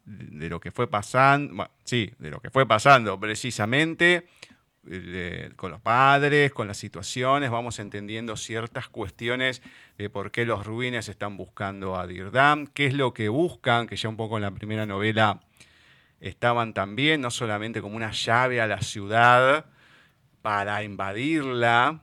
de 0.07 0.49
lo 0.49 0.61
que 0.61 0.71
fue 0.71 0.89
pasando, 0.89 1.69
sí, 1.85 2.11
de 2.19 2.31
lo 2.31 2.41
que 2.41 2.49
fue 2.49 2.67
pasando 2.67 3.21
precisamente 3.21 4.27
con 5.57 5.71
los 5.71 5.81
padres, 5.83 6.55
con 6.55 6.67
las 6.67 6.79
situaciones, 6.79 7.51
vamos 7.51 7.79
entendiendo 7.81 8.39
ciertas 8.39 8.89
cuestiones 8.89 9.61
de 9.99 10.09
por 10.09 10.31
qué 10.31 10.47
los 10.47 10.65
ruines 10.65 11.11
están 11.11 11.37
buscando 11.37 11.97
a 11.97 12.07
Dirdam, 12.07 12.67
qué 12.67 12.87
es 12.87 12.95
lo 12.95 13.13
que 13.13 13.29
buscan, 13.29 13.87
que 13.87 13.97
ya 13.97 14.09
un 14.09 14.17
poco 14.17 14.39
en 14.39 14.43
la 14.43 14.53
primera 14.53 14.87
novela 14.87 15.43
estaban 16.21 16.75
también, 16.75 17.21
no 17.21 17.31
solamente 17.31 17.81
como 17.81 17.97
una 17.97 18.13
llave 18.13 18.61
a 18.61 18.67
la 18.67 18.83
ciudad 18.83 19.67
para 20.43 20.83
invadirla, 20.85 22.03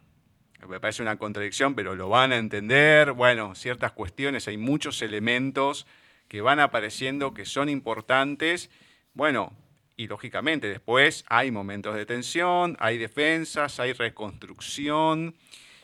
me 0.67 0.79
parece 0.79 1.01
una 1.01 1.17
contradicción, 1.17 1.75
pero 1.75 1.95
lo 1.95 2.09
van 2.09 2.31
a 2.31 2.37
entender, 2.37 3.11
bueno, 3.11 3.55
ciertas 3.55 3.91
cuestiones, 3.91 4.47
hay 4.47 4.57
muchos 4.57 5.01
elementos 5.01 5.87
que 6.27 6.41
van 6.41 6.59
apareciendo 6.59 7.33
que 7.33 7.45
son 7.45 7.69
importantes, 7.69 8.69
bueno, 9.13 9.53
y 9.95 10.07
lógicamente 10.07 10.67
después 10.67 11.23
hay 11.29 11.51
momentos 11.51 11.95
de 11.95 12.05
tensión, 12.05 12.75
hay 12.79 12.97
defensas, 12.97 13.79
hay 13.79 13.93
reconstrucción, 13.93 15.35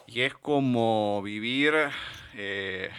y 0.08 0.22
es 0.22 0.34
como 0.34 1.22
vivir... 1.24 1.74
Eh, 2.36 2.90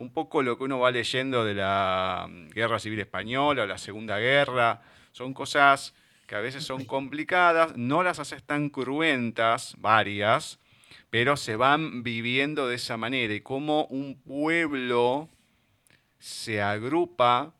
un 0.00 0.10
poco 0.10 0.42
lo 0.42 0.56
que 0.56 0.64
uno 0.64 0.78
va 0.78 0.90
leyendo 0.90 1.44
de 1.44 1.54
la 1.54 2.26
mm, 2.28 2.48
Guerra 2.48 2.78
Civil 2.78 3.00
Española 3.00 3.62
o 3.62 3.66
la 3.66 3.76
Segunda 3.76 4.18
Guerra. 4.18 4.80
Son 5.12 5.34
cosas 5.34 5.94
que 6.26 6.34
a 6.34 6.40
veces 6.40 6.64
son 6.64 6.86
complicadas, 6.86 7.76
no 7.76 8.02
las 8.02 8.18
haces 8.18 8.42
tan 8.42 8.70
cruentas, 8.70 9.74
varias, 9.78 10.58
pero 11.10 11.36
se 11.36 11.54
van 11.56 12.02
viviendo 12.02 12.66
de 12.66 12.76
esa 12.76 12.96
manera. 12.96 13.34
Y 13.34 13.42
cómo 13.42 13.84
un 13.86 14.18
pueblo 14.18 15.28
se 16.18 16.62
agrupa 16.62 17.52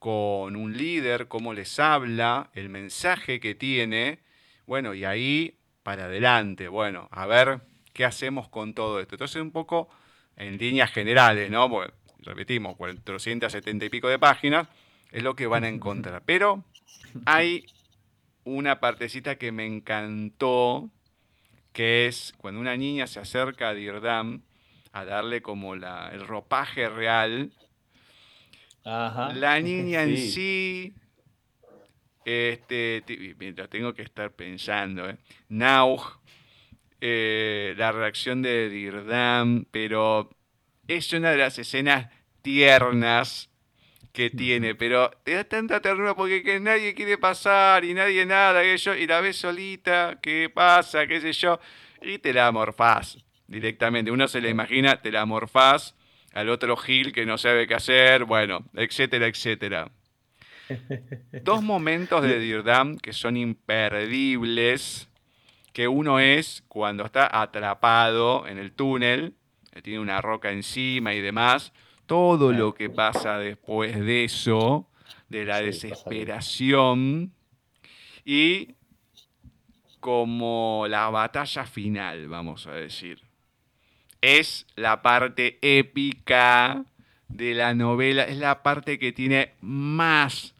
con 0.00 0.56
un 0.56 0.76
líder, 0.76 1.28
cómo 1.28 1.54
les 1.54 1.78
habla, 1.78 2.50
el 2.54 2.68
mensaje 2.68 3.38
que 3.38 3.54
tiene, 3.54 4.18
bueno, 4.66 4.92
y 4.92 5.04
ahí 5.04 5.56
para 5.84 6.06
adelante, 6.06 6.66
bueno, 6.66 7.08
a 7.12 7.26
ver 7.26 7.60
qué 7.92 8.04
hacemos 8.04 8.48
con 8.48 8.74
todo 8.74 8.98
esto. 8.98 9.14
Entonces 9.14 9.40
un 9.40 9.52
poco 9.52 9.88
en 10.36 10.58
líneas 10.58 10.90
generales, 10.92 11.50
¿no? 11.50 11.68
Porque, 11.68 11.92
repetimos, 12.20 12.76
470 12.76 13.84
y 13.84 13.88
pico 13.88 14.08
de 14.08 14.18
páginas, 14.18 14.68
es 15.10 15.22
lo 15.22 15.34
que 15.34 15.46
van 15.46 15.64
a 15.64 15.68
encontrar. 15.68 16.22
Pero 16.24 16.64
hay 17.24 17.64
una 18.44 18.80
partecita 18.80 19.36
que 19.36 19.52
me 19.52 19.66
encantó, 19.66 20.90
que 21.72 22.06
es 22.06 22.34
cuando 22.38 22.60
una 22.60 22.76
niña 22.76 23.06
se 23.06 23.20
acerca 23.20 23.70
a 23.70 23.74
Dirdam 23.74 24.42
a 24.92 25.04
darle 25.04 25.42
como 25.42 25.76
la, 25.76 26.10
el 26.12 26.26
ropaje 26.26 26.88
real. 26.88 27.52
La 29.34 29.60
niña 29.60 30.04
en 30.04 30.16
sí, 30.16 30.94
este, 32.24 33.04
lo 33.56 33.68
tengo 33.68 33.94
que 33.94 34.02
estar 34.02 34.32
pensando, 34.32 35.08
¿eh? 35.08 35.16
Eh, 37.08 37.74
la 37.76 37.92
reacción 37.92 38.42
de 38.42 38.68
Dirdam, 38.68 39.64
pero 39.70 40.28
es 40.88 41.12
una 41.12 41.30
de 41.30 41.36
las 41.36 41.56
escenas 41.56 42.12
tiernas 42.42 43.48
que 44.12 44.28
tiene, 44.28 44.74
pero 44.74 45.12
te 45.22 45.34
da 45.34 45.44
tanta 45.44 45.80
ternura 45.80 46.16
porque 46.16 46.42
que 46.42 46.58
nadie 46.58 46.94
quiere 46.94 47.16
pasar 47.16 47.84
y 47.84 47.94
nadie 47.94 48.26
nada, 48.26 48.64
y, 48.64 48.76
yo, 48.76 48.96
y 48.96 49.06
la 49.06 49.20
ves 49.20 49.36
solita, 49.36 50.18
qué 50.20 50.50
pasa, 50.52 51.06
qué 51.06 51.20
sé 51.20 51.32
yo, 51.32 51.60
y 52.02 52.18
te 52.18 52.32
la 52.32 52.50
morfás 52.50 53.18
directamente. 53.46 54.10
Uno 54.10 54.26
se 54.26 54.40
la 54.40 54.48
imagina, 54.48 55.00
te 55.00 55.12
la 55.12 55.24
morfás 55.26 55.94
al 56.32 56.48
otro 56.48 56.76
Gil 56.76 57.12
que 57.12 57.24
no 57.24 57.38
sabe 57.38 57.68
qué 57.68 57.74
hacer, 57.74 58.24
bueno, 58.24 58.64
etcétera, 58.74 59.28
etcétera. 59.28 59.92
Dos 61.44 61.62
momentos 61.62 62.20
de 62.24 62.40
Dirdam 62.40 62.98
que 62.98 63.12
son 63.12 63.36
imperdibles 63.36 65.05
que 65.76 65.88
uno 65.88 66.20
es 66.20 66.64
cuando 66.68 67.04
está 67.04 67.28
atrapado 67.38 68.46
en 68.46 68.56
el 68.56 68.72
túnel, 68.72 69.34
tiene 69.82 70.00
una 70.00 70.22
roca 70.22 70.50
encima 70.50 71.12
y 71.12 71.20
demás, 71.20 71.74
todo 72.06 72.50
lo 72.50 72.72
que 72.72 72.88
pasa 72.88 73.36
después 73.36 73.94
de 74.00 74.24
eso, 74.24 74.88
de 75.28 75.44
la 75.44 75.60
desesperación, 75.60 77.34
y 78.24 78.76
como 80.00 80.86
la 80.88 81.10
batalla 81.10 81.66
final, 81.66 82.26
vamos 82.26 82.66
a 82.66 82.72
decir. 82.72 83.20
Es 84.22 84.66
la 84.76 85.02
parte 85.02 85.58
épica 85.60 86.86
de 87.28 87.52
la 87.52 87.74
novela, 87.74 88.22
es 88.22 88.38
la 88.38 88.62
parte 88.62 88.98
que 88.98 89.12
tiene 89.12 89.52
más 89.60 90.54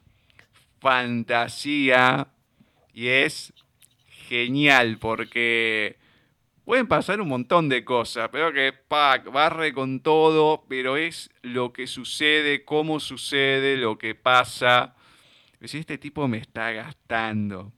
fantasía 0.78 2.28
y 2.93 3.09
es 3.09 3.55
genial 4.27 4.98
porque 4.98 5.97
pueden 6.65 6.89
pasar 6.89 7.20
un 7.20 7.28
montón 7.28 7.69
de 7.69 7.85
cosas, 7.85 8.28
pero 8.31 8.53
que 8.53 8.73
pack, 8.73 9.31
barre 9.31 9.73
con 9.73 10.01
todo, 10.01 10.65
pero 10.69 10.97
es 10.97 11.31
lo 11.43 11.73
que 11.73 11.86
sucede, 11.86 12.65
cómo 12.65 12.98
sucede, 12.98 13.77
lo 13.77 13.98
que 13.98 14.15
pasa. 14.15 14.97
Si 15.62 15.78
este 15.78 15.97
tipo 15.97 16.28
me 16.28 16.39
está 16.39 16.73
gastando, 16.73 17.73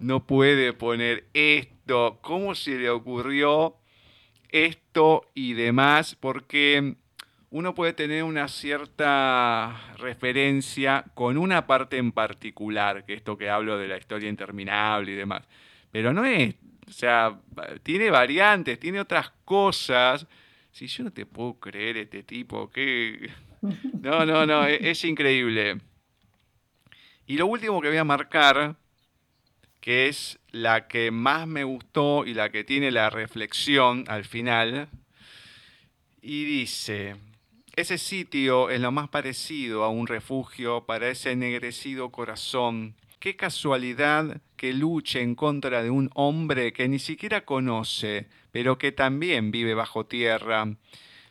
no 0.00 0.26
puede 0.26 0.74
poner 0.74 1.26
esto, 1.32 2.18
cómo 2.20 2.54
se 2.54 2.78
le 2.78 2.90
ocurrió 2.90 3.76
esto 4.50 5.30
y 5.34 5.54
demás, 5.54 6.14
porque 6.14 6.96
uno 7.50 7.74
puede 7.74 7.94
tener 7.94 8.22
una 8.22 8.48
cierta 8.48 9.94
referencia 9.96 11.06
con 11.14 11.38
una 11.38 11.66
parte 11.66 11.96
en 11.96 12.12
particular, 12.12 13.06
que 13.06 13.14
esto 13.14 13.38
que 13.38 13.48
hablo 13.48 13.78
de 13.78 13.88
la 13.88 13.96
historia 13.96 14.28
interminable 14.28 15.12
y 15.12 15.14
demás 15.14 15.42
pero 15.96 16.12
no 16.12 16.26
es, 16.26 16.54
o 16.86 16.92
sea, 16.92 17.40
tiene 17.82 18.10
variantes, 18.10 18.78
tiene 18.78 19.00
otras 19.00 19.32
cosas. 19.46 20.26
Si 20.70 20.88
yo 20.88 21.04
no 21.04 21.10
te 21.10 21.24
puedo 21.24 21.54
creer 21.54 21.96
este 21.96 22.22
tipo, 22.22 22.68
que... 22.68 23.30
No, 24.02 24.26
no, 24.26 24.44
no, 24.44 24.66
es, 24.66 24.78
es 24.82 25.04
increíble. 25.06 25.78
Y 27.26 27.38
lo 27.38 27.46
último 27.46 27.80
que 27.80 27.88
voy 27.88 27.96
a 27.96 28.04
marcar, 28.04 28.76
que 29.80 30.08
es 30.08 30.38
la 30.50 30.86
que 30.86 31.10
más 31.10 31.46
me 31.46 31.64
gustó 31.64 32.26
y 32.26 32.34
la 32.34 32.50
que 32.50 32.62
tiene 32.62 32.90
la 32.90 33.08
reflexión 33.08 34.04
al 34.08 34.26
final, 34.26 34.90
y 36.20 36.44
dice, 36.44 37.16
ese 37.74 37.96
sitio 37.96 38.68
es 38.68 38.82
lo 38.82 38.92
más 38.92 39.08
parecido 39.08 39.82
a 39.82 39.88
un 39.88 40.06
refugio 40.06 40.84
para 40.84 41.08
ese 41.08 41.30
ennegrecido 41.30 42.12
corazón 42.12 42.96
Qué 43.18 43.34
casualidad 43.34 44.40
que 44.56 44.72
luche 44.72 45.20
en 45.20 45.34
contra 45.34 45.82
de 45.82 45.90
un 45.90 46.10
hombre 46.14 46.72
que 46.72 46.88
ni 46.88 46.98
siquiera 46.98 47.44
conoce, 47.44 48.28
pero 48.50 48.78
que 48.78 48.92
también 48.92 49.50
vive 49.50 49.74
bajo 49.74 50.06
tierra. 50.06 50.66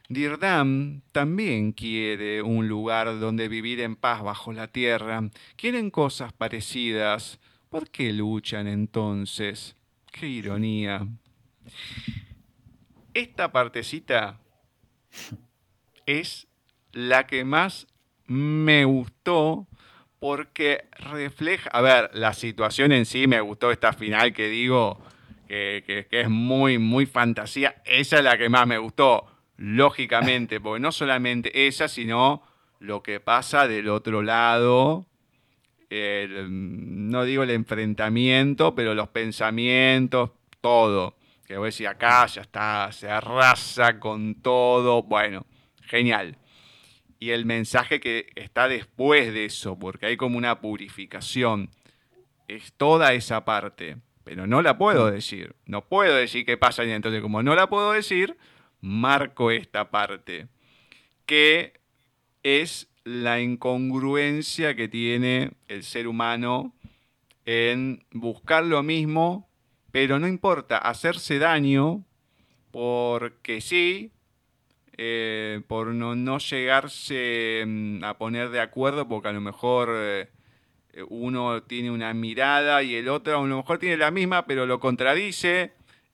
Dirdam 0.07 1.01
también 1.11 1.71
quiere 1.71 2.43
un 2.43 2.67
lugar 2.67 3.19
donde 3.19 3.47
vivir 3.47 3.79
en 3.81 3.95
paz 3.95 4.21
bajo 4.21 4.53
la 4.53 4.67
tierra. 4.67 5.29
Quieren 5.55 5.89
cosas 5.89 6.31
parecidas. 6.31 7.39
¿Por 7.69 7.89
qué 7.89 8.13
luchan 8.13 8.67
entonces? 8.67 9.75
Qué 10.11 10.27
ironía. 10.27 11.07
Esta 13.13 13.51
partecita 13.51 14.39
es 16.05 16.47
la 16.91 17.25
que 17.25 17.43
más 17.43 17.87
me 18.27 18.85
gustó 18.85 19.67
porque 20.19 20.85
refleja, 20.99 21.69
a 21.69 21.81
ver, 21.81 22.09
la 22.13 22.33
situación 22.33 22.91
en 22.91 23.05
sí 23.05 23.27
me 23.27 23.41
gustó 23.41 23.71
esta 23.71 23.93
final 23.93 24.33
que 24.33 24.47
digo 24.47 25.01
que, 25.47 26.07
es 26.09 26.29
muy, 26.29 26.77
muy 26.77 27.05
fantasía, 27.05 27.75
esa 27.85 28.17
es 28.17 28.23
la 28.23 28.37
que 28.37 28.49
más 28.49 28.65
me 28.65 28.77
gustó, 28.77 29.25
lógicamente, 29.57 30.59
porque 30.59 30.79
no 30.79 30.91
solamente 30.91 31.67
esa, 31.67 31.87
sino 31.87 32.43
lo 32.79 33.03
que 33.03 33.19
pasa 33.19 33.67
del 33.67 33.89
otro 33.89 34.21
lado, 34.21 35.05
no 35.89 37.23
digo 37.23 37.43
el 37.43 37.51
enfrentamiento, 37.51 38.75
pero 38.75 38.95
los 38.95 39.09
pensamientos, 39.09 40.31
todo. 40.61 41.15
Que 41.45 41.57
voy 41.57 41.65
a 41.65 41.67
decir, 41.67 41.87
acá 41.87 42.25
ya 42.25 42.41
está, 42.41 42.91
se 42.91 43.07
arrasa 43.07 43.99
con 43.99 44.41
todo, 44.41 45.03
bueno, 45.03 45.45
genial 45.83 46.37
y 47.25 47.31
el 47.31 47.45
mensaje 47.45 47.99
que 47.99 48.27
está 48.35 48.67
después 48.67 49.33
de 49.33 49.45
eso, 49.45 49.79
porque 49.79 50.05
hay 50.05 50.15
como 50.15 50.37
una 50.37 50.61
purificación. 50.61 51.71
Es 52.47 52.71
toda 52.73 53.13
esa 53.13 53.45
parte, 53.45 53.97
pero 54.23 54.45
no 54.45 54.61
la 54.61 54.77
puedo 54.77 55.09
decir. 55.09 55.55
No 55.65 55.87
puedo 55.87 56.15
decir 56.15 56.45
qué 56.45 56.55
pasa 56.55 56.85
y 56.85 56.91
entonces 56.91 57.23
como 57.23 57.41
no 57.41 57.55
la 57.55 57.67
puedo 57.67 57.93
decir, 57.93 58.37
marco 58.79 59.49
esta 59.49 59.89
parte, 59.89 60.49
que 61.25 61.79
es 62.43 62.89
la 63.05 63.41
incongruencia 63.41 64.75
que 64.75 64.87
tiene 64.87 65.53
el 65.67 65.81
ser 65.81 66.07
humano 66.07 66.75
en 67.45 68.05
buscar 68.11 68.63
lo 68.65 68.83
mismo, 68.83 69.49
pero 69.89 70.19
no 70.19 70.27
importa, 70.27 70.77
hacerse 70.77 71.39
daño, 71.39 72.05
porque 72.69 73.61
sí, 73.61 74.11
eh, 74.97 75.61
por 75.67 75.87
no, 75.87 76.37
llegarse 76.37 77.63
mm, 77.65 78.03
a 78.03 78.17
poner 78.17 78.49
de 78.49 78.61
acuerdo, 78.61 79.07
porque 79.07 79.27
a 79.27 79.33
lo 79.33 79.41
mejor 79.41 79.89
eh, 79.91 80.29
uno 81.09 81.63
tiene 81.63 81.91
una 81.91 82.13
mirada 82.13 82.81
y 82.81 82.95
el 82.95 83.09
otro 83.09 83.37
a 83.37 83.45
lo 83.45 83.57
mejor 83.57 83.77
tiene 83.77 83.97
la 83.97 84.11
misma, 84.11 84.45
pero 84.45 84.65
lo 84.65 84.79
contradice 84.79 85.73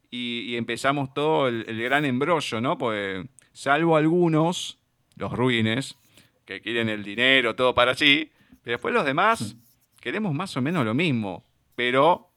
y, 0.09 0.55
empezamos 0.55 1.13
todo 1.13 1.47
el, 1.47 1.81
gran 1.81 2.05
embrollo, 2.05 2.59
¿no? 2.59 2.77
Pues 2.77 3.25
salvo 3.53 3.95
algunos, 3.95 4.79
los 5.15 5.31
ruines, 5.31 5.97
que 6.45 6.59
quieren 6.59 6.89
el 6.89 7.03
dinero, 7.03 7.55
todo 7.55 7.73
para 7.75 7.95
sí, 7.95 8.31
pero 8.63 8.75
después 8.75 8.93
los 8.93 9.05
demás 9.05 9.55
queremos 10.01 10.33
más 10.33 10.57
o 10.57 10.61
menos 10.61 10.83
lo 10.83 10.93
mismo, 10.93 11.45
pero 11.75 12.29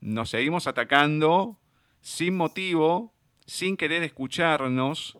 nos 0.00 0.30
seguimos 0.30 0.66
atacando 0.66 1.58
sin 2.00 2.36
motivo, 2.36 3.14
sin 3.46 3.76
querer 3.76 4.02
escucharnos 4.02 5.18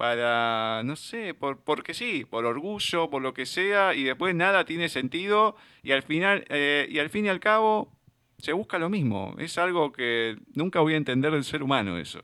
para, 0.00 0.80
no 0.82 0.96
sé, 0.96 1.34
por, 1.34 1.60
porque 1.60 1.92
sí, 1.92 2.24
por 2.24 2.46
orgullo, 2.46 3.10
por 3.10 3.20
lo 3.20 3.34
que 3.34 3.44
sea, 3.44 3.94
y 3.94 4.04
después 4.04 4.34
nada 4.34 4.64
tiene 4.64 4.88
sentido, 4.88 5.56
y 5.82 5.92
al 5.92 6.02
final, 6.02 6.46
eh, 6.48 6.88
y 6.88 7.00
al 7.00 7.10
fin 7.10 7.26
y 7.26 7.28
al 7.28 7.38
cabo, 7.38 7.92
se 8.38 8.54
busca 8.54 8.78
lo 8.78 8.88
mismo. 8.88 9.34
Es 9.38 9.58
algo 9.58 9.92
que 9.92 10.38
nunca 10.54 10.80
voy 10.80 10.94
a 10.94 10.96
entender 10.96 11.32
del 11.32 11.44
ser 11.44 11.62
humano 11.62 11.98
eso. 11.98 12.22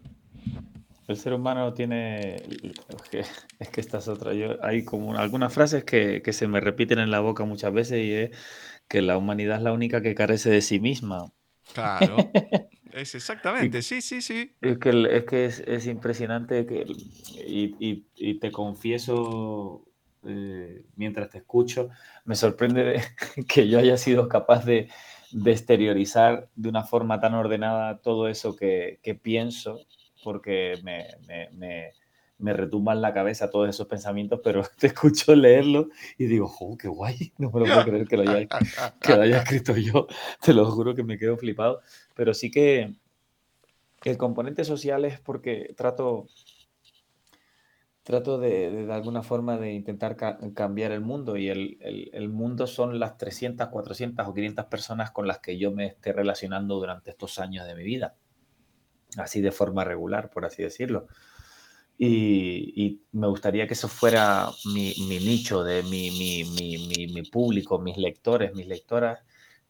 El 1.07 1.19
ser 1.19 1.35
humano 1.35 1.75
tiene. 1.75 2.37
Es 3.59 3.69
que, 3.69 3.81
estas 3.83 4.09
otras. 4.09 4.35
Yo, 4.35 4.57
hay 4.65 4.83
como 4.83 5.15
algunas 5.15 5.53
frases 5.53 5.85
que, 5.85 6.23
que, 6.23 6.33
se 6.33 6.49
me 6.49 6.61
repiten 6.61 6.99
en 6.99 7.11
la 7.11 7.21
boca 7.21 7.45
muchas 7.45 7.75
veces 7.75 8.03
y 8.03 8.11
es 8.11 8.31
que 8.89 9.03
la 9.03 9.19
humanidad 9.19 9.59
es 9.59 9.63
la 9.63 9.75
única 9.75 10.01
que 10.01 10.15
carece 10.15 10.49
de 10.49 10.63
sí 10.63 10.81
misma. 10.81 11.27
Claro. 11.75 12.17
Es 12.97 13.15
exactamente, 13.15 13.83
sí, 13.83 14.01
sí, 14.01 14.23
sí. 14.23 14.57
Es 14.63 14.79
que, 14.79 15.07
es, 15.11 15.25
que 15.25 15.45
es, 15.45 15.87
impresionante 15.87 16.65
que, 16.65 16.87
y, 17.47 18.35
te 18.39 18.51
confieso, 18.51 19.85
eh, 20.27 20.83
mientras 20.97 21.29
te 21.29 21.37
escucho, 21.37 21.91
me 22.25 22.35
sorprende 22.35 23.03
que 23.49 23.69
yo 23.69 23.81
haya 23.81 23.99
sido 23.99 24.31
capaz 24.31 24.65
de, 24.65 24.89
exteriorizar 25.45 26.49
de 26.57 26.71
una 26.71 26.85
forma 26.85 27.21
tan 27.21 27.35
ordenada 27.35 27.99
todo 27.99 28.29
eso 28.29 28.57
que, 28.57 28.99
pienso, 29.23 29.81
porque 30.25 30.79
me, 30.83 31.05
me, 31.27 31.51
me, 31.51 31.93
retumba 32.39 32.93
en 32.93 33.01
la 33.01 33.15
cabeza 33.15 33.51
todos 33.51 33.69
esos 33.69 33.87
pensamientos, 33.87 34.41
pero 34.43 34.63
te 34.79 34.89
escucho 34.89 35.35
leerlo 35.35 35.89
y 36.19 36.27
digo, 36.27 36.53
¡oh, 36.61 36.77
qué 36.77 36.89
guay! 36.89 37.33
No 37.39 37.51
me 37.51 37.61
lo 37.61 37.67
puedo 37.67 37.85
creer 37.85 38.07
que 38.07 38.17
lo 38.17 38.31
haya, 38.31 38.49
que 39.01 39.17
lo 39.17 39.23
haya 39.23 39.39
escrito 39.39 39.77
yo, 39.77 40.07
te 40.43 40.53
lo 40.53 40.71
juro 40.71 40.95
que 40.95 41.03
me 41.03 41.19
quedo 41.19 41.37
flipado 41.37 41.81
pero 42.17 42.35
sí 42.35 42.51
que 42.51 42.97
el 44.05 44.17
componente 44.17 44.65
social 44.65 45.05
es 45.05 45.21
porque 45.21 45.75
trato, 45.77 46.27
trato 48.03 48.39
de, 48.39 48.71
de, 48.71 48.93
alguna 48.93 49.23
forma 49.23 49.59
de 49.59 49.73
intentar 49.73 50.17
cambiar 50.55 50.93
el 50.93 51.03
mundo 51.03 51.37
y 51.37 51.49
el, 51.49 51.79
el, 52.13 52.29
mundo 52.29 52.67
son 52.67 52.99
las 52.99 53.19
300, 53.19 53.69
400 53.69 54.27
o 54.27 54.35
500 54.35 54.65
personas 54.67 55.11
con 55.11 55.27
las 55.27 55.41
que 55.41 55.59
yo 55.59 55.73
me 55.73 55.87
esté 55.87 56.13
relacionando 56.13 56.77
durante 56.77 57.11
estos 57.11 57.39
años 57.39 57.67
de 57.67 57.75
mi 57.75 57.83
vida, 57.83 58.17
así 59.19 59.41
de 59.41 59.53
forma 59.53 59.85
regular, 59.85 60.31
por 60.31 60.45
así 60.45 60.63
decirlo. 60.63 61.07
Y, 61.99 63.01
me 63.13 63.27
gustaría 63.29 63.67
que 63.67 63.75
eso 63.75 63.89
fuera 63.89 64.49
mi, 64.67 64.95
mi 65.09 65.19
nicho, 65.19 65.65
de 65.65 65.83
mi, 65.83 66.11
mi, 66.11 67.09
mi, 67.09 67.23
público, 67.23 67.79
mis 67.79 67.97
lectores, 67.97 68.55
mis 68.55 68.67
lectoras, 68.67 69.21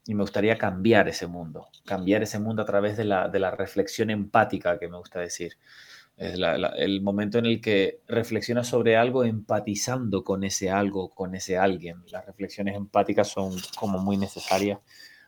y 0.07 0.15
me 0.15 0.23
gustaría 0.23 0.59
cambiar 0.59 1.09
ese 1.09 1.27
mundo, 1.27 1.69
cambiar 1.85 2.23
ese 2.23 2.39
mundo 2.39 2.62
a 2.62 2.65
través 2.65 2.97
de 2.97 3.05
la, 3.05 3.28
de 3.28 3.39
la 3.39 3.53
reflexión 3.53 4.11
empática 4.11 4.78
que 4.78 4.89
me 4.89 4.98
gusta 4.98 5.20
decir. 5.20 5.57
Es 6.16 6.39
el 6.78 7.03
momento 7.03 7.39
en 7.39 7.47
el 7.47 7.61
que 7.61 8.01
reflexionas 8.09 8.69
sobre 8.69 8.97
algo 8.97 9.23
empatizando 9.23 10.24
con 10.24 10.44
ese 10.44 10.70
algo, 10.70 11.11
con 11.11 11.35
ese 11.35 11.59
alguien. 11.59 12.03
Las 12.11 12.24
reflexiones 12.24 12.74
empáticas 12.74 13.28
son 13.28 13.55
como 13.78 13.98
muy 13.98 14.16
necesarias 14.16 14.81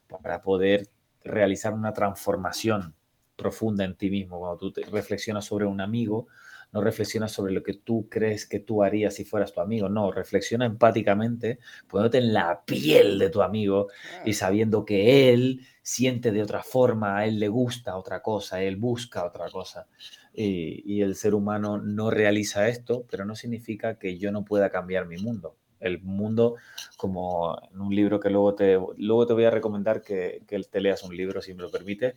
para 0.09 0.41
poder 0.41 0.89
realizar 1.23 1.75
una 1.75 1.93
transformación 1.93 2.95
profunda 3.37 3.85
en 3.85 3.97
ti 3.97 4.09
mismo. 4.09 4.39
Cuando 4.39 4.57
tú 4.57 4.73
te 4.73 4.83
reflexionas 4.87 5.45
sobre 5.45 5.67
un 5.67 5.81
amigo, 5.83 6.27
no 6.73 6.81
reflexionas 6.83 7.33
sobre 7.33 7.53
lo 7.53 7.63
que 7.63 7.75
tú 7.75 8.09
crees 8.11 8.47
que 8.47 8.61
tú 8.61 8.83
harías 8.83 9.15
si 9.15 9.25
fueras 9.25 9.53
tu 9.53 9.61
amigo, 9.61 9.89
no, 9.89 10.11
reflexiona 10.11 10.67
empáticamente, 10.67 11.59
poniéndote 11.89 12.19
en 12.19 12.33
la 12.33 12.63
piel 12.65 13.19
de 13.19 13.31
tu 13.31 13.43
amigo 13.43 13.89
y 14.25 14.35
sabiendo 14.35 14.85
que 14.85 15.33
él 15.33 15.67
siente 15.83 16.33
de 16.33 16.43
otra 16.43 16.63
forma, 16.63 17.19
a 17.19 17.27
él 17.27 17.39
le 17.39 17.49
gusta 17.49 17.97
otra 17.97 18.21
cosa, 18.21 18.63
él 18.63 18.77
busca 18.77 19.25
otra 19.25 19.49
cosa. 19.51 19.87
Y, 20.35 20.83
y 20.85 21.03
el 21.03 21.15
ser 21.17 21.35
humano 21.35 21.79
no 21.79 22.11
realiza 22.11 22.69
esto, 22.69 23.07
pero 23.11 23.25
no 23.25 23.35
significa 23.35 23.99
que 23.99 24.19
yo 24.19 24.31
no 24.31 24.45
pueda 24.45 24.71
cambiar 24.71 25.07
mi 25.07 25.17
mundo 25.17 25.57
el 25.81 26.01
mundo 26.03 26.57
como 26.97 27.57
en 27.73 27.81
un 27.81 27.95
libro 27.95 28.19
que 28.21 28.31
luego 28.31 28.55
te, 28.55 28.79
luego 28.97 29.27
te 29.27 29.33
voy 29.33 29.45
a 29.45 29.51
recomendar 29.51 30.03
que, 30.03 30.43
que, 30.47 30.59
te 30.61 30.81
leas 30.81 31.03
un 31.05 31.17
libro, 31.17 31.41
si 31.41 31.55
me 31.55 31.63
lo 31.63 31.71
permite, 31.71 32.15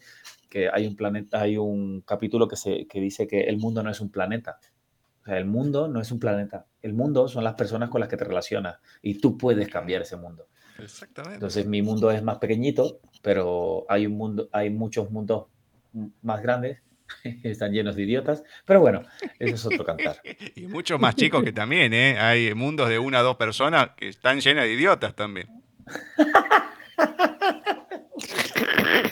que 0.51 0.69
hay 0.71 0.85
un 0.85 0.97
planeta, 0.97 1.41
hay 1.41 1.57
un 1.57 2.01
capítulo 2.01 2.47
que, 2.47 2.57
se, 2.57 2.85
que 2.85 2.99
dice 2.99 3.25
que 3.25 3.43
el 3.43 3.57
mundo 3.57 3.81
no 3.81 3.89
es 3.89 4.01
un 4.01 4.11
planeta. 4.11 4.59
O 5.21 5.25
sea, 5.25 5.37
el 5.37 5.45
mundo 5.45 5.87
no 5.87 6.01
es 6.01 6.11
un 6.11 6.19
planeta. 6.19 6.67
El 6.81 6.93
mundo 6.93 7.29
son 7.29 7.45
las 7.45 7.53
personas 7.53 7.89
con 7.89 8.01
las 8.01 8.09
que 8.09 8.17
te 8.17 8.25
relacionas 8.25 8.77
y 9.01 9.19
tú 9.19 9.37
puedes 9.37 9.69
cambiar 9.69 10.01
ese 10.01 10.17
mundo. 10.17 10.49
Exactamente. 10.77 11.35
Entonces 11.35 11.65
mi 11.65 11.81
mundo 11.81 12.11
es 12.11 12.21
más 12.21 12.37
pequeñito, 12.37 12.99
pero 13.21 13.85
hay 13.87 14.07
un 14.07 14.17
mundo, 14.17 14.49
hay 14.51 14.69
muchos 14.69 15.09
mundos 15.09 15.45
más 16.21 16.41
grandes 16.41 16.79
están 17.43 17.71
llenos 17.71 17.95
de 17.95 18.03
idiotas, 18.03 18.43
pero 18.65 18.81
bueno, 18.81 19.03
eso 19.39 19.55
es 19.55 19.65
otro 19.65 19.85
cantar. 19.85 20.17
y 20.55 20.67
muchos 20.67 20.99
más 20.99 21.15
chicos 21.15 21.43
que 21.43 21.53
también, 21.53 21.93
¿eh? 21.93 22.19
Hay 22.19 22.53
mundos 22.53 22.89
de 22.89 22.99
una 22.99 23.21
o 23.21 23.23
dos 23.23 23.37
personas 23.37 23.91
que 23.95 24.09
están 24.09 24.41
llenos 24.41 24.65
de 24.65 24.73
idiotas 24.73 25.15
también. 25.15 25.47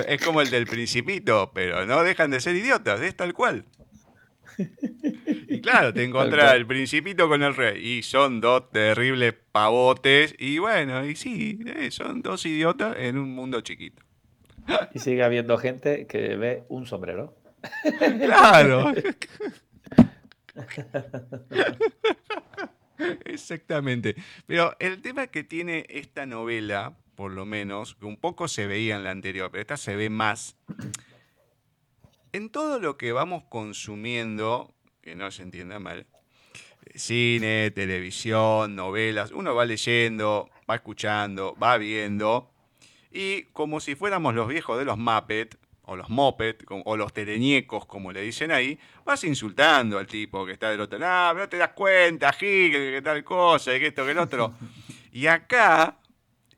es 0.00 0.24
como 0.24 0.40
el 0.40 0.50
del 0.50 0.66
principito, 0.66 1.52
pero 1.54 1.86
no 1.86 2.02
dejan 2.02 2.30
de 2.30 2.40
ser 2.40 2.56
idiotas, 2.56 3.00
es 3.00 3.16
tal 3.16 3.34
cual. 3.34 3.64
Y 5.48 5.60
claro, 5.60 5.92
te 5.92 6.04
encontrás 6.04 6.54
el 6.54 6.66
principito 6.66 7.28
con 7.28 7.42
el 7.42 7.54
rey 7.54 7.98
y 7.98 8.02
son 8.02 8.40
dos 8.40 8.70
terribles 8.70 9.34
pavotes 9.52 10.34
y 10.38 10.58
bueno, 10.58 11.04
y 11.04 11.16
sí, 11.16 11.58
eh, 11.66 11.90
son 11.90 12.22
dos 12.22 12.46
idiotas 12.46 12.96
en 12.98 13.18
un 13.18 13.34
mundo 13.34 13.60
chiquito. 13.60 14.02
Y 14.94 14.98
sigue 14.98 15.22
habiendo 15.22 15.58
gente 15.58 16.06
que 16.06 16.36
ve 16.36 16.64
un 16.68 16.86
sombrero. 16.86 17.36
Claro. 18.20 18.92
Exactamente. 23.24 24.14
Pero 24.46 24.76
el 24.78 25.02
tema 25.02 25.26
que 25.26 25.44
tiene 25.44 25.84
esta 25.88 26.26
novela, 26.26 26.96
por 27.14 27.32
lo 27.32 27.44
menos, 27.44 27.94
que 27.94 28.06
un 28.06 28.16
poco 28.16 28.48
se 28.48 28.66
veía 28.66 28.96
en 28.96 29.04
la 29.04 29.10
anterior, 29.10 29.50
pero 29.50 29.62
esta 29.62 29.76
se 29.76 29.96
ve 29.96 30.10
más, 30.10 30.56
en 32.32 32.50
todo 32.50 32.78
lo 32.78 32.96
que 32.96 33.12
vamos 33.12 33.44
consumiendo, 33.48 34.74
que 35.02 35.14
no 35.14 35.30
se 35.30 35.42
entienda 35.42 35.78
mal, 35.78 36.06
cine, 36.94 37.70
televisión, 37.70 38.74
novelas, 38.74 39.32
uno 39.32 39.54
va 39.54 39.64
leyendo, 39.64 40.50
va 40.68 40.76
escuchando, 40.76 41.56
va 41.62 41.78
viendo, 41.78 42.50
y 43.10 43.44
como 43.52 43.80
si 43.80 43.94
fuéramos 43.94 44.34
los 44.34 44.48
viejos 44.48 44.78
de 44.78 44.84
los 44.84 44.98
Muppets, 44.98 45.56
o 45.86 45.96
los 45.96 46.08
moped, 46.08 46.56
o 46.84 46.96
los 46.96 47.12
teleñecos, 47.12 47.86
como 47.86 48.12
le 48.12 48.22
dicen 48.22 48.50
ahí, 48.50 48.78
vas 49.04 49.22
insultando 49.24 49.98
al 49.98 50.06
tipo 50.06 50.46
que 50.46 50.52
está 50.52 50.70
del 50.70 50.80
otro 50.80 50.98
lado, 50.98 51.40
no 51.40 51.48
te 51.48 51.58
das 51.58 51.70
cuenta, 51.70 52.32
Gil, 52.32 52.72
que 52.72 53.02
tal 53.02 53.22
cosa, 53.22 53.72
que 53.72 53.88
esto, 53.88 54.04
que 54.04 54.12
el 54.12 54.18
otro. 54.18 54.54
Y 55.12 55.28
acá 55.28 55.96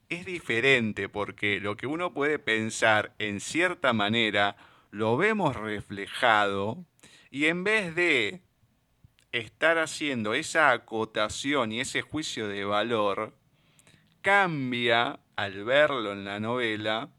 es 0.08 0.24
diferente 0.24 1.08
porque 1.08 1.60
lo 1.60 1.76
que 1.76 1.86
uno 1.86 2.12
puede 2.12 2.38
pensar 2.38 3.14
en 3.18 3.40
cierta 3.40 3.92
manera, 3.92 4.56
lo 4.90 5.16
vemos 5.16 5.56
reflejado 5.56 6.84
y 7.30 7.46
en 7.46 7.64
vez 7.64 7.94
de 7.94 8.42
estar 9.32 9.78
haciendo 9.78 10.34
esa 10.34 10.70
acotación 10.70 11.72
y 11.72 11.80
ese 11.80 12.02
juicio 12.02 12.48
de 12.48 12.64
valor, 12.64 13.36
cambia 14.22 15.20
al 15.36 15.64
verlo 15.64 16.12
en 16.12 16.24
la 16.24 16.40
novela 16.40 17.10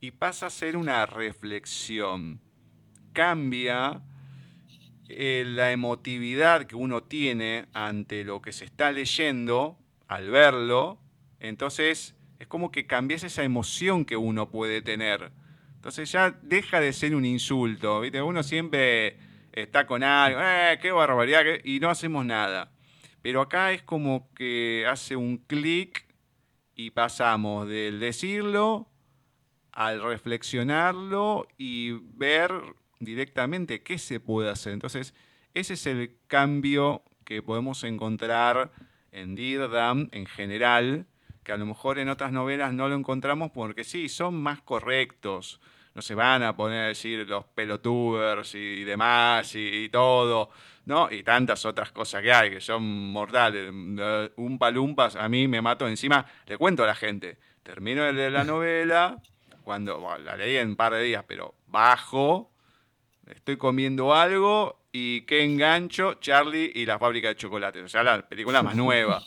y 0.00 0.12
pasa 0.12 0.46
a 0.46 0.50
ser 0.50 0.76
una 0.76 1.06
reflexión. 1.06 2.40
Cambia 3.12 4.02
eh, 5.08 5.44
la 5.46 5.72
emotividad 5.72 6.66
que 6.66 6.76
uno 6.76 7.02
tiene 7.02 7.66
ante 7.72 8.24
lo 8.24 8.40
que 8.40 8.52
se 8.52 8.64
está 8.64 8.92
leyendo 8.92 9.78
al 10.06 10.30
verlo. 10.30 11.00
Entonces 11.40 12.14
es 12.44 12.48
como 12.48 12.70
que 12.70 12.86
cambias 12.86 13.24
esa 13.24 13.42
emoción 13.42 14.04
que 14.04 14.18
uno 14.18 14.50
puede 14.50 14.82
tener. 14.82 15.32
Entonces 15.76 16.12
ya 16.12 16.30
deja 16.42 16.78
de 16.78 16.92
ser 16.92 17.14
un 17.14 17.24
insulto. 17.24 18.02
¿viste? 18.02 18.20
Uno 18.20 18.42
siempre 18.42 19.16
está 19.52 19.86
con 19.86 20.02
algo, 20.02 20.38
eh, 20.42 20.78
qué 20.82 20.92
barbaridad, 20.92 21.42
y 21.64 21.80
no 21.80 21.88
hacemos 21.88 22.26
nada. 22.26 22.70
Pero 23.22 23.40
acá 23.40 23.72
es 23.72 23.82
como 23.82 24.30
que 24.34 24.84
hace 24.86 25.16
un 25.16 25.38
clic 25.38 26.06
y 26.74 26.90
pasamos 26.90 27.66
del 27.66 27.98
decirlo 27.98 28.90
al 29.72 30.02
reflexionarlo 30.02 31.48
y 31.56 31.92
ver 31.92 32.52
directamente 33.00 33.82
qué 33.82 33.96
se 33.96 34.20
puede 34.20 34.50
hacer. 34.50 34.74
Entonces, 34.74 35.14
ese 35.54 35.74
es 35.74 35.86
el 35.86 36.18
cambio 36.26 37.04
que 37.24 37.40
podemos 37.40 37.84
encontrar 37.84 38.70
en 39.12 39.34
Dirdam 39.34 40.10
en 40.12 40.26
general, 40.26 41.06
que 41.44 41.52
a 41.52 41.56
lo 41.56 41.66
mejor 41.66 41.98
en 41.98 42.08
otras 42.08 42.32
novelas 42.32 42.72
no 42.72 42.88
lo 42.88 42.96
encontramos 42.96 43.50
porque 43.52 43.84
sí, 43.84 44.08
son 44.08 44.34
más 44.34 44.62
correctos. 44.62 45.60
No 45.94 46.02
se 46.02 46.14
van 46.14 46.42
a 46.42 46.56
poner 46.56 46.84
a 46.84 46.88
decir 46.88 47.28
los 47.28 47.44
pelotubers 47.44 48.54
y 48.56 48.82
demás 48.82 49.54
y, 49.54 49.88
todo, 49.90 50.50
¿no? 50.86 51.08
Y 51.12 51.22
tantas 51.22 51.64
otras 51.64 51.92
cosas 51.92 52.22
que 52.22 52.32
hay 52.32 52.50
que 52.50 52.60
son 52.60 52.82
mortales. 52.82 53.70
Un 53.70 54.58
palumpas, 54.58 55.14
a 55.14 55.28
mí 55.28 55.46
me 55.46 55.62
mato 55.62 55.86
encima, 55.86 56.26
le 56.46 56.58
cuento 56.58 56.82
a 56.82 56.88
la 56.88 56.96
gente. 56.96 57.38
Termino 57.62 58.02
de 58.12 58.30
la 58.30 58.42
novela, 58.44 59.22
cuando 59.62 60.18
la 60.24 60.36
leí 60.36 60.56
en 60.56 60.70
un 60.70 60.76
par 60.76 60.94
de 60.94 61.02
días, 61.02 61.24
pero 61.28 61.54
bajo, 61.68 62.50
estoy 63.26 63.56
comiendo 63.56 64.14
algo 64.14 64.83
y 64.96 65.22
qué 65.22 65.42
engancho, 65.42 66.14
Charlie 66.20 66.70
y 66.72 66.86
la 66.86 67.00
fábrica 67.00 67.26
de 67.26 67.34
chocolates. 67.34 67.82
O 67.82 67.88
sea, 67.88 68.04
la 68.04 68.22
película 68.22 68.62
más 68.62 68.76
nueva. 68.76 69.20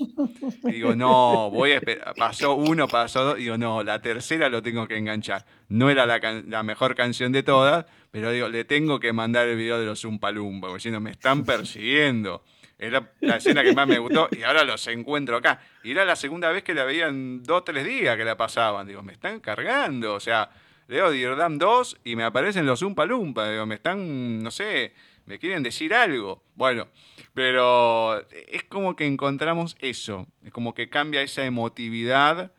Digo, 0.64 0.96
no, 0.96 1.52
voy 1.52 1.72
a 1.72 1.76
esperar. 1.76 2.16
Pasó 2.16 2.54
uno, 2.54 2.88
pasó 2.88 3.26
dos. 3.26 3.36
Digo, 3.36 3.58
no, 3.58 3.84
la 3.84 4.02
tercera 4.02 4.48
lo 4.48 4.64
tengo 4.64 4.88
que 4.88 4.96
enganchar. 4.96 5.46
No 5.68 5.90
era 5.90 6.06
la, 6.06 6.64
mejor 6.64 6.96
canción 6.96 7.34
de 7.34 7.44
todas, 7.44 7.86
pero 8.12 8.32
digo, 8.32 8.48
le 8.48 8.64
tengo 8.64 9.02
que 9.02 9.12
mandar 9.12 9.46
el 9.50 9.58
video 9.58 9.78
de 9.78 9.86
los 9.86 10.00
Zumpalumba, 10.00 10.74
diciendo, 10.74 11.02
me 11.02 11.12
están 11.12 11.44
persiguiendo. 11.44 12.46
Era 12.80 13.12
la 13.20 13.36
escena 13.36 13.62
que 13.62 13.74
más 13.74 13.90
me 13.90 14.00
gustó 14.00 14.30
y 14.32 14.44
ahora 14.44 14.64
los 14.64 14.88
encuentro 14.88 15.36
acá. 15.36 15.60
Y 15.84 15.92
era 15.92 16.06
la 16.06 16.16
segunda 16.16 16.50
vez 16.50 16.64
que 16.64 16.74
la 16.74 16.86
veían 16.86 17.44
dos 17.44 17.66
tres 17.66 17.84
días 17.84 18.16
que 18.16 18.24
la 18.24 18.38
pasaban. 18.38 18.88
Digo, 18.88 19.04
me 19.04 19.12
están 19.12 19.42
cargando. 19.42 20.14
O 20.14 20.22
sea, 20.22 20.50
leo 20.88 21.12
Dirdam 21.12 21.58
2 21.58 21.98
y 22.06 22.16
me 22.16 22.24
aparecen 22.24 22.66
los 22.66 22.82
Umpa 22.82 23.06
Lumpa. 23.06 23.50
Digo, 23.50 23.66
me 23.66 23.76
están, 23.76 24.42
no 24.42 24.50
sé, 24.50 24.94
me 25.28 25.38
quieren 25.38 25.62
decir 25.62 25.94
algo. 25.94 26.42
Bueno, 26.56 26.88
pero 27.36 28.28
es 28.30 28.64
como 28.64 28.96
que 28.96 29.06
encontramos 29.06 29.78
eso. 29.80 30.26
Es 30.44 30.52
como 30.52 30.74
que 30.74 30.90
cambia 30.90 31.22
esa 31.22 31.46
emotividad. 31.46 32.52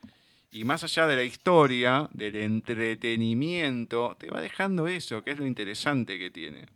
Y 0.53 0.65
más 0.65 0.85
allá 0.85 1.07
de 1.09 1.17
la 1.17 1.25
historia, 1.25 2.09
del 2.13 2.37
entretenimiento, 2.37 4.17
te 4.19 4.31
va 4.31 4.41
dejando 4.41 4.87
eso, 4.87 5.23
que 5.25 5.33
es 5.33 5.39
lo 5.39 5.47
interesante 5.47 6.19
que 6.19 6.31
tiene 6.31 6.67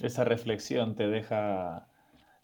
esa 0.00 0.24
reflexión 0.24 0.94
te 0.94 1.08
deja, 1.08 1.88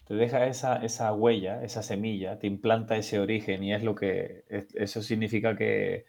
te 0.05 0.15
deja 0.15 0.47
esa, 0.47 0.77
esa 0.85 1.12
huella, 1.12 1.62
esa 1.62 1.82
semilla, 1.82 2.39
te 2.39 2.47
implanta 2.47 2.97
ese 2.97 3.20
origen 3.20 3.62
y 3.62 3.74
es 3.74 3.82
lo 3.82 3.95
que, 3.95 4.45
eso 4.49 5.03
significa 5.03 5.57
que 5.57 6.07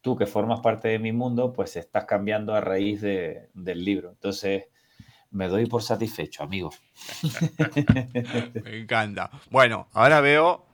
tú 0.00 0.16
que 0.16 0.26
formas 0.26 0.60
parte 0.60 0.88
de 0.88 0.98
mi 0.98 1.12
mundo, 1.12 1.52
pues 1.52 1.76
estás 1.76 2.04
cambiando 2.04 2.54
a 2.54 2.60
raíz 2.60 3.00
de, 3.00 3.48
del 3.54 3.84
libro. 3.84 4.10
Entonces, 4.10 4.66
me 5.30 5.48
doy 5.48 5.66
por 5.66 5.82
satisfecho, 5.82 6.42
amigo. 6.42 6.70
me 8.64 8.78
encanta. 8.78 9.30
Bueno, 9.50 9.88
ahora 9.92 10.20
veo, 10.20 10.66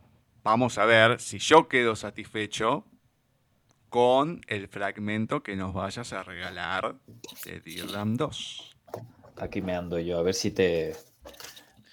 vamos 0.42 0.78
a 0.78 0.84
ver 0.84 1.20
si 1.20 1.38
yo 1.38 1.68
quedo 1.68 1.96
satisfecho 1.96 2.84
con 3.88 4.40
el 4.48 4.68
fragmento 4.68 5.42
que 5.42 5.56
nos 5.56 5.72
vayas 5.72 6.12
a 6.12 6.22
regalar 6.22 6.96
de 7.44 7.60
Dirlam 7.60 8.16
2 8.16 8.74
aquí 9.36 9.62
me 9.62 9.74
ando 9.74 9.98
yo, 9.98 10.18
a 10.18 10.22
ver 10.22 10.34
si 10.34 10.50
te. 10.50 10.94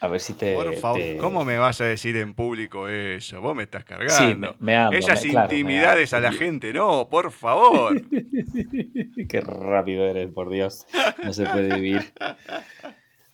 A 0.01 0.07
ver 0.07 0.19
si 0.19 0.33
te. 0.33 0.55
Por 0.55 0.73
favor, 0.77 0.99
¿cómo 1.19 1.45
me 1.45 1.59
vas 1.59 1.79
a 1.79 1.85
decir 1.85 2.17
en 2.17 2.33
público 2.33 2.87
eso? 2.87 3.39
Vos 3.39 3.55
me 3.55 3.63
estás 3.63 3.83
cargando. 3.83 4.49
Sí, 4.49 4.55
me, 4.59 4.75
ando, 4.75 4.97
Esas 4.97 5.23
intimidades 5.23 6.11
a 6.13 6.19
la 6.19 6.31
gente, 6.31 6.73
no, 6.73 7.07
por 7.07 7.31
favor. 7.31 8.01
Qué 9.29 9.41
rápido 9.41 10.07
eres, 10.07 10.31
por 10.33 10.49
Dios. 10.49 10.87
No 11.23 11.31
se 11.33 11.45
puede 11.45 11.75
vivir. 11.75 12.13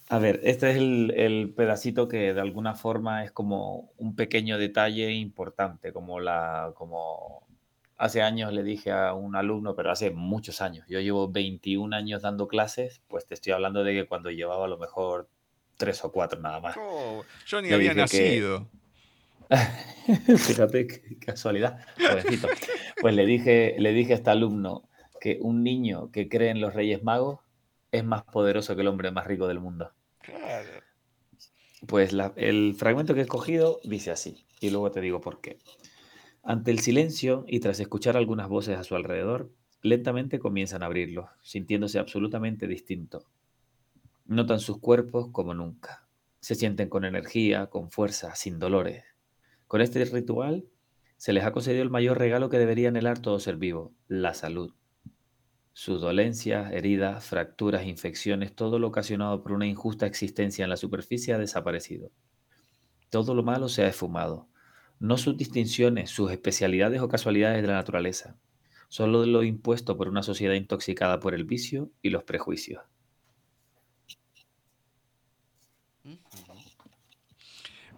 A 0.09 0.19
ver, 0.19 0.41
este 0.43 0.71
es 0.71 0.75
el, 0.75 1.13
el, 1.15 1.53
pedacito 1.55 2.09
que 2.09 2.33
de 2.33 2.41
alguna 2.41 2.75
forma 2.75 3.23
es 3.23 3.31
como 3.31 3.93
un 3.95 4.17
pequeño 4.17 4.57
detalle 4.57 5.13
importante, 5.13 5.93
como 5.93 6.19
la, 6.19 6.73
como 6.75 7.47
hace 7.95 8.21
años 8.21 8.51
le 8.51 8.63
dije 8.63 8.91
a 8.91 9.13
un 9.13 9.37
alumno, 9.37 9.73
pero 9.73 9.89
hace 9.89 10.11
muchos 10.11 10.61
años, 10.61 10.85
yo 10.89 10.99
llevo 10.99 11.29
21 11.29 11.95
años 11.95 12.23
dando 12.23 12.49
clases, 12.49 13.01
pues 13.07 13.25
te 13.25 13.35
estoy 13.35 13.53
hablando 13.53 13.85
de 13.85 13.93
que 13.93 14.05
cuando 14.05 14.31
llevaba 14.31 14.65
a 14.65 14.69
lo 14.69 14.77
mejor 14.77 15.29
tres 15.77 16.03
o 16.03 16.11
cuatro 16.11 16.39
nada 16.39 16.59
más. 16.59 16.75
Oh, 16.77 17.23
yo 17.45 17.61
ni 17.61 17.71
había 17.71 17.93
nacido. 17.93 18.67
Fíjate 20.37 20.87
qué 20.87 21.17
casualidad, 21.19 21.79
Pues 22.99 23.15
le 23.15 23.25
dije, 23.25 23.75
le 23.79 23.93
dije 23.93 24.13
a 24.13 24.15
este 24.17 24.29
alumno 24.29 24.89
que 25.21 25.37
un 25.41 25.63
niño 25.63 26.11
que 26.11 26.27
cree 26.27 26.49
en 26.49 26.59
los 26.59 26.73
Reyes 26.73 27.03
Magos 27.03 27.39
es 27.91 28.03
más 28.03 28.23
poderoso 28.23 28.75
que 28.75 28.81
el 28.81 28.87
hombre 28.87 29.11
más 29.11 29.25
rico 29.25 29.47
del 29.47 29.59
mundo. 29.59 29.91
Claro. 30.19 30.69
Pues 31.87 32.13
el 32.35 32.75
fragmento 32.75 33.13
que 33.13 33.21
he 33.21 33.23
escogido 33.23 33.79
dice 33.83 34.11
así, 34.11 34.45
y 34.59 34.69
luego 34.69 34.91
te 34.91 35.01
digo 35.01 35.21
por 35.21 35.41
qué. 35.41 35.59
Ante 36.43 36.71
el 36.71 36.79
silencio 36.79 37.45
y 37.47 37.59
tras 37.59 37.79
escuchar 37.79 38.17
algunas 38.17 38.47
voces 38.47 38.77
a 38.77 38.83
su 38.83 38.95
alrededor, 38.95 39.51
lentamente 39.81 40.39
comienzan 40.39 40.83
a 40.83 40.87
abrirlos, 40.87 41.29
sintiéndose 41.41 41.99
absolutamente 41.99 42.67
distintos. 42.67 43.25
Notan 44.27 44.59
sus 44.59 44.79
cuerpos 44.79 45.29
como 45.31 45.53
nunca. 45.53 46.07
Se 46.39 46.55
sienten 46.55 46.89
con 46.89 47.05
energía, 47.05 47.67
con 47.67 47.89
fuerza, 47.89 48.35
sin 48.35 48.59
dolores. 48.59 49.03
Con 49.67 49.81
este 49.81 50.05
ritual 50.05 50.65
se 51.17 51.33
les 51.33 51.43
ha 51.43 51.51
concedido 51.51 51.81
el 51.81 51.89
mayor 51.89 52.19
regalo 52.19 52.49
que 52.49 52.59
debería 52.59 52.89
anhelar 52.89 53.19
todo 53.19 53.39
ser 53.39 53.57
vivo, 53.57 53.93
la 54.07 54.33
salud. 54.33 54.73
Sus 55.73 56.01
dolencias, 56.01 56.71
heridas, 56.71 57.25
fracturas, 57.25 57.85
infecciones, 57.85 58.53
todo 58.53 58.79
lo 58.79 58.87
ocasionado 58.87 59.41
por 59.41 59.53
una 59.53 59.65
injusta 59.65 60.05
existencia 60.05 60.63
en 60.63 60.69
la 60.69 60.77
superficie 60.77 61.33
ha 61.33 61.37
desaparecido. 61.37 62.11
Todo 63.09 63.33
lo 63.33 63.43
malo 63.43 63.69
se 63.69 63.83
ha 63.83 63.87
esfumado 63.87 64.49
no 64.99 65.17
sus 65.17 65.37
distinciones, 65.37 66.09
sus 66.09 66.31
especialidades 66.31 67.01
o 67.01 67.07
casualidades 67.07 67.61
de 67.61 67.67
la 67.67 67.75
naturaleza, 67.75 68.37
solo 68.87 69.25
lo 69.25 69.43
impuesto 69.43 69.95
por 69.95 70.09
una 70.09 70.23
sociedad 70.23 70.55
intoxicada 70.55 71.19
por 71.19 71.35
el 71.35 71.43
vicio 71.43 71.91
y 72.01 72.09
los 72.09 72.23
prejuicios. 72.23 72.81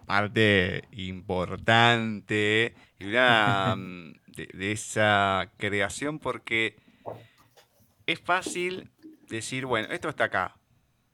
Parte 0.06 0.84
importante 0.92 2.74
mm, 2.98 4.12
de 4.26 4.72
esa 4.72 5.52
creación 5.56 6.18
porque 6.18 6.76
es 8.06 8.20
fácil 8.20 8.90
decir, 9.28 9.66
bueno, 9.66 9.88
esto 9.92 10.08
está 10.08 10.24
acá, 10.24 10.60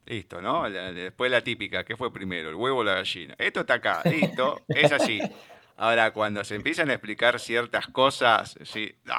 Listo, 0.06 0.40
¿no? 0.40 0.70
Después 0.70 1.32
la 1.32 1.42
típica, 1.42 1.84
¿qué 1.84 1.96
fue 1.96 2.12
primero? 2.12 2.48
¿El 2.48 2.54
huevo 2.54 2.78
o 2.78 2.84
la 2.84 2.94
gallina? 2.94 3.34
Esto 3.38 3.60
está 3.60 3.74
acá, 3.74 4.02
listo, 4.04 4.62
es 4.68 4.92
así. 4.92 5.20
Ahora, 5.78 6.12
cuando 6.12 6.42
se 6.42 6.54
empiezan 6.54 6.88
a 6.88 6.94
explicar 6.94 7.38
ciertas 7.38 7.86
cosas, 7.88 8.58
sí, 8.64 8.94
no, 9.04 9.14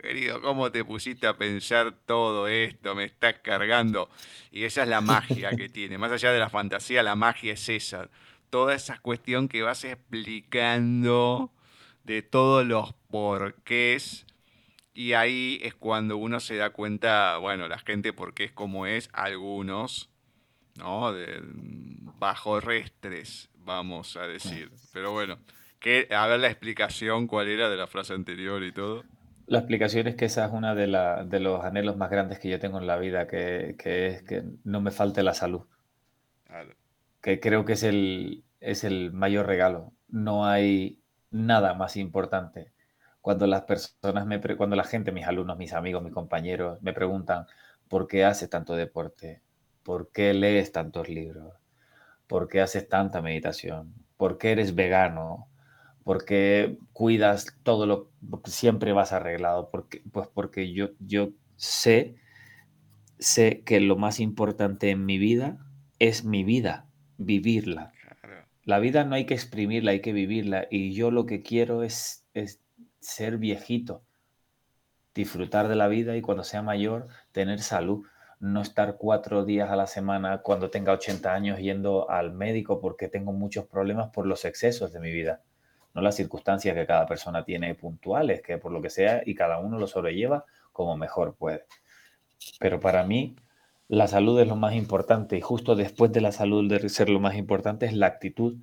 querido, 0.00 0.42
¿cómo 0.42 0.72
te 0.72 0.84
pusiste 0.84 1.28
a 1.28 1.36
pensar 1.36 1.92
todo 2.04 2.48
esto? 2.48 2.96
Me 2.96 3.04
estás 3.04 3.36
cargando. 3.44 4.10
Y 4.50 4.64
esa 4.64 4.82
es 4.82 4.88
la 4.88 5.00
magia 5.00 5.50
que 5.50 5.68
tiene. 5.68 5.96
Más 5.96 6.10
allá 6.10 6.32
de 6.32 6.40
la 6.40 6.50
fantasía, 6.50 7.04
la 7.04 7.14
magia 7.14 7.52
es 7.52 7.68
esa. 7.68 8.08
Toda 8.50 8.74
esa 8.74 8.98
cuestión 8.98 9.46
que 9.46 9.62
vas 9.62 9.84
explicando 9.84 11.52
de 12.02 12.22
todos 12.22 12.66
los 12.66 12.94
porqués 13.08 14.26
Y 14.94 15.12
ahí 15.12 15.60
es 15.62 15.74
cuando 15.76 16.16
uno 16.16 16.40
se 16.40 16.56
da 16.56 16.70
cuenta, 16.70 17.36
bueno, 17.38 17.68
la 17.68 17.78
gente 17.78 18.12
porque 18.12 18.44
es 18.44 18.52
como 18.52 18.86
es, 18.86 19.10
algunos, 19.12 20.10
¿no? 20.74 21.12
De, 21.12 21.40
bajo 22.18 22.58
restres, 22.60 23.48
vamos 23.54 24.16
a 24.16 24.26
decir. 24.26 24.72
Pero 24.92 25.12
bueno, 25.12 25.38
que, 25.80 26.08
a 26.10 26.26
ver 26.26 26.40
la 26.40 26.48
explicación 26.48 27.26
cuál 27.26 27.48
era 27.48 27.68
de 27.68 27.76
la 27.76 27.86
frase 27.86 28.14
anterior 28.14 28.62
y 28.62 28.72
todo. 28.72 29.04
La 29.46 29.58
explicación 29.58 30.06
es 30.08 30.16
que 30.16 30.26
esa 30.26 30.44
es 30.46 30.52
una 30.52 30.74
de, 30.74 30.86
de 31.26 31.40
los 31.40 31.64
anhelos 31.64 31.96
más 31.96 32.10
grandes 32.10 32.38
que 32.38 32.50
yo 32.50 32.58
tengo 32.58 32.78
en 32.78 32.86
la 32.86 32.98
vida, 32.98 33.26
que, 33.26 33.76
es 33.78 34.22
que 34.22 34.44
no 34.64 34.80
me 34.80 34.90
falte 34.90 35.22
la 35.22 35.34
salud. 35.34 35.62
Que 37.22 37.40
creo 37.40 37.64
que 37.64 37.72
es 37.72 37.82
el, 37.82 38.44
es 38.60 38.84
el 38.84 39.12
mayor 39.12 39.46
regalo. 39.46 39.92
No 40.08 40.46
hay 40.46 41.00
nada 41.30 41.74
más 41.74 41.96
importante. 41.96 42.72
Cuando 43.20 43.46
las 43.46 43.62
personas 43.62 44.26
me 44.26 44.40
cuando 44.56 44.76
la 44.76 44.84
gente, 44.84 45.12
mis 45.12 45.26
alumnos, 45.26 45.58
mis 45.58 45.72
amigos, 45.72 46.02
mis 46.02 46.12
compañeros 46.12 46.80
me 46.82 46.92
preguntan 46.92 47.46
por 47.88 48.06
qué 48.06 48.24
haces 48.24 48.48
tanto 48.50 48.76
deporte, 48.76 49.42
por 49.82 50.10
qué 50.10 50.34
lees 50.34 50.72
tantos 50.72 51.08
libros, 51.08 51.54
por 52.26 52.48
qué 52.48 52.60
haces 52.60 52.88
tanta 52.88 53.22
meditación, 53.22 53.94
por 54.16 54.38
qué 54.38 54.52
eres 54.52 54.74
vegano, 54.74 55.48
por 56.08 56.24
qué 56.24 56.78
cuidas 56.94 57.54
todo 57.64 57.84
lo 57.84 58.10
siempre 58.46 58.94
vas 58.94 59.12
arreglado, 59.12 59.68
porque 59.70 60.02
pues 60.10 60.26
porque 60.32 60.72
yo 60.72 60.92
yo 61.00 61.32
sé 61.56 62.14
sé 63.18 63.60
que 63.60 63.78
lo 63.78 63.94
más 63.96 64.18
importante 64.18 64.88
en 64.88 65.04
mi 65.04 65.18
vida 65.18 65.58
es 65.98 66.24
mi 66.24 66.44
vida, 66.44 66.86
vivirla. 67.18 67.92
La 68.64 68.78
vida 68.78 69.04
no 69.04 69.16
hay 69.16 69.26
que 69.26 69.34
exprimirla, 69.34 69.90
hay 69.90 70.00
que 70.00 70.14
vivirla. 70.14 70.66
Y 70.70 70.94
yo 70.94 71.10
lo 71.10 71.26
que 71.26 71.42
quiero 71.42 71.82
es, 71.82 72.24
es 72.32 72.62
ser 73.00 73.36
viejito, 73.36 74.02
disfrutar 75.14 75.68
de 75.68 75.76
la 75.76 75.88
vida 75.88 76.16
y 76.16 76.22
cuando 76.22 76.42
sea 76.42 76.62
mayor 76.62 77.08
tener 77.32 77.60
salud, 77.60 78.06
no 78.40 78.62
estar 78.62 78.96
cuatro 78.96 79.44
días 79.44 79.68
a 79.68 79.76
la 79.76 79.86
semana 79.86 80.40
cuando 80.40 80.70
tenga 80.70 80.92
80 80.92 81.34
años 81.34 81.58
yendo 81.58 82.08
al 82.08 82.32
médico 82.32 82.80
porque 82.80 83.08
tengo 83.08 83.34
muchos 83.34 83.66
problemas 83.66 84.08
por 84.08 84.26
los 84.26 84.46
excesos 84.46 84.90
de 84.90 85.00
mi 85.00 85.12
vida, 85.12 85.42
no 85.98 86.04
las 86.04 86.14
circunstancias 86.14 86.76
que 86.76 86.86
cada 86.86 87.06
persona 87.06 87.44
tiene 87.44 87.74
puntuales, 87.74 88.40
que 88.40 88.56
por 88.56 88.70
lo 88.70 88.80
que 88.80 88.88
sea 88.88 89.20
y 89.26 89.34
cada 89.34 89.58
uno 89.58 89.78
lo 89.78 89.88
sobrelleva 89.88 90.44
como 90.72 90.96
mejor 90.96 91.34
puede. 91.34 91.64
Pero 92.60 92.78
para 92.78 93.02
mí 93.02 93.34
la 93.88 94.06
salud 94.06 94.38
es 94.40 94.46
lo 94.46 94.54
más 94.54 94.74
importante 94.74 95.36
y 95.36 95.40
justo 95.40 95.74
después 95.74 96.12
de 96.12 96.20
la 96.20 96.30
salud 96.30 96.70
de 96.70 96.88
ser 96.88 97.08
lo 97.08 97.18
más 97.18 97.34
importante 97.34 97.86
es 97.86 97.94
la 97.94 98.06
actitud 98.06 98.56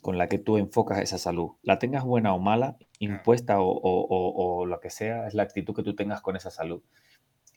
con 0.00 0.16
la 0.16 0.26
que 0.26 0.38
tú 0.38 0.56
enfocas 0.56 1.00
esa 1.00 1.18
salud. 1.18 1.50
La 1.62 1.78
tengas 1.78 2.02
buena 2.02 2.32
o 2.32 2.38
mala, 2.38 2.78
impuesta 2.98 3.56
o, 3.58 4.64
lo 4.64 4.80
que 4.80 4.88
sea, 4.88 5.26
es 5.26 5.34
la 5.34 5.42
actitud 5.42 5.74
que 5.74 5.82
tú 5.82 5.94
tengas 5.94 6.22
con 6.22 6.34
esa 6.34 6.50
salud. 6.50 6.82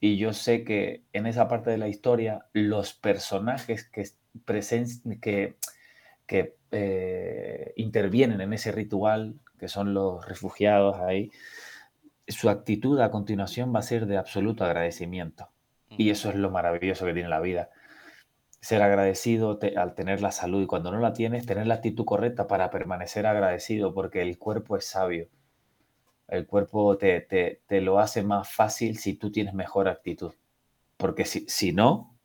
Y 0.01 0.17
yo 0.17 0.33
sé 0.33 0.65
que 0.65 1.05
en 1.13 1.27
esa 1.27 1.47
parte 1.47 1.69
de 1.69 1.77
la 1.77 1.87
historia, 1.87 2.47
los 2.51 2.93
personajes 2.93 3.89
que, 3.89 4.03
que, 5.21 5.55
que 6.27 6.57
eh, 6.73 7.73
intervienen 7.77 8.41
en 8.41 8.53
ese 8.53 8.71
ritual, 8.71 9.35
que 9.59 9.67
son 9.67 9.93
los 9.93 10.25
refugiados 10.27 10.97
ahí, 10.97 11.31
su 12.27 12.49
actitud 12.49 12.99
a 12.99 13.11
continuación 13.11 13.73
va 13.73 13.79
a 13.79 13.83
ser 13.83 14.05
de 14.05 14.17
absoluto 14.17 14.65
agradecimiento. 14.65 15.49
Y 15.89 16.09
eso 16.09 16.29
es 16.29 16.35
lo 16.35 16.49
maravilloso 16.49 17.05
que 17.05 17.13
tiene 17.13 17.29
la 17.29 17.39
vida 17.39 17.69
ser 18.63 18.81
agradecido 18.81 19.59
al 19.75 19.93
tener 19.93 20.21
la 20.21 20.31
salud 20.31 20.61
y 20.61 20.67
cuando 20.67 20.89
no 20.89 20.99
la 20.99 21.11
tienes, 21.11 21.45
tener 21.45 21.67
la 21.67 21.73
actitud 21.73 22.05
correcta 22.05 22.47
para 22.47 22.69
permanecer 22.69 23.25
agradecido, 23.27 23.93
porque 23.93 24.21
el 24.21 24.37
cuerpo 24.37 24.77
es 24.77 24.85
sabio. 24.85 25.27
El 26.29 26.47
cuerpo 26.47 26.97
te, 26.97 27.19
te, 27.19 27.81
lo 27.81 27.99
hace 27.99 28.23
más 28.23 28.49
fácil 28.49 28.97
si 28.97 29.15
tú 29.15 29.33
tienes 29.33 29.53
mejor 29.53 29.89
actitud. 29.89 30.33
Porque 30.95 31.25
si, 31.25 31.45
si 31.49 31.73
no, 31.73 32.17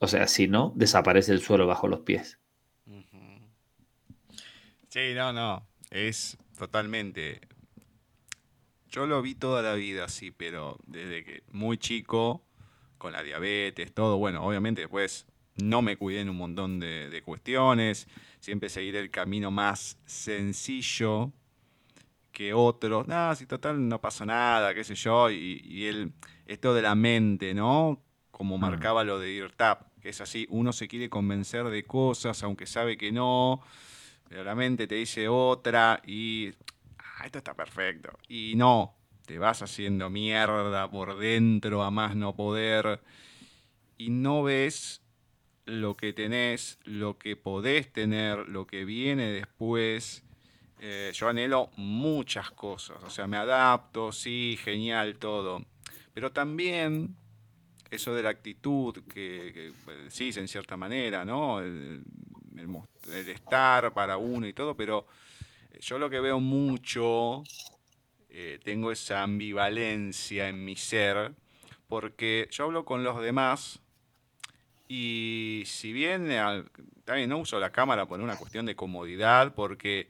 o 0.00 0.08
sea, 0.08 0.26
si 0.26 0.48
no, 0.48 0.72
desaparece 0.74 1.32
el 1.32 1.42
suelo 1.42 1.66
bajo 1.66 1.86
los 1.86 2.00
pies. 2.00 2.40
Sí, 4.94 5.12
no, 5.12 5.32
no, 5.32 5.66
es 5.90 6.38
totalmente. 6.56 7.40
Yo 8.88 9.06
lo 9.06 9.22
vi 9.22 9.34
toda 9.34 9.60
la 9.60 9.74
vida 9.74 10.04
así, 10.04 10.30
pero 10.30 10.78
desde 10.86 11.24
que 11.24 11.42
muy 11.50 11.78
chico, 11.78 12.44
con 12.96 13.10
la 13.12 13.24
diabetes, 13.24 13.92
todo, 13.92 14.18
bueno, 14.18 14.44
obviamente 14.46 14.82
después 14.82 15.26
no 15.56 15.82
me 15.82 15.96
cuidé 15.96 16.20
en 16.20 16.28
un 16.28 16.36
montón 16.36 16.78
de, 16.78 17.20
cuestiones, 17.24 18.06
siempre 18.38 18.68
seguiré 18.68 19.00
el 19.00 19.10
camino 19.10 19.50
más 19.50 19.98
sencillo 20.06 21.32
que 22.30 22.54
otros. 22.54 23.08
Nada, 23.08 23.34
si 23.34 23.46
total 23.46 23.88
no 23.88 24.00
pasa 24.00 24.24
nada, 24.24 24.74
qué 24.76 24.84
sé 24.84 24.94
yo, 24.94 25.28
y, 25.28 25.86
el, 25.86 26.12
esto 26.46 26.72
de 26.72 26.82
la 26.82 26.94
mente, 26.94 27.52
¿no? 27.52 28.00
Como 28.30 28.58
mm. 28.58 28.60
marcaba 28.60 29.02
lo 29.02 29.18
de 29.18 29.32
IRTAP, 29.32 29.98
que 30.00 30.10
es 30.10 30.20
así, 30.20 30.46
uno 30.50 30.72
se 30.72 30.86
quiere 30.86 31.10
convencer 31.10 31.64
de 31.64 31.82
cosas, 31.82 32.44
aunque 32.44 32.66
sabe 32.66 32.96
que 32.96 33.10
no, 33.10 33.60
pero 34.34 34.42
la 34.42 34.56
mente 34.56 34.88
te 34.88 34.96
dice 34.96 35.28
otra 35.28 36.02
y 36.04 36.52
ah, 36.98 37.24
esto 37.24 37.38
está 37.38 37.54
perfecto. 37.54 38.18
Y 38.26 38.54
no, 38.56 38.96
te 39.24 39.38
vas 39.38 39.62
haciendo 39.62 40.10
mierda 40.10 40.90
por 40.90 41.16
dentro 41.16 41.84
a 41.84 41.92
más 41.92 42.16
no 42.16 42.34
poder 42.34 43.00
y 43.96 44.10
no 44.10 44.42
ves 44.42 45.02
lo 45.66 45.96
que 45.96 46.12
tenés, 46.12 46.80
lo 46.82 47.16
que 47.16 47.36
podés 47.36 47.92
tener, 47.92 48.48
lo 48.48 48.66
que 48.66 48.84
viene 48.84 49.30
después. 49.30 50.24
Eh, 50.80 51.12
yo 51.14 51.28
anhelo 51.28 51.70
muchas 51.76 52.50
cosas, 52.50 53.04
o 53.04 53.10
sea, 53.10 53.28
me 53.28 53.36
adapto, 53.36 54.10
sí, 54.10 54.58
genial, 54.60 55.16
todo. 55.20 55.64
Pero 56.12 56.32
también 56.32 57.14
eso 57.88 58.12
de 58.12 58.24
la 58.24 58.30
actitud 58.30 59.00
que, 59.04 59.72
sí, 60.08 60.32
en 60.34 60.48
cierta 60.48 60.76
manera, 60.76 61.24
¿no? 61.24 61.60
Estar 63.26 63.92
para 63.92 64.16
uno 64.16 64.46
y 64.46 64.52
todo, 64.52 64.76
pero 64.76 65.06
yo 65.80 65.98
lo 65.98 66.08
que 66.10 66.20
veo 66.20 66.40
mucho, 66.40 67.42
eh, 68.30 68.58
tengo 68.62 68.92
esa 68.92 69.22
ambivalencia 69.22 70.48
en 70.48 70.64
mi 70.64 70.76
ser, 70.76 71.32
porque 71.88 72.48
yo 72.50 72.64
hablo 72.64 72.84
con 72.84 73.04
los 73.04 73.20
demás 73.20 73.80
y 74.88 75.62
si 75.66 75.92
bien 75.92 76.28
también 77.04 77.30
no 77.30 77.38
uso 77.38 77.58
la 77.58 77.70
cámara 77.70 78.06
por 78.06 78.20
una 78.20 78.36
cuestión 78.36 78.66
de 78.66 78.76
comodidad, 78.76 79.54
porque 79.54 80.08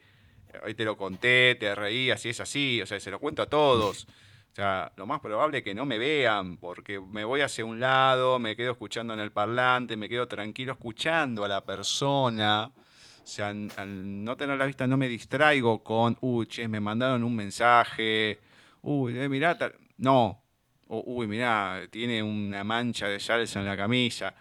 hoy 0.65 0.75
te 0.75 0.85
lo 0.85 0.97
conté, 0.97 1.57
te 1.59 1.75
reí, 1.75 2.11
así 2.11 2.29
es 2.29 2.41
así, 2.41 2.81
o 2.83 2.87
sea, 2.87 3.01
se 3.01 3.11
lo 3.11 3.19
cuento 3.19 3.43
a 3.43 3.47
todos. 3.47 4.07
O 4.55 4.57
sea, 4.57 4.93
lo 4.97 5.05
más 5.05 5.21
probable 5.21 5.59
es 5.59 5.65
que 5.65 5.75
no 5.75 5.85
me 5.85 5.99
vean, 5.99 6.59
porque 6.59 7.01
me 7.01 7.25
voy 7.25 7.41
hacia 7.41 7.65
un 7.65 7.81
lado, 7.81 8.39
me 8.39 8.55
quedo 8.55 8.71
escuchando 8.71 9.13
en 9.13 9.19
el 9.19 9.33
parlante, 9.33 9.97
me 9.97 10.09
quedo 10.09 10.29
tranquilo 10.29 10.75
escuchando 10.75 11.45
a 11.45 11.49
la 11.49 11.65
persona. 11.65 12.71
O 12.77 13.27
sea, 13.27 13.49
al 13.49 14.25
no 14.25 14.37
tener 14.37 14.57
la 14.57 14.67
vista 14.67 14.87
no 14.87 14.97
me 14.97 15.09
distraigo 15.09 15.83
con, 15.83 16.17
uy, 16.21 16.47
che, 16.47 16.69
me 16.69 16.79
mandaron 16.79 17.25
un 17.25 17.35
mensaje, 17.35 18.41
uy, 18.83 19.19
eh, 19.19 19.29
mirá, 19.29 19.59
no, 19.97 20.41
uy, 20.87 21.27
mirá, 21.27 21.83
tiene 21.91 22.23
una 22.23 22.63
mancha 22.63 23.09
de 23.09 23.19
salsa 23.19 23.59
en 23.59 23.67
la 23.67 23.77
camisa 23.77 24.35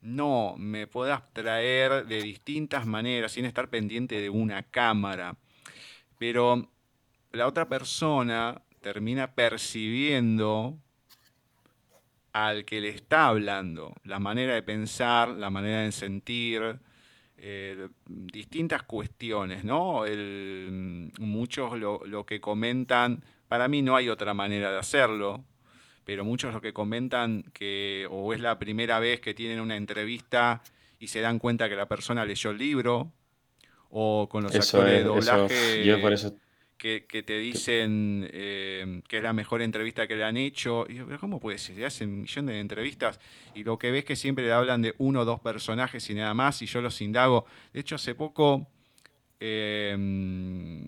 no, 0.00 0.54
me 0.56 0.86
puedo 0.86 1.12
abstraer 1.12 2.06
de 2.06 2.22
distintas 2.22 2.86
maneras 2.86 3.32
sin 3.32 3.44
estar 3.44 3.68
pendiente 3.68 4.20
de 4.20 4.30
una 4.30 4.62
cámara. 4.62 5.36
Pero 6.18 6.70
la 7.32 7.46
otra 7.46 7.68
persona 7.68 8.62
termina 8.80 9.34
percibiendo 9.34 10.78
al 12.32 12.64
que 12.64 12.80
le 12.80 12.90
está 12.90 13.28
hablando, 13.28 13.94
la 14.04 14.18
manera 14.18 14.54
de 14.54 14.62
pensar, 14.62 15.30
la 15.30 15.50
manera 15.50 15.80
de 15.80 15.92
sentir, 15.92 16.78
eh, 17.36 17.88
distintas 18.06 18.82
cuestiones, 18.82 19.64
¿no? 19.64 20.04
muchos 21.18 21.78
lo, 21.78 22.04
lo 22.04 22.26
que 22.26 22.40
comentan, 22.40 23.24
para 23.48 23.68
mí 23.68 23.82
no 23.82 23.96
hay 23.96 24.08
otra 24.08 24.34
manera 24.34 24.70
de 24.70 24.78
hacerlo, 24.78 25.44
pero 26.04 26.24
muchos 26.24 26.54
lo 26.54 26.60
que 26.60 26.72
comentan 26.72 27.44
que 27.52 28.06
o 28.10 28.32
es 28.32 28.40
la 28.40 28.58
primera 28.58 28.98
vez 28.98 29.20
que 29.20 29.34
tienen 29.34 29.60
una 29.60 29.76
entrevista 29.76 30.62
y 30.98 31.08
se 31.08 31.20
dan 31.20 31.38
cuenta 31.38 31.68
que 31.68 31.76
la 31.76 31.86
persona 31.86 32.24
leyó 32.24 32.50
el 32.50 32.58
libro, 32.58 33.12
o 33.90 34.28
con 34.28 34.42
los 34.44 34.54
actores 34.54 34.98
de 34.98 35.04
doblaje 35.04 35.84
Que, 36.78 37.00
te 37.26 37.38
dicen 37.38 38.28
eh, 38.32 39.02
que 39.08 39.16
es 39.16 39.22
la 39.22 39.32
mejor 39.32 39.62
entrevista 39.62 40.06
que 40.06 40.16
le 40.16 40.24
han 40.24 40.36
hecho. 40.36 40.86
Y 40.88 40.98
¿cómo 41.18 41.40
puede 41.40 41.58
ser? 41.58 41.74
Se 41.74 41.84
hacen 41.84 42.22
millones 42.22 42.54
de 42.54 42.60
entrevistas 42.60 43.18
y 43.54 43.64
lo 43.64 43.78
que 43.78 43.90
ves 43.90 44.04
que 44.04 44.14
siempre 44.14 44.46
le 44.46 44.52
hablan 44.52 44.82
de 44.82 44.94
uno 44.98 45.20
o 45.20 45.24
dos 45.24 45.40
personajes 45.40 46.08
y 46.08 46.14
nada 46.14 46.34
más, 46.34 46.62
y 46.62 46.66
yo 46.66 46.80
los 46.80 47.00
indago. 47.00 47.46
De 47.72 47.80
hecho, 47.80 47.96
hace 47.96 48.14
poco 48.14 48.68
Em, 49.40 50.82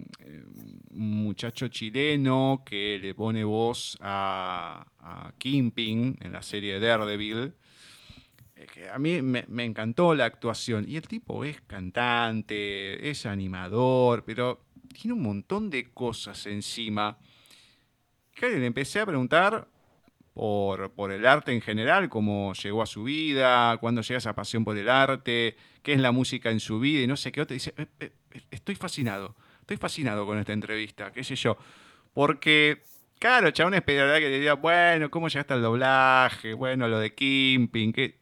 un 0.90 1.24
muchacho 1.24 1.68
chileno 1.68 2.62
que 2.66 2.98
le 3.00 3.14
pone 3.14 3.44
voz 3.44 3.96
a, 4.00 4.84
a 4.98 5.32
Kingpin 5.38 6.18
en 6.20 6.32
la 6.32 6.42
serie 6.42 6.80
de 6.80 6.86
Daredevil. 6.86 7.54
Eh, 8.60 8.66
que 8.72 8.90
a 8.90 8.98
mí 8.98 9.22
me, 9.22 9.64
encantó 9.64 10.14
la 10.14 10.26
actuación. 10.26 10.84
Y 10.86 10.96
el 10.96 11.08
tipo 11.08 11.44
es 11.44 11.60
cantante, 11.62 13.08
es 13.08 13.26
animador, 13.26 14.24
pero 14.24 14.60
tiene 14.92 15.14
un 15.14 15.22
montón 15.22 15.70
de 15.70 15.90
cosas 15.90 16.46
encima 16.46 17.18
claro, 18.34 18.58
le 18.58 18.66
empecé 18.66 19.00
a 19.00 19.06
preguntar 19.06 19.68
por, 20.34 20.92
por, 20.92 21.12
el 21.12 21.26
arte 21.26 21.52
en 21.52 21.60
general, 21.60 22.08
cómo 22.08 22.54
llegó 22.54 22.82
a 22.82 22.86
su 22.86 23.04
vida, 23.04 23.76
cuándo 23.78 24.00
llega 24.00 24.18
esa 24.18 24.34
pasión 24.34 24.64
por 24.64 24.76
el 24.78 24.88
arte, 24.88 25.56
qué 25.82 25.92
es 25.92 26.00
la 26.00 26.12
música 26.12 26.50
en 26.50 26.60
su 26.60 26.80
vida 26.80 27.02
y 27.02 27.06
no 27.06 27.16
sé 27.16 27.32
qué 27.32 27.42
otra. 27.42 27.54
Dice, 27.54 27.74
eh, 27.76 27.86
eh, 28.00 28.12
estoy 28.50 28.76
fascinado, 28.76 29.36
estoy 29.60 29.76
fascinado 29.76 30.24
con 30.26 30.38
esta 30.38 30.52
entrevista, 30.52 31.12
qué 31.12 31.24
sé 31.24 31.36
yo. 31.36 31.58
Porque, 32.14 32.82
claro, 33.18 33.50
chabón 33.50 33.74
esperaría 33.74 34.20
que 34.20 34.30
le 34.30 34.40
diga, 34.40 34.54
bueno, 34.54 35.10
¿cómo 35.10 35.28
llegaste 35.28 35.54
al 35.54 35.62
doblaje? 35.62 36.54
Bueno, 36.54 36.88
lo 36.88 36.98
de 36.98 37.14
Kimping, 37.14 37.92
¿qué? 37.92 38.19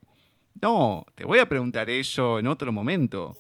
No, 0.61 1.07
te 1.15 1.25
voy 1.25 1.39
a 1.39 1.49
preguntar 1.49 1.89
eso 1.91 2.39
en 2.39 2.47
otro 2.47 2.73
momento. 2.73 3.37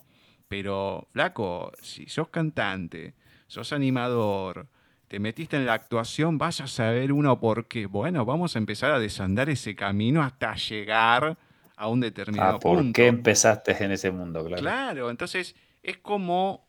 Pero, 0.49 1.09
flaco, 1.13 1.73
si 1.83 2.07
sos 2.07 2.29
cantante, 2.29 3.15
sos 3.47 3.73
animador, 3.73 4.67
te 5.09 5.19
metiste 5.19 5.57
en 5.57 5.67
la 5.67 5.75
actuación, 5.75 6.39
vas 6.39 6.61
a 6.61 6.67
saber 6.67 7.13
uno 7.13 7.39
por 7.39 7.67
qué. 7.67 7.87
Bueno, 7.87 8.25
vamos 8.25 8.57
a 8.57 8.59
empezar 8.59 8.93
a 8.93 8.99
desandar 8.99 9.51
ese 9.51 9.75
camino 9.75 10.23
hasta 10.23 10.55
llegar 10.55 11.37
a 11.77 11.89
un 11.89 12.01
determinado 12.01 12.57
ah, 12.57 12.61
¿por 12.61 12.93
qué 12.93 13.07
empezaste 13.07 13.85
en 13.85 13.93
ese 13.93 14.11
mundo? 14.11 14.45
Claro. 14.45 14.63
Claro, 14.63 15.11
entonces 15.11 15.55
es 15.83 15.99
como 15.99 16.67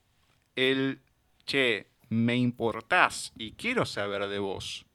el, 0.55 0.99
che, 1.45 1.87
me 2.09 2.35
importás 2.35 3.33
y 3.37 3.53
quiero 3.53 3.85
saber 3.85 4.27
de 4.27 4.39
vos. 4.39 4.85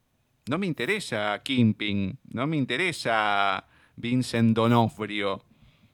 No 0.47 0.59
me 0.59 0.66
interesa 0.66 1.40
Kimping, 1.43 2.18
no 2.32 2.47
me 2.47 2.56
interesa 2.56 3.66
Vincent 3.97 4.55
Donofrio. 4.55 5.45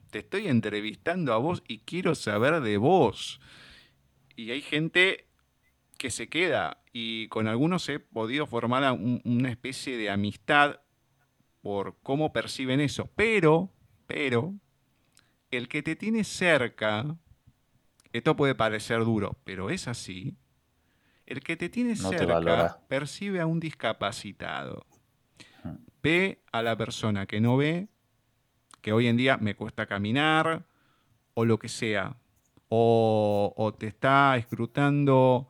Te 0.09 0.19
estoy 0.19 0.47
entrevistando 0.47 1.33
a 1.33 1.37
vos 1.37 1.63
y 1.67 1.79
quiero 1.79 2.15
saber 2.15 2.61
de 2.61 2.77
vos. 2.77 3.39
Y 4.35 4.51
hay 4.51 4.61
gente 4.61 5.27
que 5.97 6.09
se 6.09 6.29
queda 6.29 6.81
y 6.91 7.27
con 7.27 7.47
algunos 7.47 7.87
he 7.87 7.99
podido 7.99 8.47
formar 8.47 8.91
una 8.91 9.49
especie 9.49 9.97
de 9.97 10.09
amistad 10.09 10.81
por 11.61 11.99
cómo 12.01 12.33
perciben 12.33 12.81
eso. 12.81 13.09
Pero, 13.15 13.71
pero, 14.07 14.55
el 15.51 15.67
que 15.67 15.83
te 15.83 15.95
tiene 15.95 16.23
cerca, 16.23 17.17
esto 18.13 18.35
puede 18.35 18.55
parecer 18.55 19.05
duro, 19.05 19.37
pero 19.43 19.69
es 19.69 19.87
así, 19.87 20.35
el 21.25 21.41
que 21.41 21.55
te 21.55 21.69
tiene 21.69 21.95
cerca 21.95 22.81
percibe 22.87 23.39
a 23.39 23.45
un 23.45 23.59
discapacitado. 23.59 24.85
Ve 26.03 26.43
a 26.51 26.63
la 26.63 26.75
persona 26.75 27.25
que 27.27 27.39
no 27.39 27.57
ve, 27.57 27.87
que 28.81 28.93
hoy 28.93 29.07
en 29.07 29.17
día 29.17 29.37
me 29.37 29.55
cuesta 29.55 29.85
caminar, 29.85 30.65
o 31.33 31.45
lo 31.45 31.59
que 31.59 31.69
sea. 31.69 32.17
O, 32.69 33.53
o 33.57 33.73
te 33.73 33.87
está 33.87 34.37
escrutando 34.37 35.47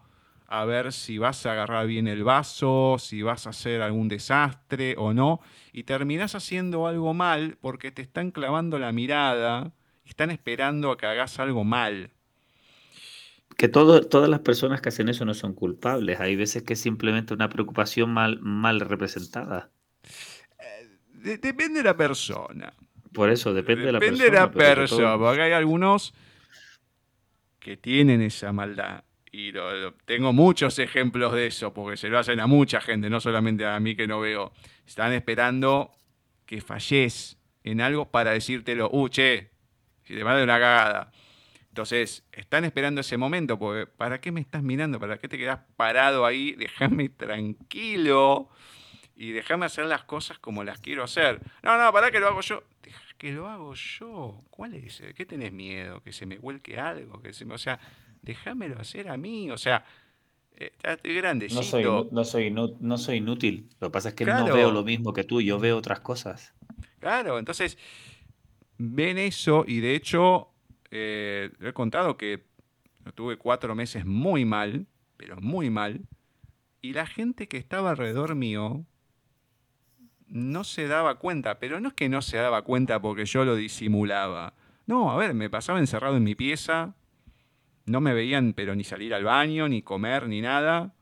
a 0.47 0.65
ver 0.65 0.91
si 0.91 1.17
vas 1.17 1.45
a 1.45 1.53
agarrar 1.53 1.87
bien 1.87 2.07
el 2.07 2.23
vaso, 2.23 2.97
si 2.99 3.21
vas 3.21 3.47
a 3.47 3.51
hacer 3.51 3.81
algún 3.81 4.09
desastre 4.09 4.95
o 4.97 5.13
no, 5.13 5.39
y 5.71 5.83
terminás 5.83 6.35
haciendo 6.35 6.87
algo 6.87 7.13
mal 7.13 7.57
porque 7.61 7.91
te 7.91 8.01
están 8.01 8.31
clavando 8.31 8.77
la 8.79 8.91
mirada, 8.91 9.73
están 10.03 10.31
esperando 10.31 10.91
a 10.91 10.97
que 10.97 11.05
hagas 11.05 11.39
algo 11.39 11.63
mal 11.63 12.11
que 13.61 13.67
todas 13.67 14.29
las 14.29 14.39
personas 14.39 14.81
que 14.81 14.89
hacen 14.89 15.07
eso 15.07 15.23
no 15.23 15.35
son 15.35 15.53
culpables. 15.53 16.19
Hay 16.19 16.35
veces 16.35 16.63
que 16.63 16.73
es 16.73 16.81
simplemente 16.81 17.33
una 17.33 17.47
preocupación 17.47 18.11
mal, 18.11 18.39
mal 18.41 18.79
representada. 18.79 19.69
Eh, 20.59 21.37
depende 21.39 21.79
de 21.79 21.83
la 21.83 21.95
persona. 21.95 22.73
Por 23.13 23.29
eso, 23.29 23.53
depende, 23.53 23.85
de 23.85 23.91
la 23.91 23.99
persona. 23.99 24.23
Depende 24.23 24.37
de 24.37 24.45
la 24.45 24.51
persona, 24.51 25.17
porque 25.17 25.41
hay 25.41 25.51
algunos 25.51 26.13
que 27.59 27.77
tienen 27.77 28.21
esa 28.21 28.51
maldad. 28.51 29.03
Y 29.31 29.53
tengo 30.05 30.33
muchos 30.33 30.77
ejemplos 30.79 31.33
de 31.33 31.47
eso, 31.47 31.73
porque 31.73 31.95
se 31.95 32.09
lo 32.09 32.19
hacen 32.19 32.39
a 32.39 32.47
mucha 32.47 32.81
gente, 32.81 33.09
no 33.09 33.21
solamente 33.21 33.65
a 33.65 33.79
mí 33.79 33.95
que 33.95 34.07
no 34.07 34.19
veo. 34.19 34.51
Están 34.85 35.13
esperando 35.13 35.91
que 36.45 36.59
falles 36.61 37.37
en 37.63 37.79
algo 37.79 38.11
para 38.11 38.31
decírtelo, 38.31 38.89
uh, 38.91 39.07
che, 39.07 39.51
si 40.03 40.15
te 40.15 40.23
manda 40.23 40.43
una 40.43 40.59
cagada. 40.59 41.11
Entonces, 41.69 42.25
están 42.33 42.65
esperando 42.65 42.99
ese 42.99 43.15
momento, 43.15 43.57
porque 43.57 43.87
¿para 43.87 44.19
qué 44.19 44.33
me 44.33 44.41
estás 44.41 44.63
mirando? 44.63 44.99
¿Para 44.99 45.17
qué 45.17 45.29
te 45.29 45.37
quedas 45.37 45.61
parado 45.77 46.25
ahí? 46.25 46.51
Déjame 46.53 47.07
tranquilo 47.07 48.49
y 49.15 49.31
déjame 49.31 49.65
hacer 49.65 49.85
las 49.85 50.03
cosas 50.03 50.39
como 50.39 50.65
las 50.65 50.81
quiero 50.81 51.03
hacer. 51.03 51.39
No, 51.63 51.77
no, 51.77 51.93
para 51.93 52.11
que 52.11 52.19
lo 52.19 52.27
hago 52.27 52.41
yo. 52.41 52.63
Que 53.21 53.31
lo 53.31 53.47
hago 53.47 53.75
yo. 53.75 54.43
¿Cuál 54.49 54.73
es? 54.73 55.03
¿Qué 55.15 55.27
tenés 55.27 55.53
miedo? 55.53 56.01
¿Que 56.01 56.11
se 56.11 56.25
me 56.25 56.39
vuelque 56.39 56.79
algo? 56.79 57.21
Que 57.21 57.33
se 57.33 57.45
O 57.45 57.57
sea, 57.59 57.79
déjamelo 58.23 58.79
hacer 58.79 59.09
a 59.09 59.15
mí. 59.15 59.51
O 59.51 59.59
sea, 59.59 59.85
eh, 60.57 60.71
estoy 60.81 61.13
grandecito. 61.17 61.61
No 61.61 62.23
soy, 62.23 62.49
no, 62.49 62.65
soy, 62.65 62.75
no, 62.79 62.97
soy 62.97 63.17
inútil. 63.17 63.69
Lo 63.79 63.89
que 63.89 63.91
pasa 63.91 64.09
es 64.09 64.15
que 64.15 64.25
no 64.25 64.51
veo 64.51 64.71
lo 64.71 64.83
mismo 64.83 65.13
que 65.13 65.23
tú, 65.23 65.39
yo 65.39 65.59
veo 65.59 65.77
otras 65.77 65.99
cosas. 65.99 66.55
Claro, 66.97 67.37
entonces 67.37 67.77
ven 68.79 69.19
eso 69.19 69.65
y 69.67 69.81
de 69.81 69.93
hecho 69.93 70.49
eh, 70.89 71.51
he 71.61 71.73
contado 71.73 72.17
que 72.17 72.43
tuve 73.13 73.37
cuatro 73.37 73.75
meses 73.75 74.03
muy 74.03 74.45
mal, 74.45 74.87
pero 75.17 75.35
muy 75.39 75.69
mal, 75.69 76.01
y 76.81 76.93
la 76.93 77.05
gente 77.05 77.47
que 77.47 77.57
estaba 77.57 77.91
alrededor 77.91 78.33
mío 78.33 78.83
no 80.31 80.63
se 80.63 80.87
daba 80.87 81.15
cuenta, 81.15 81.59
pero 81.59 81.79
no 81.79 81.89
es 81.89 81.93
que 81.93 82.09
no 82.09 82.21
se 82.21 82.37
daba 82.37 82.63
cuenta 82.63 83.01
porque 83.01 83.25
yo 83.25 83.43
lo 83.43 83.55
disimulaba. 83.55 84.53
No, 84.87 85.11
a 85.11 85.17
ver, 85.17 85.33
me 85.33 85.49
pasaba 85.49 85.79
encerrado 85.79 86.17
en 86.17 86.23
mi 86.23 86.35
pieza, 86.35 86.95
no 87.85 88.01
me 88.01 88.13
veían 88.13 88.53
pero 88.53 88.73
ni 88.73 88.83
salir 88.83 89.13
al 89.13 89.25
baño, 89.25 89.67
ni 89.67 89.81
comer, 89.81 90.27
ni 90.27 90.41
nada, 90.41 90.93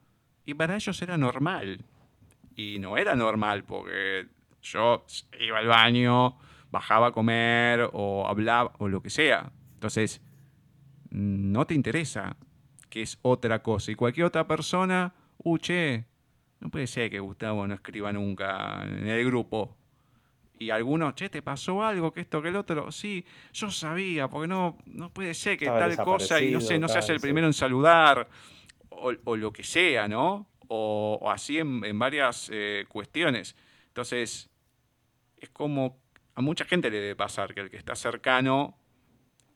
y 0.45 0.55
para 0.55 0.75
ellos 0.75 1.01
era 1.01 1.17
normal. 1.17 1.85
Y 2.55 2.79
no 2.79 2.97
era 2.97 3.15
normal 3.15 3.63
porque 3.63 4.27
yo 4.61 5.05
iba 5.39 5.59
al 5.59 5.67
baño, 5.67 6.37
bajaba 6.71 7.07
a 7.07 7.11
comer 7.11 7.89
o 7.93 8.27
hablaba 8.27 8.73
o 8.79 8.87
lo 8.87 9.01
que 9.01 9.11
sea. 9.11 9.51
Entonces, 9.75 10.21
no 11.11 11.65
te 11.65 11.75
interesa 11.75 12.35
que 12.89 13.03
es 13.03 13.19
otra 13.21 13.61
cosa. 13.61 13.91
Y 13.91 13.95
cualquier 13.95 14.25
otra 14.25 14.47
persona, 14.47 15.13
uh, 15.37 15.57
che, 15.59 16.05
no 16.59 16.69
puede 16.69 16.87
ser 16.87 17.09
que 17.09 17.19
Gustavo 17.19 17.65
no 17.67 17.73
escriba 17.73 18.11
nunca 18.11 18.83
en 18.83 19.07
el 19.07 19.25
grupo. 19.25 19.77
Y 20.57 20.71
algunos, 20.71 21.15
che, 21.15 21.29
¿te 21.29 21.41
pasó 21.41 21.83
algo? 21.83 22.11
Que 22.11 22.21
esto, 22.21 22.41
que 22.41 22.49
el 22.49 22.57
otro. 22.57 22.91
Sí, 22.91 23.25
yo 23.53 23.71
sabía, 23.71 24.27
porque 24.27 24.47
no, 24.47 24.77
no 24.85 25.09
puede 25.09 25.33
ser 25.33 25.57
que 25.57 25.67
tal 25.67 25.95
cosa 25.97 26.41
y 26.41 26.51
no 26.51 26.59
sé, 26.59 26.77
no 26.77 26.89
se 26.89 26.97
hace 26.97 27.13
el 27.13 27.21
primero 27.21 27.47
en 27.47 27.53
saludar 27.53 28.27
o, 28.89 29.35
lo 29.37 29.53
que 29.53 29.63
sea, 29.63 30.09
¿no? 30.09 30.47
O, 30.67 31.29
así 31.31 31.59
en, 31.59 31.97
varias 31.97 32.49
eh, 32.51 32.85
cuestiones. 32.89 33.55
Entonces, 33.87 34.49
es 35.37 35.49
como 35.49 35.97
a 36.35 36.41
mucha 36.41 36.65
gente 36.65 36.89
le 36.89 36.99
debe 36.99 37.15
pasar 37.15 37.53
que 37.53 37.61
el 37.61 37.69
que 37.69 37.77
está 37.77 37.95
cercano 37.95 38.77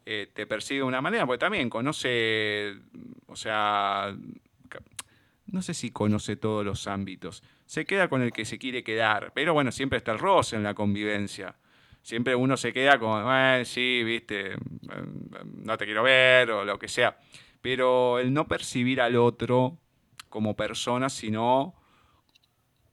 eh, 0.05 0.29
te 0.33 0.45
persigue 0.45 0.79
de 0.79 0.85
una 0.85 1.01
manera, 1.01 1.25
porque 1.25 1.39
también 1.39 1.69
conoce, 1.69 2.75
o 3.27 3.35
sea, 3.35 4.13
no 5.53 5.61
sé 5.61 5.73
si 5.75 5.91
conoce 5.91 6.35
todos 6.35 6.65
los 6.65 6.87
ámbitos, 6.87 7.43
se 7.65 7.85
queda 7.85 8.09
con 8.09 8.23
el 8.23 8.33
que 8.33 8.43
se 8.43 8.57
quiere 8.57 8.83
quedar, 8.83 9.31
pero 9.35 9.53
bueno, 9.53 9.71
siempre 9.71 9.97
está 9.97 10.11
el 10.11 10.19
roce 10.19 10.55
en 10.55 10.63
la 10.63 10.73
convivencia. 10.73 11.55
Siempre 12.01 12.35
uno 12.35 12.57
se 12.57 12.73
queda 12.73 12.99
con, 12.99 13.23
eh, 13.31 13.63
sí, 13.63 14.03
viste, 14.03 14.57
mm, 14.57 15.63
no 15.63 15.77
te 15.77 15.85
quiero 15.85 16.03
ver 16.03 16.51
o 16.51 16.65
lo 16.65 16.77
que 16.77 16.89
sea. 16.89 17.17
Pero 17.61 18.19
el 18.19 18.33
no 18.33 18.45
percibir 18.47 18.99
al 18.99 19.15
otro 19.15 19.77
como 20.27 20.55
persona, 20.55 21.07
sino 21.09 21.75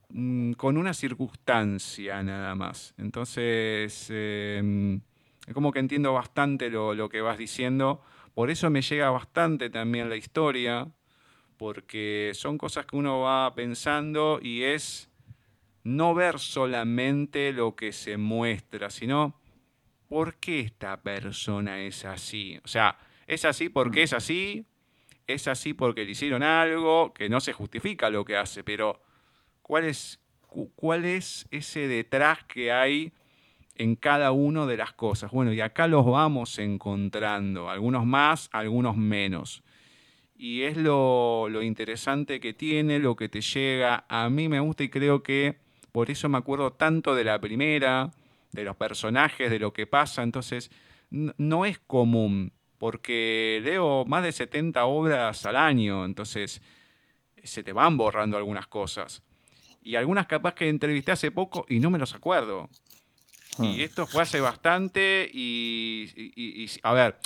mm, 0.09 0.53
con 0.53 0.77
una 0.77 0.93
circunstancia 0.93 2.21
nada 2.23 2.55
más. 2.55 2.93
Entonces, 2.97 4.07
em, 4.11 5.01
es 5.47 5.53
como 5.53 5.71
que 5.71 5.79
entiendo 5.79 6.13
bastante 6.13 6.69
lo, 6.69 7.09
que 7.09 7.21
vas 7.21 7.37
diciendo. 7.37 8.01
Por 8.33 8.51
eso 8.51 8.69
me 8.69 8.81
llega 8.81 9.09
bastante 9.09 9.69
también 9.69 10.09
la 10.09 10.15
historia, 10.15 10.87
porque 11.61 12.31
son 12.33 12.57
cosas 12.57 12.87
que 12.87 12.95
uno 12.95 13.19
va 13.19 13.53
pensando 13.53 14.39
y 14.41 14.63
es 14.63 15.11
no 15.83 16.15
ver 16.15 16.39
solamente 16.39 17.53
lo 17.53 17.75
que 17.75 17.91
se 17.91 18.17
muestra, 18.17 18.89
sino 18.89 19.35
por 20.09 20.37
qué 20.37 20.61
esta 20.61 21.03
persona 21.03 21.79
es 21.81 22.03
así. 22.03 22.59
O 22.65 22.67
sea, 22.67 22.97
es 23.27 23.45
así 23.45 23.69
porque 23.69 24.01
es 24.01 24.11
así, 24.13 24.65
es 25.27 25.47
así 25.47 25.75
porque 25.75 26.03
le 26.03 26.13
hicieron 26.13 26.41
algo, 26.41 27.13
que 27.13 27.29
no 27.29 27.39
se 27.39 27.53
justifica 27.53 28.09
lo 28.09 28.25
que 28.25 28.37
hace, 28.37 28.63
pero 28.63 28.99
¿cuál 29.61 29.83
es, 29.83 30.19
cuál 30.73 31.05
es 31.05 31.47
ese 31.51 31.87
detrás 31.87 32.43
que 32.45 32.71
hay 32.71 33.13
en 33.75 33.95
cada 33.95 34.31
una 34.31 34.65
de 34.65 34.77
las 34.77 34.93
cosas. 34.93 35.29
Bueno, 35.29 35.53
y 35.53 35.61
acá 35.61 35.87
los 35.87 36.07
vamos 36.07 36.57
encontrando, 36.57 37.69
algunos 37.69 38.03
más, 38.03 38.49
algunos 38.51 38.97
menos. 38.97 39.63
Y 40.43 40.63
es 40.63 40.75
lo, 40.75 41.47
interesante 41.61 42.39
que 42.39 42.51
tiene, 42.55 42.97
lo 42.97 43.15
que 43.15 43.29
te 43.29 43.41
llega. 43.41 44.05
A 44.09 44.27
mí 44.27 44.49
me 44.49 44.59
gusta 44.59 44.81
y 44.83 44.89
creo 44.89 45.21
que 45.21 45.59
por 45.91 46.09
eso 46.09 46.29
me 46.29 46.39
acuerdo 46.39 46.73
tanto 46.73 47.13
de 47.13 47.23
la 47.23 47.39
primera, 47.39 48.09
de 48.51 48.63
los 48.63 48.75
personajes, 48.75 49.51
de 49.51 49.59
lo 49.59 49.71
que 49.71 49.85
pasa. 49.85 50.23
Entonces, 50.23 50.71
no 51.11 51.63
es 51.67 51.77
común, 51.77 52.53
porque 52.79 53.61
leo 53.63 54.03
más 54.05 54.23
de 54.23 54.31
70 54.31 54.85
obras 54.85 55.45
al 55.45 55.57
año, 55.57 56.05
entonces 56.05 56.59
se 57.43 57.61
te 57.61 57.71
van 57.71 57.95
borrando 57.97 58.35
algunas 58.35 58.65
cosas. 58.65 59.21
y 59.83 59.95
algunas 59.95 60.25
capaz 60.27 60.53
que 60.55 60.69
entrevisté 60.69 61.11
hace 61.11 61.29
poco 61.31 61.65
y 61.69 61.79
no 61.79 61.89
me 61.91 61.97
los 61.99 62.13
acuerdo. 62.15 62.67
Y 63.59 63.77
Hmm. 63.77 63.81
esto 63.81 64.07
fue 64.07 64.23
hace 64.23 64.39
bastante 64.39 65.29
y, 65.31 66.09
y- 66.15 66.63
y- 66.63 66.69
a 66.83 66.93
ver, 66.93 67.17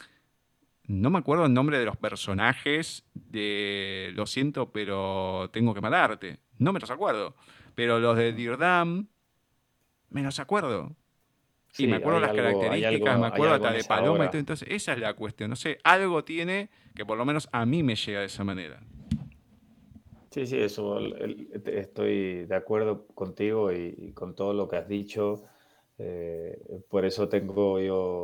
no 0.87 1.09
me 1.09 1.19
acuerdo 1.19 1.45
el 1.45 1.53
nombre 1.53 1.79
de 1.79 1.85
los 1.85 1.97
personajes 1.97 3.05
de 3.13 4.11
Lo 4.15 4.25
siento, 4.25 4.71
pero 4.71 5.49
tengo 5.51 5.73
que 5.73 5.81
matarte. 5.81 6.39
No 6.59 6.71
me 6.73 6.79
los 6.79 6.89
acuerdo. 6.91 7.35
Pero 7.75 7.99
los 7.99 8.15
de 8.17 8.31
Dirdam, 8.33 9.07
me 10.09 10.23
los 10.23 10.39
acuerdo. 10.39 10.95
Sí, 11.71 11.83
y 11.83 11.87
me 11.87 11.97
acuerdo 11.97 12.21
las 12.21 12.29
algo- 12.29 12.41
características, 12.61 13.09
algo- 13.15 13.21
me 13.21 13.27
acuerdo 13.27 13.55
hasta 13.55 13.71
de 13.73 13.83
Paloma 13.83 14.29
todo. 14.29 14.39
Entonces, 14.39 14.67
esa 14.71 14.93
es 14.93 14.99
la 14.99 15.13
cuestión. 15.13 15.49
No 15.49 15.55
sé, 15.57 15.77
algo 15.83 16.23
tiene 16.23 16.69
que 16.95 17.05
por 17.05 17.17
lo 17.17 17.25
menos 17.25 17.49
a 17.51 17.65
mí 17.65 17.83
me 17.83 17.95
llega 17.95 18.21
de 18.21 18.27
esa 18.27 18.43
manera. 18.45 18.79
Sí, 20.31 20.45
sí, 20.47 20.57
eso 20.57 20.99
estoy 21.65 22.45
de 22.45 22.55
acuerdo 22.55 23.07
contigo 23.07 23.71
y, 23.71 23.95
y 23.97 24.11
con 24.13 24.35
todo 24.35 24.53
lo 24.53 24.67
que 24.67 24.77
has 24.77 24.87
dicho. 24.87 25.43
eh, 25.97 26.57
por 26.89 27.05
eso 27.05 27.29
tengo 27.29 27.79
yo 27.79 28.21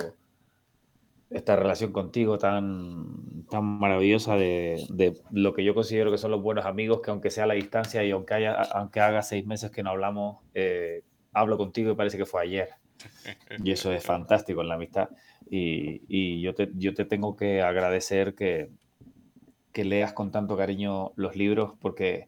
esta 1.32 1.56
relación 1.56 1.92
contigo 1.94 2.38
tan, 2.38 3.46
tan 3.50 3.64
maravillosa 3.64 4.36
de, 4.36 4.86
de 4.90 5.16
lo 5.32 5.54
que 5.54 5.64
yo 5.64 5.74
considero 5.74 6.12
que 6.12 6.18
son 6.18 6.32
los 6.32 6.42
buenos 6.42 6.66
amigos, 6.66 7.02
que 7.02 7.12
aunque 7.12 7.32
sea 7.32 7.46
a 7.46 7.48
la 7.48 7.54
distancia 7.56 8.04
y 8.04 8.12
aunque, 8.12 8.34
haya, 8.36 8.54
aunque 8.54 9.00
haga 9.00 9.22
seis 9.24 9.46
meses 9.46 9.72
que 9.72 9.84
no 9.84 9.92
hablamos, 9.92 10.40
eh, 10.54 11.04
hablo 11.34 11.58
contigo 11.58 11.92
y 11.92 11.96
parece 11.96 12.18
que 12.18 12.26
fue 12.26 12.42
ayer. 12.44 12.70
Y 13.64 13.72
eso 13.72 13.92
es 13.94 14.04
fantástico 14.04 14.62
en 14.62 14.70
la 14.70 14.76
amistad. 14.76 15.10
Y, 15.50 16.02
y 16.08 16.42
yo, 16.42 16.54
te, 16.54 16.70
yo 16.76 16.94
te 16.94 17.06
tengo 17.06 17.36
que 17.36 17.62
agradecer 17.62 18.36
que, 18.36 18.70
que 19.72 19.86
leas 19.86 20.14
con 20.14 20.32
tanto 20.32 20.58
cariño 20.58 21.12
los 21.16 21.36
libros 21.36 21.74
porque, 21.80 22.28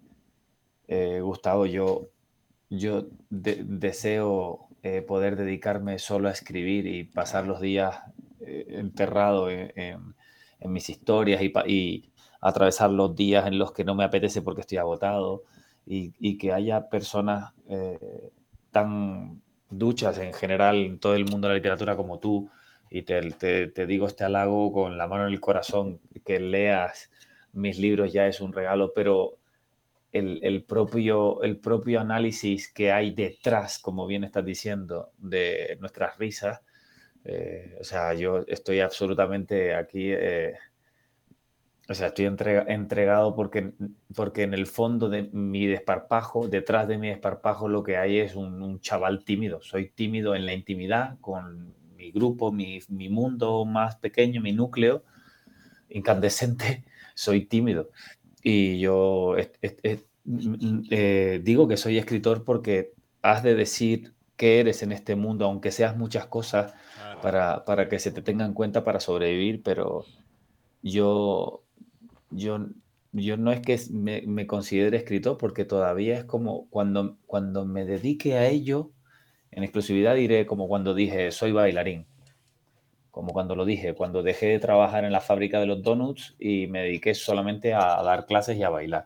eh, 0.88 1.20
Gustavo, 1.22 1.66
yo, 1.66 2.10
yo 2.70 3.08
de- 3.30 3.64
deseo 3.66 4.68
eh, 4.84 5.02
poder 5.02 5.36
dedicarme 5.36 6.00
solo 6.00 6.30
a 6.30 6.32
escribir 6.32 6.88
y 6.88 7.04
pasar 7.06 7.48
los 7.48 7.62
días 7.62 8.02
enterrado 8.80 9.50
en, 9.50 9.72
en- 9.76 10.16
mis 10.66 10.90
historias 10.90 11.42
y, 11.42 11.52
y 11.68 12.12
atravesar 12.40 12.90
los 12.90 13.16
días 13.16 13.46
en 13.48 13.58
los 13.60 13.74
que 13.74 13.84
no 13.84 13.96
me 13.96 14.06
apetece 14.06 14.42
porque 14.42 14.62
estoy 14.62 14.78
agotado 14.78 15.44
y, 15.86 16.38
que 16.38 16.54
haya 16.54 16.88
personas 16.90 17.54
eh, 17.68 18.32
tan 18.72 19.42
duchas 19.70 20.18
en 20.20 20.34
general 20.34 20.78
en 20.78 21.00
todo 21.00 21.16
el 21.16 21.26
mundo 21.26 21.48
de 21.48 21.54
la 21.54 21.58
literatura 21.58 21.96
como 21.98 22.20
tú 22.20 22.50
y 22.90 23.02
te 23.02 23.86
digo 23.88 24.08
este 24.08 24.24
halago 24.24 24.72
con 24.72 24.98
la 24.98 25.08
mano 25.08 25.28
en 25.28 25.34
el 25.34 25.40
corazón, 25.42 26.00
que 26.24 26.40
leas 26.40 27.10
mis 27.52 27.78
libros 27.80 28.14
ya 28.14 28.28
es 28.28 28.40
un 28.40 28.54
regalo, 28.54 28.94
pero 28.94 29.38
el, 30.12 30.40
el 30.44 30.64
propio, 30.64 31.42
el 31.44 31.58
propio 31.60 32.00
análisis 32.00 32.72
que 32.72 32.92
hay 32.92 33.12
detrás, 33.12 33.80
como 33.80 34.06
bien 34.08 34.24
estás 34.24 34.46
diciendo, 34.46 35.12
de 35.18 35.78
nuestras 35.80 36.18
risas, 36.18 36.62
eh, 37.26 37.78
o 37.80 37.84
sea, 37.84 38.14
yo 38.14 38.44
estoy 38.48 38.80
absolutamente 38.82 39.76
aquí, 39.76 40.12
eh, 40.12 40.54
o 41.90 41.94
sea, 41.94 42.08
estoy 42.08 42.26
entrega- 42.26 42.66
entregado 42.68 43.36
porque, 43.36 43.74
porque 44.16 44.44
en 44.44 44.54
el 44.54 44.68
fondo 44.68 45.10
de 45.10 45.24
mi 45.34 45.66
desparpajo, 45.68 46.48
detrás 46.48 46.88
de 46.88 46.98
mi 46.98 47.10
desparpajo, 47.10 47.68
lo 47.68 47.84
que 47.84 47.98
hay 47.98 48.20
es 48.20 48.36
un, 48.36 48.62
un 48.62 48.80
chaval 48.80 49.24
tímido. 49.26 49.62
Soy 49.62 49.90
tímido 49.90 50.34
en 50.36 50.46
la 50.46 50.54
intimidad, 50.54 51.18
con 51.20 51.74
mi 51.98 52.12
grupo, 52.12 52.52
mi, 52.54 52.80
mi 52.88 53.10
mundo 53.10 53.66
más 53.66 53.98
pequeño, 53.98 54.42
mi 54.42 54.54
núcleo 54.54 55.04
incandescente, 55.90 56.86
soy 57.16 57.46
tímido. 57.46 57.90
Y 58.44 58.80
yo 58.80 59.38
es- 59.38 59.52
mm, 60.26 60.82
eh, 60.92 61.42
digo 61.44 61.68
que 61.68 61.78
soy 61.78 61.98
escritor 61.98 62.44
porque 62.46 62.94
has 63.22 63.44
de 63.44 63.56
decir 63.56 64.14
qué 64.36 64.60
eres 64.60 64.84
en 64.84 64.92
este 64.92 65.16
mundo, 65.16 65.46
aunque 65.46 65.72
seas 65.72 65.98
muchas 65.98 66.26
cosas, 66.28 66.74
para, 67.22 67.64
para 67.66 67.88
que 67.88 68.00
se 68.00 68.12
te 68.12 68.22
tenga 68.22 68.46
en 68.46 68.54
cuenta 68.54 68.84
para 68.84 69.00
sobrevivir, 69.00 69.64
pero 69.64 70.06
yo, 70.82 71.64
yo, 72.32 72.68
yo 73.14 73.38
no 73.38 73.52
es 73.52 73.62
que 73.62 73.80
me, 73.92 74.24
me 74.28 74.46
considere 74.46 74.98
escritor, 74.98 75.38
porque 75.38 75.64
todavía 75.64 76.18
es 76.18 76.26
como 76.26 76.68
cuando, 76.70 77.18
cuando 77.26 77.66
me 77.66 77.86
dedique 77.86 78.36
a 78.38 78.48
ello, 78.48 78.92
en 79.52 79.64
exclusividad 79.64 80.16
diré 80.16 80.46
como 80.46 80.68
cuando 80.68 80.94
dije 80.94 81.32
soy 81.32 81.52
bailarín, 81.52 82.08
como 83.12 83.32
cuando 83.32 83.56
lo 83.56 83.64
dije, 83.66 83.94
cuando 83.94 84.24
dejé 84.24 84.48
de 84.48 84.60
trabajar 84.60 85.06
en 85.06 85.12
la 85.12 85.22
fábrica 85.22 85.60
de 85.60 85.68
los 85.68 85.84
donuts 85.84 86.36
y 86.40 86.68
me 86.68 86.82
dediqué 86.82 87.14
solamente 87.14 87.74
a 87.74 88.02
dar 88.04 88.26
clases 88.26 88.58
y 88.58 88.64
a 88.64 88.70
bailar. 88.70 89.06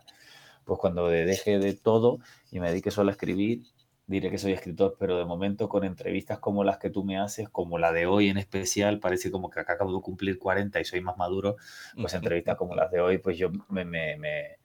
Pues 0.64 0.80
cuando 0.80 1.08
deje 1.08 1.60
de 1.60 1.74
todo 1.74 2.20
y 2.52 2.60
me 2.60 2.70
dedique 2.70 2.90
solo 2.90 3.10
a 3.10 3.12
escribir, 3.12 3.64
diré 4.08 4.32
que 4.32 4.38
soy 4.38 4.54
escritor, 4.54 4.96
pero 4.98 5.18
de 5.18 5.26
momento 5.26 5.68
con 5.68 5.84
entrevistas 5.84 6.40
como 6.40 6.64
las 6.64 6.78
que 6.80 6.90
tú 6.90 7.04
me 7.04 7.20
haces, 7.20 7.50
como 7.50 7.78
la 7.78 7.92
de 7.92 8.06
hoy 8.06 8.30
en 8.30 8.38
especial, 8.38 9.00
parece 9.00 9.30
como 9.32 9.50
que 9.50 9.60
acá 9.60 9.74
acabo 9.74 9.94
de 9.94 10.02
cumplir 10.02 10.40
40 10.40 10.80
y 10.80 10.86
soy 10.86 11.02
más 11.02 11.18
maduro, 11.18 11.58
pues 11.96 12.14
entrevistas 12.14 12.56
como 12.58 12.74
las 12.74 12.90
de 12.90 13.02
hoy, 13.02 13.18
pues 13.18 13.38
yo 13.38 13.52
me, 13.70 13.84
me, 13.84 14.18
me, 14.18 14.60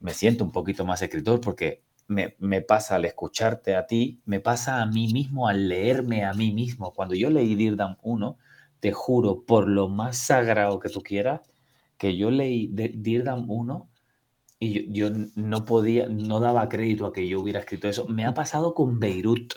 me 0.00 0.12
siento 0.12 0.44
un 0.44 0.50
poquito 0.50 0.84
más 0.84 1.00
escritor 1.00 1.40
porque 1.40 1.82
me, 2.08 2.34
me, 2.40 2.60
pasa 2.60 2.96
al 2.96 3.04
escucharte 3.04 3.76
a 3.76 3.86
ti, 3.86 4.20
me 4.24 4.40
pasa 4.40 4.82
a 4.82 4.86
mí 4.86 5.12
mismo 5.12 5.46
al 5.48 5.68
leerme 5.68 6.24
a 6.24 6.34
mí 6.34 6.52
mismo. 6.52 6.92
Cuando 6.92 7.14
yo 7.14 7.30
leí 7.30 7.54
Dirdam 7.54 7.96
1, 8.02 8.36
te 8.80 8.92
juro, 8.92 9.44
por 9.46 9.68
lo 9.68 9.88
más 9.88 10.18
sagrado 10.18 10.80
que 10.80 10.88
tú 10.88 11.02
quieras, 11.02 11.40
que 11.96 12.16
yo 12.16 12.32
leí 12.32 12.66
Dirdam 12.66 13.48
1 13.48 13.91
y 14.62 14.86
yo, 14.92 15.10
yo, 15.10 15.16
no 15.34 15.64
podía, 15.64 16.06
no 16.08 16.38
daba 16.38 16.68
crédito 16.68 17.06
a 17.06 17.12
que 17.12 17.26
yo 17.26 17.40
hubiera 17.40 17.58
escrito 17.58 17.88
eso. 17.88 18.06
Me 18.06 18.24
ha 18.24 18.32
pasado 18.32 18.74
con 18.74 19.00
Beirut. 19.00 19.54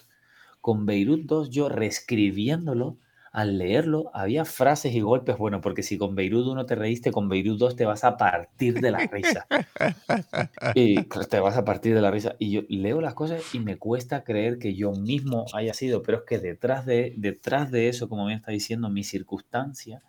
Con 0.61 0.88
Beirut 0.88 1.26
2, 1.26 1.52
yo 1.52 1.69
reescribiéndolo, 1.69 2.98
al 3.32 3.60
leerlo, 3.60 4.10
había 4.15 4.45
frases 4.45 4.95
y 4.95 5.02
golpes. 5.02 5.38
Bueno, 5.38 5.61
porque 5.61 5.84
si 5.84 5.99
con 5.99 6.15
Beirut 6.15 6.48
1 6.48 6.65
te 6.65 6.73
reíste, 6.73 7.11
con 7.11 7.30
Beirut 7.30 7.60
2 7.60 7.76
te 7.76 7.86
vas 7.86 8.03
a 8.03 8.18
partir 8.18 8.80
de 8.82 8.90
la 8.90 8.98
risa. 9.06 9.45
y 10.73 11.03
te 11.03 11.40
vas 11.40 11.56
a 11.56 11.65
partir 11.65 11.94
de 11.94 12.02
la 12.02 12.10
risa. 12.10 12.36
Y 12.40 12.49
yo 12.49 12.61
leo 12.68 12.99
las 12.99 13.14
cosas 13.14 13.53
y 13.53 13.60
me 13.60 13.77
cuesta 13.77 14.23
creer 14.23 14.57
que 14.57 14.73
yo 14.73 14.91
mismo 14.94 15.45
haya 15.53 15.76
sido, 15.76 16.02
pero 16.02 16.19
es 16.19 16.23
que 16.23 16.40
detrás 16.40 16.88
de, 16.88 17.14
detrás 17.15 17.69
de 17.69 17.90
eso, 17.90 18.10
como 18.10 18.26
me 18.26 18.34
está 18.34 18.52
diciendo, 18.52 18.90
mi 18.90 19.03
circunstancia 19.03 20.02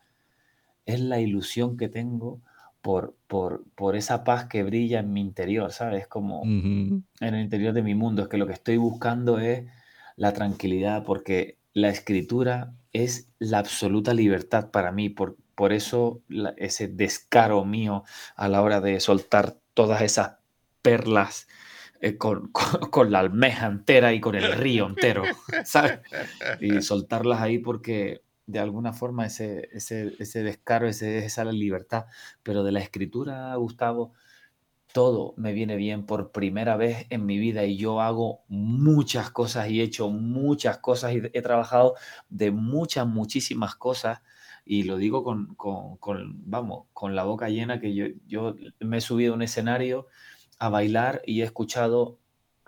es 0.86 1.00
la 1.00 1.20
ilusión 1.20 1.76
que 1.76 1.90
tengo 1.90 2.40
por, 2.86 3.16
por, 3.26 3.64
por, 3.74 3.96
esa 3.96 4.22
paz 4.22 4.44
que 4.44 4.62
brilla 4.62 5.00
en 5.00 5.12
mi 5.12 5.20
interior, 5.20 5.72
¿sabes? 5.72 6.06
Como 6.06 6.42
uh 6.42 6.46
-huh. 6.46 7.02
en 7.18 7.34
el 7.34 7.40
interior 7.40 7.72
de 7.72 7.82
mi 7.82 7.96
mundo. 7.96 8.22
Es 8.22 8.28
que 8.28 8.38
lo 8.38 8.46
que 8.46 8.52
estoy 8.52 8.76
buscando 8.76 9.40
es 9.40 9.64
la 10.14 10.32
tranquilidad, 10.32 11.02
porque 11.02 11.58
la 11.72 11.88
escritura 11.88 12.74
es 12.92 13.28
la 13.40 13.58
absoluta 13.58 14.14
libertad 14.14 14.70
para 14.70 14.92
mí. 14.92 15.08
Por, 15.08 15.36
por 15.56 15.72
eso 15.72 16.22
la, 16.28 16.54
ese 16.58 16.86
descaro 16.86 17.64
mío 17.64 18.04
a 18.36 18.46
la 18.46 18.62
hora 18.62 18.80
de 18.80 19.00
soltar 19.00 19.56
todas 19.74 20.00
esas 20.02 20.36
perlas 20.80 21.48
eh, 22.00 22.16
con, 22.16 22.46
con, 22.52 22.88
con, 22.88 23.10
la 23.10 23.18
almeja 23.18 23.66
entera 23.66 24.14
y 24.14 24.20
con 24.20 24.36
el 24.36 24.52
río 24.52 24.86
entero, 24.86 25.24
¿sabes? 25.64 25.98
Y 26.60 26.82
soltarlas 26.82 27.40
ahí 27.40 27.58
porque 27.58 28.22
de 28.46 28.58
alguna 28.58 28.92
forma 28.92 29.26
ese, 29.26 29.68
ese, 29.72 30.14
ese 30.18 30.42
descaro, 30.42 30.88
ese, 30.88 31.24
esa 31.24 31.44
libertad, 31.44 32.06
pero 32.42 32.62
de 32.62 32.72
la 32.72 32.80
escritura, 32.80 33.54
Gustavo, 33.56 34.12
todo 34.92 35.34
me 35.36 35.52
viene 35.52 35.76
bien 35.76 36.06
por 36.06 36.32
primera 36.32 36.76
vez 36.76 37.06
en 37.10 37.26
mi 37.26 37.38
vida 37.38 37.66
y 37.66 37.76
yo 37.76 38.00
hago 38.00 38.44
muchas 38.48 39.30
cosas 39.30 39.68
y 39.68 39.80
he 39.80 39.84
hecho 39.84 40.08
muchas 40.08 40.78
cosas 40.78 41.12
y 41.12 41.20
he 41.34 41.42
trabajado 41.42 41.96
de 42.30 42.50
muchas, 42.50 43.06
muchísimas 43.06 43.74
cosas. 43.74 44.22
Y 44.64 44.84
lo 44.84 44.96
digo 44.96 45.22
con, 45.22 45.54
con, 45.54 45.98
con 45.98 46.50
vamos, 46.50 46.86
con 46.94 47.14
la 47.14 47.24
boca 47.24 47.50
llena 47.50 47.78
que 47.78 47.94
yo, 47.94 48.06
yo 48.26 48.56
me 48.80 48.96
he 48.96 49.00
subido 49.00 49.32
a 49.34 49.36
un 49.36 49.42
escenario 49.42 50.06
a 50.58 50.70
bailar 50.70 51.20
y 51.26 51.42
he 51.42 51.44
escuchado 51.44 52.18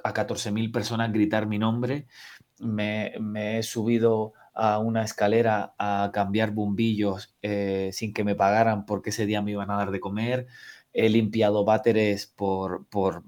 a 0.04 0.12
14.000 0.12 0.70
personas 0.70 1.12
gritar 1.12 1.46
mi 1.46 1.58
nombre, 1.58 2.06
me, 2.60 3.14
me 3.20 3.58
he 3.58 3.62
subido 3.62 4.34
a 4.58 4.80
una 4.80 5.04
escalera 5.04 5.74
a 5.78 6.10
cambiar 6.12 6.50
bombillos 6.50 7.32
eh, 7.42 7.90
sin 7.92 8.12
que 8.12 8.24
me 8.24 8.34
pagaran 8.34 8.86
porque 8.86 9.10
ese 9.10 9.24
día 9.24 9.40
me 9.40 9.52
iban 9.52 9.70
a 9.70 9.76
dar 9.76 9.92
de 9.92 10.00
comer. 10.00 10.48
He 10.92 11.08
limpiado 11.08 11.64
váteres 11.64 12.26
por, 12.26 12.84
por, 12.88 13.22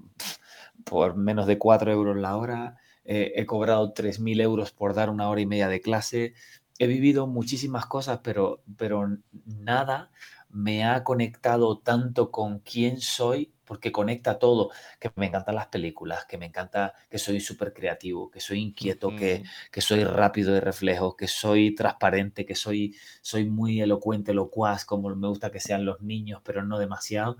por 0.83 1.15
menos 1.15 1.47
de 1.47 1.57
4 1.57 1.89
euros 1.93 2.17
la 2.17 2.35
hora. 2.35 2.77
Eh, 3.05 3.31
he 3.35 3.45
cobrado 3.45 3.93
3.000 3.93 4.41
euros 4.41 4.71
por 4.71 4.93
dar 4.93 5.09
una 5.09 5.29
hora 5.29 5.39
y 5.39 5.45
media 5.45 5.69
de 5.69 5.79
clase. 5.79 6.33
He 6.79 6.87
vivido 6.87 7.27
muchísimas 7.27 7.85
cosas, 7.85 8.19
pero, 8.21 8.61
pero 8.75 9.17
nada 9.45 10.11
me 10.53 10.83
ha 10.85 11.03
conectado 11.03 11.79
tanto 11.79 12.31
con 12.31 12.59
quién 12.59 12.99
soy, 13.01 13.53
porque 13.65 13.91
conecta 13.91 14.37
todo, 14.37 14.71
que 14.99 15.11
me 15.15 15.27
encantan 15.27 15.55
las 15.55 15.67
películas, 15.67 16.25
que 16.25 16.37
me 16.37 16.45
encanta 16.45 16.93
que 17.09 17.17
soy 17.17 17.39
súper 17.39 17.73
creativo, 17.73 18.29
que 18.29 18.39
soy 18.39 18.59
inquieto, 18.59 19.07
uh 19.07 19.11
-huh. 19.11 19.17
que, 19.17 19.43
que 19.71 19.81
soy 19.81 20.03
rápido 20.03 20.53
de 20.53 20.61
reflejos, 20.61 21.15
que 21.15 21.27
soy 21.27 21.73
transparente, 21.75 22.45
que 22.45 22.55
soy, 22.55 22.95
soy 23.21 23.45
muy 23.49 23.81
elocuente, 23.81 24.33
locuaz, 24.33 24.85
como 24.85 25.15
me 25.15 25.27
gusta 25.27 25.51
que 25.51 25.59
sean 25.59 25.85
los 25.85 26.01
niños, 26.01 26.41
pero 26.43 26.63
no 26.63 26.79
demasiado. 26.79 27.37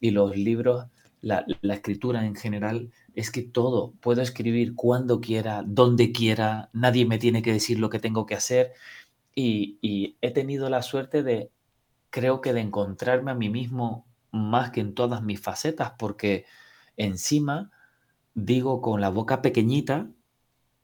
Y 0.00 0.10
los 0.10 0.36
libros 0.36 0.86
la, 1.20 1.44
escritura 1.62 2.24
en 2.24 2.34
general 2.34 2.90
es 3.14 3.30
que 3.30 3.42
todo, 3.42 3.94
puedo 4.00 4.22
escribir 4.22 4.74
cuando 4.74 5.20
quiera, 5.20 5.62
donde 5.66 6.12
quiera, 6.12 6.70
nadie 6.72 7.06
me 7.06 7.18
tiene 7.18 7.42
que 7.42 7.52
decir 7.52 7.78
lo 7.78 7.90
que 7.90 7.98
tengo 7.98 8.26
que 8.26 8.34
hacer 8.34 8.72
y, 9.34 9.78
y 9.80 10.16
he 10.20 10.30
tenido 10.30 10.68
la 10.70 10.82
suerte 10.82 11.22
de, 11.22 11.50
creo 12.10 12.40
que 12.40 12.52
de 12.52 12.60
encontrarme 12.60 13.30
a 13.30 13.34
mí 13.34 13.48
mismo 13.48 14.06
más 14.30 14.70
que 14.70 14.80
en 14.80 14.94
todas 14.94 15.22
mis 15.22 15.40
facetas, 15.40 15.92
porque 15.98 16.44
encima 16.96 17.70
digo 18.34 18.80
con 18.80 19.00
la 19.00 19.08
boca 19.08 19.42
pequeñita 19.42 20.08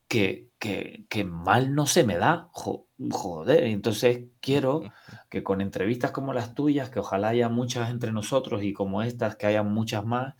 que, 0.08 0.50
que, 0.58 1.24
mal 1.24 1.74
no 1.74 1.86
se 1.86 2.04
me 2.04 2.16
da. 2.16 2.48
joder, 2.52 3.64
entonces 3.64 4.24
quiero 4.40 4.82
que 5.28 5.42
con 5.42 5.60
entrevistas 5.60 6.10
como 6.12 6.32
las 6.32 6.54
tuyas, 6.54 6.90
que 6.90 7.00
ojalá 7.00 7.28
haya 7.28 7.48
muchas 7.48 7.90
entre 7.90 8.12
nosotros 8.12 8.62
y 8.62 8.72
como 8.72 9.02
estas, 9.02 9.36
que 9.36 9.46
haya 9.46 9.62
muchas 9.62 10.04
más, 10.04 10.34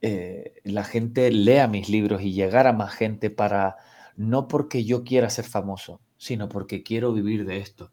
eh, 0.00 0.54
la 0.64 0.84
gente 0.84 1.30
lea 1.30 1.68
mis 1.68 1.88
libros 1.88 2.22
y 2.22 2.32
llegar 2.32 2.66
a 2.66 2.72
más 2.72 2.94
gente 2.94 3.30
para, 3.30 3.76
no 4.16 4.48
porque 4.48 4.84
yo 4.84 5.04
quiera 5.04 5.28
ser 5.28 5.44
famoso, 5.44 6.00
sino 6.16 6.48
porque 6.48 6.82
quiero 6.82 7.12
vivir 7.12 7.44
de 7.44 7.58
esto. 7.58 7.92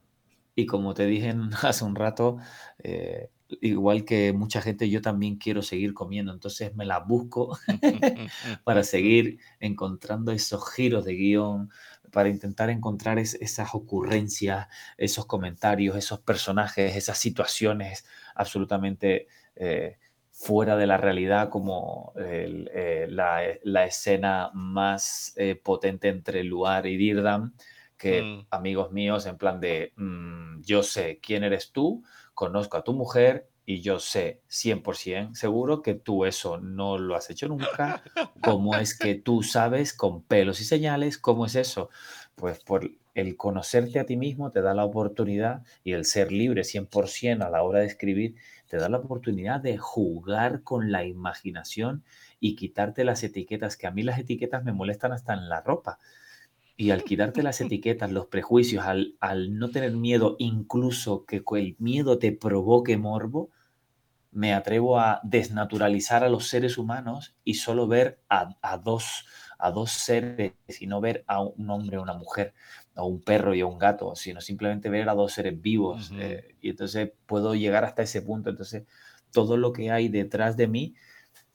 Y 0.58 0.66
como 0.66 0.96
te 0.96 1.06
dije 1.06 1.36
hace 1.62 1.86
un 1.86 1.96
rato, 1.96 2.38
eh, 2.80 3.30
igual 3.62 4.06
que 4.06 4.34
mucha 4.34 4.60
gente, 4.60 4.90
yo 4.90 5.04
también 5.04 5.38
quiero 5.38 5.62
seguir 5.62 5.94
comiendo, 5.94 6.34
entonces 6.34 6.76
me 6.76 6.84
la 6.84 7.00
busco 7.00 7.60
para 8.64 8.84
seguir 8.84 9.38
encontrando 9.60 10.32
esos 10.32 10.68
giros 10.74 11.06
de 11.06 11.14
guion, 11.14 11.70
para 12.12 12.30
intentar 12.30 12.72
encontrar 12.72 13.20
esas 13.20 13.76
ocurrencias, 13.76 14.68
esos 14.98 15.28
comentarios, 15.28 15.96
esos 15.96 16.22
personajes, 16.22 16.96
esas 16.96 17.20
situaciones 17.20 18.08
absolutamente 18.34 19.28
eh, 19.56 19.98
fuera 20.32 20.76
de 20.76 20.88
la 20.88 20.98
realidad, 20.98 21.50
como 21.50 22.14
eh, 22.16 23.08
la, 23.10 23.86
escena 23.86 24.50
más 24.56 25.34
eh, 25.36 25.54
potente 25.56 26.08
entre 26.08 26.44
Luar 26.44 26.88
y 26.88 26.98
Dirdam, 26.98 27.54
que 27.98 28.22
mm. 28.22 28.48
amigos 28.52 28.92
míos, 28.92 29.26
en 29.26 29.38
plan 29.38 29.60
de, 29.60 29.94
mm, 29.96 30.62
yo 30.62 30.84
sé 30.84 31.20
quién 31.22 31.44
eres 31.44 31.72
tú, 31.72 32.04
conozco 32.34 32.78
a 32.78 32.84
tu 32.84 32.94
mujer 32.94 33.50
y 33.66 33.82
yo 33.82 34.00
sé 34.00 34.42
100% 34.48 35.36
seguro 35.36 35.82
que 35.82 35.94
tú 35.94 36.24
eso 36.24 36.58
no 36.58 36.98
lo 36.98 37.16
has 37.16 37.30
hecho 37.30 37.48
nunca. 37.48 38.02
¿Cómo 38.44 38.76
es 38.76 38.98
que 38.98 39.16
tú 39.16 39.44
sabes 39.44 39.94
con 39.94 40.24
pelos 40.24 40.62
y 40.62 40.64
señales 40.64 41.18
cómo 41.18 41.46
es 41.46 41.56
eso? 41.56 41.90
Pues 42.36 42.60
por 42.64 42.90
el 43.14 43.36
conocerte 43.36 44.00
a 44.00 44.06
ti 44.06 44.16
mismo 44.16 44.52
te 44.52 44.62
da 44.62 44.74
la 44.74 44.86
oportunidad 44.86 45.64
y 45.84 45.94
el 45.94 46.06
ser 46.06 46.32
libre 46.32 46.62
100% 46.62 47.44
a 47.44 47.50
la 47.50 47.64
hora 47.64 47.80
de 47.80 47.88
escribir 47.88 48.36
te 48.68 48.78
da 48.78 48.90
la 48.90 49.00
oportunidad 49.00 49.60
de 49.60 49.78
jugar 49.78 50.62
con 50.62 50.92
la 50.92 51.04
imaginación 51.04 52.04
y 52.40 52.56
quitarte 52.56 53.04
las 53.04 53.24
etiquetas, 53.24 53.76
que 53.76 53.88
a 53.88 53.92
mí 53.92 54.04
las 54.04 54.20
etiquetas 54.20 54.64
me 54.64 54.72
molestan 54.72 55.12
hasta 55.12 55.34
en 55.34 55.50
la 55.50 55.62
ropa. 55.62 55.98
Y 56.78 56.92
al 56.92 57.04
quitarte 57.04 57.42
las 57.42 57.60
etiquetas, 57.60 58.12
los 58.12 58.28
prejuicios, 58.28 58.86
al, 58.86 59.16
al 59.20 59.58
no 59.58 59.72
tener 59.72 59.94
miedo, 59.94 60.36
incluso 60.38 61.26
que 61.26 61.44
el 61.54 61.76
miedo 61.80 62.20
te 62.20 62.32
provoque 62.32 62.98
morbo, 62.98 63.50
me 64.38 64.54
atrevo 64.54 65.00
a 65.00 65.20
desnaturalizar 65.24 66.24
a 66.24 66.30
los 66.30 66.48
seres 66.48 66.78
humanos 66.78 67.36
y 67.44 67.56
solo 67.56 67.88
ver 67.88 68.20
a, 68.30 68.78
dos, 68.78 69.26
a 69.58 69.72
dos 69.72 69.90
seres 69.90 70.54
y 70.80 70.86
no 70.86 71.02
ver 71.02 71.24
a 71.26 71.42
un 71.42 71.68
hombre 71.72 71.98
o 71.98 72.04
una 72.04 72.14
mujer, 72.14 72.54
a 72.94 73.04
un 73.04 73.20
perro 73.22 73.56
y 73.56 73.62
a 73.62 73.66
un 73.66 73.80
gato, 73.80 74.16
sino 74.16 74.40
simplemente 74.40 74.90
ver 74.90 75.10
a 75.10 75.16
dos 75.16 75.34
seres 75.34 75.60
vivos. 75.60 76.12
Eh, 76.20 76.56
y 76.62 76.70
entonces 76.70 77.12
puedo 77.26 77.56
llegar 77.56 77.84
hasta 77.84 78.04
ese 78.04 78.22
punto. 78.22 78.52
Entonces, 78.52 78.84
todo 79.32 79.58
lo 79.58 79.74
que 79.74 79.90
hay 79.90 80.08
detrás 80.08 80.56
de 80.56 80.68
mí 80.68 80.94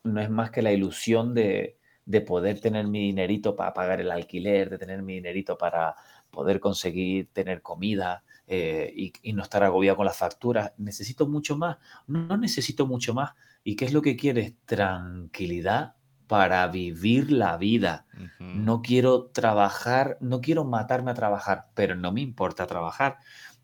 no 0.03 0.21
es 0.21 0.29
más 0.29 0.51
que 0.51 0.63
la 0.63 0.73
ilusión 0.73 1.35
de, 1.35 1.79
de 2.05 2.21
poder 2.21 2.61
tener 2.61 2.87
mi 2.87 3.01
dinerito 3.01 3.55
para 3.55 3.73
pagar 3.73 4.01
el 4.01 4.11
alquiler, 4.11 4.71
de 4.71 4.79
tener 4.79 5.03
mi 5.03 5.15
dinerito 5.15 5.57
para 5.57 5.95
poder 6.31 6.61
conseguir 6.61 7.29
tener 7.33 7.63
comida 7.63 8.25
eh, 8.47 8.93
y, 9.23 9.33
no 9.33 9.43
estar 9.43 9.63
agobiado 9.63 9.97
con 9.99 10.07
las 10.07 10.17
facturas. 10.17 10.73
Necesito 10.79 11.29
mucho 11.29 11.57
más. 11.57 11.79
No 12.07 12.37
necesito 12.37 12.87
mucho 12.87 13.15
más. 13.15 13.33
¿Y 13.63 13.77
qué 13.77 13.85
es 13.85 13.93
lo 13.93 14.03
que 14.03 14.17
quieres? 14.17 14.55
Tranquilidad 14.65 15.95
para 16.27 16.67
vivir 16.69 17.31
la 17.31 17.57
vida. 17.59 18.07
No 18.39 18.81
quiero 18.81 19.27
trabajar, 19.27 20.17
no 20.21 20.41
quiero 20.41 20.65
matarme 20.65 21.11
a 21.11 21.15
trabajar, 21.15 21.67
pero 21.75 21.95
no 21.95 22.11
me 22.11 22.23
importa 22.23 22.67
trabajar. 22.67 23.19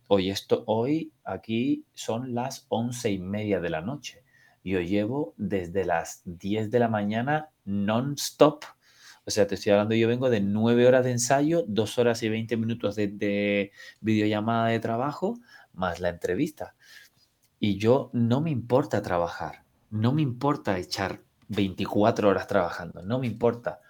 Hoy, 0.06 0.30
esto, 0.30 0.64
hoy 0.66 1.12
aquí 1.24 1.86
son 1.94 2.34
las 2.34 2.66
once 2.68 3.10
y 3.10 3.18
media 3.18 3.60
de 3.60 3.70
la 3.70 3.80
noche. 3.80 4.22
Yo 4.68 4.82
llevo 4.82 5.34
desde 5.38 5.86
las 5.86 6.20
10 6.26 6.70
de 6.70 6.78
la 6.78 6.88
mañana 6.88 7.48
non-stop. 7.64 8.64
O 9.24 9.30
sea, 9.30 9.46
te 9.46 9.54
estoy 9.54 9.72
hablando, 9.72 9.94
yo 9.94 10.08
vengo 10.08 10.28
de 10.28 10.42
9 10.42 10.86
horas 10.86 11.04
de 11.04 11.12
ensayo, 11.12 11.64
2 11.66 11.98
horas 11.98 12.22
y 12.22 12.28
20 12.28 12.56
minutos 12.58 12.94
de, 12.96 13.72
videollamada 14.00 14.68
de 14.68 14.78
trabajo, 14.78 15.38
más 15.72 16.00
la 16.00 16.10
entrevista. 16.10 16.74
Y 17.58 17.78
yo 17.78 18.10
no 18.12 18.42
me 18.42 18.50
importa 18.50 19.00
trabajar, 19.00 19.64
no 19.90 20.12
me 20.12 20.20
importa 20.20 20.78
echar 20.78 21.22
24 21.48 22.28
horas 22.28 22.46
trabajando, 22.46 23.02
no 23.02 23.18
me 23.18 23.26
importa, 23.26 23.80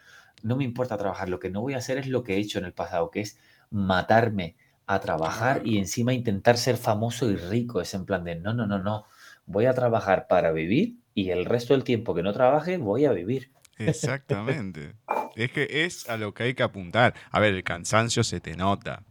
no 0.44 0.54
me 0.54 0.62
importa 0.62 0.96
trabajar. 0.96 1.28
Lo 1.28 1.40
que 1.40 1.50
no 1.50 1.60
voy 1.60 1.74
a 1.74 1.78
hacer 1.78 1.98
es 1.98 2.06
lo 2.06 2.22
que 2.22 2.34
he 2.34 2.38
hecho 2.38 2.60
en 2.60 2.66
el 2.66 2.72
pasado, 2.72 3.10
que 3.10 3.20
es 3.20 3.36
matarme 3.70 4.56
a 4.86 5.00
trabajar 5.00 5.62
y 5.66 5.78
encima 5.78 6.14
intentar 6.14 6.56
ser 6.56 6.76
famoso 6.76 7.28
y 7.28 7.36
rico. 7.36 7.80
Es 7.80 7.94
en 7.94 8.06
plan 8.06 8.22
de, 8.22 8.36
no, 8.36 8.54
no, 8.54 8.64
no, 8.64 8.78
no 8.78 9.06
voy 9.48 9.66
a 9.66 9.74
trabajar 9.74 10.28
para 10.28 10.52
vivir 10.52 10.98
y 11.14 11.30
el 11.30 11.44
resto 11.44 11.74
del 11.74 11.82
tiempo 11.82 12.14
que 12.14 12.22
no 12.22 12.32
trabaje 12.32 12.76
voy 12.76 13.06
a 13.06 13.12
vivir. 13.12 13.50
Exactamente. 13.78 14.94
es 15.36 15.50
que 15.50 15.84
es 15.84 16.08
a 16.08 16.16
lo 16.16 16.34
que 16.34 16.44
hay 16.44 16.54
que 16.54 16.62
apuntar. 16.62 17.14
A 17.30 17.40
ver, 17.40 17.54
el 17.54 17.64
cansancio 17.64 18.22
se 18.22 18.40
te 18.40 18.56
nota. 18.56 19.02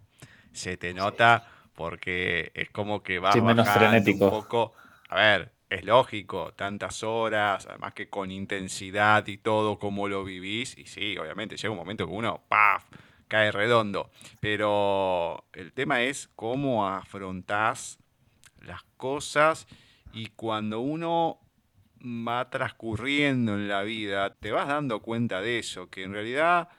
Se 0.51 0.77
te 0.77 0.93
nota 0.93 1.47
porque 1.73 2.51
es 2.53 2.69
como 2.69 3.03
que 3.03 3.19
va 3.19 3.33
menos 3.35 3.67
frenético. 3.69 4.25
un 4.25 4.31
poco. 4.31 4.73
A 5.09 5.15
ver, 5.15 5.51
es 5.69 5.83
lógico, 5.83 6.53
tantas 6.55 7.03
horas, 7.03 7.65
además 7.67 7.93
que 7.93 8.09
con 8.09 8.31
intensidad 8.31 9.25
y 9.27 9.37
todo, 9.37 9.79
como 9.79 10.07
lo 10.07 10.23
vivís. 10.23 10.77
Y 10.77 10.85
sí, 10.85 11.17
obviamente 11.17 11.57
llega 11.57 11.71
un 11.71 11.77
momento 11.77 12.05
que 12.05 12.13
uno, 12.13 12.43
¡paf! 12.47 12.83
cae 13.27 13.51
redondo. 13.51 14.09
Pero 14.39 15.45
el 15.53 15.73
tema 15.73 16.03
es 16.03 16.29
cómo 16.35 16.87
afrontás 16.87 17.99
las 18.61 18.83
cosas 18.97 19.67
y 20.13 20.27
cuando 20.27 20.79
uno 20.79 21.39
va 22.03 22.49
transcurriendo 22.49 23.55
en 23.55 23.67
la 23.67 23.83
vida, 23.83 24.33
te 24.35 24.51
vas 24.51 24.67
dando 24.67 25.01
cuenta 25.01 25.41
de 25.41 25.59
eso, 25.59 25.89
que 25.89 26.03
en 26.03 26.13
realidad, 26.13 26.69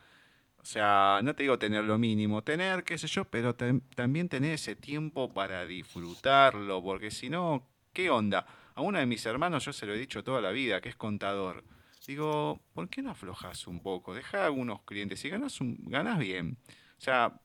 o 0.59 0.65
sea, 0.65 1.21
no 1.23 1.35
te 1.35 1.43
digo 1.43 1.59
tener 1.59 1.85
lo 1.85 1.99
mínimo, 1.99 2.43
tener, 2.43 2.85
qué 2.85 2.99
sé 2.99 3.07
yo, 3.09 3.25
pero 3.25 3.55
también 3.55 4.29
tener 4.29 4.53
ese 4.55 4.77
tiempo 4.77 5.33
para 5.33 5.67
disfrutarlo, 5.67 6.83
porque 6.83 7.11
si 7.11 7.31
no, 7.31 7.69
¿qué 7.93 8.11
onda? 8.11 8.47
A 8.75 8.83
uno 8.83 8.99
de 8.99 9.07
mis 9.07 9.27
hermanos, 9.27 9.65
yo 9.65 9.73
se 9.73 9.87
lo 9.87 9.95
he 9.95 9.99
dicho 9.99 10.23
toda 10.23 10.41
la 10.41 10.51
vida, 10.51 10.81
que 10.81 10.89
es 10.89 10.97
contador. 10.97 11.65
Digo, 12.07 12.63
¿por 12.73 12.89
qué 12.89 13.03
no 13.03 13.11
aflojas 13.11 13.67
un 13.67 13.81
poco? 13.81 14.15
Deja 14.15 14.47
algunos 14.47 14.81
clientes 14.85 15.23
y 15.27 15.29
ganas, 15.29 15.61
un, 15.61 15.77
ganas 15.89 16.19
bien. 16.19 16.57
O 16.97 17.01
sea, 17.01 17.39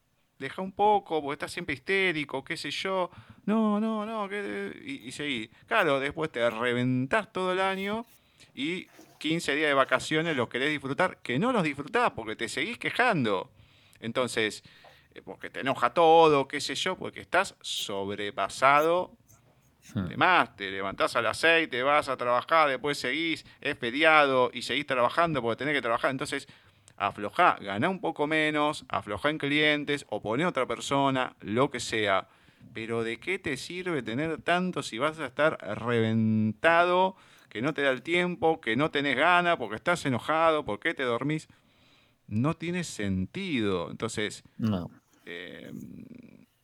deja 0.43 0.61
un 0.61 0.71
poco, 0.71 1.21
porque 1.21 1.33
estás 1.33 1.51
siempre 1.51 1.73
histérico, 1.73 2.43
qué 2.43 2.55
sé 2.55 2.71
yo. 2.71 3.09
No, 3.45 3.79
no, 3.79 4.05
no, 4.05 4.29
y, 4.31 5.01
y 5.05 5.11
seguí. 5.11 5.49
Claro, 5.67 5.99
después 5.99 6.31
te 6.31 6.47
reventás 6.49 7.31
todo 7.33 7.51
el 7.53 7.59
año 7.59 8.05
y 8.53 8.87
15 9.17 9.55
días 9.55 9.69
de 9.69 9.73
vacaciones 9.73 10.37
los 10.37 10.49
querés 10.49 10.69
disfrutar, 10.69 11.17
que 11.17 11.39
no 11.39 11.51
los 11.51 11.63
disfrutás 11.63 12.11
porque 12.11 12.35
te 12.35 12.47
seguís 12.47 12.77
quejando. 12.77 13.49
Entonces, 13.99 14.63
eh, 15.13 15.21
porque 15.23 15.49
te 15.49 15.61
enoja 15.61 15.93
todo, 15.93 16.47
qué 16.47 16.61
sé 16.61 16.75
yo, 16.75 16.97
porque 16.97 17.21
estás 17.21 17.55
sobrepasado 17.61 19.17
Además, 19.95 20.49
hmm. 20.49 20.55
te 20.55 20.71
levantás 20.71 21.15
a 21.15 21.21
las 21.21 21.37
6, 21.37 21.69
te 21.69 21.83
vas 21.83 22.07
a 22.09 22.17
trabajar, 22.17 22.69
después 22.69 22.97
seguís, 22.97 23.45
es 23.61 23.77
feriado 23.77 24.49
y 24.53 24.61
seguís 24.61 24.85
trabajando 24.85 25.41
porque 25.41 25.57
tenés 25.57 25.75
que 25.75 25.81
trabajar. 25.81 26.11
Entonces, 26.11 26.47
aflojá, 26.97 27.57
ganá 27.61 27.89
un 27.89 27.99
poco 27.99 28.27
menos, 28.27 28.85
aflojá 28.87 29.29
en 29.29 29.37
clientes 29.37 30.05
o 30.09 30.21
poné 30.21 30.45
otra 30.45 30.65
persona, 30.65 31.35
lo 31.41 31.69
que 31.69 31.79
sea. 31.79 32.27
Pero 32.73 33.03
¿de 33.03 33.19
qué 33.19 33.39
te 33.39 33.57
sirve 33.57 34.01
tener 34.01 34.41
tanto 34.41 34.83
si 34.83 34.97
vas 34.97 35.19
a 35.19 35.25
estar 35.25 35.57
reventado, 35.79 37.15
que 37.49 37.61
no 37.61 37.73
te 37.73 37.81
da 37.81 37.91
el 37.91 38.01
tiempo, 38.01 38.61
que 38.61 38.75
no 38.75 38.89
tenés 38.89 39.15
ganas, 39.15 39.57
porque 39.57 39.75
estás 39.75 40.05
enojado, 40.05 40.65
porque 40.65 40.93
te 40.93 41.03
dormís? 41.03 41.47
No 42.27 42.55
tiene 42.55 42.83
sentido. 42.83 43.91
Entonces, 43.91 44.43
no. 44.57 44.89
Em, 45.25 46.05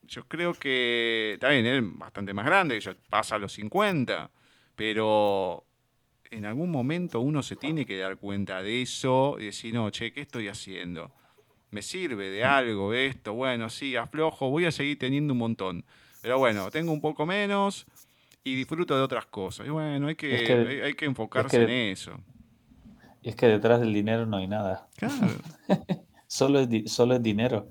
yo 0.04 0.28
creo 0.28 0.54
que, 0.54 1.38
bien, 1.42 1.66
él 1.66 1.84
es 1.86 2.00
bastante 2.00 2.34
más 2.34 2.46
grande, 2.46 2.80
yo 2.80 2.94
pasa 3.10 3.36
a 3.36 3.40
los 3.40 3.54
50, 3.54 4.32
pero 4.76 5.66
en 6.32 6.46
algún 6.46 6.70
momento 6.70 7.20
uno 7.20 7.44
se 7.44 7.56
tiene 7.56 7.86
que 7.86 7.98
dar 7.98 8.18
cuenta 8.18 8.62
de 8.62 8.82
eso 8.82 9.38
y 9.40 9.46
decir, 9.46 9.74
no, 9.74 9.90
che, 9.90 10.12
¿qué 10.14 10.22
estoy 10.22 10.48
haciendo? 10.48 11.12
¿Me 11.72 11.82
sirve 11.82 12.30
de 12.30 12.44
algo 12.44 12.94
esto? 12.94 13.34
Bueno, 13.34 13.70
sí, 13.70 13.96
aflojo, 13.96 14.50
voy 14.50 14.66
a 14.66 14.72
seguir 14.72 14.98
teniendo 14.98 15.34
un 15.34 15.40
montón. 15.40 15.86
Pero 16.22 16.38
bueno, 16.38 16.70
tengo 16.72 16.92
un 16.92 17.02
poco 17.02 17.26
menos 17.26 17.86
y 18.44 18.56
disfruto 18.56 18.96
de 18.96 19.02
otras 19.02 19.26
cosas. 19.26 19.68
Y 19.68 19.70
bueno, 19.70 20.08
hay 20.08 20.16
que, 20.16 20.82
hay, 20.84 20.94
que 20.94 21.06
enfocarse 21.06 21.64
en 21.64 21.70
eso. 21.70 22.20
Es 23.24 23.36
que 23.36 23.48
detrás 23.48 23.80
del 23.80 23.94
dinero 23.94 24.26
no 24.26 24.38
hay 24.38 24.48
nada. 24.48 24.88
Claro. 24.98 25.28
solo, 26.28 26.60
es, 26.60 26.92
solo 26.92 27.16
es 27.16 27.24
dinero. 27.24 27.70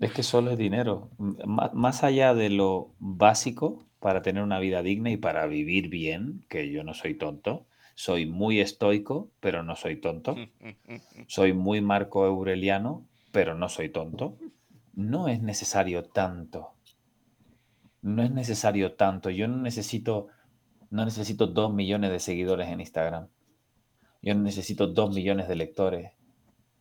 Es 0.00 0.12
que 0.12 0.22
solo 0.22 0.50
es 0.50 0.58
dinero. 0.58 1.10
más 1.18 2.04
allá 2.04 2.34
de 2.34 2.50
lo 2.50 2.94
básico 2.98 3.85
para 4.06 4.22
tener 4.22 4.44
una 4.44 4.60
vida 4.60 4.84
digna 4.84 5.10
y 5.10 5.16
para 5.16 5.48
vivir 5.48 5.88
bien, 5.88 6.44
que 6.48 6.70
yo 6.70 6.84
no 6.84 6.94
soy 6.94 7.14
tonto, 7.14 7.66
soy 7.96 8.24
muy 8.24 8.60
estoico, 8.60 9.32
pero 9.40 9.64
no 9.64 9.74
soy 9.74 9.96
tonto. 9.96 10.36
Soy 11.26 11.52
muy 11.52 11.80
Marco 11.80 12.24
Aureliano, 12.24 13.04
pero 13.32 13.56
no 13.56 13.68
soy 13.68 13.88
tonto. 13.88 14.36
No 14.94 15.26
es 15.26 15.42
necesario 15.42 16.04
tanto. 16.04 16.74
No 18.00 18.22
es 18.22 18.30
necesario 18.30 18.94
tanto. 18.94 19.28
Yo 19.30 19.48
no 19.48 19.56
necesito, 19.56 20.28
no 20.88 21.04
necesito 21.04 21.48
dos 21.48 21.74
millones 21.74 22.12
de 22.12 22.20
seguidores 22.20 22.68
en 22.68 22.78
Instagram. 22.78 23.26
Yo 24.22 24.36
no 24.36 24.42
necesito 24.42 24.86
dos 24.86 25.12
millones 25.12 25.48
de 25.48 25.56
lectores. 25.56 26.12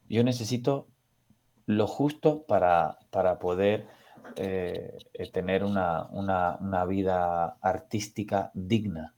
Yo 0.08 0.24
necesito 0.24 0.90
lo 1.66 1.88
justo 1.88 2.46
para, 2.46 3.00
para 3.10 3.40
poder 3.40 3.88
eh, 4.36 4.98
tener 5.32 5.64
una, 5.64 6.06
una, 6.12 6.58
una 6.60 6.86
vida 6.86 7.58
artística 7.62 8.52
digna. 8.54 9.14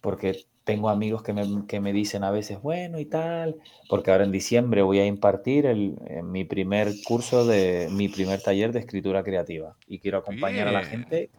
Porque 0.00 0.44
tengo 0.64 0.88
amigos 0.88 1.22
que 1.22 1.32
me, 1.32 1.66
que 1.66 1.80
me, 1.80 1.92
dicen 1.92 2.24
a 2.24 2.30
veces, 2.30 2.60
bueno 2.60 2.98
y 2.98 3.04
tal, 3.04 3.56
porque 3.88 4.10
ahora 4.10 4.24
en 4.24 4.32
diciembre 4.32 4.82
voy 4.82 4.98
a 4.98 5.06
impartir 5.06 5.66
el, 5.66 5.96
eh, 6.06 6.22
mi 6.22 6.44
primer 6.44 6.92
curso 7.06 7.46
de 7.46 7.88
mi 7.90 8.08
primer 8.08 8.40
taller 8.40 8.72
de 8.72 8.80
escritura 8.80 9.22
creativa. 9.22 9.76
Y 9.86 9.98
quiero 9.98 10.18
acompañar 10.18 10.68
a 10.68 10.72
la 10.72 10.84
gente, 10.84 11.30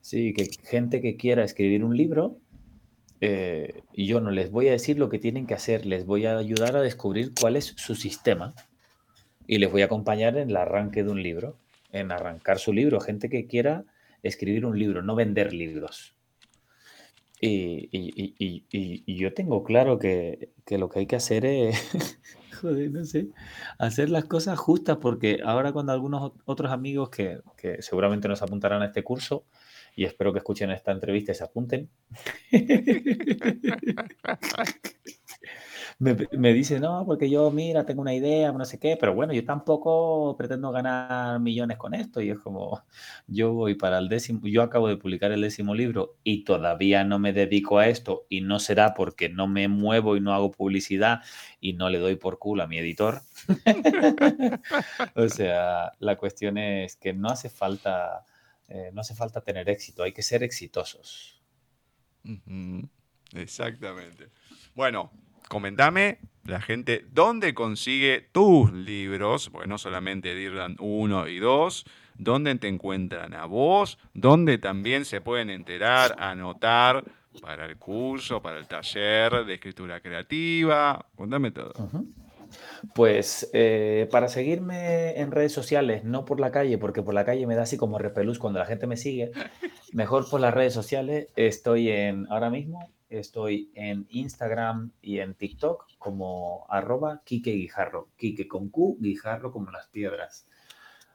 sí, 0.00 0.32
que 0.34 0.48
gente 0.64 1.00
que 1.00 1.16
quiera 1.16 1.44
escribir 1.44 1.84
un 1.84 1.96
libro 1.96 2.38
eh, 3.20 3.82
y 3.92 4.06
yo 4.06 4.20
no 4.20 4.30
les 4.30 4.50
voy 4.50 4.68
a 4.68 4.72
decir 4.72 4.98
lo 4.98 5.08
que 5.08 5.18
tienen 5.18 5.46
que 5.46 5.54
hacer, 5.54 5.86
les 5.86 6.06
voy 6.06 6.26
a 6.26 6.38
ayudar 6.38 6.76
a 6.76 6.82
descubrir 6.82 7.32
cuál 7.38 7.56
es 7.56 7.74
su 7.76 7.94
sistema 7.94 8.54
y 9.46 9.58
les 9.58 9.72
voy 9.72 9.82
a 9.82 9.86
acompañar 9.86 10.36
en 10.36 10.50
el 10.50 10.56
arranque 10.56 11.02
de 11.02 11.10
un 11.10 11.22
libro, 11.22 11.56
en 11.90 12.12
arrancar 12.12 12.58
su 12.58 12.72
libro, 12.72 13.00
gente 13.00 13.28
que 13.28 13.46
quiera 13.46 13.84
escribir 14.22 14.66
un 14.66 14.78
libro, 14.78 15.02
no 15.02 15.14
vender 15.14 15.52
libros 15.52 16.18
y, 17.40 19.04
yo 19.06 19.34
tengo 19.34 19.64
claro 19.64 19.98
que, 19.98 20.50
lo 20.70 20.88
que 20.88 21.00
hay 21.00 21.06
que 21.06 21.16
hacer 21.16 21.44
es, 21.44 21.76
joder, 22.60 22.90
no 22.90 23.04
sé, 23.04 23.28
hacer 23.78 24.08
las 24.10 24.24
cosas 24.24 24.58
justas, 24.58 24.98
porque 24.98 25.40
ahora 25.44 25.72
cuando 25.72 25.92
algunos 25.92 26.32
otros 26.44 26.72
amigos 26.72 27.10
que, 27.10 27.40
que 27.56 27.82
seguramente 27.82 28.28
nos 28.28 28.42
apuntarán 28.42 28.82
a 28.82 28.86
este 28.86 29.04
curso, 29.04 29.44
y 29.94 30.04
espero 30.04 30.32
que 30.32 30.38
escuchen 30.38 30.70
esta 30.70 30.92
entrevista 30.92 31.32
y 31.32 31.34
se 31.34 31.44
apunten. 31.44 31.90
me, 36.00 36.52
dice, 36.52 36.78
no, 36.78 37.04
porque 37.04 37.28
yo, 37.28 37.50
mira, 37.50 37.84
tengo 37.84 38.02
una 38.02 38.14
idea, 38.14 38.52
no 38.52 38.64
sé 38.64 38.78
qué, 38.78 38.96
pero 38.96 39.14
bueno, 39.14 39.32
yo 39.32 39.44
tampoco 39.44 40.36
pretendo 40.36 40.70
ganar 40.70 41.40
millones 41.40 41.76
con 41.76 41.92
esto. 41.92 42.20
Y 42.20 42.30
es 42.30 42.38
como, 42.38 42.84
yo 43.26 43.52
voy 43.52 43.74
para 43.74 43.98
el 43.98 44.08
décimo, 44.08 44.40
yo 44.44 44.62
acabo 44.62 44.86
de 44.86 44.96
publicar 44.96 45.32
el 45.32 45.40
décimo 45.40 45.74
libro 45.74 46.16
y 46.22 46.44
todavía 46.44 47.02
no 47.02 47.18
me 47.18 47.32
dedico 47.32 47.78
a 47.78 47.88
esto 47.88 48.26
y 48.28 48.42
no 48.42 48.60
será 48.60 48.94
porque 48.94 49.28
no 49.28 49.48
me 49.48 49.66
muevo 49.66 50.16
y 50.16 50.20
no 50.20 50.32
hago 50.32 50.52
publicidad 50.52 51.22
y 51.60 51.72
no 51.72 51.90
le 51.90 51.98
doy 51.98 52.14
por 52.14 52.38
culo 52.38 52.62
a 52.62 52.68
mi 52.68 52.78
editor. 52.78 53.22
o 55.16 55.28
sea, 55.28 55.94
la 55.98 56.16
cuestión 56.16 56.58
es 56.58 56.94
que 56.94 57.12
no 57.12 57.28
hace 57.28 57.50
falta, 57.50 58.24
eh, 58.68 58.90
no 58.92 59.00
hace 59.00 59.16
falta 59.16 59.40
tener 59.40 59.68
éxito, 59.68 60.04
hay 60.04 60.12
que 60.12 60.22
ser 60.22 60.44
exitosos. 60.44 61.42
Exactamente. 63.32 64.28
Bueno, 64.74 65.10
comentame 65.48 66.18
la 66.44 66.60
gente 66.60 67.04
dónde 67.10 67.54
consigue 67.54 68.28
tus 68.32 68.72
libros, 68.72 69.50
porque 69.50 69.68
no 69.68 69.78
solamente 69.78 70.34
Dirdan 70.34 70.76
1 70.78 71.28
y 71.28 71.38
2, 71.38 71.84
dónde 72.16 72.54
te 72.56 72.68
encuentran 72.68 73.34
a 73.34 73.44
vos, 73.46 73.98
dónde 74.14 74.58
también 74.58 75.04
se 75.04 75.20
pueden 75.20 75.50
enterar, 75.50 76.16
anotar 76.18 77.04
para 77.40 77.66
el 77.66 77.76
curso, 77.76 78.42
para 78.42 78.58
el 78.58 78.66
taller 78.66 79.44
de 79.44 79.54
escritura 79.54 80.00
creativa. 80.00 81.06
Cuéntame 81.14 81.50
todo. 81.50 81.72
Pues 82.94 83.50
eh, 83.52 84.08
para 84.10 84.28
seguirme 84.28 85.20
en 85.20 85.30
redes 85.30 85.52
sociales, 85.52 86.04
no 86.04 86.24
por 86.24 86.40
la 86.40 86.50
calle, 86.50 86.78
porque 86.78 87.02
por 87.02 87.14
la 87.14 87.24
calle 87.24 87.46
me 87.46 87.54
da 87.54 87.62
así 87.62 87.76
como 87.76 87.98
repelús 87.98 88.38
cuando 88.38 88.58
la 88.58 88.66
gente 88.66 88.86
me 88.86 88.96
sigue, 88.96 89.32
mejor 89.92 90.28
por 90.28 90.40
las 90.40 90.54
redes 90.54 90.72
sociales. 90.72 91.28
Estoy 91.36 91.90
en 91.90 92.26
ahora 92.30 92.48
mismo 92.50 92.90
Estoy 93.08 93.70
en 93.74 94.06
Instagram 94.10 94.92
y 95.00 95.20
en 95.20 95.34
TikTok 95.34 95.86
como 95.98 96.66
arroba 96.68 97.22
Kike 97.24 97.52
Guijarro. 97.52 98.08
Kike 98.16 98.46
con 98.46 98.68
Q, 98.68 98.98
Guijarro 99.00 99.50
como 99.50 99.70
las 99.70 99.88
piedras. 99.88 100.46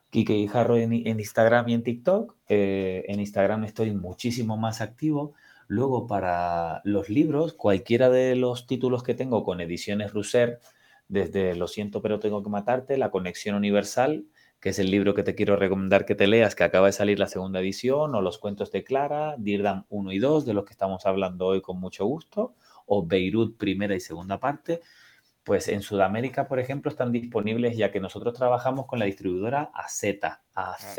Kike 0.10 0.34
Guijarro 0.34 0.78
en, 0.78 0.94
Instagram 0.94 1.70
y 1.70 1.74
en 1.74 1.84
TikTok. 1.84 2.36
Eh, 2.49 3.06
en 3.07 3.20
Instagram 3.20 3.64
estoy 3.64 3.91
muchísimo 3.91 4.57
más 4.57 4.82
activo. 4.82 5.34
Luego 5.68 6.07
para 6.07 6.82
los 6.84 7.10
libros, 7.10 7.53
cualquiera 7.53 8.10
de 8.10 8.36
los 8.36 8.68
títulos 8.68 9.03
que 9.03 9.14
tengo 9.14 9.44
con 9.44 9.61
ediciones 9.61 10.14
Russer, 10.14 10.60
desde 11.07 11.56
Lo 11.56 11.68
siento 11.68 12.02
pero 12.02 12.20
tengo 12.20 12.44
que 12.44 12.49
matarte, 12.49 12.98
La 12.98 13.11
conexión 13.11 13.56
universal, 13.56 14.26
que 14.64 14.69
es 14.69 14.80
el 14.80 14.90
libro 14.90 15.14
que 15.14 15.23
te 15.23 15.35
quiero 15.35 15.57
recomendar 15.57 16.06
que 16.06 16.15
te 16.15 16.26
leas, 16.26 16.56
que 16.56 16.64
acaba 16.64 16.85
de 16.85 16.94
salir 16.94 17.19
la 17.19 17.27
segunda 17.27 17.60
edición, 17.60 18.15
o 18.15 18.22
los 18.22 18.38
cuentos 18.38 18.72
de 18.72 18.85
Clara, 18.85 19.35
Dirdam 19.38 19.84
1 19.90 20.14
y 20.14 20.19
2, 20.19 20.45
de 20.45 20.53
los 20.53 20.64
que 20.64 20.72
estamos 20.72 21.06
hablando 21.06 21.48
hoy 21.48 21.61
con 21.61 21.81
mucho 21.81 22.06
gusto, 22.06 22.56
o 22.85 23.06
Beirut 23.06 23.57
primera 23.57 23.94
y 23.94 23.99
segunda 23.99 24.40
parte, 24.40 24.80
pues 25.44 25.68
en 25.68 25.81
Sudamérica, 25.81 26.48
por 26.48 26.61
ejemplo, 26.61 26.90
están 26.90 27.11
disponibles 27.11 27.76
ya 27.76 27.91
que 27.91 27.99
nosotros 27.99 28.35
trabajamos 28.35 28.85
con 28.85 28.99
la 28.99 29.06
distribuidora 29.06 29.69
AZ, 29.73 30.02
AZ, 30.53 30.98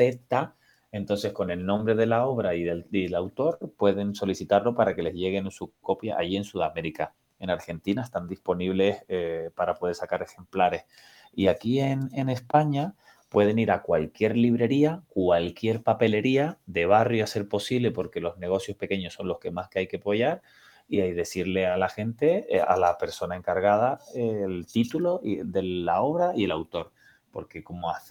entonces 0.91 1.33
con 1.33 1.49
el 1.49 1.65
nombre 1.65 1.95
de 1.95 2.05
la 2.05 2.27
obra 2.27 2.53
y 2.53 2.61
del, 2.61 3.15
autor 3.15 3.57
pueden 3.75 4.13
solicitarlo 4.13 4.75
para 4.75 4.95
que 4.95 5.01
les 5.01 5.15
lleguen 5.15 5.49
su 5.49 5.73
copia 5.81 6.19
allí 6.19 6.37
en 6.37 6.43
Sudamérica. 6.43 7.15
En 7.39 7.49
Argentina 7.49 8.03
están 8.03 8.27
disponibles 8.27 9.03
eh, 9.07 9.49
para 9.55 9.73
poder 9.73 9.95
sacar 9.95 10.21
ejemplares. 10.21 10.85
Y 11.33 11.47
aquí 11.47 11.79
en, 11.79 12.11
en 12.13 12.29
España, 12.29 12.93
pueden 13.35 13.59
ir 13.59 13.69
a 13.71 13.81
cualquier 13.81 14.37
librería, 14.37 15.03
cualquier 15.09 15.83
papelería 15.83 16.57
de 16.67 16.85
barrio 16.85 17.25
a 17.25 17.27
ser 17.27 17.49
posible, 17.49 17.91
porque 17.91 18.21
los 18.21 18.37
negocios 18.37 18.77
pequeños 18.77 19.13
son 19.13 19.27
los 19.27 19.39
que 19.39 19.51
más 19.51 19.67
que 19.67 19.79
hay 19.79 19.87
que 19.87 19.97
apoyar, 19.97 20.41
y 20.87 21.01
ahí 21.01 21.11
decirle 21.11 21.67
a 21.67 21.75
la 21.75 21.89
gente, 21.89 22.45
eh, 22.47 22.61
a 22.61 22.77
la 22.77 22.97
persona 22.97 23.35
encargada, 23.35 23.99
el 24.15 24.65
título 24.65 25.19
de 25.21 25.63
la 25.63 26.01
obra 26.01 26.31
y 26.33 26.45
el 26.45 26.51
autor. 26.51 26.93
Porque 27.29 27.61
como 27.61 27.89
AZ 27.89 28.09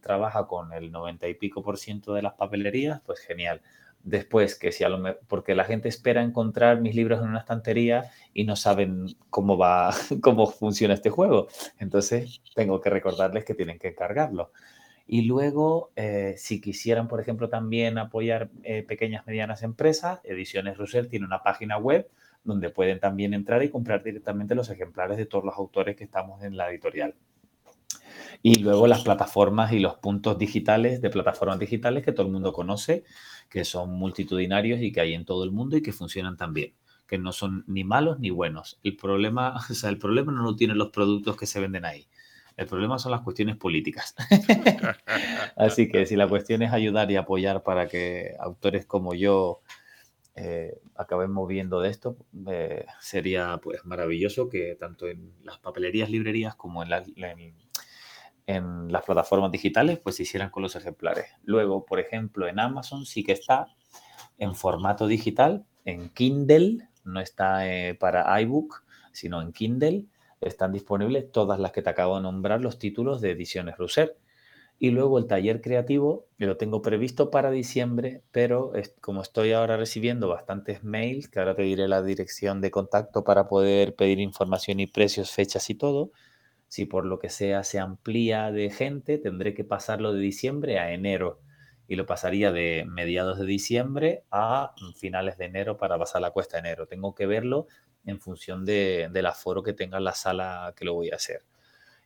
trabaja 0.00 0.46
con 0.46 0.72
el 0.72 0.92
90 0.92 1.26
y 1.26 1.34
pico 1.34 1.64
por 1.64 1.76
ciento 1.76 2.14
de 2.14 2.22
las 2.22 2.34
papelerías, 2.34 3.00
pues 3.00 3.18
genial 3.18 3.60
después 4.08 4.54
que 4.54 4.72
si 4.72 4.84
a 4.84 4.88
lo 4.88 4.98
porque 5.28 5.54
la 5.54 5.64
gente 5.64 5.88
espera 5.88 6.22
encontrar 6.22 6.80
mis 6.80 6.94
libros 6.94 7.20
en 7.20 7.28
una 7.28 7.40
estantería 7.40 8.10
y 8.32 8.44
no 8.44 8.56
saben 8.56 9.06
cómo 9.30 9.56
va, 9.56 9.90
cómo 10.22 10.46
funciona 10.46 10.94
este 10.94 11.10
juego. 11.10 11.48
Entonces 11.78 12.40
tengo 12.54 12.80
que 12.80 12.90
recordarles 12.90 13.44
que 13.44 13.54
tienen 13.54 13.78
que 13.78 13.94
cargarlo. 13.94 14.52
Y 15.06 15.22
luego, 15.22 15.90
eh, 15.96 16.34
si 16.36 16.60
quisieran, 16.60 17.08
por 17.08 17.20
ejemplo, 17.20 17.48
también 17.48 17.96
apoyar 17.96 18.50
eh, 18.62 18.82
pequeñas, 18.82 19.26
medianas 19.26 19.62
empresas, 19.62 20.20
Ediciones 20.22 20.76
Russell 20.76 21.08
tiene 21.08 21.24
una 21.24 21.42
página 21.42 21.78
web 21.78 22.10
donde 22.44 22.68
pueden 22.68 23.00
también 23.00 23.32
entrar 23.32 23.62
y 23.62 23.70
comprar 23.70 24.02
directamente 24.02 24.54
los 24.54 24.68
ejemplares 24.68 25.16
de 25.16 25.26
todos 25.26 25.44
los 25.44 25.56
autores 25.56 25.96
que 25.96 26.04
estamos 26.04 26.42
en 26.42 26.56
la 26.56 26.70
editorial. 26.70 27.14
Y 28.42 28.56
luego 28.58 28.86
las 28.86 29.02
plataformas 29.02 29.72
y 29.72 29.80
los 29.80 29.96
puntos 29.96 30.38
digitales 30.38 31.00
de 31.00 31.10
plataformas 31.10 31.58
digitales 31.58 32.04
que 32.04 32.12
todo 32.12 32.26
el 32.26 32.32
mundo 32.32 32.52
conoce, 32.52 33.04
que 33.48 33.64
son 33.64 33.90
multitudinarios 33.90 34.80
y 34.80 34.92
que 34.92 35.00
hay 35.00 35.14
en 35.14 35.24
todo 35.24 35.44
el 35.44 35.50
mundo 35.50 35.76
y 35.76 35.82
que 35.82 35.92
funcionan 35.92 36.36
también 36.36 36.74
que 37.08 37.18
no 37.18 37.32
son 37.32 37.64
ni 37.66 37.82
malos 37.82 38.20
ni 38.20 38.30
buenos. 38.30 38.78
El 38.84 38.96
problema, 38.96 39.56
o 39.70 39.74
sea, 39.74 39.90
el 39.90 39.98
problema 39.98 40.30
no 40.30 40.42
lo 40.42 40.54
tienen 40.54 40.78
los 40.78 40.90
productos 40.90 41.36
que 41.36 41.46
se 41.46 41.58
venden 41.58 41.84
ahí. 41.84 42.06
El 42.56 42.66
problema 42.66 42.98
son 42.98 43.12
las 43.12 43.22
cuestiones 43.22 43.56
políticas. 43.56 44.14
Así 45.56 45.88
que 45.88 46.06
si 46.06 46.16
la 46.16 46.28
cuestión 46.28 46.62
es 46.62 46.72
ayudar 46.72 47.10
y 47.10 47.16
apoyar 47.16 47.62
para 47.62 47.88
que 47.88 48.34
autores 48.40 48.84
como 48.84 49.14
yo 49.14 49.60
eh, 50.34 50.76
acabemos 50.96 51.48
viendo 51.48 51.80
de 51.80 51.90
esto, 51.90 52.16
eh, 52.48 52.84
sería 53.00 53.58
pues 53.62 53.84
maravilloso 53.84 54.48
que 54.48 54.74
tanto 54.74 55.06
en 55.06 55.32
las 55.44 55.58
papelerías, 55.58 56.10
librerías 56.10 56.56
como 56.56 56.82
en, 56.82 56.90
la, 56.90 57.04
en 58.48 58.90
las 58.90 59.04
plataformas 59.04 59.52
digitales, 59.52 59.98
pues 59.98 60.16
se 60.16 60.22
hicieran 60.22 60.48
con 60.48 60.62
los 60.62 60.74
ejemplares. 60.74 61.26
Luego, 61.44 61.84
por 61.84 62.00
ejemplo, 62.00 62.48
en 62.48 62.58
Amazon 62.58 63.04
sí 63.04 63.22
que 63.22 63.32
está 63.32 63.66
en 64.38 64.54
formato 64.54 65.06
digital, 65.06 65.66
en 65.84 66.08
Kindle, 66.08 66.88
no 67.04 67.20
está 67.20 67.68
eh, 67.68 67.94
para 67.94 68.40
iBook, 68.40 68.84
sino 69.12 69.42
en 69.42 69.52
Kindle. 69.52 70.06
Están 70.40 70.72
disponibles 70.72 71.30
todas 71.30 71.60
las 71.60 71.72
que 71.72 71.82
te 71.82 71.90
acabo 71.90 72.16
de 72.16 72.22
nombrar, 72.22 72.62
los 72.62 72.78
títulos 72.78 73.20
de 73.20 73.32
ediciones 73.32 73.76
Russer. 73.76 74.16
Y 74.78 74.92
luego 74.92 75.18
el 75.18 75.26
taller 75.26 75.60
creativo, 75.60 76.24
lo 76.38 76.56
tengo 76.56 76.80
previsto 76.80 77.30
para 77.30 77.50
diciembre, 77.50 78.22
pero 78.32 78.72
como 79.02 79.20
estoy 79.20 79.52
ahora 79.52 79.76
recibiendo 79.76 80.28
bastantes 80.28 80.82
mails, 80.82 81.28
que 81.28 81.38
ahora 81.38 81.54
te 81.54 81.62
diré 81.62 81.86
la 81.86 82.02
dirección 82.02 82.62
de 82.62 82.70
contacto 82.70 83.24
para 83.24 83.46
poder 83.46 83.94
pedir 83.94 84.20
información 84.20 84.80
y 84.80 84.86
precios, 84.86 85.32
fechas 85.32 85.68
y 85.68 85.74
todo, 85.74 86.12
si 86.68 86.84
por 86.86 87.04
lo 87.04 87.18
que 87.18 87.30
sea 87.30 87.64
se 87.64 87.78
amplía 87.78 88.52
de 88.52 88.70
gente, 88.70 89.18
tendré 89.18 89.54
que 89.54 89.64
pasarlo 89.64 90.12
de 90.12 90.20
diciembre 90.20 90.78
a 90.78 90.92
enero. 90.92 91.40
Y 91.86 91.96
lo 91.96 92.04
pasaría 92.04 92.52
de 92.52 92.84
mediados 92.86 93.38
de 93.38 93.46
diciembre 93.46 94.24
a 94.30 94.74
finales 94.96 95.38
de 95.38 95.46
enero 95.46 95.78
para 95.78 95.98
pasar 95.98 96.20
la 96.20 96.30
cuesta 96.30 96.58
de 96.58 96.68
enero. 96.68 96.86
Tengo 96.86 97.14
que 97.14 97.26
verlo 97.26 97.66
en 98.04 98.20
función 98.20 98.64
del 98.66 99.26
aforo 99.26 99.62
que 99.62 99.72
tenga 99.72 99.98
la 99.98 100.12
sala 100.12 100.74
que 100.76 100.84
lo 100.84 100.94
voy 100.94 101.10
a 101.10 101.16
hacer 101.16 101.42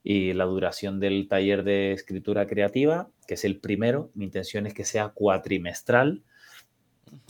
y 0.05 0.33
la 0.33 0.45
duración 0.45 0.99
del 1.01 1.29
taller 1.29 1.63
de 1.63 1.93
escritura 1.93 2.47
creativa, 2.47 3.09
que 3.27 3.35
es 3.35 3.45
el 3.45 3.61
primero. 3.61 4.11
Mi 4.15 4.25
intención 4.25 4.67
es 4.67 4.75
que 4.75 4.85
sea 4.85 5.11
cuatrimestral, 5.11 6.23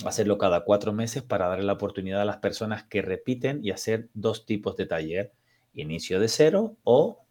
hacerlo 0.07 0.39
cada 0.39 0.65
cuatro 0.65 0.93
meses 0.93 1.23
para 1.23 1.49
darle 1.49 1.65
la 1.65 1.75
oportunidad 1.75 2.23
a 2.23 2.27
las 2.27 2.39
personas 2.39 2.85
que 2.85 3.03
repiten 3.03 3.61
y 3.63 3.71
hacer 3.71 4.09
dos 4.15 4.47
tipos 4.47 4.77
de 4.77 4.87
taller, 4.87 5.33
inicio 5.75 6.21
de 6.21 6.29
cero 6.29 6.77
o 6.85 7.25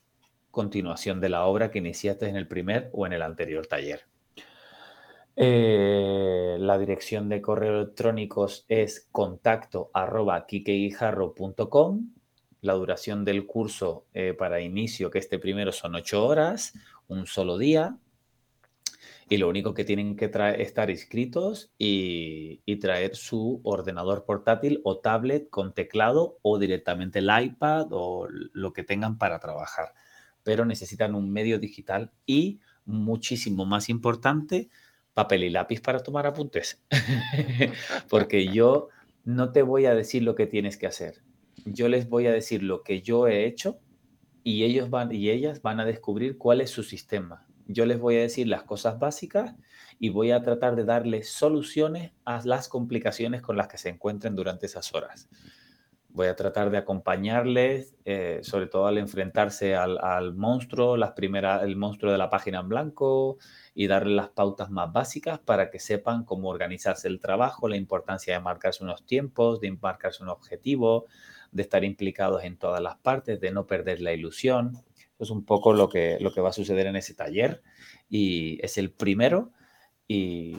continuación 0.52 1.22
de 1.22 1.30
la 1.30 1.46
obra 1.46 1.72
que 1.72 1.80
iniciaste 1.80 2.28
en 2.28 2.36
el 2.36 2.48
primer 2.48 2.90
o 2.94 3.06
en 3.06 3.14
el 3.14 3.22
anterior 3.22 3.66
taller. 3.68 4.02
Eh, 5.36 6.58
la 6.60 6.78
dirección 6.78 7.30
de 7.30 7.42
correo 7.42 7.82
electrónicos 7.82 8.66
es 8.68 9.08
contacto 9.12 9.90
arroba 9.94 10.46
la 12.62 12.74
duración 12.74 13.26
del 13.26 13.48
curso 13.48 14.06
eh, 14.14 14.36
para 14.38 14.62
inicio, 14.62 15.10
que 15.10 15.20
este 15.20 15.40
primero 15.40 15.72
son 15.72 15.96
ocho 15.96 16.26
horas, 16.26 16.74
un 17.08 17.26
solo 17.26 17.58
día. 17.58 17.98
Y 19.32 19.38
lo 19.38 19.48
único 19.48 19.74
que 19.74 19.86
tienen 19.86 20.16
que 20.16 20.30
estar 20.60 20.90
inscritos 20.90 21.72
y, 21.78 22.62
y, 22.66 22.76
traer 22.76 23.16
su 23.16 23.62
ordenador 23.64 24.26
portátil 24.26 24.82
o 24.84 25.00
tablet 25.00 25.50
con 25.50 25.74
teclado 25.74 26.38
o 26.42 26.60
directamente 26.60 27.20
el 27.20 27.30
iPad 27.42 27.88
o 27.92 28.28
lo 28.30 28.74
que 28.74 28.84
tengan 28.84 29.18
para 29.18 29.40
trabajar. 29.40 29.94
Pero 30.44 30.66
necesitan 30.66 31.16
un 31.16 31.32
medio 31.32 31.60
digital 31.60 32.12
y, 32.26 32.60
muchísimo 32.86 33.66
más 33.66 33.88
importante, 33.88 34.70
papel 35.14 35.46
y 35.46 35.50
lápiz 35.50 35.82
para 35.82 36.04
tomar 36.04 36.28
apuntes. 36.28 36.84
Porque 38.10 38.48
yo 38.54 38.90
no 39.24 39.54
te 39.54 39.62
voy 39.62 39.86
a 39.86 39.96
decir 39.96 40.24
lo 40.24 40.36
que 40.36 40.46
tienes 40.46 40.76
que 40.78 40.88
hacer 40.88 41.24
yo 41.66 41.88
les 41.88 42.10
voy 42.10 42.28
a 42.28 42.32
decir 42.32 42.64
lo 42.64 42.84
que 42.84 43.02
yo 43.02 43.28
he 43.28 43.46
hecho 43.46 43.80
y 44.44 44.64
ellos 44.64 44.90
van 44.90 45.12
y 45.12 45.30
ellas 45.30 45.62
van 45.62 45.80
a 45.80 45.86
descubrir 45.86 46.38
cuál 46.38 46.62
es 46.62 46.72
su 46.72 46.84
sistema. 46.84 47.46
Yo 47.68 47.86
les 47.86 48.00
voy 48.00 48.18
a 48.18 48.22
decir 48.22 48.48
las 48.48 48.64
cosas 48.64 49.00
básicas 49.00 49.56
y 50.00 50.10
voy 50.10 50.32
a 50.32 50.42
tratar 50.42 50.76
de 50.76 50.84
darles 50.84 51.30
soluciones 51.30 52.12
a 52.26 52.42
las 52.44 52.68
complicaciones 52.68 53.42
con 53.42 53.58
las 53.58 53.68
que 53.68 53.78
se 53.78 53.90
encuentren 53.90 54.36
durante 54.36 54.66
esas 54.66 54.94
horas. 54.94 55.30
Voy 56.14 56.28
a 56.28 56.36
tratar 56.36 56.72
de 56.72 56.78
acompañarles, 56.78 57.96
eh, 58.04 58.40
sobre 58.44 58.68
todo 58.68 58.88
al 58.88 58.98
enfrentarse 58.98 59.76
al, 59.76 60.34
monstruo, 60.34 60.98
las 60.98 61.12
primeras, 61.12 61.64
el 61.64 61.78
monstruo 61.78 62.12
de 62.12 62.18
la 62.18 62.30
página 62.30 62.60
en 62.60 62.68
blanco 62.68 63.38
y 63.74 63.88
darles 63.88 64.16
las 64.16 64.30
pautas 64.30 64.70
más 64.70 64.92
básicas 64.92 65.40
para 65.40 65.70
que 65.70 65.80
sepan 65.80 66.26
cómo 66.26 66.50
organizarse 66.50 67.08
el 67.08 67.20
trabajo, 67.20 67.70
la 67.70 67.78
importancia 67.78 68.34
de 68.34 68.42
marcarse 68.42 68.84
unos 68.84 69.06
tiempos, 69.06 69.62
de 69.62 69.72
marcarse 69.72 70.22
un 70.22 70.30
objetivo, 70.30 71.06
de 71.54 71.62
estar 71.62 71.86
implicados 71.86 72.44
en 72.44 72.58
todas 72.58 72.82
las 72.82 72.98
partes, 72.98 73.40
de 73.40 73.52
no 73.52 73.66
perder 73.66 74.02
la 74.02 74.12
ilusión. 74.12 74.84
Es 75.22 75.30
un 75.30 75.46
poco 75.46 75.74
lo 75.74 75.90
que, 75.90 76.18
lo 76.20 76.34
que 76.34 76.42
va 76.42 76.50
a 76.50 76.54
suceder 76.54 76.88
en 76.88 76.96
ese 76.96 77.14
taller 77.14 77.62
y 78.10 78.60
es 78.64 78.78
el 78.78 78.92
primero. 78.92 79.52
Y, 80.08 80.58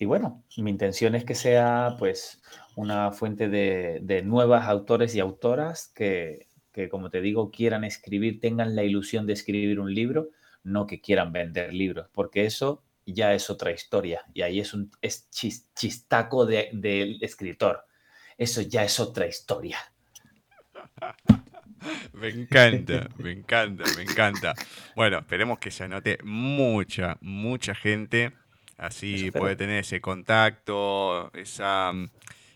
bueno, 0.00 0.42
mi 0.56 0.70
intención 0.70 1.14
es 1.14 1.24
que 1.24 1.34
sea 1.34 1.94
pues 1.98 2.42
una 2.74 3.12
fuente 3.12 3.48
de, 3.48 4.00
de 4.02 4.22
nuevas 4.22 4.66
autores 4.66 5.14
y 5.14 5.20
autoras 5.20 5.92
que, 5.94 6.48
que, 6.72 6.88
como 6.88 7.10
te 7.10 7.20
digo, 7.20 7.50
quieran 7.50 7.84
escribir, 7.84 8.40
tengan 8.40 8.74
la 8.74 8.82
ilusión 8.82 9.26
de 9.26 9.34
escribir 9.34 9.78
un 9.78 9.94
libro, 9.94 10.30
no 10.64 10.86
que 10.86 11.00
quieran 11.00 11.32
vender 11.32 11.72
libros, 11.72 12.08
porque 12.12 12.46
eso 12.46 12.82
ya 13.06 13.34
es 13.34 13.50
otra 13.50 13.72
historia 13.72 14.24
y 14.32 14.42
ahí 14.42 14.60
es 14.60 14.74
un 14.74 14.90
es 15.00 15.28
chistaco 15.74 16.46
del 16.46 16.80
de 16.80 17.18
escritor. 17.20 17.84
Eso 18.38 18.62
ya 18.62 18.84
es 18.84 18.98
otra 18.98 19.26
historia. 19.26 19.78
Me 22.12 22.28
encanta, 22.28 23.08
me 23.18 23.32
encanta, 23.32 23.84
me 23.96 24.02
encanta. 24.02 24.54
Bueno, 24.94 25.18
esperemos 25.18 25.58
que 25.58 25.70
se 25.70 25.84
anote 25.84 26.18
mucha, 26.22 27.16
mucha 27.20 27.74
gente. 27.74 28.32
Así 28.78 29.30
puede 29.30 29.56
tener 29.56 29.78
ese 29.78 30.00
contacto, 30.00 31.30
esa, 31.34 31.92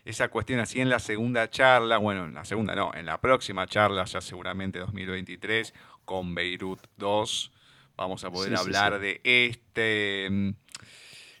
esa 0.03 0.27
cuestión 0.27 0.59
así 0.59 0.81
en 0.81 0.89
la 0.89 0.99
segunda 0.99 1.49
charla, 1.49 1.97
bueno, 1.97 2.25
en 2.25 2.33
la 2.33 2.43
segunda 2.43 2.75
no, 2.75 2.91
en 2.93 3.05
la 3.05 3.21
próxima 3.21 3.65
charla, 3.65 4.03
ya 4.03 4.19
seguramente 4.19 4.79
2023, 4.79 5.73
con 6.03 6.35
Beirut 6.35 6.81
2, 6.97 7.51
vamos 7.95 8.23
a 8.23 8.31
poder 8.31 8.55
hablar 8.55 8.99
de 8.99 9.21
este... 9.23 10.53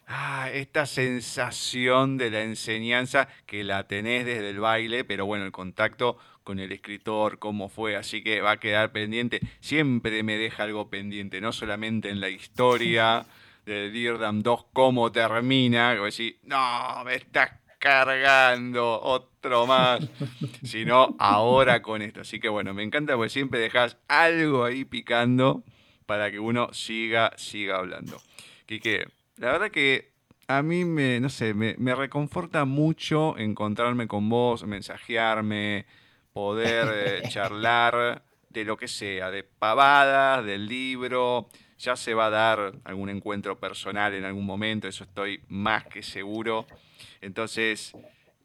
Ah, 0.09 0.49
esta 0.53 0.85
sensación 0.85 2.17
de 2.17 2.31
la 2.31 2.41
enseñanza 2.43 3.27
que 3.45 3.65
la 3.65 3.87
tenés 3.87 4.25
desde 4.25 4.51
el 4.51 4.59
baile, 4.61 5.03
pero 5.03 5.25
bueno, 5.25 5.43
el 5.43 5.51
contacto 5.51 6.17
con 6.47 6.59
el 6.59 6.71
escritor, 6.71 7.39
cómo 7.39 7.67
fue, 7.67 7.97
así 7.97 8.23
que 8.23 8.39
va 8.39 8.51
a 8.51 8.57
quedar 8.57 8.93
pendiente. 8.93 9.41
Siempre 9.59 10.23
me 10.23 10.37
deja 10.37 10.63
algo 10.63 10.89
pendiente, 10.89 11.41
no 11.41 11.51
solamente 11.51 12.09
en 12.09 12.21
la 12.21 12.29
historia 12.29 13.25
de 13.65 13.89
Dirdam 13.89 14.41
2, 14.43 14.67
cómo 14.71 15.11
termina, 15.11 15.93
que 15.93 15.99
decir, 16.03 16.39
no, 16.43 17.03
me 17.03 17.15
estás 17.15 17.51
cargando 17.79 18.97
otro 19.01 19.67
más, 19.67 19.99
sino 20.63 21.17
ahora 21.19 21.81
con 21.81 22.01
esto. 22.01 22.21
Así 22.21 22.39
que 22.39 22.47
bueno, 22.47 22.73
me 22.73 22.83
encanta 22.83 23.17
porque 23.17 23.29
siempre 23.29 23.59
dejas 23.59 23.97
algo 24.07 24.63
ahí 24.63 24.85
picando 24.85 25.65
para 26.05 26.31
que 26.31 26.39
uno 26.39 26.69
siga, 26.71 27.33
siga 27.35 27.75
hablando. 27.75 28.21
Quique, 28.65 29.05
la 29.35 29.51
verdad 29.51 29.69
que 29.69 30.13
a 30.47 30.61
mí 30.61 30.85
me, 30.85 31.19
no 31.19 31.27
sé, 31.27 31.53
me, 31.53 31.75
me 31.77 31.93
reconforta 31.93 32.63
mucho 32.63 33.37
encontrarme 33.37 34.07
con 34.07 34.29
vos, 34.29 34.65
mensajearme, 34.65 35.85
poder 36.37 37.23
eh, 37.23 37.27
charlar 37.29 38.21
de 38.49 38.63
lo 38.63 38.77
que 38.77 38.87
sea, 38.87 39.31
de 39.31 39.41
pavadas, 39.41 40.45
del 40.45 40.67
libro. 40.67 41.49
Ya 41.79 41.95
se 41.95 42.13
va 42.13 42.27
a 42.27 42.29
dar 42.29 42.73
algún 42.83 43.09
encuentro 43.09 43.59
personal 43.59 44.13
en 44.13 44.23
algún 44.23 44.45
momento, 44.45 44.87
eso 44.87 45.03
estoy 45.03 45.41
más 45.47 45.85
que 45.85 46.03
seguro. 46.03 46.67
Entonces, 47.21 47.91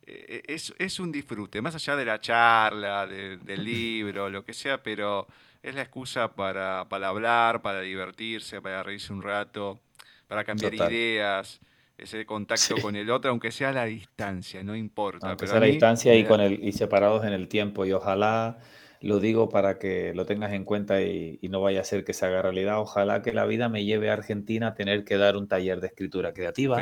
eh, 0.06 0.42
es, 0.46 0.72
es, 0.78 1.00
un 1.00 1.12
disfrute, 1.12 1.60
más 1.60 1.74
allá 1.74 1.94
de 1.96 2.06
la 2.06 2.18
charla, 2.18 3.06
del 3.06 3.62
libro, 3.62 4.30
lo 4.30 4.42
que 4.42 4.54
sea, 4.54 4.82
pero 4.82 5.26
es 5.62 5.74
la 5.74 5.82
excusa 5.82 6.32
para, 6.32 6.86
para 6.88 7.08
hablar, 7.08 7.60
para 7.60 7.82
divertirse, 7.82 8.62
para 8.62 8.82
reírse 8.82 9.12
un 9.12 9.20
rato, 9.20 9.80
para 10.28 10.44
cambiar 10.44 10.72
ideas 10.72 11.60
ese 12.02 12.26
contacto 12.26 12.76
con 12.80 12.96
el 12.96 13.10
otro, 13.10 13.30
aunque 13.30 13.50
sea 13.50 13.70
a 13.70 13.72
la 13.72 13.84
distancia, 13.84 14.62
no 14.62 14.76
importa. 14.76 15.28
Aunque 15.28 15.46
sea 15.46 15.56
a 15.56 15.60
la 15.60 15.66
distancia 15.66 16.14
y, 16.14 16.24
con 16.24 16.40
el, 16.40 16.62
y 16.62 16.72
separados 16.72 17.24
en 17.24 17.32
el 17.32 17.48
tiempo. 17.48 17.84
Y 17.84 17.92
ojalá, 17.92 18.58
lo 19.00 19.18
digo 19.18 19.48
para 19.48 19.78
que 19.78 20.12
lo 20.14 20.26
tengas 20.26 20.52
en 20.52 20.64
cuenta 20.64 21.02
y, 21.02 21.38
no 21.42 21.60
vaya 21.60 21.80
a 21.80 21.84
ser 21.84 22.04
que 22.04 22.12
se 22.12 22.26
haga 22.26 22.42
realidad, 22.42 22.80
ojalá 22.80 23.22
que 23.22 23.32
la 23.32 23.44
vida 23.44 23.68
me 23.68 23.84
lleve 23.84 24.10
a 24.10 24.14
Argentina 24.14 24.68
a 24.68 24.74
tener 24.74 25.04
que 25.04 25.16
dar 25.16 25.36
un 25.36 25.48
taller 25.48 25.80
de 25.80 25.88
escritura 25.88 26.32
creativa. 26.32 26.80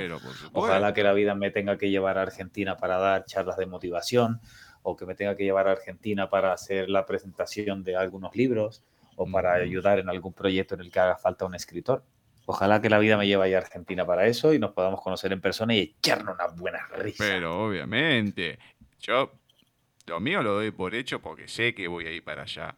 ojalá 0.53 0.93
que 0.93 1.03
la 1.03 1.13
vida 1.13 1.35
me 1.35 1.51
tenga 1.51 1.79
que 1.79 1.91
llevar 1.91 2.19
a 2.19 2.23
Argentina 2.23 2.77
para 2.77 2.99
dar 2.99 3.25
charlas 3.25 3.57
de 3.57 3.67
motivación 3.67 4.41
o 4.83 4.97
que 4.97 5.07
me 5.07 5.15
tenga 5.15 5.37
que 5.37 5.45
llevar 5.45 5.69
a 5.69 5.73
Argentina 5.73 6.31
para 6.31 6.53
hacer 6.53 6.89
la 6.89 7.07
presentación 7.07 7.83
de 7.85 7.97
algunos 7.97 8.35
libros 8.35 8.83
o 9.17 9.31
para 9.31 9.55
ayudar 9.55 9.99
en 9.99 10.09
algún 10.09 10.33
proyecto 10.33 10.75
en 10.75 10.81
el 10.81 10.91
que 10.91 11.01
haga 11.01 11.17
falta 11.17 11.45
un 11.45 11.55
escritor. 11.55 12.03
Ojalá 12.51 12.83
que 12.83 12.91
la 12.91 12.99
vida 12.99 13.17
me 13.17 13.29
lleve 13.29 13.55
a 13.55 13.59
Argentina 13.59 14.05
para 14.05 14.27
eso 14.27 14.53
y 14.53 14.59
nos 14.59 14.73
podamos 14.73 15.01
conocer 15.01 15.33
en 15.33 15.41
persona 15.41 15.73
y 15.73 15.95
echarnos 15.99 16.35
una 16.35 16.49
buena 16.49 16.85
risa. 16.99 17.23
Pero 17.25 17.65
obviamente, 17.65 18.59
yo 18.99 19.31
lo 20.07 20.19
mío 20.19 20.43
lo 20.43 20.55
doy 20.55 20.73
por 20.73 20.97
hecho 20.97 21.21
porque 21.21 21.47
sé 21.47 21.75
que 21.77 21.87
voy 21.87 22.09
a 22.09 22.11
ir 22.11 22.25
para 22.25 22.43
allá. 22.43 22.75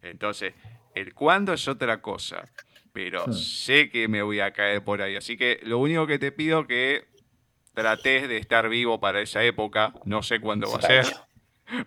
Entonces, 0.00 0.54
el 0.94 1.12
cuándo 1.12 1.52
es 1.52 1.68
otra 1.68 2.00
cosa, 2.00 2.48
pero 2.94 3.26
hmm. 3.26 3.34
sé 3.34 3.90
que 3.90 4.08
me 4.08 4.22
voy 4.22 4.40
a 4.40 4.54
caer 4.54 4.82
por 4.82 5.02
ahí. 5.02 5.16
Así 5.16 5.36
que 5.36 5.60
lo 5.64 5.76
único 5.76 6.06
que 6.06 6.18
te 6.18 6.32
pido 6.32 6.66
que 6.66 7.04
trates 7.74 8.26
de 8.26 8.38
estar 8.38 8.70
vivo 8.70 9.00
para 9.00 9.20
esa 9.20 9.44
época. 9.44 9.92
No 10.06 10.22
sé 10.22 10.40
cuándo 10.40 10.70
va 10.70 10.78
a 10.78 10.82
ser. 10.82 11.06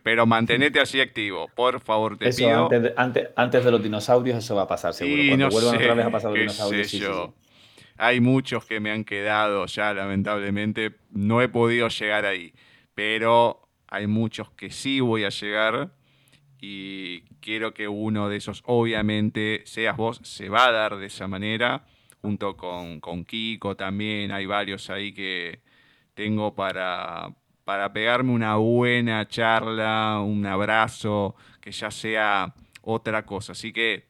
Pero 0.04 0.26
mantenete 0.26 0.80
así 0.80 1.02
activo, 1.02 1.50
por 1.56 1.80
favor, 1.82 2.18
te 2.18 2.32
pido. 2.32 2.70
Antes, 2.96 3.30
antes, 3.36 3.66
de 3.66 3.72
los 3.72 3.84
dinosaurios 3.84 4.38
eso 4.38 4.56
va 4.56 4.64
a 4.64 4.68
pasar, 4.68 4.94
seguro. 4.94 5.24
Cuando 5.28 5.50
vuelvan 5.50 5.76
otra 5.76 5.94
vez 5.94 6.06
a 6.06 6.12
pasar 6.12 6.32
los 6.32 6.40
dinosaurios. 6.40 7.30
Hay 7.98 8.22
muchos 8.22 8.66
que 8.66 8.80
me 8.80 8.92
han 8.92 9.04
quedado 9.04 9.66
ya, 9.68 9.94
lamentablemente. 9.94 10.96
No 11.12 11.42
he 11.42 11.50
podido 11.50 11.88
llegar 11.90 12.26
ahí. 12.26 12.54
Pero 12.96 13.70
hay 13.88 14.08
muchos 14.08 14.50
que 14.52 14.72
sí 14.72 15.00
voy 15.00 15.24
a 15.26 15.30
llegar. 15.30 15.92
Y 16.60 17.22
quiero 17.42 17.74
que 17.74 17.88
uno 17.88 18.30
de 18.30 18.38
esos, 18.38 18.64
obviamente, 18.66 19.62
seas 19.66 19.98
vos, 19.98 20.22
se 20.24 20.50
va 20.50 20.68
a 20.68 20.72
dar 20.72 20.98
de 20.98 21.08
esa 21.08 21.28
manera. 21.28 21.86
junto 22.22 22.56
con, 22.56 23.02
con 23.02 23.26
Kiko 23.26 23.76
también, 23.76 24.32
hay 24.32 24.46
varios 24.46 24.90
ahí 24.90 25.14
que 25.14 25.60
tengo 26.14 26.56
para, 26.56 27.36
para 27.64 27.94
pegarme 27.94 28.32
una 28.32 28.56
buena 28.58 29.28
charla, 29.28 30.22
un 30.22 30.46
abrazo, 30.46 31.36
que 31.62 31.72
ya 31.72 31.92
sea 31.92 32.54
otra 32.82 33.26
cosa. 33.26 33.54
Así 33.54 33.72
que 33.72 34.08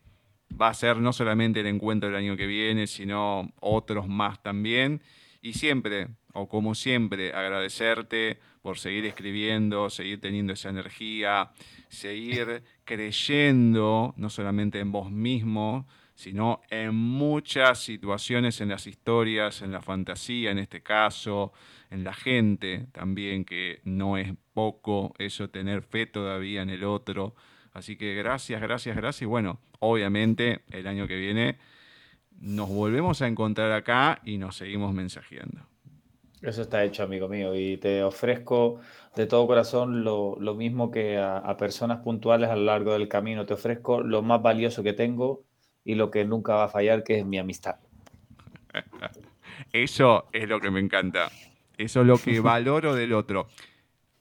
va 0.59 0.69
a 0.69 0.73
ser 0.73 0.97
no 0.97 1.13
solamente 1.13 1.59
el 1.59 1.67
encuentro 1.67 2.09
del 2.09 2.17
año 2.17 2.35
que 2.37 2.47
viene, 2.47 2.87
sino 2.87 3.51
otros 3.59 4.07
más 4.07 4.41
también. 4.41 5.01
Y 5.41 5.53
siempre, 5.53 6.07
o 6.33 6.47
como 6.47 6.73
siempre, 6.73 7.33
agradecerte 7.33 8.39
por 8.61 8.79
seguir 8.79 9.05
escribiendo, 9.05 9.89
seguir 9.89 10.21
teniendo 10.21 10.53
esa 10.53 10.69
energía, 10.69 11.51
seguir 11.89 12.63
creyendo 12.85 14.13
no 14.17 14.29
solamente 14.29 14.79
en 14.79 14.91
vos 14.91 15.11
mismo, 15.11 15.85
sino 16.15 16.61
en 16.69 16.95
muchas 16.95 17.79
situaciones, 17.79 18.61
en 18.61 18.69
las 18.69 18.87
historias, 18.87 19.61
en 19.61 19.71
la 19.71 19.81
fantasía 19.81 20.51
en 20.51 20.59
este 20.59 20.81
caso, 20.81 21.51
en 21.93 22.03
la 22.03 22.13
gente 22.13 22.87
también, 22.91 23.45
que 23.45 23.79
no 23.83 24.17
es 24.17 24.33
poco 24.53 25.13
eso, 25.19 25.49
tener 25.49 25.83
fe 25.83 26.07
todavía 26.07 26.63
en 26.63 26.71
el 26.71 26.83
otro. 26.83 27.35
Así 27.71 27.97
que 27.97 28.15
gracias, 28.15 28.61
gracias, 28.61 28.95
gracias. 28.95 29.21
Y 29.21 29.25
bueno, 29.25 29.59
obviamente 29.79 30.61
el 30.71 30.87
año 30.87 31.07
que 31.07 31.15
viene 31.15 31.57
nos 32.39 32.67
volvemos 32.69 33.21
a 33.21 33.27
encontrar 33.27 33.71
acá 33.71 34.19
y 34.25 34.37
nos 34.39 34.57
seguimos 34.57 34.93
mensajeando. 34.93 35.61
Eso 36.41 36.63
está 36.63 36.83
hecho, 36.83 37.03
amigo 37.03 37.29
mío, 37.29 37.55
y 37.55 37.77
te 37.77 38.03
ofrezco 38.03 38.81
de 39.15 39.27
todo 39.27 39.47
corazón 39.47 40.03
lo, 40.03 40.35
mismo 40.55 40.91
que 40.91 41.17
a, 41.17 41.55
personas 41.57 41.99
puntuales 41.99 42.49
a 42.49 42.55
lo 42.55 42.63
largo 42.63 42.93
del 42.93 43.07
camino. 43.07 43.45
Te 43.45 43.53
ofrezco 43.53 44.01
lo 44.01 44.23
más 44.23 44.41
valioso 44.41 44.83
que 44.83 44.93
tengo 44.93 45.43
y 45.85 45.95
lo 45.95 46.09
que 46.11 46.25
nunca 46.25 46.55
va 46.55 46.65
a 46.65 46.69
fallar, 46.69 47.03
que 47.03 47.19
es 47.19 47.25
mi 47.25 47.37
amistad. 47.37 47.75
Eso 49.71 50.25
es 50.33 50.49
lo 50.49 50.59
que 50.59 50.71
me 50.71 50.79
encanta. 50.79 51.29
Eso 51.77 52.01
es 52.01 52.07
lo 52.07 52.17
que 52.17 52.39
valoro 52.39 52.95
del 52.95 53.13
otro. 53.13 53.47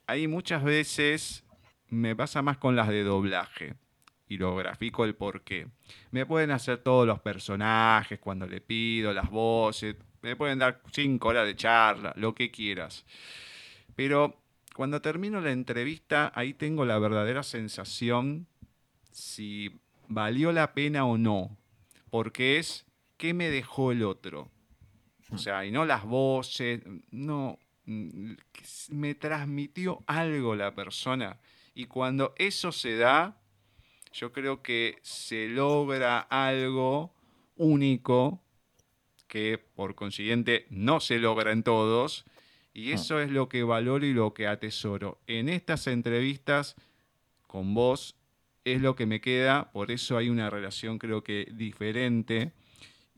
Hay 0.06 0.26
muchas 0.26 0.64
veces, 0.64 1.44
me 1.88 2.16
pasa 2.16 2.42
más 2.42 2.58
con 2.58 2.76
las 2.76 2.88
de 2.88 3.04
doblaje 3.04 3.74
y 4.28 4.38
lo 4.38 4.56
grafico 4.56 5.04
el 5.04 5.14
por 5.14 5.42
qué. 5.42 5.66
Me 6.10 6.24
pueden 6.24 6.50
hacer 6.50 6.78
todos 6.78 7.06
los 7.06 7.20
personajes 7.20 8.18
cuando 8.18 8.46
le 8.46 8.60
pido, 8.60 9.12
las 9.12 9.30
voces, 9.30 9.96
me 10.22 10.36
pueden 10.36 10.58
dar 10.58 10.80
cinco 10.92 11.28
horas 11.28 11.46
de 11.46 11.56
charla, 11.56 12.12
lo 12.16 12.34
que 12.34 12.50
quieras. 12.50 13.04
Pero 13.94 14.40
cuando 14.74 15.02
termino 15.02 15.40
la 15.40 15.50
entrevista, 15.50 16.32
ahí 16.34 16.54
tengo 16.54 16.84
la 16.84 16.98
verdadera 16.98 17.42
sensación 17.42 18.46
si 19.10 19.80
valió 20.08 20.52
la 20.52 20.72
pena 20.72 21.04
o 21.04 21.18
no. 21.18 21.58
Porque 22.08 22.58
es 22.58 22.86
qué 23.18 23.34
me 23.34 23.50
dejó 23.50 23.92
el 23.92 24.02
otro. 24.02 24.50
O 25.32 25.38
sea, 25.38 25.64
y 25.64 25.70
no 25.70 25.84
las 25.84 26.04
voces, 26.04 26.82
no, 27.10 27.58
me 27.84 29.14
transmitió 29.14 30.02
algo 30.06 30.54
la 30.54 30.74
persona. 30.74 31.38
Y 31.74 31.86
cuando 31.86 32.34
eso 32.36 32.70
se 32.70 32.96
da, 32.96 33.40
yo 34.12 34.32
creo 34.32 34.62
que 34.62 34.98
se 35.02 35.48
logra 35.48 36.20
algo 36.20 37.14
único 37.56 38.42
que 39.26 39.58
por 39.58 39.94
consiguiente 39.94 40.66
no 40.68 41.00
se 41.00 41.18
logra 41.18 41.52
en 41.52 41.62
todos. 41.62 42.26
Y 42.74 42.92
ah. 42.92 42.96
eso 42.96 43.20
es 43.20 43.30
lo 43.30 43.48
que 43.48 43.62
valoro 43.62 44.04
y 44.04 44.12
lo 44.12 44.34
que 44.34 44.46
atesoro. 44.46 45.18
En 45.26 45.48
estas 45.48 45.86
entrevistas 45.86 46.76
con 47.46 47.74
vos 47.74 48.16
es 48.64 48.80
lo 48.80 48.94
que 48.94 49.06
me 49.06 49.20
queda, 49.20 49.72
por 49.72 49.90
eso 49.90 50.16
hay 50.16 50.28
una 50.28 50.48
relación 50.48 50.98
creo 50.98 51.24
que 51.24 51.48
diferente 51.52 52.52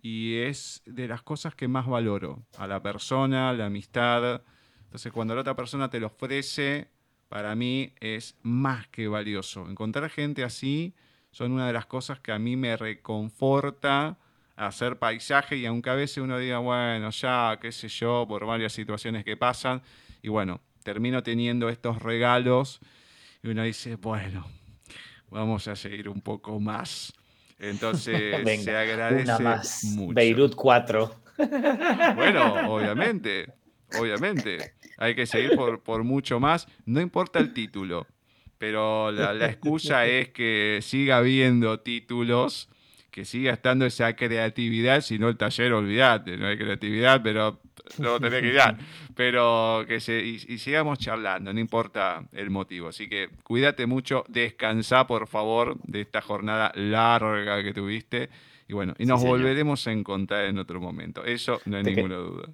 y 0.04 0.36
es 0.36 0.82
de 0.84 1.08
las 1.08 1.22
cosas 1.22 1.54
que 1.54 1.66
más 1.66 1.86
valoro, 1.86 2.44
a 2.58 2.66
la 2.66 2.82
persona, 2.82 3.54
la 3.54 3.66
amistad. 3.66 4.42
Entonces 4.82 5.10
cuando 5.10 5.34
la 5.34 5.40
otra 5.40 5.56
persona 5.56 5.88
te 5.88 5.98
lo 5.98 6.08
ofrece, 6.08 6.88
para 7.30 7.54
mí 7.54 7.94
es 8.00 8.36
más 8.42 8.86
que 8.88 9.08
valioso. 9.08 9.66
Encontrar 9.66 10.10
gente 10.10 10.44
así 10.44 10.94
son 11.30 11.52
una 11.52 11.66
de 11.66 11.72
las 11.72 11.86
cosas 11.86 12.20
que 12.20 12.32
a 12.32 12.38
mí 12.38 12.54
me 12.54 12.76
reconforta 12.76 14.18
hacer 14.56 14.98
paisaje 14.98 15.56
y 15.56 15.64
aunque 15.64 15.88
a 15.88 15.94
veces 15.94 16.18
uno 16.18 16.38
diga, 16.38 16.58
bueno, 16.58 17.08
ya, 17.08 17.58
qué 17.58 17.72
sé 17.72 17.88
yo, 17.88 18.26
por 18.28 18.44
varias 18.44 18.74
situaciones 18.74 19.24
que 19.24 19.38
pasan, 19.38 19.80
y 20.20 20.28
bueno, 20.28 20.60
termino 20.82 21.22
teniendo 21.22 21.70
estos 21.70 22.02
regalos 22.02 22.78
y 23.42 23.48
uno 23.48 23.62
dice, 23.62 23.96
bueno, 23.96 24.46
vamos 25.30 25.66
a 25.66 25.76
seguir 25.76 26.10
un 26.10 26.20
poco 26.20 26.60
más. 26.60 27.14
Entonces 27.58 28.62
se 28.62 28.76
agradece 28.76 29.32
mucho. 29.90 30.14
Beirut 30.14 30.54
4. 30.54 31.20
bueno, 32.16 32.72
obviamente, 32.72 33.52
obviamente. 33.98 34.74
Hay 34.96 35.14
que 35.14 35.26
seguir 35.26 35.56
por, 35.56 35.82
por 35.82 36.04
mucho 36.04 36.38
más. 36.38 36.68
No 36.86 37.00
importa 37.00 37.40
el 37.40 37.52
título, 37.52 38.06
pero 38.58 39.10
la, 39.10 39.32
la 39.32 39.46
excusa 39.46 40.06
es 40.06 40.28
que 40.30 40.78
siga 40.82 41.18
habiendo 41.18 41.80
títulos 41.80 42.68
que 43.14 43.24
siga 43.24 43.52
estando 43.52 43.86
esa 43.86 44.16
creatividad, 44.16 45.00
si 45.00 45.20
no 45.20 45.28
el 45.28 45.36
taller, 45.36 45.72
olvídate, 45.72 46.36
no 46.36 46.48
hay 46.48 46.58
creatividad, 46.58 47.22
pero 47.22 47.60
no 47.98 48.20
tenés 48.20 48.40
que 48.40 48.48
ir. 48.48 48.60
Pero 49.14 49.84
que 49.86 50.00
se, 50.00 50.20
y, 50.20 50.38
sigamos 50.58 50.98
charlando, 50.98 51.52
no 51.52 51.60
importa 51.60 52.24
el 52.32 52.50
motivo. 52.50 52.88
Así 52.88 53.08
que 53.08 53.28
cuídate 53.42 53.86
mucho, 53.86 54.24
descansa 54.28 55.06
por 55.06 55.26
favor 55.26 55.76
de 55.84 56.00
esta 56.00 56.20
jornada 56.20 56.72
larga 56.74 57.62
que 57.62 57.72
tuviste. 57.72 58.30
Y 58.68 58.72
bueno, 58.72 58.94
y 58.98 59.06
nos 59.06 59.22
volveremos 59.22 59.86
a 59.86 59.92
encontrar 59.92 60.46
en 60.46 60.58
otro 60.58 60.80
momento. 60.80 61.24
Eso 61.24 61.60
no 61.66 61.76
hay 61.76 61.84
ninguna 61.84 62.16
duda. 62.16 62.48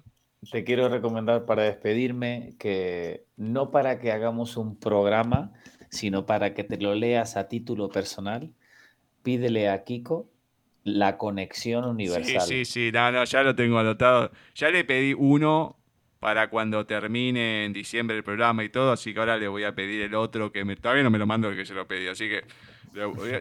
Te 0.51 0.63
quiero 0.63 0.89
recomendar 0.89 1.45
para 1.45 1.63
despedirme 1.63 2.55
que 2.57 3.25
no 3.37 3.71
para 3.71 3.99
que 3.99 4.11
hagamos 4.11 4.57
un 4.57 4.77
programa, 4.77 5.53
sino 5.89 6.25
para 6.25 6.53
que 6.53 6.63
te 6.63 6.77
lo 6.77 6.95
leas 6.95 7.37
a 7.37 7.47
título 7.47 7.89
personal, 7.89 8.51
pídele 9.21 9.69
a 9.69 9.83
Kiko 9.83 10.30
la 10.83 11.17
conexión 11.17 11.85
universal. 11.85 12.41
Sí, 12.41 12.65
sí, 12.65 12.65
sí, 12.65 12.91
no, 12.91 13.11
no, 13.11 13.23
ya 13.23 13.43
lo 13.43 13.55
tengo 13.55 13.79
anotado. 13.79 14.31
Ya 14.55 14.69
le 14.69 14.83
pedí 14.83 15.13
uno 15.13 15.77
para 16.19 16.49
cuando 16.49 16.85
termine 16.85 17.65
en 17.65 17.73
diciembre 17.73 18.15
el 18.15 18.23
programa 18.23 18.63
y 18.63 18.69
todo, 18.69 18.91
así 18.91 19.13
que 19.13 19.19
ahora 19.19 19.37
le 19.37 19.47
voy 19.47 19.63
a 19.63 19.73
pedir 19.73 20.03
el 20.03 20.13
otro 20.13 20.51
que 20.51 20.63
me, 20.63 20.75
todavía 20.75 21.03
no 21.03 21.09
me 21.09 21.17
lo 21.17 21.25
mando 21.25 21.49
el 21.49 21.55
que 21.55 21.65
se 21.65 21.73
lo 21.73 21.87
pedí, 21.87 22.07
así 22.07 22.29
que 22.29 22.43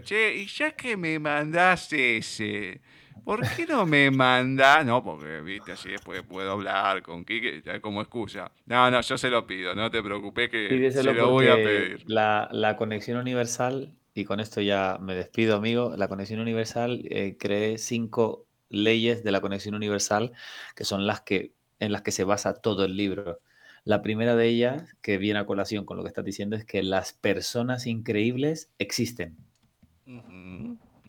che, 0.03 0.37
y 0.37 0.47
ya 0.47 0.71
que 0.71 0.97
me 0.97 1.19
mandaste 1.19 2.17
ese, 2.17 2.81
¿por 3.23 3.41
qué 3.55 3.67
no 3.67 3.85
me 3.85 4.11
mandás? 4.11 4.87
No, 4.87 5.05
porque, 5.05 5.43
viste, 5.43 5.73
así 5.73 5.91
después 5.91 6.23
puedo 6.23 6.53
hablar 6.53 7.03
con 7.03 7.25
Kike 7.25 7.81
como 7.83 8.01
excusa. 8.01 8.51
No, 8.65 8.91
no, 8.91 9.01
yo 9.03 9.19
se 9.19 9.29
lo 9.29 9.47
pido, 9.47 9.75
no 9.75 9.91
te 9.91 10.03
preocupes 10.03 10.49
que 10.49 10.91
se 10.91 11.03
lo 11.03 11.31
voy 11.31 11.49
a 11.49 11.57
pedir. 11.57 12.05
La, 12.07 12.49
la 12.51 12.77
conexión 12.77 13.19
universal 13.19 13.93
y 14.15 14.25
con 14.25 14.41
esto 14.41 14.61
ya 14.61 14.99
me 15.01 15.15
despido, 15.15 15.57
amigo. 15.57 15.95
La 15.97 16.09
conexión 16.09 16.41
universal 16.41 17.03
eh, 17.11 17.37
cree 17.39 17.79
cinco 17.79 18.47
leyes 18.69 19.25
de 19.25 19.33
la 19.33 19.41
conexión 19.41 19.75
universal 19.75 20.33
que 20.75 20.85
son 20.85 21.07
las 21.07 21.21
que 21.23 21.53
en 21.79 21.93
las 21.93 22.03
que 22.03 22.13
se 22.13 22.25
basa 22.25 22.55
todo 22.55 22.85
el 22.85 22.97
libro. 22.97 23.41
La 23.85 24.03
primera 24.03 24.37
de 24.37 24.47
ellas, 24.47 24.95
que 25.01 25.17
viene 25.17 25.39
a 25.39 25.47
colación 25.47 25.87
con 25.87 25.97
lo 25.97 26.03
que 26.03 26.09
estás 26.09 26.25
diciendo, 26.25 26.55
es 26.55 26.65
que 26.65 26.83
las 26.83 27.15
personas 27.15 27.87
increíbles 27.87 28.71
existen. 28.79 29.37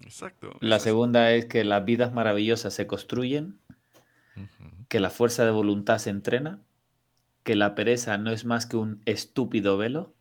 Exacto. 0.02 0.52
La 0.62 0.80
segunda 0.80 1.32
es 1.34 1.46
que 1.46 1.64
las 1.66 1.84
vidas 1.84 2.14
maravillosas 2.14 2.74
se 2.74 2.88
construyen, 2.88 3.60
que 4.88 5.00
la 5.02 5.10
fuerza 5.10 5.44
de 5.44 5.52
voluntad 5.52 5.98
se 5.98 6.10
entrena, 6.10 6.62
que 7.44 7.56
la 7.56 7.76
pereza 7.76 8.18
no 8.18 8.32
es 8.32 8.46
más 8.46 8.66
que 8.66 8.78
un 8.78 9.02
estúpido 9.06 9.78
velo 9.78 10.14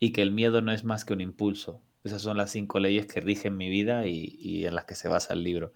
y 0.00 0.12
que 0.12 0.22
el 0.22 0.32
miedo 0.32 0.60
no 0.62 0.72
es 0.72 0.82
más 0.84 1.04
que 1.04 1.12
un 1.12 1.20
impulso. 1.20 1.80
Esas 2.04 2.22
son 2.22 2.36
las 2.36 2.50
cinco 2.50 2.80
leyes 2.80 3.06
que 3.06 3.20
rigen 3.20 3.56
mi 3.56 3.68
vida 3.68 4.06
y, 4.06 4.66
en 4.66 4.74
las 4.74 4.84
que 4.84 4.94
se 4.94 5.08
basa 5.08 5.34
el 5.34 5.44
libro. 5.44 5.72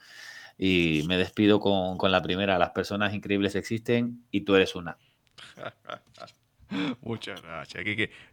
Y 0.59 1.05
me 1.07 1.17
despido 1.17 1.61
con, 1.61 2.11
la 2.11 2.23
primera. 2.23 2.59
Las 2.59 2.71
personas 2.71 3.15
increíbles 3.15 3.55
existen 3.55 4.25
y 4.31 4.41
tú 4.43 4.57
eres 4.57 4.75
una. 4.75 4.97
Muchas 7.01 7.43
gracias. 7.43 7.85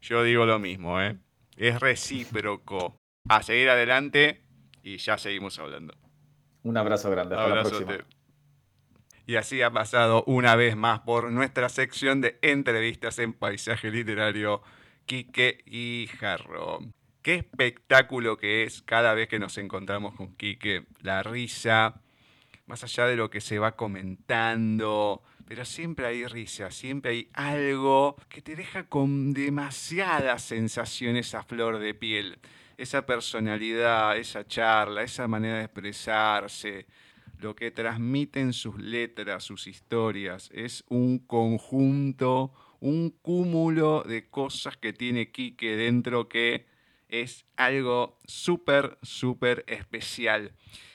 Yo 0.02 0.24
digo 0.24 0.46
lo 0.46 0.58
mismo, 0.58 1.02
¿eh? 1.02 1.18
Es 1.56 1.80
recíproco. 1.80 2.98
A 3.30 3.44
seguir 3.44 3.70
adelante 3.70 4.42
y 4.82 4.98
ya 4.98 5.18
seguimos 5.18 5.60
hablando. 5.60 5.94
Un 6.64 6.78
abrazo 6.78 7.12
grande. 7.12 7.36
Hasta 7.36 7.56
la 7.56 7.62
próxima. 7.64 7.98
Y 9.26 9.36
así 9.36 9.62
ha 9.62 9.72
pasado 9.72 10.24
una 10.26 10.56
vez 10.56 10.76
más 10.76 11.02
por 11.02 11.32
nuestra 11.32 11.70
sección 11.70 12.20
de 12.20 12.40
entrevistas 12.42 13.20
en 13.20 13.34
paisaje 13.34 13.90
literario, 13.90 14.62
Quique 15.06 15.64
y 15.66 16.10
Jarro. 16.20 16.80
Qué 17.24 17.36
espectáculo 17.36 18.36
que 18.36 18.64
es 18.64 18.82
cada 18.82 19.14
vez 19.14 19.30
que 19.30 19.40
nos 19.40 19.58
encontramos 19.58 20.14
con 20.14 20.36
Quique. 20.36 20.84
La 21.02 21.24
risa, 21.24 22.02
más 22.66 22.84
allá 22.84 23.08
de 23.08 23.16
lo 23.16 23.30
que 23.30 23.40
se 23.40 23.60
va 23.60 23.78
comentando, 23.78 25.24
pero 25.48 25.64
siempre 25.64 26.06
hay 26.06 26.26
risa, 26.28 26.70
siempre 26.70 27.12
hay 27.12 27.30
algo 27.32 28.18
que 28.28 28.42
te 28.42 28.58
deja 28.58 28.90
con 28.90 29.32
demasiadas 29.32 30.44
sensaciones 30.44 31.34
a 31.34 31.44
flor 31.44 31.80
de 31.80 31.94
piel. 31.94 32.40
Esa 32.76 33.06
personalidad, 33.06 34.18
esa 34.18 34.46
charla, 34.46 35.04
esa 35.04 35.26
manera 35.30 35.60
de 35.60 35.64
expresarse. 35.64 36.88
lo 37.40 37.56
que 37.56 37.72
transmiten 37.72 38.52
sus 38.52 38.78
letras, 38.78 39.46
sus 39.46 39.68
historias. 39.68 40.50
Es 40.54 40.84
un 40.90 41.20
conjunto, 41.20 42.54
un 42.82 43.12
cúmulo 43.12 44.04
de 44.04 44.30
cosas 44.30 44.76
que 44.76 44.92
tiene 44.92 45.32
Quique 45.32 45.78
dentro 45.78 46.28
que 46.28 46.73
es 47.14 47.46
algo 47.58 48.18
súper, 48.26 48.98
súper 49.04 49.64
especial. 49.68 50.54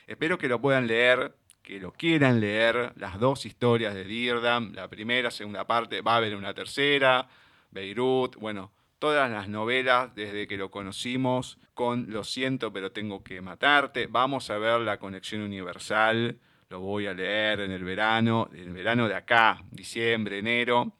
Espero 0.09 0.37
que 0.37 0.49
lo 0.49 0.61
puedan 0.61 0.89
leer, 0.89 1.37
que 1.63 1.79
lo 1.79 1.93
quieran 1.93 2.41
leer, 2.41 2.93
las 2.97 3.21
dos 3.21 3.47
historias 3.47 3.95
de 3.95 4.03
Dirdam, 4.03 4.73
la 4.73 4.89
primera, 4.89 5.31
segunda 5.31 5.67
parte, 5.67 6.01
va 6.01 6.15
a 6.15 6.17
haber 6.17 6.35
una 6.35 6.55
tercera, 6.55 7.29
Beirut, 7.71 8.35
bueno, 8.37 8.73
todas 8.99 9.31
las 9.31 9.49
novelas 9.49 10.13
desde 10.17 10.49
que 10.49 10.57
lo 10.57 10.73
conocimos 10.73 11.59
con 11.75 12.11
Lo 12.11 12.25
siento, 12.25 12.73
pero 12.73 12.91
tengo 12.91 13.23
que 13.23 13.41
matarte. 13.41 14.09
Vamos 14.09 14.51
a 14.51 14.59
ver 14.59 14.81
la 14.81 14.99
conexión 14.99 15.43
universal. 15.43 16.41
Lo 16.69 16.81
voy 16.81 17.07
a 17.07 17.15
leer 17.15 17.61
en 17.61 17.71
el 17.71 17.85
verano, 17.85 18.51
en 18.53 18.59
el 18.59 18.73
verano 18.73 19.07
de 19.07 19.15
acá, 19.15 19.63
diciembre, 19.71 20.39
enero. 20.39 20.95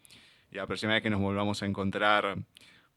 Y 0.53 0.57
la 0.57 0.67
próxima 0.69 0.93
vez 0.93 1.03
que 1.03 1.11
nos 1.11 1.21
volvamos 1.21 1.61
a 1.65 1.67
encontrar 1.67 2.39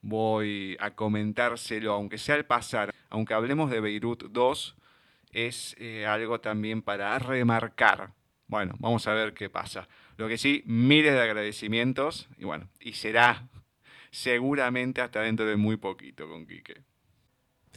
voy 0.02 0.76
a 0.80 0.90
comentárselo, 0.90 1.92
aunque 1.92 2.18
sea 2.18 2.34
al 2.34 2.44
pasar, 2.44 2.94
aunque 3.08 3.34
hablemos 3.34 3.70
de 3.70 3.80
Beirut 3.80 4.24
2, 4.30 4.76
es 5.32 5.74
eh, 5.78 6.06
algo 6.06 6.40
también 6.40 6.82
para 6.82 7.18
remarcar. 7.18 8.12
Bueno, 8.48 8.74
vamos 8.78 9.06
a 9.06 9.14
ver 9.14 9.32
qué 9.32 9.48
pasa. 9.48 9.88
Lo 10.18 10.28
que 10.28 10.36
sí, 10.36 10.62
miles 10.66 11.14
de 11.14 11.22
agradecimientos 11.22 12.28
y 12.36 12.44
bueno, 12.44 12.68
y 12.80 12.92
será 12.92 13.48
seguramente 14.10 15.00
hasta 15.00 15.22
dentro 15.22 15.46
de 15.46 15.56
muy 15.56 15.78
poquito 15.78 16.28
con 16.28 16.46
Quique. 16.46 16.82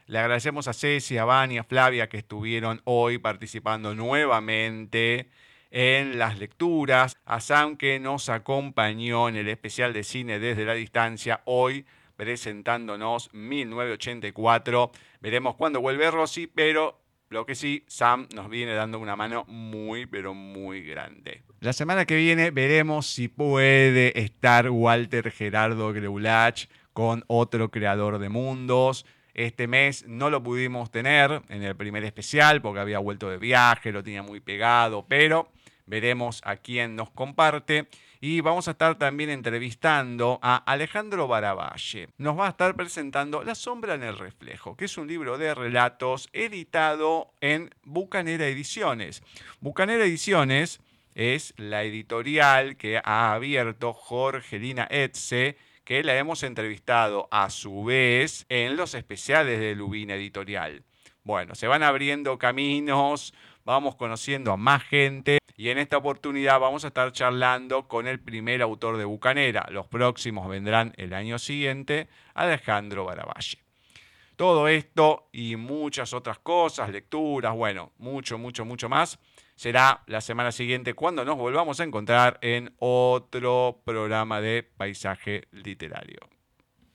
Le 0.08 0.20
agradecemos 0.20 0.68
a 0.68 0.74
Ceci, 0.74 1.18
a 1.18 1.26
Vani, 1.26 1.58
a 1.58 1.64
Flavia 1.64 2.10
que 2.10 2.18
estuvieron 2.18 2.82
hoy 2.84 3.18
participando 3.18 3.96
nuevamente 3.96 5.30
en 5.72 6.20
las 6.20 6.38
lecturas, 6.38 7.18
a 7.26 7.40
Sam 7.40 7.76
que 7.78 8.00
nos 8.00 8.30
acompañó 8.30 9.30
en 9.30 9.36
el 9.36 9.48
especial 9.48 9.94
de 9.94 10.04
cine 10.04 10.40
desde 10.40 10.66
la 10.66 10.74
distancia 10.74 11.42
hoy 11.46 11.86
presentándonos 12.16 13.34
1984. 13.34 14.92
Veremos 15.22 15.56
cuándo 15.56 15.82
vuelve 15.82 16.10
Rosy, 16.12 16.48
pero 16.48 17.02
lo 17.30 17.46
que 17.46 17.56
sí, 17.56 17.84
Sam 17.88 18.28
nos 18.34 18.50
viene 18.50 18.74
dando 18.74 19.00
una 19.00 19.16
mano 19.16 19.46
muy, 19.48 20.06
pero 20.06 20.34
muy 20.34 20.84
grande. 20.84 21.44
La 21.60 21.74
semana 21.74 22.06
que 22.06 22.16
viene 22.16 22.52
veremos 22.52 23.08
si 23.08 23.28
puede 23.28 24.20
estar 24.20 24.70
Walter 24.70 25.32
Gerardo 25.32 25.92
Greulach 25.92 26.68
con 26.94 27.24
otro 27.28 27.72
creador 27.72 28.20
de 28.20 28.30
mundos. 28.30 29.06
Este 29.34 29.68
mes 29.68 30.06
no 30.08 30.30
lo 30.30 30.42
pudimos 30.44 30.92
tener 30.92 31.42
en 31.50 31.64
el 31.64 31.76
primer 31.76 32.06
especial 32.06 32.62
porque 32.62 32.80
había 32.80 33.00
vuelto 33.00 33.30
de 33.30 33.38
viaje, 33.38 33.92
lo 33.92 34.04
tenía 34.04 34.24
muy 34.24 34.40
pegado, 34.40 35.06
pero 35.08 35.52
veremos 35.86 36.42
a 36.46 36.56
quién 36.56 36.96
nos 36.96 37.10
comparte. 37.10 37.88
Y 38.28 38.42
vamos 38.42 38.68
a 38.68 38.72
estar 38.72 38.98
también 38.98 39.30
entrevistando 39.30 40.40
a 40.42 40.56
Alejandro 40.56 41.28
Baravalle. 41.28 42.10
Nos 42.18 42.36
va 42.36 42.48
a 42.48 42.50
estar 42.50 42.76
presentando 42.76 43.44
La 43.44 43.54
sombra 43.54 43.94
en 43.94 44.02
el 44.02 44.18
reflejo, 44.18 44.76
que 44.76 44.86
es 44.86 44.98
un 44.98 45.08
libro 45.08 45.38
de 45.38 45.54
relatos 45.54 46.28
editado 46.34 47.36
en 47.40 47.70
Bucanera 47.84 48.48
Ediciones. 48.48 49.22
Bucanera 49.60 50.06
Ediciones 50.06 50.80
es 51.14 51.54
la 51.58 51.84
editorial 51.84 52.78
que 52.78 52.98
ha 52.98 53.32
abierto 53.36 53.94
Jorgelina 53.94 54.88
Etze, 54.90 55.56
que 55.84 56.04
la 56.04 56.18
hemos 56.18 56.42
entrevistado 56.42 57.28
a 57.30 57.52
su 57.52 57.84
vez 57.84 58.48
en 58.50 58.76
los 58.76 58.96
especiales 58.96 59.60
de 59.60 59.76
Lubina 59.76 60.16
Editorial. 60.16 60.84
Bueno, 61.24 61.54
se 61.54 61.68
van 61.68 61.84
abriendo 61.84 62.40
caminos, 62.40 63.36
vamos 63.66 63.94
conociendo 63.94 64.52
a 64.52 64.58
más 64.58 64.82
gente 64.82 65.38
y 65.58 65.70
en 65.70 65.78
esta 65.78 65.98
oportunidad 65.98 66.60
vamos 66.60 66.84
a 66.84 66.88
estar 66.88 67.12
charlando 67.12 67.88
con 67.88 68.08
el 68.08 68.20
primer 68.20 68.62
autor 68.62 68.98
de 68.98 69.06
Bucanera. 69.06 69.68
Los 69.72 69.88
próximos 69.88 70.48
vendrán 70.50 70.94
el 70.98 71.14
año 71.14 71.40
siguiente, 71.40 72.10
Alejandro 72.34 73.06
Baravalle. 73.06 73.60
Todo 74.36 74.68
esto 74.68 75.30
y 75.32 75.56
muchas 75.56 76.14
otras 76.14 76.40
cosas, 76.40 76.90
lecturas, 76.90 77.54
bueno, 77.56 77.94
mucho, 77.98 78.38
mucho, 78.38 78.66
mucho 78.66 78.90
más, 78.90 79.18
será 79.56 80.04
la 80.08 80.20
semana 80.20 80.52
siguiente 80.52 80.94
cuando 80.94 81.24
nos 81.24 81.38
volvamos 81.38 81.80
a 81.80 81.86
encontrar 81.86 82.38
en 82.42 82.74
otro 82.80 83.82
programa 83.86 84.42
de 84.42 84.64
paisaje 84.64 85.48
literario. 85.52 86.35